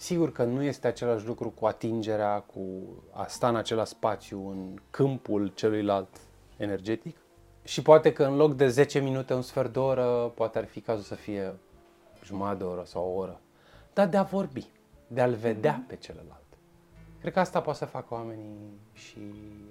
Sigur 0.00 0.32
că 0.32 0.44
nu 0.44 0.62
este 0.62 0.86
același 0.86 1.26
lucru 1.26 1.50
cu 1.50 1.66
atingerea, 1.66 2.40
cu 2.40 2.60
a 3.10 3.26
sta 3.26 3.48
în 3.48 3.56
același 3.56 3.90
spațiu, 3.90 4.48
în 4.48 4.78
câmpul 4.90 5.46
celuilalt 5.46 6.20
energetic. 6.56 7.16
Și 7.64 7.82
poate 7.82 8.12
că 8.12 8.24
în 8.24 8.36
loc 8.36 8.54
de 8.54 8.68
10 8.68 8.98
minute, 8.98 9.34
un 9.34 9.42
sfert 9.42 9.72
de 9.72 9.78
oră, 9.78 10.32
poate 10.34 10.58
ar 10.58 10.64
fi 10.64 10.80
cazul 10.80 11.02
să 11.02 11.14
fie 11.14 11.54
jumătate 12.24 12.56
de 12.56 12.64
oră 12.64 12.82
sau 12.84 13.04
o 13.04 13.18
oră. 13.18 13.40
Dar 13.92 14.08
de 14.08 14.16
a 14.16 14.22
vorbi, 14.22 14.66
de 15.06 15.20
a-l 15.20 15.34
vedea 15.34 15.84
pe 15.88 15.96
celălalt. 15.96 16.46
Cred 17.20 17.32
că 17.32 17.40
asta 17.40 17.60
poate 17.60 17.78
să 17.78 17.84
facă 17.84 18.14
oamenii 18.14 18.80
și 18.92 19.18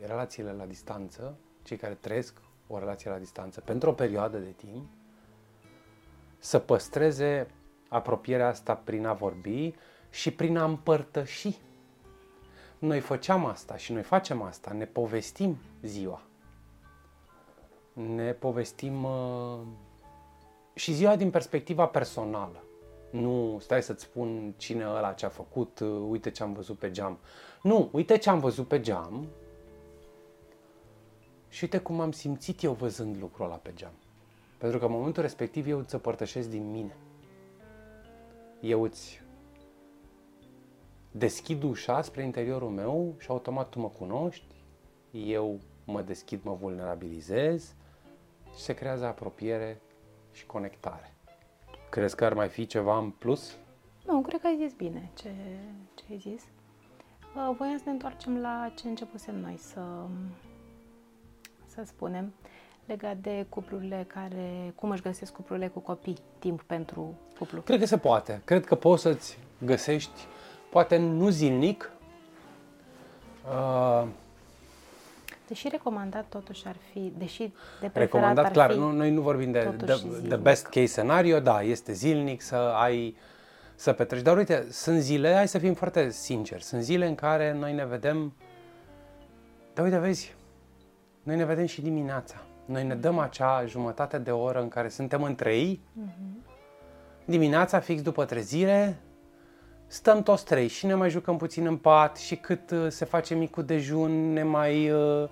relațiile 0.05 0.51
la 0.51 0.65
distanță, 0.65 1.37
cei 1.63 1.77
care 1.77 1.97
trăiesc 1.99 2.41
o 2.67 2.79
relație 2.79 3.09
la 3.09 3.17
distanță 3.17 3.61
pentru 3.61 3.89
o 3.89 3.93
perioadă 3.93 4.37
de 4.37 4.53
timp, 4.55 4.87
să 6.39 6.59
păstreze 6.59 7.47
apropierea 7.89 8.47
asta 8.47 8.73
prin 8.75 9.05
a 9.05 9.13
vorbi 9.13 9.73
și 10.09 10.31
prin 10.31 10.57
a 10.57 10.63
împărtăși. 10.63 11.57
Noi 12.79 12.99
făceam 12.99 13.45
asta 13.45 13.77
și 13.77 13.93
noi 13.93 14.01
facem 14.01 14.41
asta, 14.41 14.71
ne 14.71 14.85
povestim 14.85 15.57
ziua. 15.81 16.21
Ne 17.93 18.31
povestim 18.31 19.03
uh, 19.03 19.59
și 20.73 20.93
ziua 20.93 21.15
din 21.15 21.29
perspectiva 21.29 21.85
personală. 21.85 22.63
Nu 23.09 23.57
stai 23.61 23.83
să-ți 23.83 24.03
spun 24.03 24.53
cine 24.57 24.85
ăla 24.87 25.13
ce 25.13 25.25
a 25.25 25.29
făcut, 25.29 25.79
uh, 25.79 26.05
uite 26.09 26.31
ce 26.31 26.43
am 26.43 26.53
văzut 26.53 26.77
pe 26.77 26.91
geam. 26.91 27.17
Nu, 27.61 27.89
uite 27.91 28.17
ce 28.17 28.29
am 28.29 28.39
văzut 28.39 28.67
pe 28.67 28.79
geam 28.79 29.27
și 31.49 31.63
uite 31.63 31.77
cum 31.77 31.99
am 31.99 32.11
simțit 32.11 32.63
eu 32.63 32.73
văzând 32.73 33.17
lucrul 33.19 33.45
ăla 33.45 33.55
pe 33.55 33.71
geam. 33.75 33.93
Pentru 34.57 34.79
că 34.79 34.85
în 34.85 34.91
momentul 34.91 35.21
respectiv 35.21 35.67
eu 35.67 35.79
îți 35.79 35.93
împărtășesc 35.93 36.49
din 36.49 36.71
mine. 36.71 36.95
Eu 38.61 38.81
îți 38.81 39.21
deschid 41.17 41.63
ușa 41.63 42.01
spre 42.01 42.23
interiorul 42.23 42.69
meu 42.69 43.15
și 43.19 43.27
automat 43.29 43.69
tu 43.69 43.79
mă 43.79 43.89
cunoști, 43.89 44.55
eu 45.11 45.59
mă 45.85 46.01
deschid, 46.01 46.43
mă 46.43 46.53
vulnerabilizez 46.53 47.75
și 48.55 48.61
se 48.61 48.73
creează 48.73 49.05
apropiere 49.05 49.81
și 50.31 50.45
conectare. 50.45 51.13
Crezi 51.89 52.15
că 52.15 52.25
ar 52.25 52.33
mai 52.33 52.47
fi 52.47 52.65
ceva 52.65 52.97
în 52.97 53.09
plus? 53.09 53.57
Nu, 54.05 54.21
cred 54.21 54.41
că 54.41 54.47
ai 54.47 54.57
zis 54.61 54.73
bine 54.73 55.11
ce, 55.13 55.31
ce 55.95 56.03
ai 56.09 56.17
zis. 56.17 56.43
Uh, 57.35 57.55
voiam 57.57 57.77
să 57.77 57.83
ne 57.85 57.91
întoarcem 57.91 58.37
la 58.37 58.71
ce 58.75 58.87
începusem 58.87 59.39
noi 59.39 59.57
să, 59.57 59.81
să 61.65 61.83
spunem 61.85 62.33
legat 62.85 63.17
de 63.17 63.45
cuplurile 63.49 64.05
care, 64.07 64.73
cum 64.75 64.89
își 64.89 65.01
găsesc 65.01 65.33
cuplurile 65.33 65.67
cu 65.67 65.79
copii, 65.79 66.17
timp 66.39 66.61
pentru 66.61 67.13
cuplu. 67.39 67.61
Cred 67.61 67.79
că 67.79 67.85
se 67.85 67.97
poate. 67.97 68.41
Cred 68.45 68.65
că 68.65 68.75
poți 68.75 69.01
să-ți 69.01 69.39
găsești, 69.65 70.27
poate 70.77 70.97
nu 70.97 71.29
zilnic, 71.29 71.91
uh, 73.49 74.07
Deși 75.47 75.67
recomandat 75.69 76.25
totuși 76.29 76.67
ar 76.67 76.75
fi, 76.91 77.13
deși 77.17 77.41
de 77.41 77.51
preferat 77.79 77.95
recomandat, 77.95 78.45
ar 78.45 78.51
clar, 78.51 78.71
fi 78.71 78.77
nu, 78.77 78.91
noi 78.91 79.11
nu 79.11 79.21
vorbim 79.21 79.51
de 79.51 79.59
totuși 79.59 79.99
the, 79.99 80.09
the 80.09 80.19
zilnic. 80.19 80.39
best 80.39 80.65
case 80.65 80.85
scenario, 80.85 81.39
da, 81.39 81.61
este 81.61 81.93
zilnic 81.93 82.41
să 82.41 82.55
ai, 82.55 83.15
să 83.75 83.93
petreci. 83.93 84.21
Dar 84.21 84.37
uite, 84.37 84.67
sunt 84.71 84.99
zile, 84.99 85.33
hai 85.33 85.47
să 85.47 85.57
fim 85.57 85.73
foarte 85.73 86.09
sinceri, 86.09 86.63
sunt 86.63 86.81
zile 86.81 87.07
în 87.07 87.15
care 87.15 87.53
noi 87.53 87.73
ne 87.73 87.85
vedem, 87.85 88.33
dar 89.73 89.85
uite, 89.85 89.97
vezi, 89.97 90.35
noi 91.23 91.35
ne 91.35 91.45
vedem 91.45 91.65
și 91.65 91.81
dimineața. 91.81 92.35
Noi 92.65 92.83
ne 92.83 92.95
dăm 92.95 93.19
acea 93.19 93.65
jumătate 93.65 94.17
de 94.17 94.31
oră 94.31 94.61
în 94.61 94.67
care 94.67 94.89
suntem 94.89 95.23
între 95.23 95.55
ei, 95.55 95.81
dimineața, 97.25 97.79
fix 97.79 98.01
după 98.01 98.25
trezire, 98.25 98.97
stăm 99.87 100.23
toți 100.23 100.45
trei 100.45 100.67
și 100.67 100.85
ne 100.85 100.93
mai 100.93 101.09
jucăm 101.09 101.37
puțin 101.37 101.65
în 101.65 101.77
pat 101.77 102.17
și 102.17 102.35
cât 102.35 102.71
uh, 102.71 102.85
se 102.89 103.05
face 103.05 103.35
micul 103.35 103.63
dejun, 103.65 104.33
ne 104.33 104.43
mai... 104.43 104.91
Uh, 104.91 105.29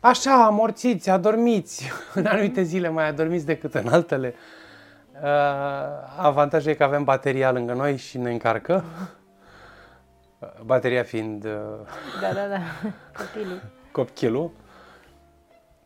așa, 0.00 0.44
amorțiți, 0.44 1.10
adormiți. 1.10 1.90
în 2.14 2.26
anumite 2.26 2.62
zile 2.62 2.88
mai 2.88 3.08
adormiți 3.08 3.46
decât 3.46 3.74
în 3.74 3.88
altele. 3.88 4.34
Uh, 5.22 5.28
avantajul 6.16 6.70
e 6.70 6.74
că 6.74 6.84
avem 6.84 7.04
bateria 7.04 7.52
lângă 7.52 7.72
noi 7.72 7.96
și 7.96 8.18
ne 8.18 8.30
încarcă. 8.30 8.84
Uh, 10.38 10.48
Bateria 10.64 11.02
fiind 11.02 11.44
uh, 11.44 11.50
Da, 12.20 12.32
da, 12.34 12.46
da, 12.48 12.58
copilul. 13.24 13.62
copilul, 13.92 14.50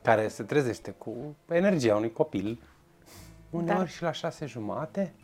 care 0.02 0.28
se 0.28 0.42
trezește 0.42 0.90
cu 0.90 1.36
energia 1.48 1.96
unui 1.96 2.12
copil, 2.12 2.62
uneori 3.50 3.78
Da. 3.78 3.86
și 3.86 4.02
la 4.02 4.12
șase 4.12 4.46
jumate. 4.46 5.14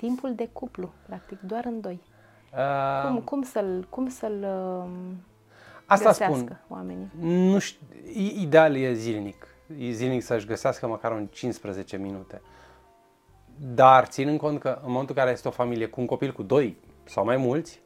Timpul 0.00 0.34
de 0.34 0.48
cuplu, 0.52 0.92
practic, 1.06 1.40
doar 1.40 1.64
în 1.64 1.80
doi. 1.80 2.00
Uh, 2.54 3.06
Cum, 3.06 3.20
cum 3.20 3.42
să-l, 3.42 3.86
cum 3.88 4.08
să-l 4.08 4.42
um, 4.44 5.22
Asta 5.86 6.08
găsească 6.08 6.36
spun. 6.36 6.60
oamenii? 6.68 7.10
Nu 7.20 7.58
știu, 7.58 7.86
i- 8.14 8.40
ideal 8.42 8.76
e 8.76 8.92
zilnic. 8.92 9.46
E 9.78 9.90
zilnic 9.90 10.22
să-și 10.22 10.46
găsească 10.46 10.86
măcar 10.86 11.12
un 11.12 11.26
15 11.26 11.96
minute. 11.96 12.40
Dar 13.74 14.04
ținând 14.06 14.38
cont 14.38 14.60
că 14.60 14.68
în 14.68 14.90
momentul 14.90 15.14
în 15.16 15.20
care 15.22 15.30
este 15.30 15.48
o 15.48 15.50
familie 15.50 15.86
cu 15.86 16.00
un 16.00 16.06
copil 16.06 16.32
cu 16.32 16.42
doi 16.42 16.76
sau 17.04 17.24
mai 17.24 17.36
mulți, 17.36 17.80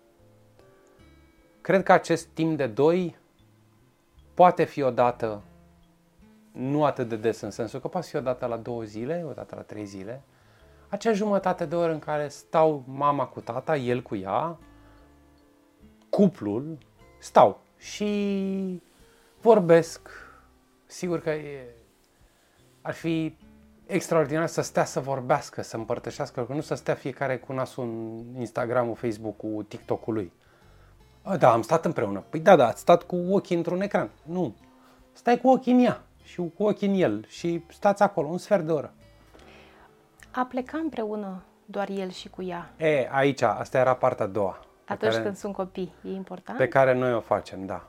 cred 1.61 1.83
că 1.83 1.93
acest 1.93 2.27
timp 2.27 2.57
de 2.57 2.67
doi 2.67 3.17
poate 4.35 4.65
fi 4.65 4.83
o 4.83 4.91
dată, 4.91 5.43
nu 6.53 6.85
atât 6.85 7.09
de 7.09 7.17
des 7.17 7.41
în 7.41 7.51
sensul 7.51 7.81
că 7.81 7.89
poate 7.89 8.07
fi 8.07 8.17
o 8.17 8.21
dată 8.21 8.47
la 8.47 8.57
două 8.57 8.83
zile, 8.83 9.25
o 9.29 9.33
dată 9.33 9.55
la 9.55 9.63
trei 9.63 9.85
zile, 9.85 10.23
acea 10.95 11.13
jumătate 11.13 11.65
de 11.65 11.75
oră 11.75 11.93
în 11.93 11.99
care 11.99 12.29
stau 12.29 12.83
mama 12.87 13.27
cu 13.27 13.41
tata, 13.41 13.77
el 13.77 14.03
cu 14.03 14.17
ea, 14.17 14.59
cuplul, 16.09 16.79
stau 17.19 17.61
și 17.77 18.83
vorbesc. 19.41 20.09
Sigur 20.87 21.21
că 21.21 21.31
e, 21.31 21.67
ar 22.83 22.93
fi 22.93 23.37
extraordinar 23.87 24.47
să 24.47 24.61
stea 24.61 24.85
să 24.85 25.01
vorbească, 25.01 25.63
să 25.63 25.77
împărtășească, 25.77 26.45
că 26.45 26.53
nu 26.53 26.61
să 26.61 26.75
stea 26.75 26.95
fiecare 26.95 27.37
cu 27.37 27.53
nasul 27.53 27.85
în 27.85 28.41
Instagram-ul, 28.41 28.95
Facebook-ul, 28.95 29.65
TikTok-ul 29.69 30.15
lui. 30.15 30.33
A, 31.23 31.37
da, 31.37 31.53
am 31.53 31.63
stat 31.63 31.85
împreună. 31.85 32.25
Păi 32.29 32.41
da, 32.41 32.57
da, 32.57 32.67
ați 32.67 32.81
stat 32.81 33.03
cu 33.03 33.17
ochii 33.17 33.57
într-un 33.57 33.81
ecran. 33.81 34.11
Nu. 34.23 34.55
Stai 35.13 35.39
cu 35.39 35.49
ochii 35.49 35.73
în 35.73 35.79
ea 35.79 36.03
și 36.23 36.51
cu 36.57 36.63
ochii 36.65 36.89
în 36.89 36.95
el 36.95 37.25
și 37.29 37.65
stați 37.69 38.03
acolo 38.03 38.29
un 38.29 38.39
sfert 38.39 38.67
de 38.67 38.73
oră. 38.73 38.93
A 40.35 40.45
pleca 40.45 40.79
împreună 40.79 41.43
doar 41.65 41.89
el 41.89 42.11
și 42.11 42.29
cu 42.29 42.43
ea, 42.43 42.73
E, 42.77 43.09
aici, 43.11 43.43
asta 43.43 43.79
era 43.79 43.95
partea 43.95 44.25
a 44.25 44.29
doua. 44.29 44.61
pe 44.85 44.93
atunci 44.93 45.11
care- 45.13 45.25
când 45.25 45.37
sunt 45.37 45.55
copii, 45.55 45.93
e 46.05 46.09
important? 46.11 46.59
pe 46.59 46.69
care 46.69 46.95
noi 46.95 47.15
o 47.15 47.21
facem, 47.21 47.67
da. 47.67 47.89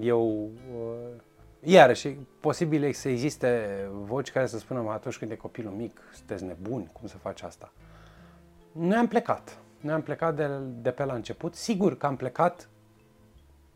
Eu, 0.00 0.50
uh, 0.74 1.20
iarăși, 1.60 2.08
posibil 2.40 2.82
e 2.82 2.92
să 2.92 3.08
existe 3.08 3.68
voci 3.90 4.30
care 4.30 4.46
să 4.46 4.58
spună, 4.58 4.80
"Mă, 4.80 4.90
atunci 4.90 5.18
când 5.18 5.30
e 5.30 5.34
copilul 5.36 5.72
mic, 5.72 6.00
sunteți 6.14 6.44
nebuni, 6.44 6.90
cum 6.92 7.08
să 7.08 7.16
faci 7.16 7.42
asta? 7.42 7.72
Noi 8.72 8.96
am 8.96 9.06
plecat. 9.08 9.56
Noi 9.80 9.92
am 9.94 10.02
plecat 10.02 10.36
de, 10.36 10.48
de 10.82 10.90
pe 10.90 11.04
la 11.04 11.14
început. 11.14 11.54
Sigur 11.54 11.96
că 11.96 12.06
am 12.06 12.16
plecat 12.16 12.68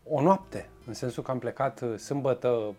o 0.09 0.21
noapte, 0.23 0.69
în 0.87 0.95
sensul 0.95 1.23
că 1.23 1.31
am 1.31 1.39
plecat 1.39 1.81
uh, 1.81 1.97
sâmbătă 1.99 2.75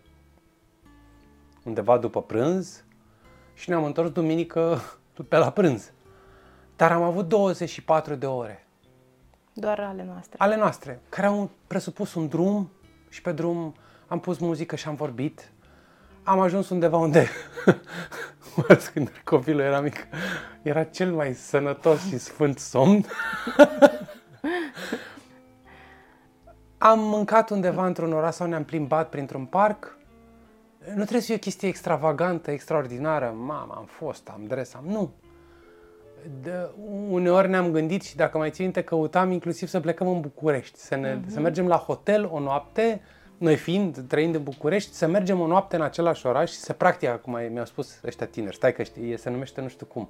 undeva 1.64 1.98
după 1.98 2.22
prânz 2.22 2.84
și 3.54 3.68
ne-am 3.68 3.84
întors 3.84 4.10
duminică 4.10 4.78
pe 5.22 5.36
la 5.36 5.50
prânz. 5.50 5.92
Dar 6.76 6.92
am 6.92 7.02
avut 7.02 7.28
24 7.28 8.14
de 8.14 8.26
ore 8.26 8.66
Doar 9.52 9.80
ale 9.80 10.04
noastre. 10.04 10.34
ale 10.38 10.56
noastre, 10.56 11.00
care 11.08 11.26
au 11.26 11.50
presupus 11.66 12.14
un 12.14 12.28
drum 12.28 12.70
și 13.08 13.22
pe 13.22 13.32
drum 13.32 13.74
am 14.06 14.20
pus 14.20 14.38
muzică 14.38 14.76
și 14.76 14.88
am 14.88 14.94
vorbit. 14.94 15.52
Am 16.22 16.40
ajuns 16.40 16.68
undeva 16.68 16.96
unde, 16.96 17.28
mai 18.56 18.66
ales 18.68 18.88
când 18.88 19.20
copilul 19.24 19.60
era 19.60 19.80
mic, 19.80 20.06
era 20.62 20.84
cel 20.84 21.12
mai 21.12 21.34
sănătos 21.34 22.06
și 22.06 22.18
sfânt 22.18 22.58
somn. 22.58 23.04
am 26.78 27.00
mâncat 27.00 27.50
undeva 27.50 27.86
într-un 27.86 28.12
oraș 28.12 28.34
sau 28.34 28.46
ne-am 28.46 28.64
plimbat 28.64 29.08
printr-un 29.08 29.44
parc. 29.44 29.96
Nu 30.88 31.02
trebuie 31.02 31.20
să 31.20 31.26
fie 31.26 31.34
o 31.34 31.38
chestie 31.38 31.68
extravagantă, 31.68 32.50
extraordinară. 32.50 33.34
Mama, 33.36 33.74
am 33.76 33.84
fost, 33.84 34.28
am 34.28 34.44
dres, 34.46 34.74
am... 34.74 34.84
Nu. 34.86 35.10
De, 36.42 36.52
uneori 37.08 37.48
ne-am 37.48 37.70
gândit 37.70 38.02
și 38.02 38.16
dacă 38.16 38.38
mai 38.38 38.50
ții 38.50 38.64
minte, 38.64 38.82
căutam 38.82 39.30
inclusiv 39.30 39.68
să 39.68 39.80
plecăm 39.80 40.08
în 40.08 40.20
București, 40.20 40.78
să, 40.78 40.96
ne, 40.96 41.16
uh-huh. 41.16 41.26
să 41.26 41.40
mergem 41.40 41.66
la 41.66 41.76
hotel 41.76 42.28
o 42.32 42.38
noapte, 42.38 43.00
noi 43.38 43.56
fiind, 43.56 44.04
trăind 44.06 44.34
în 44.34 44.42
București, 44.42 44.94
să 44.94 45.06
mergem 45.06 45.40
o 45.40 45.46
noapte 45.46 45.76
în 45.76 45.82
același 45.82 46.26
oraș 46.26 46.50
și 46.50 46.56
să 46.56 46.72
practică, 46.72 47.20
cum 47.22 47.38
mi-au 47.52 47.64
spus 47.64 48.00
ăștia 48.04 48.26
tineri, 48.26 48.54
stai 48.54 48.72
că 48.72 48.82
știi, 48.82 49.18
se 49.18 49.30
numește 49.30 49.60
nu 49.60 49.68
știu 49.68 49.86
cum. 49.86 50.08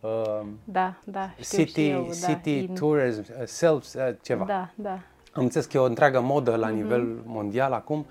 Uh, 0.00 0.46
da, 0.64 0.94
da, 1.04 1.34
știu 1.40 1.64
City, 1.64 1.84
și 1.84 1.90
eu, 1.90 2.08
city 2.26 2.66
da, 2.66 2.72
Tourism, 2.78 3.24
uh, 3.40 3.46
Self, 3.46 3.94
uh, 3.94 4.14
ceva. 4.22 4.44
Da, 4.44 4.70
da. 4.74 4.98
Am 5.32 5.42
înțeles 5.42 5.66
că 5.66 5.76
e 5.76 5.80
o 5.80 5.84
întreagă 5.84 6.20
modă 6.20 6.54
la 6.54 6.68
uh-huh. 6.68 6.74
nivel 6.74 7.22
mondial 7.24 7.72
acum 7.72 8.06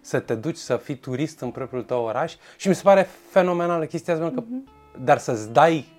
să 0.00 0.20
te 0.20 0.34
duci 0.34 0.56
să 0.56 0.76
fii 0.76 0.96
turist 0.96 1.40
în 1.40 1.50
propriul 1.50 1.82
tău 1.82 2.04
oraș 2.04 2.34
și 2.56 2.68
mi 2.68 2.74
se 2.74 2.82
pare 2.82 3.08
fenomenală 3.30 3.84
chestia 3.84 4.14
asta, 4.14 4.30
uh-huh. 4.30 4.34
că, 4.34 4.42
dar 5.02 5.18
să-ți 5.18 5.52
dai 5.52 5.92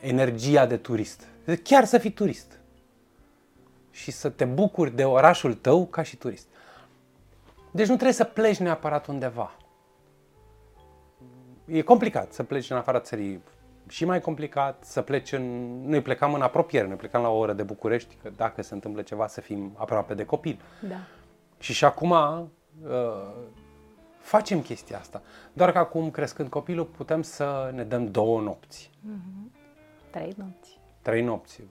energia 0.00 0.66
de 0.66 0.76
turist. 0.76 1.26
Chiar 1.62 1.84
să 1.84 1.98
fii 1.98 2.12
turist. 2.12 2.58
Și 3.90 4.10
să 4.10 4.28
te 4.28 4.44
bucuri 4.44 4.96
de 4.96 5.04
orașul 5.04 5.54
tău 5.54 5.86
ca 5.86 6.02
și 6.02 6.16
turist. 6.16 6.46
Deci 7.70 7.86
nu 7.86 7.94
trebuie 7.94 8.12
să 8.12 8.24
pleci 8.24 8.56
neapărat 8.56 9.06
undeva. 9.06 9.56
E 11.64 11.82
complicat 11.82 12.32
să 12.32 12.42
pleci 12.42 12.70
în 12.70 12.76
afara 12.76 13.00
țării 13.00 13.42
și 13.88 14.04
mai 14.04 14.20
complicat 14.20 14.84
să 14.84 15.02
pleci 15.02 15.32
în... 15.32 15.42
Noi 15.88 16.02
plecam 16.02 16.34
în 16.34 16.42
apropiere, 16.42 16.86
noi 16.86 16.96
plecam 16.96 17.22
la 17.22 17.28
o 17.28 17.38
oră 17.38 17.52
de 17.52 17.62
București, 17.62 18.16
că 18.22 18.30
dacă 18.36 18.62
se 18.62 18.74
întâmplă 18.74 19.02
ceva 19.02 19.26
să 19.26 19.40
fim 19.40 19.72
aproape 19.76 20.14
de 20.14 20.24
copil. 20.24 20.60
Da. 20.88 20.96
Și 21.58 21.72
și 21.72 21.84
acum 21.84 22.14
uh, 22.84 23.34
facem 24.18 24.60
chestia 24.60 24.98
asta. 24.98 25.22
Doar 25.52 25.72
că 25.72 25.78
acum, 25.78 26.10
crescând 26.10 26.48
copilul, 26.48 26.84
putem 26.84 27.22
să 27.22 27.70
ne 27.74 27.84
dăm 27.84 28.10
două 28.10 28.40
nopți. 28.40 28.90
Mm-hmm. 28.90 29.60
Trei 30.10 30.34
nopți. 30.36 30.78
Trei 31.02 31.22
nopți. 31.22 31.62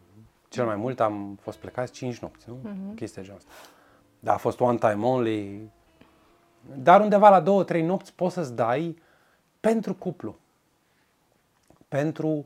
Cel 0.49 0.65
mai 0.65 0.75
mult 0.75 0.99
am 0.99 1.37
fost 1.41 1.57
plecați 1.57 1.91
cinci 1.91 2.19
nopți, 2.19 2.49
nu? 2.49 2.57
Mm-hmm. 2.63 2.95
Chestia 2.95 3.21
genul 3.21 3.37
asta. 3.37 3.51
Dar 4.19 4.33
a 4.33 4.37
fost 4.37 4.59
one 4.59 4.77
time 4.77 5.05
only. 5.05 5.69
Dar 6.75 7.01
undeva 7.01 7.29
la 7.29 7.39
două, 7.39 7.63
trei 7.63 7.81
nopți 7.81 8.13
poți 8.13 8.33
să-ți 8.33 8.55
dai 8.55 9.01
pentru 9.59 9.93
cuplu 9.93 10.35
pentru... 11.91 12.45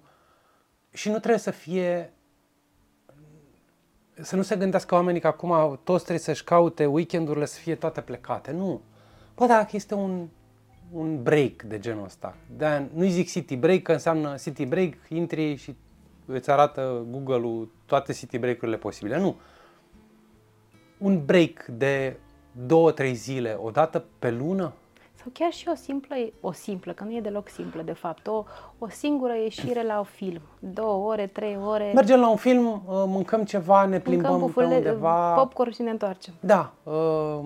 Și 0.93 1.09
nu 1.09 1.17
trebuie 1.17 1.39
să 1.39 1.51
fie... 1.51 2.13
Să 4.21 4.35
nu 4.35 4.41
se 4.41 4.55
gândească 4.55 4.95
oamenii 4.95 5.21
că 5.21 5.27
acum 5.27 5.79
toți 5.83 6.03
trebuie 6.03 6.23
să-și 6.23 6.43
caute 6.43 6.85
weekendurile 6.85 7.45
să 7.45 7.59
fie 7.59 7.75
toate 7.75 8.01
plecate. 8.01 8.51
Nu. 8.51 8.81
Bă, 9.35 9.45
dacă 9.45 9.69
este 9.71 9.93
un, 9.93 10.27
un 10.91 11.23
break 11.23 11.63
de 11.63 11.79
genul 11.79 12.03
ăsta. 12.03 12.35
de 12.57 12.89
nu 12.93 13.05
zic 13.05 13.29
city 13.29 13.55
break, 13.55 13.81
că 13.81 13.91
înseamnă 13.91 14.35
city 14.41 14.65
break, 14.65 14.93
intri 15.09 15.55
și 15.55 15.75
îți 16.25 16.51
arată 16.51 17.05
Google-ul 17.11 17.71
toate 17.85 18.13
city 18.13 18.37
break-urile 18.37 18.77
posibile. 18.77 19.19
Nu. 19.19 19.35
Un 20.97 21.25
break 21.25 21.65
de 21.65 22.17
două, 22.65 22.91
trei 22.91 23.13
zile, 23.13 23.57
o 23.61 23.69
dată 23.69 24.05
pe 24.19 24.31
lună, 24.31 24.73
sau 25.25 25.33
chiar 25.33 25.51
și 25.51 25.67
o 25.67 25.75
simplă, 25.75 26.15
o 26.41 26.51
simplă, 26.51 26.93
că 26.93 27.03
nu 27.03 27.15
e 27.15 27.21
deloc 27.21 27.49
simplă 27.49 27.81
de 27.81 27.91
fapt, 27.91 28.27
o, 28.27 28.43
o 28.77 28.87
singură 28.89 29.33
ieșire 29.33 29.83
la 29.83 29.97
un 29.97 30.03
film, 30.03 30.41
două 30.59 31.11
ore, 31.11 31.27
trei 31.27 31.57
ore. 31.65 31.91
Mergem 31.93 32.19
la 32.19 32.29
un 32.29 32.35
film, 32.35 32.65
uh, 32.65 32.81
mâncăm 32.87 33.43
ceva, 33.43 33.85
ne 33.85 33.99
plimbăm 33.99 34.31
mâncăm 34.31 34.47
bufule, 34.47 34.67
pe 34.67 34.75
undeva. 34.75 35.33
popcorn 35.33 35.71
și 35.71 35.81
ne 35.81 35.89
întoarcem. 35.89 36.33
Da. 36.39 36.73
Uh, 36.83 37.39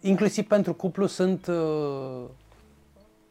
inclusiv 0.00 0.46
pentru 0.46 0.74
cuplu 0.74 1.06
sunt 1.06 1.46
uh, 1.46 2.24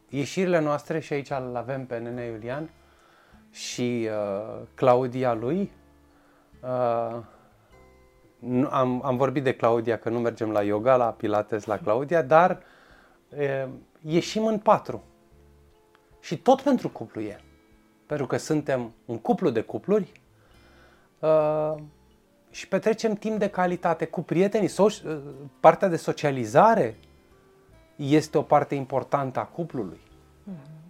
ieșirile 0.08 0.60
noastre 0.60 1.00
și 1.00 1.12
aici 1.12 1.30
îl 1.30 1.56
avem 1.56 1.86
pe 1.86 1.98
Nene 1.98 2.24
Iulian 2.24 2.70
și 3.50 4.08
uh, 4.08 4.62
Claudia 4.74 5.34
lui. 5.34 5.72
Uh, 6.62 7.16
am, 8.70 9.02
am 9.04 9.16
vorbit 9.16 9.42
de 9.42 9.54
Claudia 9.54 9.98
că 9.98 10.08
nu 10.08 10.18
mergem 10.18 10.50
la 10.50 10.62
yoga, 10.62 10.96
la 10.96 11.06
pilates, 11.06 11.64
la 11.64 11.76
Claudia, 11.78 12.22
dar 12.22 12.62
ieșim 14.00 14.46
în 14.46 14.58
patru. 14.58 15.02
Și 16.20 16.38
tot 16.38 16.60
pentru 16.60 16.88
cuplu 16.88 17.20
e. 17.20 17.40
Pentru 18.06 18.26
că 18.26 18.36
suntem 18.36 18.92
un 19.04 19.18
cuplu 19.18 19.50
de 19.50 19.60
cupluri 19.60 20.12
uh, 21.18 21.74
și 22.50 22.68
petrecem 22.68 23.14
timp 23.14 23.38
de 23.38 23.48
calitate 23.48 24.04
cu 24.04 24.22
prietenii. 24.22 24.68
So- 24.68 25.18
partea 25.60 25.88
de 25.88 25.96
socializare 25.96 26.96
este 27.96 28.38
o 28.38 28.42
parte 28.42 28.74
importantă 28.74 29.40
a 29.40 29.44
cuplului. 29.44 30.00
Mm-hmm. 30.00 30.82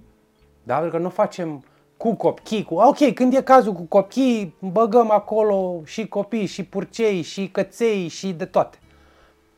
Da? 0.62 0.74
Pentru 0.78 0.96
că 0.96 1.02
nu 1.02 1.08
facem 1.08 1.64
cu 1.96 2.14
copii, 2.14 2.64
cu... 2.64 2.74
Ok, 2.74 3.14
când 3.14 3.34
e 3.34 3.42
cazul 3.42 3.72
cu 3.72 3.82
copii, 3.82 4.54
băgăm 4.58 5.10
acolo 5.10 5.80
și 5.84 6.08
copii, 6.08 6.46
și 6.46 6.64
purcei, 6.64 7.22
și 7.22 7.48
căței, 7.48 8.08
și 8.08 8.32
de 8.32 8.44
toate. 8.44 8.78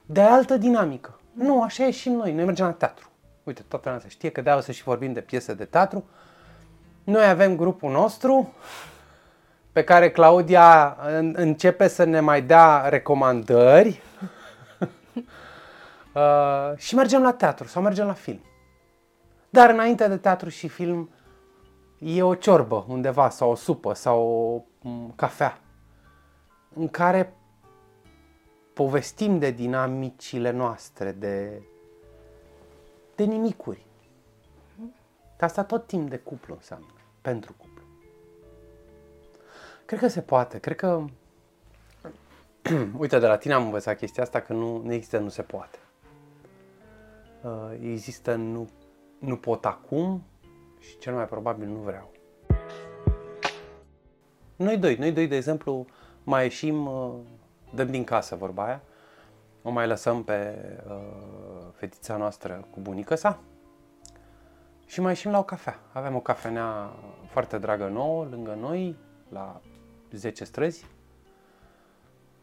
De 0.06 0.20
altă 0.20 0.56
dinamică. 0.56 1.15
Nu, 1.36 1.62
așa 1.62 1.84
e 1.84 1.90
și 1.90 2.08
noi. 2.08 2.32
Noi 2.32 2.44
mergem 2.44 2.66
la 2.66 2.72
teatru. 2.72 3.10
Uite, 3.42 3.64
toată 3.68 3.88
lumea 3.88 4.04
știe 4.08 4.30
că 4.30 4.40
de-aia 4.40 4.58
o 4.58 4.60
să 4.60 4.72
și 4.72 4.82
vorbim 4.82 5.12
de 5.12 5.20
piese 5.20 5.54
de 5.54 5.64
teatru. 5.64 6.04
Noi 7.04 7.24
avem 7.24 7.56
grupul 7.56 7.90
nostru 7.90 8.52
pe 9.72 9.84
care 9.84 10.10
Claudia 10.10 10.96
începe 11.32 11.88
să 11.88 12.04
ne 12.04 12.20
mai 12.20 12.42
dea 12.42 12.88
recomandări 12.88 13.88
uh, 16.14 16.72
și 16.76 16.94
mergem 16.94 17.22
la 17.22 17.32
teatru 17.32 17.66
sau 17.66 17.82
mergem 17.82 18.06
la 18.06 18.12
film. 18.12 18.40
Dar 19.50 19.70
înainte 19.70 20.08
de 20.08 20.16
teatru 20.16 20.48
și 20.48 20.68
film 20.68 21.10
e 21.98 22.22
o 22.22 22.34
ciorbă 22.34 22.84
undeva 22.88 23.28
sau 23.28 23.50
o 23.50 23.54
supă 23.54 23.94
sau 23.94 24.20
o 24.22 24.62
mm, 24.88 25.12
cafea 25.16 25.58
în 26.74 26.88
care 26.88 27.34
povestim 28.76 29.38
de 29.38 29.50
dinamicile 29.50 30.50
noastre, 30.50 31.12
de, 31.12 31.62
de 33.14 33.24
nimicuri. 33.24 33.86
Asta 35.40 35.64
tot 35.64 35.86
timp 35.86 36.10
de 36.10 36.16
cuplu 36.16 36.54
înseamnă, 36.54 36.86
pentru 37.20 37.54
cuplu. 37.58 37.82
Cred 39.84 39.98
că 40.00 40.08
se 40.08 40.20
poate, 40.20 40.58
cred 40.58 40.76
că... 40.76 41.04
Uite, 42.98 43.18
de 43.18 43.26
la 43.26 43.36
tine 43.36 43.54
am 43.54 43.64
învățat 43.64 43.96
chestia 43.96 44.22
asta 44.22 44.40
că 44.40 44.52
nu, 44.52 44.82
nu 44.82 44.92
există, 44.92 45.18
nu 45.18 45.28
se 45.28 45.42
poate. 45.42 45.78
Uh, 47.42 47.78
există 47.80 48.34
nu, 48.34 48.68
nu 49.18 49.36
pot 49.36 49.64
acum 49.64 50.22
și 50.78 50.98
cel 50.98 51.14
mai 51.14 51.26
probabil 51.26 51.68
nu 51.68 51.78
vreau. 51.78 52.12
Noi 54.56 54.76
doi, 54.78 54.96
noi 54.96 55.12
doi, 55.12 55.26
de 55.26 55.36
exemplu, 55.36 55.86
mai 56.24 56.42
ieșim 56.42 56.86
uh, 56.86 57.14
dăm 57.74 57.90
din 57.90 58.04
casă 58.04 58.36
vorba 58.36 58.64
aia, 58.64 58.80
o 59.62 59.70
mai 59.70 59.86
lăsăm 59.86 60.22
pe 60.22 60.58
uh, 60.88 60.96
fetița 61.72 62.16
noastră 62.16 62.66
cu 62.70 62.80
bunica 62.80 63.14
sa 63.14 63.38
și 64.86 65.00
mai 65.00 65.10
ieșim 65.10 65.30
la 65.30 65.38
o 65.38 65.42
cafea. 65.42 65.78
Avem 65.92 66.14
o 66.14 66.20
cafenea 66.20 66.92
foarte 67.28 67.58
dragă 67.58 67.88
nouă, 67.88 68.24
lângă 68.24 68.56
noi, 68.60 68.96
la 69.28 69.60
10 70.10 70.44
străzi. 70.44 70.86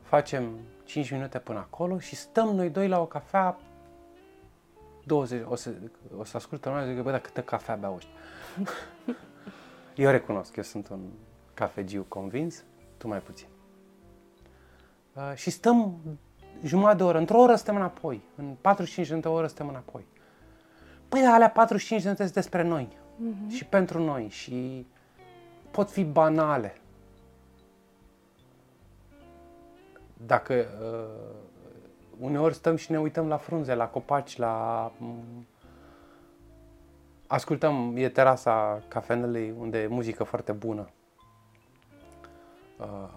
Facem 0.02 0.60
5 0.84 1.12
minute 1.12 1.40
până 1.40 1.60
acolo 1.60 2.00
și 2.00 2.16
stăm 2.16 2.48
noi 2.48 2.70
doi 2.70 2.88
la 2.88 3.00
o 3.00 3.06
cafea 3.06 3.58
20, 5.04 5.44
o 5.48 5.56
să, 5.56 5.72
o 6.18 6.24
să 6.24 6.38
ascultă 6.38 6.70
lumea 6.70 6.86
zic, 6.86 7.02
bă, 7.02 7.12
dar 7.12 7.20
câtă 7.20 7.42
cafea 7.42 7.76
beau 7.76 7.96
ăștia. 7.96 8.14
eu 10.04 10.12
recunosc, 10.12 10.56
eu 10.56 10.64
sunt 10.64 10.88
un 10.88 11.00
cafegiu 11.54 12.06
convins, 12.08 12.64
tu 12.98 13.08
mai 13.08 13.20
puțin. 13.20 13.48
Uh, 15.14 15.32
și 15.36 15.50
stăm 15.50 15.96
jumătate 16.64 16.98
de 16.98 17.04
oră, 17.04 17.18
într-o 17.18 17.40
oră 17.40 17.56
stăm 17.56 17.76
înapoi, 17.76 18.22
în 18.36 18.56
45 18.62 19.22
de 19.22 19.28
oră 19.28 19.48
stăm 19.48 19.68
înapoi. 19.68 20.06
Păi 21.10 21.22
da, 21.22 21.34
alea 21.34 21.50
45 21.50 22.02
de 22.02 22.06
minute 22.06 22.24
sunt 22.24 22.36
despre 22.36 22.64
noi 22.64 22.88
uh-huh. 22.88 23.56
și 23.56 23.66
pentru 23.66 24.04
noi 24.04 24.28
și 24.30 24.86
pot 25.72 25.92
fi 25.92 26.04
banale. 26.04 26.78
Dacă 30.26 30.54
uh, 30.54 31.36
uneori 32.20 32.54
stăm 32.54 32.76
și 32.76 32.92
ne 32.92 33.00
uităm 33.00 33.28
la 33.28 33.38
frunze, 33.38 33.74
la 33.74 33.88
copaci, 33.88 34.38
la... 34.38 34.92
Um, 35.02 35.46
ascultăm, 37.28 37.94
e 37.96 38.10
terasa 38.10 38.84
cafenelei 38.88 39.54
unde 39.60 39.82
e 39.82 39.88
muzică 39.88 40.24
foarte 40.24 40.52
bună. 40.52 40.90
Uh, 42.80 43.10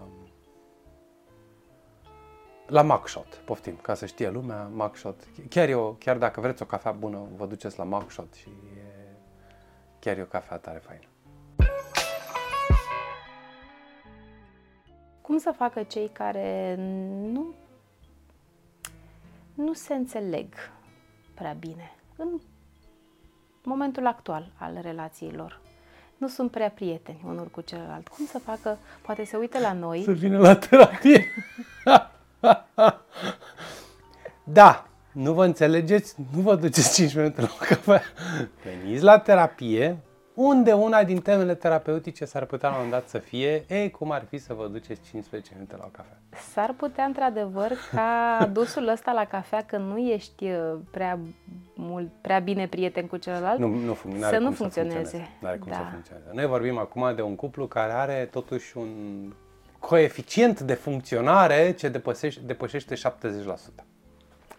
la 2.67 2.81
Mugshot, 2.81 3.41
poftim, 3.45 3.75
ca 3.81 3.93
să 3.93 4.05
știe 4.05 4.29
lumea, 4.29 4.69
Mugshot. 4.73 5.27
Chiar, 5.49 5.69
eu, 5.69 5.95
chiar 5.99 6.17
dacă 6.17 6.41
vreți 6.41 6.61
o 6.61 6.65
cafea 6.65 6.91
bună, 6.91 7.27
vă 7.35 7.45
duceți 7.45 7.77
la 7.77 7.83
Mugshot 7.83 8.33
și 8.33 8.49
e 8.49 8.81
chiar 9.99 10.17
e 10.17 10.21
o 10.21 10.25
cafea 10.25 10.57
tare 10.57 10.81
faină. 10.85 11.03
Cum 15.21 15.37
să 15.37 15.53
facă 15.57 15.83
cei 15.83 16.09
care 16.13 16.75
nu, 17.31 17.53
nu 19.53 19.73
se 19.73 19.93
înțeleg 19.93 20.53
prea 21.33 21.53
bine 21.53 21.95
în 22.15 22.39
momentul 23.63 24.05
actual 24.05 24.51
al 24.57 24.79
relației 24.81 25.31
lor? 25.31 25.61
nu 26.17 26.27
sunt 26.27 26.51
prea 26.51 26.69
prieteni 26.69 27.21
unul 27.25 27.45
cu 27.45 27.61
celălalt. 27.61 28.07
Cum 28.07 28.25
să 28.25 28.39
facă, 28.39 28.77
poate 29.01 29.23
se 29.23 29.37
uită 29.37 29.59
la 29.59 29.73
noi. 29.73 30.01
Să 30.03 30.11
vină 30.11 30.37
la 30.37 30.55
terapie. 30.55 31.25
da, 34.43 34.87
nu 35.11 35.33
vă 35.33 35.45
înțelegeți, 35.45 36.15
nu 36.35 36.41
vă 36.41 36.55
duceți 36.55 36.93
5 36.93 37.15
minute 37.15 37.41
la 37.41 37.47
o 37.61 37.65
cafea. 37.65 38.01
Veniți 38.63 39.03
la 39.03 39.19
terapie, 39.19 39.97
unde 40.33 40.73
una 40.73 41.03
din 41.03 41.21
temele 41.21 41.55
terapeutice 41.55 42.25
s-ar 42.25 42.45
putea 42.45 42.69
la 42.69 42.75
un 42.75 42.81
moment 42.83 43.01
dat 43.01 43.09
să 43.09 43.17
fie, 43.17 43.65
ei, 43.69 43.89
cum 43.91 44.11
ar 44.11 44.25
fi 44.29 44.37
să 44.37 44.53
vă 44.53 44.67
duceți 44.67 45.01
15 45.09 45.51
minute 45.53 45.75
la 45.77 45.83
o 45.85 45.89
cafea? 45.91 46.17
S-ar 46.53 46.73
putea, 46.77 47.03
într-adevăr, 47.03 47.71
ca 47.93 48.39
dusul 48.53 48.87
ăsta 48.87 49.11
la 49.11 49.25
cafea, 49.25 49.63
când 49.63 49.87
nu 49.91 49.97
ești 49.97 50.43
uh, 50.45 50.73
prea, 50.91 51.19
mult, 51.75 52.09
prea 52.21 52.39
bine 52.39 52.67
prieten 52.67 53.07
cu 53.07 53.17
celălalt, 53.17 53.59
Nu, 53.59 53.67
nu, 53.67 53.93
fun- 53.93 54.11
Să 54.11 54.17
n-are 54.19 54.37
nu 54.37 54.45
cum 54.45 54.53
funcționeze. 54.53 54.95
Să 54.95 54.99
funcționeze. 55.01 55.29
N-are 55.41 55.57
cum 55.57 55.67
Da. 55.71 55.75
să 55.77 55.83
funcționeze. 55.91 56.29
Noi 56.33 56.45
vorbim 56.45 56.77
acum 56.77 57.15
de 57.15 57.21
un 57.21 57.35
cuplu 57.35 57.67
care 57.67 57.91
are 57.91 58.27
totuși 58.31 58.77
un 58.77 58.87
coeficient 59.79 60.59
de 60.59 60.73
funcționare 60.73 61.71
ce 61.71 61.89
depășește, 61.89 62.41
depășește 62.45 62.95
70%. 62.95 62.99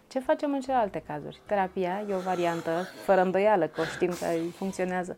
ce 0.07 0.19
facem 0.19 0.53
în 0.53 0.59
celelalte 0.59 1.03
cazuri? 1.07 1.39
Terapia 1.45 2.03
e 2.09 2.13
o 2.13 2.19
variantă, 2.19 2.71
fără 3.05 3.21
îndoială, 3.21 3.65
că 3.65 3.81
o 3.81 3.83
știm 3.83 4.09
că 4.09 4.25
funcționează. 4.55 5.17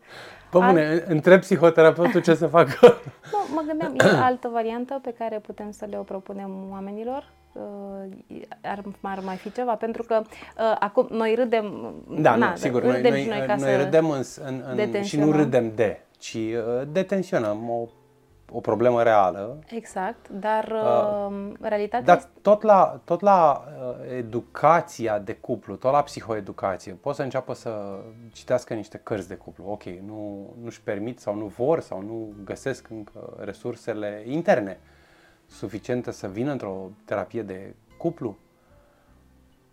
Pă 0.50 0.58
bune, 0.58 1.04
întreb 1.06 1.40
psihoterapeutul 1.40 2.22
ce 2.22 2.34
să 2.34 2.46
facă. 2.46 3.00
Nu, 3.32 3.54
mă 3.54 3.62
gândeam, 3.66 3.94
e 3.96 4.16
altă 4.30 4.48
variantă 4.52 4.98
pe 5.02 5.14
care 5.18 5.38
putem 5.38 5.70
să 5.70 5.86
le 5.90 5.98
o 5.98 6.02
propunem 6.02 6.68
oamenilor? 6.70 7.32
Uh, 7.52 8.42
Ar, 8.62 8.82
ar 9.00 9.20
mai 9.24 9.36
fi 9.36 9.52
ceva? 9.52 9.74
Pentru 9.74 10.02
că 10.02 10.22
uh, 10.24 10.76
acum 10.78 11.08
noi 11.10 11.34
râdem... 11.34 11.94
Da, 12.08 12.36
na, 12.36 12.50
nu, 12.50 12.56
sigur, 12.56 12.82
noi, 12.82 12.96
râdem 12.96 13.10
noi, 13.12 13.22
și 13.22 13.28
noi 13.28 13.38
noi, 13.38 13.46
ca 13.46 13.54
noi 13.54 13.70
să... 13.70 13.82
râdem 13.82 14.10
în, 14.10 14.22
în, 14.44 14.54
în, 14.54 14.62
și 14.62 14.64
nu 14.66 14.74
detenționăm. 14.74 15.30
râdem 15.30 15.72
de, 15.74 16.00
ci 16.18 16.34
uh, 16.34 16.82
detenționăm 16.92 17.70
o, 17.70 17.88
o 18.52 18.60
problemă 18.60 19.02
reală. 19.02 19.58
Exact, 19.66 20.28
dar 20.28 20.64
uh, 20.64 21.52
realitatea 21.60 22.04
Dar 22.04 22.16
este... 22.16 22.30
tot 22.42 22.62
la, 22.62 23.00
tot 23.04 23.20
la 23.20 23.64
uh, 23.66 24.16
educația 24.16 25.18
de 25.18 25.34
cuplu, 25.34 25.76
tot 25.76 25.92
la 25.92 26.02
psihoeducație, 26.02 26.92
pot 26.92 27.14
să 27.14 27.22
înceapă 27.22 27.54
să 27.54 27.98
citească 28.32 28.74
niște 28.74 28.98
cărți 28.98 29.28
de 29.28 29.34
cuplu. 29.34 29.64
Ok, 29.66 29.82
nu, 29.84 30.50
nu-și 30.62 30.82
permit 30.82 31.20
sau 31.20 31.34
nu 31.34 31.46
vor 31.46 31.80
sau 31.80 32.02
nu 32.02 32.32
găsesc 32.44 32.90
încă 32.90 33.36
resursele 33.38 34.22
interne 34.26 34.80
suficiente 35.46 36.10
să 36.10 36.26
vină 36.26 36.50
într-o 36.50 36.90
terapie 37.04 37.42
de 37.42 37.74
cuplu. 37.98 38.36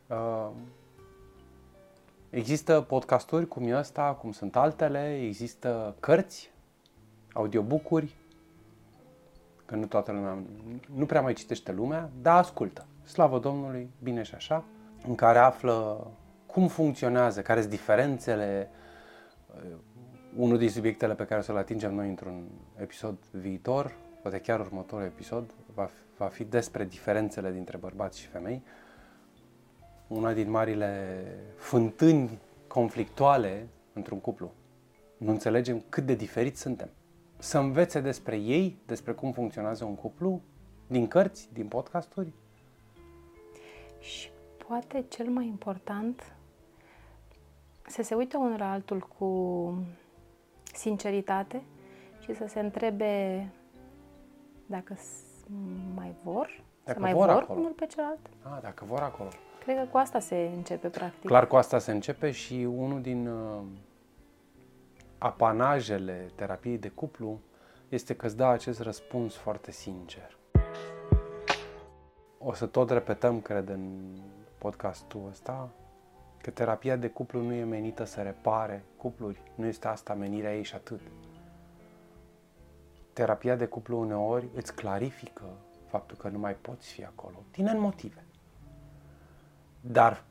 Uh, 0.07 0.49
există 2.30 2.81
podcasturi 2.81 3.47
cum 3.47 3.64
e 3.64 3.77
ăsta, 3.77 4.18
cum 4.22 4.31
sunt 4.31 4.56
altele, 4.56 5.19
există 5.22 5.95
cărți, 5.99 6.51
audiobook-uri, 7.34 8.15
că 9.70 9.76
nu 9.76 9.86
toată 9.86 10.12
lumea, 10.12 10.38
nu 10.96 11.06
prea 11.06 11.22
mai 11.22 11.34
citește 11.34 11.72
lumea, 11.72 12.10
dar 12.22 12.38
ascultă. 12.38 12.86
Slavă 13.04 13.40
Domnului, 13.40 13.90
bine 14.04 14.24
și 14.24 14.36
așa, 14.36 14.64
în 15.08 15.16
care 15.16 15.38
află 15.38 16.08
cum 16.46 16.68
funcționează, 16.68 17.41
care 17.41 17.60
sunt 17.60 17.72
diferențele. 17.72 18.70
Uh, 19.56 19.76
Unul 20.36 20.58
din 20.58 20.70
subiectele 20.70 21.16
pe 21.16 21.26
care 21.26 21.40
o 21.40 21.44
să-l 21.44 21.58
atingem 21.58 21.94
noi 21.94 22.08
într-un 22.08 22.48
episod 22.76 23.18
viitor, 23.32 23.96
poate 24.22 24.40
chiar 24.40 24.60
următorul 24.60 25.06
episod, 25.06 25.52
va 25.74 25.84
fi, 25.84 26.02
va 26.18 26.26
fi 26.28 26.44
despre 26.44 26.86
diferențele 26.86 27.52
dintre 27.52 27.78
bărbați 27.78 28.20
și 28.20 28.28
femei. 28.28 28.64
Una 30.08 30.34
din 30.34 30.50
marile 30.50 31.24
fântâni 31.56 32.40
conflictuale 32.68 33.68
într-un 33.94 34.20
cuplu. 34.20 34.52
Nu 35.18 35.32
înțelegem 35.32 35.84
cât 35.90 36.06
de 36.06 36.14
diferiți 36.14 36.62
suntem 36.62 36.90
să 37.40 37.57
învețe 37.57 37.99
despre 37.99 38.36
ei, 38.38 38.78
despre 38.86 39.11
cum 39.14 39.32
funcționează 39.32 39.86
un 39.86 39.95
cuplu, 39.95 40.41
din 40.88 41.07
cărți, 41.07 41.49
din 41.53 41.68
podcasturi. 41.68 42.34
Și 43.99 44.30
poate 44.68 45.06
cel 45.10 45.30
mai 45.30 45.45
important 45.45 46.34
să 47.88 48.02
se 48.03 48.16
uite 48.16 48.38
unul 48.38 48.57
la 48.57 48.72
altul 48.72 49.07
cu 49.18 49.74
sinceritate 50.74 51.61
și 52.20 52.36
să 52.36 52.45
se 52.48 52.60
întrebe 52.60 53.48
dacă 54.66 54.94
s- 54.95 55.45
mai 55.95 56.14
vor, 56.24 56.64
Dacă 56.84 56.98
să 56.98 57.03
mai 57.03 57.14
vor 57.14 57.26
vor, 57.28 57.41
acolo. 57.41 57.60
unul 57.60 57.72
pe 57.72 57.86
celălalt. 57.86 58.20
A, 58.41 58.60
dacă 58.61 58.86
vor 58.88 58.99
acolo. 58.99 59.30
Cred 59.64 59.78
că 59.78 59.86
cu 59.91 59.98
asta 59.98 60.20
se 60.20 60.52
începe, 60.56 60.88
practic. 60.88 61.26
Clar 61.26 61.48
cu 61.48 61.56
asta 61.56 61.80
se 61.80 61.91
începe 61.91 62.32
și 62.32 62.53
unul 62.76 63.02
din 63.02 63.28
uh, 63.28 63.61
apanajele 65.20 66.32
terapiei 66.36 66.78
de 66.78 66.90
cuplu 66.90 67.40
este 67.90 68.16
că 68.16 68.26
îți 68.26 68.38
dă 68.38 68.46
acest 68.46 68.80
răspuns 68.82 69.36
foarte 69.36 69.72
sincer. 69.72 70.38
O 72.38 72.54
să 72.54 72.66
tot 72.66 72.90
repetăm, 72.90 73.41
cred, 73.41 73.70
în 73.70 74.16
podcastul 74.58 75.28
ăsta, 75.30 75.70
că 76.41 76.50
terapia 76.50 76.96
de 76.96 77.10
cuplu 77.10 77.41
nu 77.41 77.54
e 77.54 77.64
menită 77.64 78.04
să 78.04 78.22
repare 78.22 78.84
cupluri. 78.98 79.41
Nu 79.56 79.66
este 79.66 79.88
asta 79.88 80.14
menirea 80.14 80.56
ei 80.56 80.64
și 80.64 80.76
atât. 80.76 81.00
Terapia 83.14 83.56
de 83.56 83.66
cuplu 83.66 84.00
uneori 84.00 84.48
îți 84.54 84.76
clarifică 84.76 85.46
faptul 85.88 86.18
că 86.18 86.30
nu 86.30 86.40
mai 86.40 86.54
poți 86.54 86.91
fi 86.91 87.04
acolo, 87.06 87.44
din 87.52 87.66
N 87.66 87.80
motive. 87.80 88.24
Dar 89.82 90.24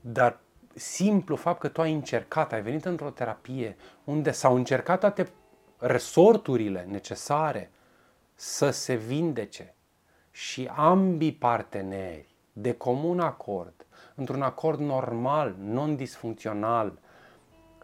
dar 0.00 0.40
simplu 0.80 1.36
fapt 1.36 1.60
că 1.60 1.68
tu 1.68 1.80
ai 1.80 1.92
încercat, 1.92 2.52
ai 2.52 2.62
venit 2.62 2.84
într-o 2.84 3.10
terapie 3.10 3.76
unde 4.04 4.30
s-au 4.30 4.54
încercat 4.54 5.00
toate 5.00 5.32
resorturile 5.78 6.86
necesare 6.88 7.70
să 8.34 8.70
se 8.70 8.94
vindece 8.94 9.74
și 10.30 10.70
ambii 10.76 11.32
parteneri, 11.32 12.34
de 12.52 12.72
comun 12.72 13.20
acord, 13.20 13.86
într-un 14.14 14.42
acord 14.42 14.80
normal, 14.80 15.54
non-disfuncțional, 15.58 16.98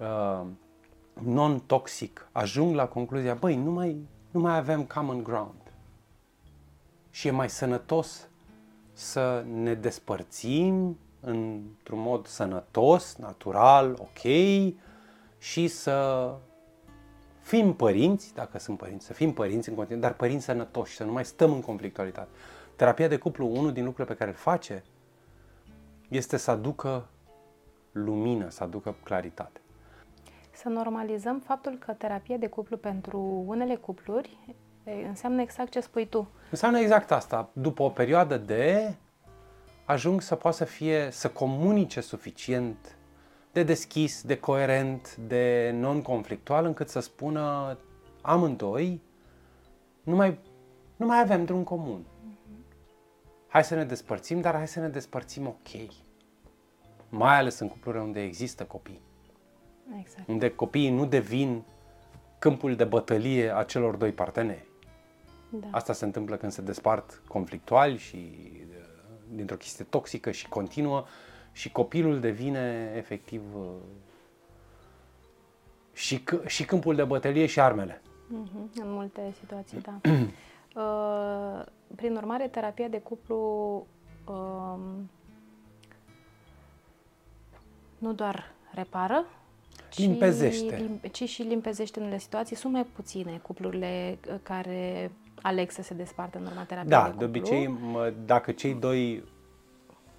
uh, 0.00 0.46
non-toxic, 1.22 2.28
ajung 2.32 2.74
la 2.74 2.86
concluzia, 2.86 3.34
băi, 3.34 3.56
nu 3.56 3.70
mai, 3.70 4.08
nu 4.30 4.40
mai 4.40 4.56
avem 4.56 4.84
common 4.84 5.22
ground. 5.22 5.72
Și 7.10 7.28
e 7.28 7.30
mai 7.30 7.50
sănătos 7.50 8.28
să 8.92 9.44
ne 9.52 9.74
despărțim 9.74 10.98
într-un 11.26 12.00
mod 12.00 12.26
sănătos, 12.26 13.16
natural, 13.16 13.96
ok 13.98 14.32
și 15.38 15.68
să 15.68 16.30
fim 17.40 17.74
părinți, 17.74 18.34
dacă 18.34 18.58
sunt 18.58 18.78
părinți, 18.78 19.06
să 19.06 19.12
fim 19.12 19.32
părinți 19.32 19.68
în 19.68 19.74
continuu, 19.74 20.02
dar 20.02 20.14
părinți 20.14 20.44
sănătoși, 20.44 20.96
să 20.96 21.04
nu 21.04 21.12
mai 21.12 21.24
stăm 21.24 21.52
în 21.52 21.60
conflictualitate. 21.60 22.28
Terapia 22.76 23.08
de 23.08 23.16
cuplu, 23.16 23.46
unul 23.46 23.72
din 23.72 23.84
lucrurile 23.84 24.14
pe 24.14 24.18
care 24.18 24.30
îl 24.30 24.36
face, 24.36 24.84
este 26.08 26.36
să 26.36 26.50
aducă 26.50 27.08
lumină, 27.92 28.48
să 28.48 28.62
aducă 28.62 28.94
claritate. 29.02 29.60
Să 30.52 30.68
normalizăm 30.68 31.40
faptul 31.40 31.76
că 31.78 31.92
terapia 31.92 32.36
de 32.36 32.46
cuplu 32.46 32.76
pentru 32.76 33.44
unele 33.46 33.74
cupluri 33.76 34.54
e, 34.84 34.90
înseamnă 35.06 35.40
exact 35.40 35.70
ce 35.70 35.80
spui 35.80 36.06
tu. 36.06 36.28
Înseamnă 36.50 36.78
exact 36.78 37.10
asta. 37.10 37.48
După 37.52 37.82
o 37.82 37.88
perioadă 37.88 38.36
de 38.36 38.94
ajung 39.86 40.20
să 40.20 40.34
poată 40.34 40.56
să 40.56 40.64
fie, 40.64 41.08
să 41.10 41.28
comunice 41.28 42.00
suficient 42.00 42.96
de 43.52 43.62
deschis, 43.62 44.22
de 44.22 44.38
coerent, 44.38 45.16
de 45.16 45.74
non-conflictual, 45.74 46.64
încât 46.64 46.88
să 46.88 47.00
spună 47.00 47.78
amândoi, 48.20 49.00
nu 50.02 50.14
mai, 50.14 50.38
nu 50.96 51.06
mai 51.06 51.20
avem 51.20 51.44
drum 51.44 51.62
comun. 51.62 52.04
Hai 53.48 53.64
să 53.64 53.74
ne 53.74 53.84
despărțim, 53.84 54.40
dar 54.40 54.54
hai 54.54 54.68
să 54.68 54.80
ne 54.80 54.88
despărțim 54.88 55.46
ok. 55.46 55.92
Mai 57.08 57.38
ales 57.38 57.58
în 57.58 57.68
cuplurile 57.68 58.02
unde 58.02 58.22
există 58.22 58.64
copii. 58.64 59.00
Exact. 60.00 60.28
Unde 60.28 60.50
copiii 60.50 60.90
nu 60.90 61.06
devin 61.06 61.62
câmpul 62.38 62.76
de 62.76 62.84
bătălie 62.84 63.56
a 63.56 63.62
celor 63.62 63.94
doi 63.96 64.12
parteneri. 64.12 64.66
Da. 65.50 65.66
Asta 65.70 65.92
se 65.92 66.04
întâmplă 66.04 66.36
când 66.36 66.52
se 66.52 66.62
despart 66.62 67.22
conflictuali 67.28 67.96
și 67.96 68.16
uh, 68.68 68.85
dintr-o 69.34 69.56
chestie 69.56 69.84
toxică 69.84 70.30
și 70.30 70.48
continuă 70.48 71.04
și 71.52 71.72
copilul 71.72 72.20
devine 72.20 72.92
efectiv 72.96 73.42
uh, 73.56 73.64
și, 75.92 76.22
c- 76.22 76.46
și 76.46 76.64
câmpul 76.64 76.94
de 76.94 77.04
bătălie 77.04 77.46
și 77.46 77.60
armele. 77.60 78.02
Mhm, 78.28 78.70
În 78.74 78.92
multe 78.92 79.34
situații, 79.40 79.80
da. 79.80 80.00
Uh, 80.76 81.64
Prin 81.94 82.16
urmare, 82.16 82.48
terapia 82.48 82.88
de 82.88 82.98
cuplu 83.00 83.36
um, 84.26 85.10
nu 87.98 88.12
doar 88.12 88.52
repară, 88.74 89.24
ci, 89.90 89.98
Limpezește. 89.98 90.76
lim- 90.86 91.10
ci 91.12 91.28
și 91.28 91.42
limpezește 91.42 92.00
unele 92.00 92.18
situații. 92.18 92.56
Sunt 92.56 92.72
mai 92.72 92.84
puține 92.84 93.38
cuplurile 93.42 94.18
uh, 94.28 94.34
care 94.42 95.10
aleg 95.46 95.70
să 95.70 95.82
se 95.82 95.94
despartă 95.94 96.38
în 96.38 96.46
urma 96.46 96.64
terapiei 96.64 96.90
Da, 96.90 97.02
de 97.02 97.08
de 97.08 97.24
cuplu. 97.24 97.26
obicei, 97.26 97.66
mă, 97.66 98.12
dacă 98.24 98.52
cei 98.52 98.74
doi 98.74 99.24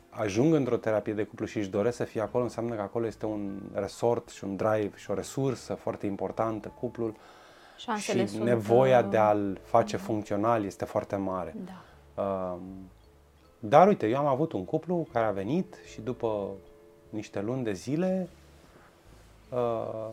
ajung 0.09 0.53
într-o 0.53 0.77
terapie 0.77 1.13
de 1.13 1.23
cuplu 1.23 1.45
și 1.45 1.57
își 1.57 1.69
doresc 1.69 1.95
să 1.97 2.03
fie 2.03 2.21
acolo, 2.21 2.43
înseamnă 2.43 2.75
că 2.75 2.81
acolo 2.81 3.05
este 3.05 3.25
un 3.25 3.59
resort 3.73 4.29
și 4.29 4.43
un 4.43 4.55
drive 4.55 4.91
și 4.95 5.11
o 5.11 5.13
resursă 5.13 5.73
foarte 5.73 6.05
importantă, 6.05 6.71
cuplul. 6.79 7.15
Șansele 7.77 8.25
și 8.25 8.31
sunt, 8.31 8.43
nevoia 8.43 8.99
uh, 8.99 9.09
de 9.09 9.17
a-l 9.17 9.59
face 9.63 9.97
funcțional 9.97 10.65
este 10.65 10.85
foarte 10.85 11.15
mare. 11.15 11.55
Da. 11.65 12.23
Um, 12.23 12.61
dar 13.59 13.87
uite, 13.87 14.07
eu 14.07 14.17
am 14.17 14.25
avut 14.25 14.51
un 14.51 14.65
cuplu 14.65 15.07
care 15.11 15.25
a 15.25 15.31
venit 15.31 15.75
și 15.91 16.01
după 16.01 16.49
niște 17.09 17.41
luni 17.41 17.63
de 17.63 17.73
zile 17.73 18.29
uh, 19.49 20.09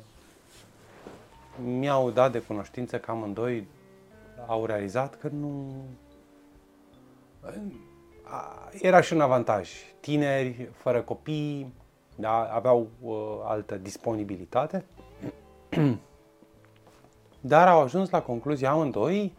mi-au 1.64 2.10
dat 2.10 2.32
de 2.32 2.38
cunoștință 2.38 2.98
că 2.98 3.10
amândoi 3.10 3.66
au 4.46 4.64
realizat 4.66 5.14
că 5.14 5.28
nu... 5.28 5.72
a- 8.22 8.68
Era 8.80 9.00
și 9.00 9.12
un 9.12 9.20
avantaj. 9.20 9.70
Tineri, 10.00 10.68
fără 10.72 11.00
copii, 11.02 11.74
da, 12.16 12.42
aveau 12.52 12.88
uh, 13.00 13.14
altă 13.44 13.74
disponibilitate. 13.76 14.84
Dar 17.40 17.68
au 17.68 17.80
ajuns 17.80 18.10
la 18.10 18.22
concluzia 18.22 18.70
amândoi 18.70 19.36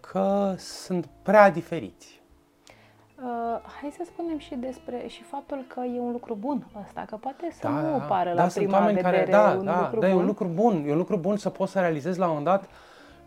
că 0.00 0.54
sunt 0.58 1.08
prea 1.22 1.50
diferiți. 1.50 2.20
Uh, 3.22 3.26
hai 3.80 3.90
să 3.96 4.02
spunem 4.06 4.38
și 4.38 4.54
despre 4.54 5.04
și 5.06 5.22
faptul 5.22 5.64
că 5.68 5.80
e 5.80 5.98
un 6.00 6.12
lucru 6.12 6.34
bun 6.34 6.66
ăsta, 6.84 7.04
că 7.06 7.16
poate 7.16 7.48
să 7.52 7.58
Da, 7.62 7.68
nu 7.68 7.98
da, 7.98 8.04
pară 8.04 8.28
da, 8.34 8.42
la 8.42 8.48
sunt 8.48 8.64
prima 8.64 8.78
oameni 8.80 8.96
vedere 8.96 9.16
care, 9.16 9.30
da, 9.30 9.54
un 9.58 9.64
da, 9.64 9.80
lucru 9.80 9.98
da, 10.00 10.08
e 10.08 10.10
bun. 10.12 10.20
un 10.20 10.26
lucru 10.26 10.46
bun. 10.54 10.84
E 10.86 10.92
un 10.92 10.98
lucru 10.98 11.16
bun 11.16 11.36
să 11.36 11.50
poți 11.50 11.72
să 11.72 11.80
realizezi 11.80 12.18
la 12.18 12.24
un 12.28 12.34
moment 12.36 12.56
dat 12.56 12.68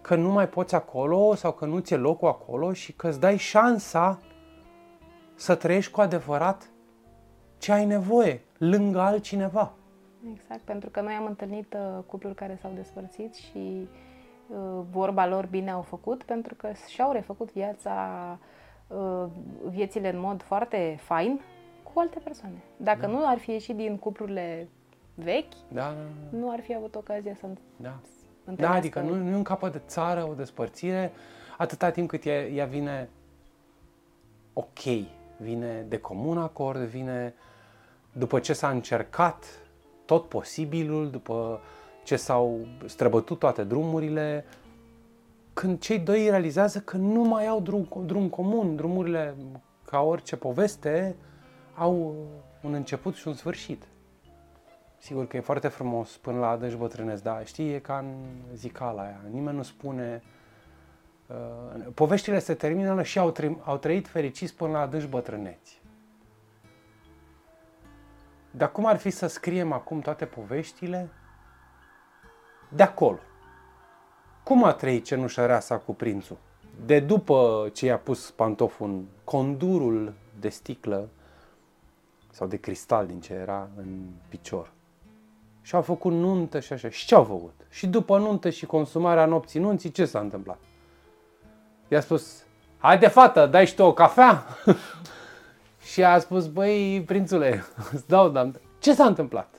că 0.03 0.15
nu 0.15 0.31
mai 0.31 0.49
poți 0.49 0.75
acolo 0.75 1.35
sau 1.35 1.51
că 1.51 1.65
nu 1.65 1.79
ți-e 1.79 1.95
locul 1.97 2.27
acolo 2.27 2.73
și 2.73 2.93
că 2.93 3.07
îți 3.07 3.19
dai 3.19 3.37
șansa 3.37 4.19
să 5.35 5.55
trăiești 5.55 5.91
cu 5.91 6.01
adevărat 6.01 6.69
ce 7.57 7.71
ai 7.71 7.85
nevoie, 7.85 8.41
lângă 8.57 8.99
altcineva. 8.99 9.73
Exact, 10.33 10.61
pentru 10.61 10.89
că 10.89 11.01
noi 11.01 11.13
am 11.13 11.25
întâlnit 11.25 11.73
uh, 11.73 12.03
cupluri 12.05 12.35
care 12.35 12.57
s-au 12.61 12.71
despărțit 12.75 13.35
și 13.35 13.87
uh, 14.47 14.81
vorba 14.91 15.27
lor 15.27 15.45
bine 15.45 15.71
au 15.71 15.81
făcut, 15.81 16.23
pentru 16.23 16.55
că 16.55 16.69
și-au 16.87 17.11
refăcut 17.11 17.51
viața, 17.51 17.95
uh, 18.87 19.25
viețile 19.69 20.13
în 20.13 20.19
mod 20.19 20.41
foarte 20.41 20.97
fain 20.99 21.39
cu 21.83 21.99
alte 21.99 22.19
persoane. 22.19 22.63
Dacă 22.77 23.01
Da. 23.01 23.07
nu 23.07 23.27
ar 23.27 23.37
fi 23.37 23.51
ieșit 23.51 23.75
din 23.75 23.97
cuplurile 23.97 24.67
vechi, 25.15 25.53
Da, 25.67 25.81
da, 25.81 25.93
da. 26.31 26.37
nu 26.37 26.51
ar 26.51 26.59
fi 26.61 26.75
avut 26.75 26.95
ocazia 26.95 27.35
să 27.35 27.47
da. 27.75 27.99
Da, 28.45 28.51
întâlnească. 28.51 28.77
adică 28.77 28.99
nu, 28.99 29.23
nu 29.23 29.29
e 29.29 29.35
un 29.35 29.43
capăt 29.43 29.71
de 29.71 29.81
țară, 29.87 30.27
o 30.29 30.33
despărțire, 30.33 31.11
atâta 31.57 31.89
timp 31.89 32.09
cât 32.09 32.25
ea, 32.25 32.47
ea 32.47 32.65
vine 32.65 33.09
ok, 34.53 34.79
vine 35.37 35.85
de 35.87 35.97
comun 35.97 36.37
acord, 36.37 36.79
vine 36.79 37.33
după 38.11 38.39
ce 38.39 38.53
s-a 38.53 38.69
încercat 38.69 39.45
tot 40.05 40.25
posibilul, 40.25 41.09
după 41.09 41.61
ce 42.03 42.15
s-au 42.15 42.67
străbătut 42.85 43.39
toate 43.39 43.63
drumurile, 43.63 44.45
când 45.53 45.79
cei 45.79 45.99
doi 45.99 46.29
realizează 46.29 46.79
că 46.79 46.97
nu 46.97 47.21
mai 47.21 47.47
au 47.47 47.61
drum, 47.61 47.87
drum 48.05 48.29
comun, 48.29 48.75
drumurile, 48.75 49.35
ca 49.85 50.01
orice 50.01 50.35
poveste, 50.35 51.15
au 51.75 52.15
un 52.61 52.73
început 52.73 53.15
și 53.15 53.27
un 53.27 53.33
sfârșit. 53.33 53.87
Sigur 55.03 55.27
că 55.27 55.37
e 55.37 55.39
foarte 55.39 55.67
frumos 55.67 56.17
până 56.17 56.39
la 56.39 56.49
adânci 56.49 56.75
bătrânesc, 56.75 57.23
dar 57.23 57.47
știi, 57.47 57.73
e 57.73 57.79
ca 57.79 57.97
în 57.97 58.15
zicala 58.53 59.01
aia. 59.01 59.21
Nimeni 59.29 59.57
nu 59.57 59.63
spune... 59.63 60.23
Uh, 61.27 61.85
poveștile 61.93 62.39
se 62.39 62.53
termină 62.53 63.03
și 63.03 63.19
au, 63.19 63.31
trăi, 63.31 63.57
au 63.63 63.77
trăit 63.77 64.07
fericiți 64.07 64.55
până 64.55 64.71
la 64.71 64.79
adânci 64.79 65.07
bătrâneți. 65.07 65.81
Dar 68.51 68.71
cum 68.71 68.85
ar 68.85 68.97
fi 68.97 69.09
să 69.09 69.27
scriem 69.27 69.71
acum 69.71 69.99
toate 69.99 70.25
poveștile 70.25 71.09
de 72.69 72.83
acolo? 72.83 73.19
Cum 74.43 74.63
a 74.63 74.73
trăit 74.73 75.05
cenușăreasa 75.05 75.77
cu 75.77 75.93
prințul? 75.93 76.37
De 76.85 76.99
după 76.99 77.69
ce 77.73 77.85
i-a 77.85 77.97
pus 77.97 78.31
pantoful 78.31 78.87
în 78.87 79.05
condurul 79.23 80.13
de 80.39 80.49
sticlă 80.49 81.09
sau 82.29 82.47
de 82.47 82.57
cristal 82.57 83.05
din 83.07 83.19
ce 83.19 83.33
era 83.33 83.69
în 83.75 84.09
picior. 84.29 84.71
Și 85.63 85.75
au 85.75 85.81
făcut 85.81 86.11
nuntă 86.11 86.59
și 86.59 86.73
așa. 86.73 86.89
Și 86.89 87.05
ce 87.05 87.15
au 87.15 87.23
făcut? 87.23 87.53
Și 87.69 87.87
după 87.87 88.17
nuntă 88.17 88.49
și 88.49 88.65
consumarea 88.65 89.25
nopții 89.25 89.59
nunții, 89.59 89.91
ce 89.91 90.05
s-a 90.05 90.19
întâmplat? 90.19 90.59
I-a 91.87 92.01
spus, 92.01 92.43
haide 92.77 93.07
fată, 93.07 93.45
dai 93.45 93.65
și 93.65 93.75
tu 93.75 93.83
o 93.83 93.93
cafea? 93.93 94.45
și 95.91 96.03
a 96.03 96.19
spus, 96.19 96.47
băi, 96.47 97.03
prințule, 97.05 97.63
îți 97.93 98.07
dau, 98.07 98.29
dar 98.29 98.51
ce 98.79 98.93
s-a 98.93 99.05
întâmplat? 99.05 99.55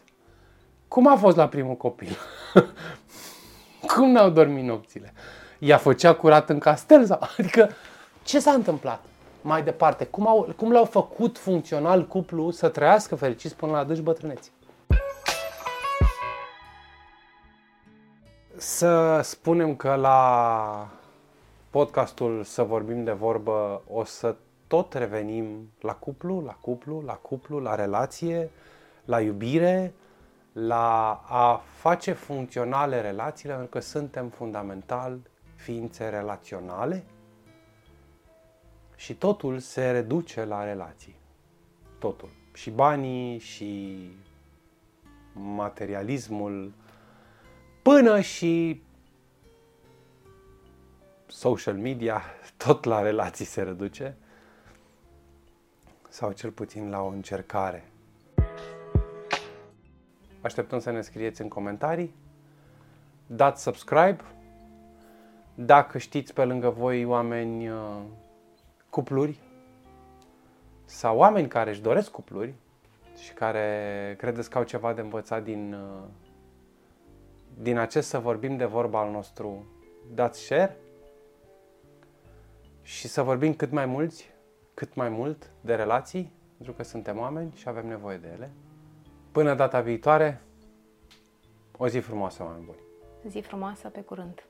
Cum 0.88 1.06
a 1.06 1.16
fost 1.16 1.36
la 1.36 1.48
primul 1.48 1.76
copil? 1.76 2.16
Cum 3.94 4.10
n-au 4.10 4.30
dormit 4.30 4.64
nopțile? 4.64 5.12
Ea 5.58 5.76
făcea 5.76 6.14
curat 6.14 6.48
în 6.48 6.58
castel? 6.58 7.06
Sau? 7.06 7.20
Adică, 7.38 7.70
ce 8.22 8.38
s-a 8.38 8.52
întâmplat? 8.52 9.04
Mai 9.40 9.62
departe, 9.62 10.04
cum, 10.04 10.26
au, 10.26 10.54
cum 10.56 10.72
l-au 10.72 10.84
făcut 10.84 11.38
funcțional 11.38 12.06
cuplu 12.06 12.50
să 12.50 12.68
trăiască 12.68 13.14
fericiți 13.14 13.56
până 13.56 13.72
la 13.72 13.78
adânci 13.78 14.00
bătrâneți? 14.00 14.50
Să 18.56 19.20
spunem 19.22 19.76
că 19.76 19.94
la 19.94 20.88
podcastul 21.70 22.44
Să 22.44 22.62
vorbim 22.62 23.04
de 23.04 23.12
vorbă 23.12 23.82
o 23.88 24.04
să 24.04 24.36
tot 24.66 24.92
revenim 24.92 25.70
la 25.80 25.94
cuplu, 25.94 26.40
la 26.40 26.52
cuplu, 26.52 27.02
la 27.06 27.12
cuplu, 27.12 27.58
la 27.58 27.74
relație, 27.74 28.50
la 29.04 29.20
iubire, 29.20 29.94
la 30.52 31.12
a 31.28 31.62
face 31.76 32.12
funcționale 32.12 33.00
relațiile, 33.00 33.54
pentru 33.54 33.70
că 33.70 33.80
suntem 33.80 34.28
fundamental 34.28 35.18
ființe 35.54 36.08
relaționale 36.08 37.04
și 38.96 39.14
totul 39.14 39.58
se 39.58 39.90
reduce 39.90 40.44
la 40.44 40.64
relații. 40.64 41.16
Totul. 41.98 42.28
Și 42.52 42.70
banii, 42.70 43.38
și 43.38 43.98
materialismul, 45.32 46.72
până 47.84 48.20
și 48.20 48.82
social 51.26 51.74
media, 51.74 52.22
tot 52.64 52.84
la 52.84 53.02
relații 53.02 53.44
se 53.44 53.62
reduce, 53.62 54.16
sau 56.08 56.32
cel 56.32 56.50
puțin 56.50 56.90
la 56.90 57.00
o 57.00 57.06
încercare. 57.06 57.84
Așteptăm 60.40 60.78
să 60.78 60.90
ne 60.90 61.00
scrieți 61.00 61.40
în 61.40 61.48
comentarii, 61.48 62.14
dați 63.26 63.62
subscribe, 63.62 64.20
dacă 65.54 65.98
știți 65.98 66.32
pe 66.32 66.44
lângă 66.44 66.68
voi 66.68 67.04
oameni, 67.04 67.68
uh, 67.68 68.00
cupluri 68.90 69.38
sau 70.84 71.16
oameni 71.16 71.48
care 71.48 71.70
își 71.70 71.80
doresc 71.80 72.10
cupluri 72.10 72.54
și 73.18 73.32
care 73.32 74.14
credeți 74.18 74.50
că 74.50 74.58
au 74.58 74.64
ceva 74.64 74.92
de 74.92 75.00
învățat 75.00 75.42
din, 75.42 75.72
uh, 75.72 76.02
din 77.58 77.78
acest 77.78 78.08
să 78.08 78.18
vorbim 78.18 78.56
de 78.56 78.64
vorba 78.64 79.00
al 79.00 79.10
nostru, 79.10 79.66
dați 80.14 80.40
share 80.40 80.76
și 82.82 83.08
să 83.08 83.22
vorbim 83.22 83.54
cât 83.54 83.70
mai 83.70 83.86
mulți, 83.86 84.30
cât 84.74 84.94
mai 84.94 85.08
mult 85.08 85.50
de 85.60 85.74
relații, 85.74 86.32
pentru 86.56 86.74
că 86.74 86.82
suntem 86.82 87.18
oameni 87.18 87.52
și 87.54 87.68
avem 87.68 87.86
nevoie 87.86 88.16
de 88.16 88.28
ele. 88.32 88.50
Până 89.32 89.54
data 89.54 89.80
viitoare, 89.80 90.40
o 91.76 91.88
zi 91.88 91.98
frumoasă, 91.98 92.42
oameni 92.42 92.64
buni! 92.64 92.78
Zi 93.28 93.40
frumoasă, 93.40 93.88
pe 93.88 94.00
curând! 94.00 94.44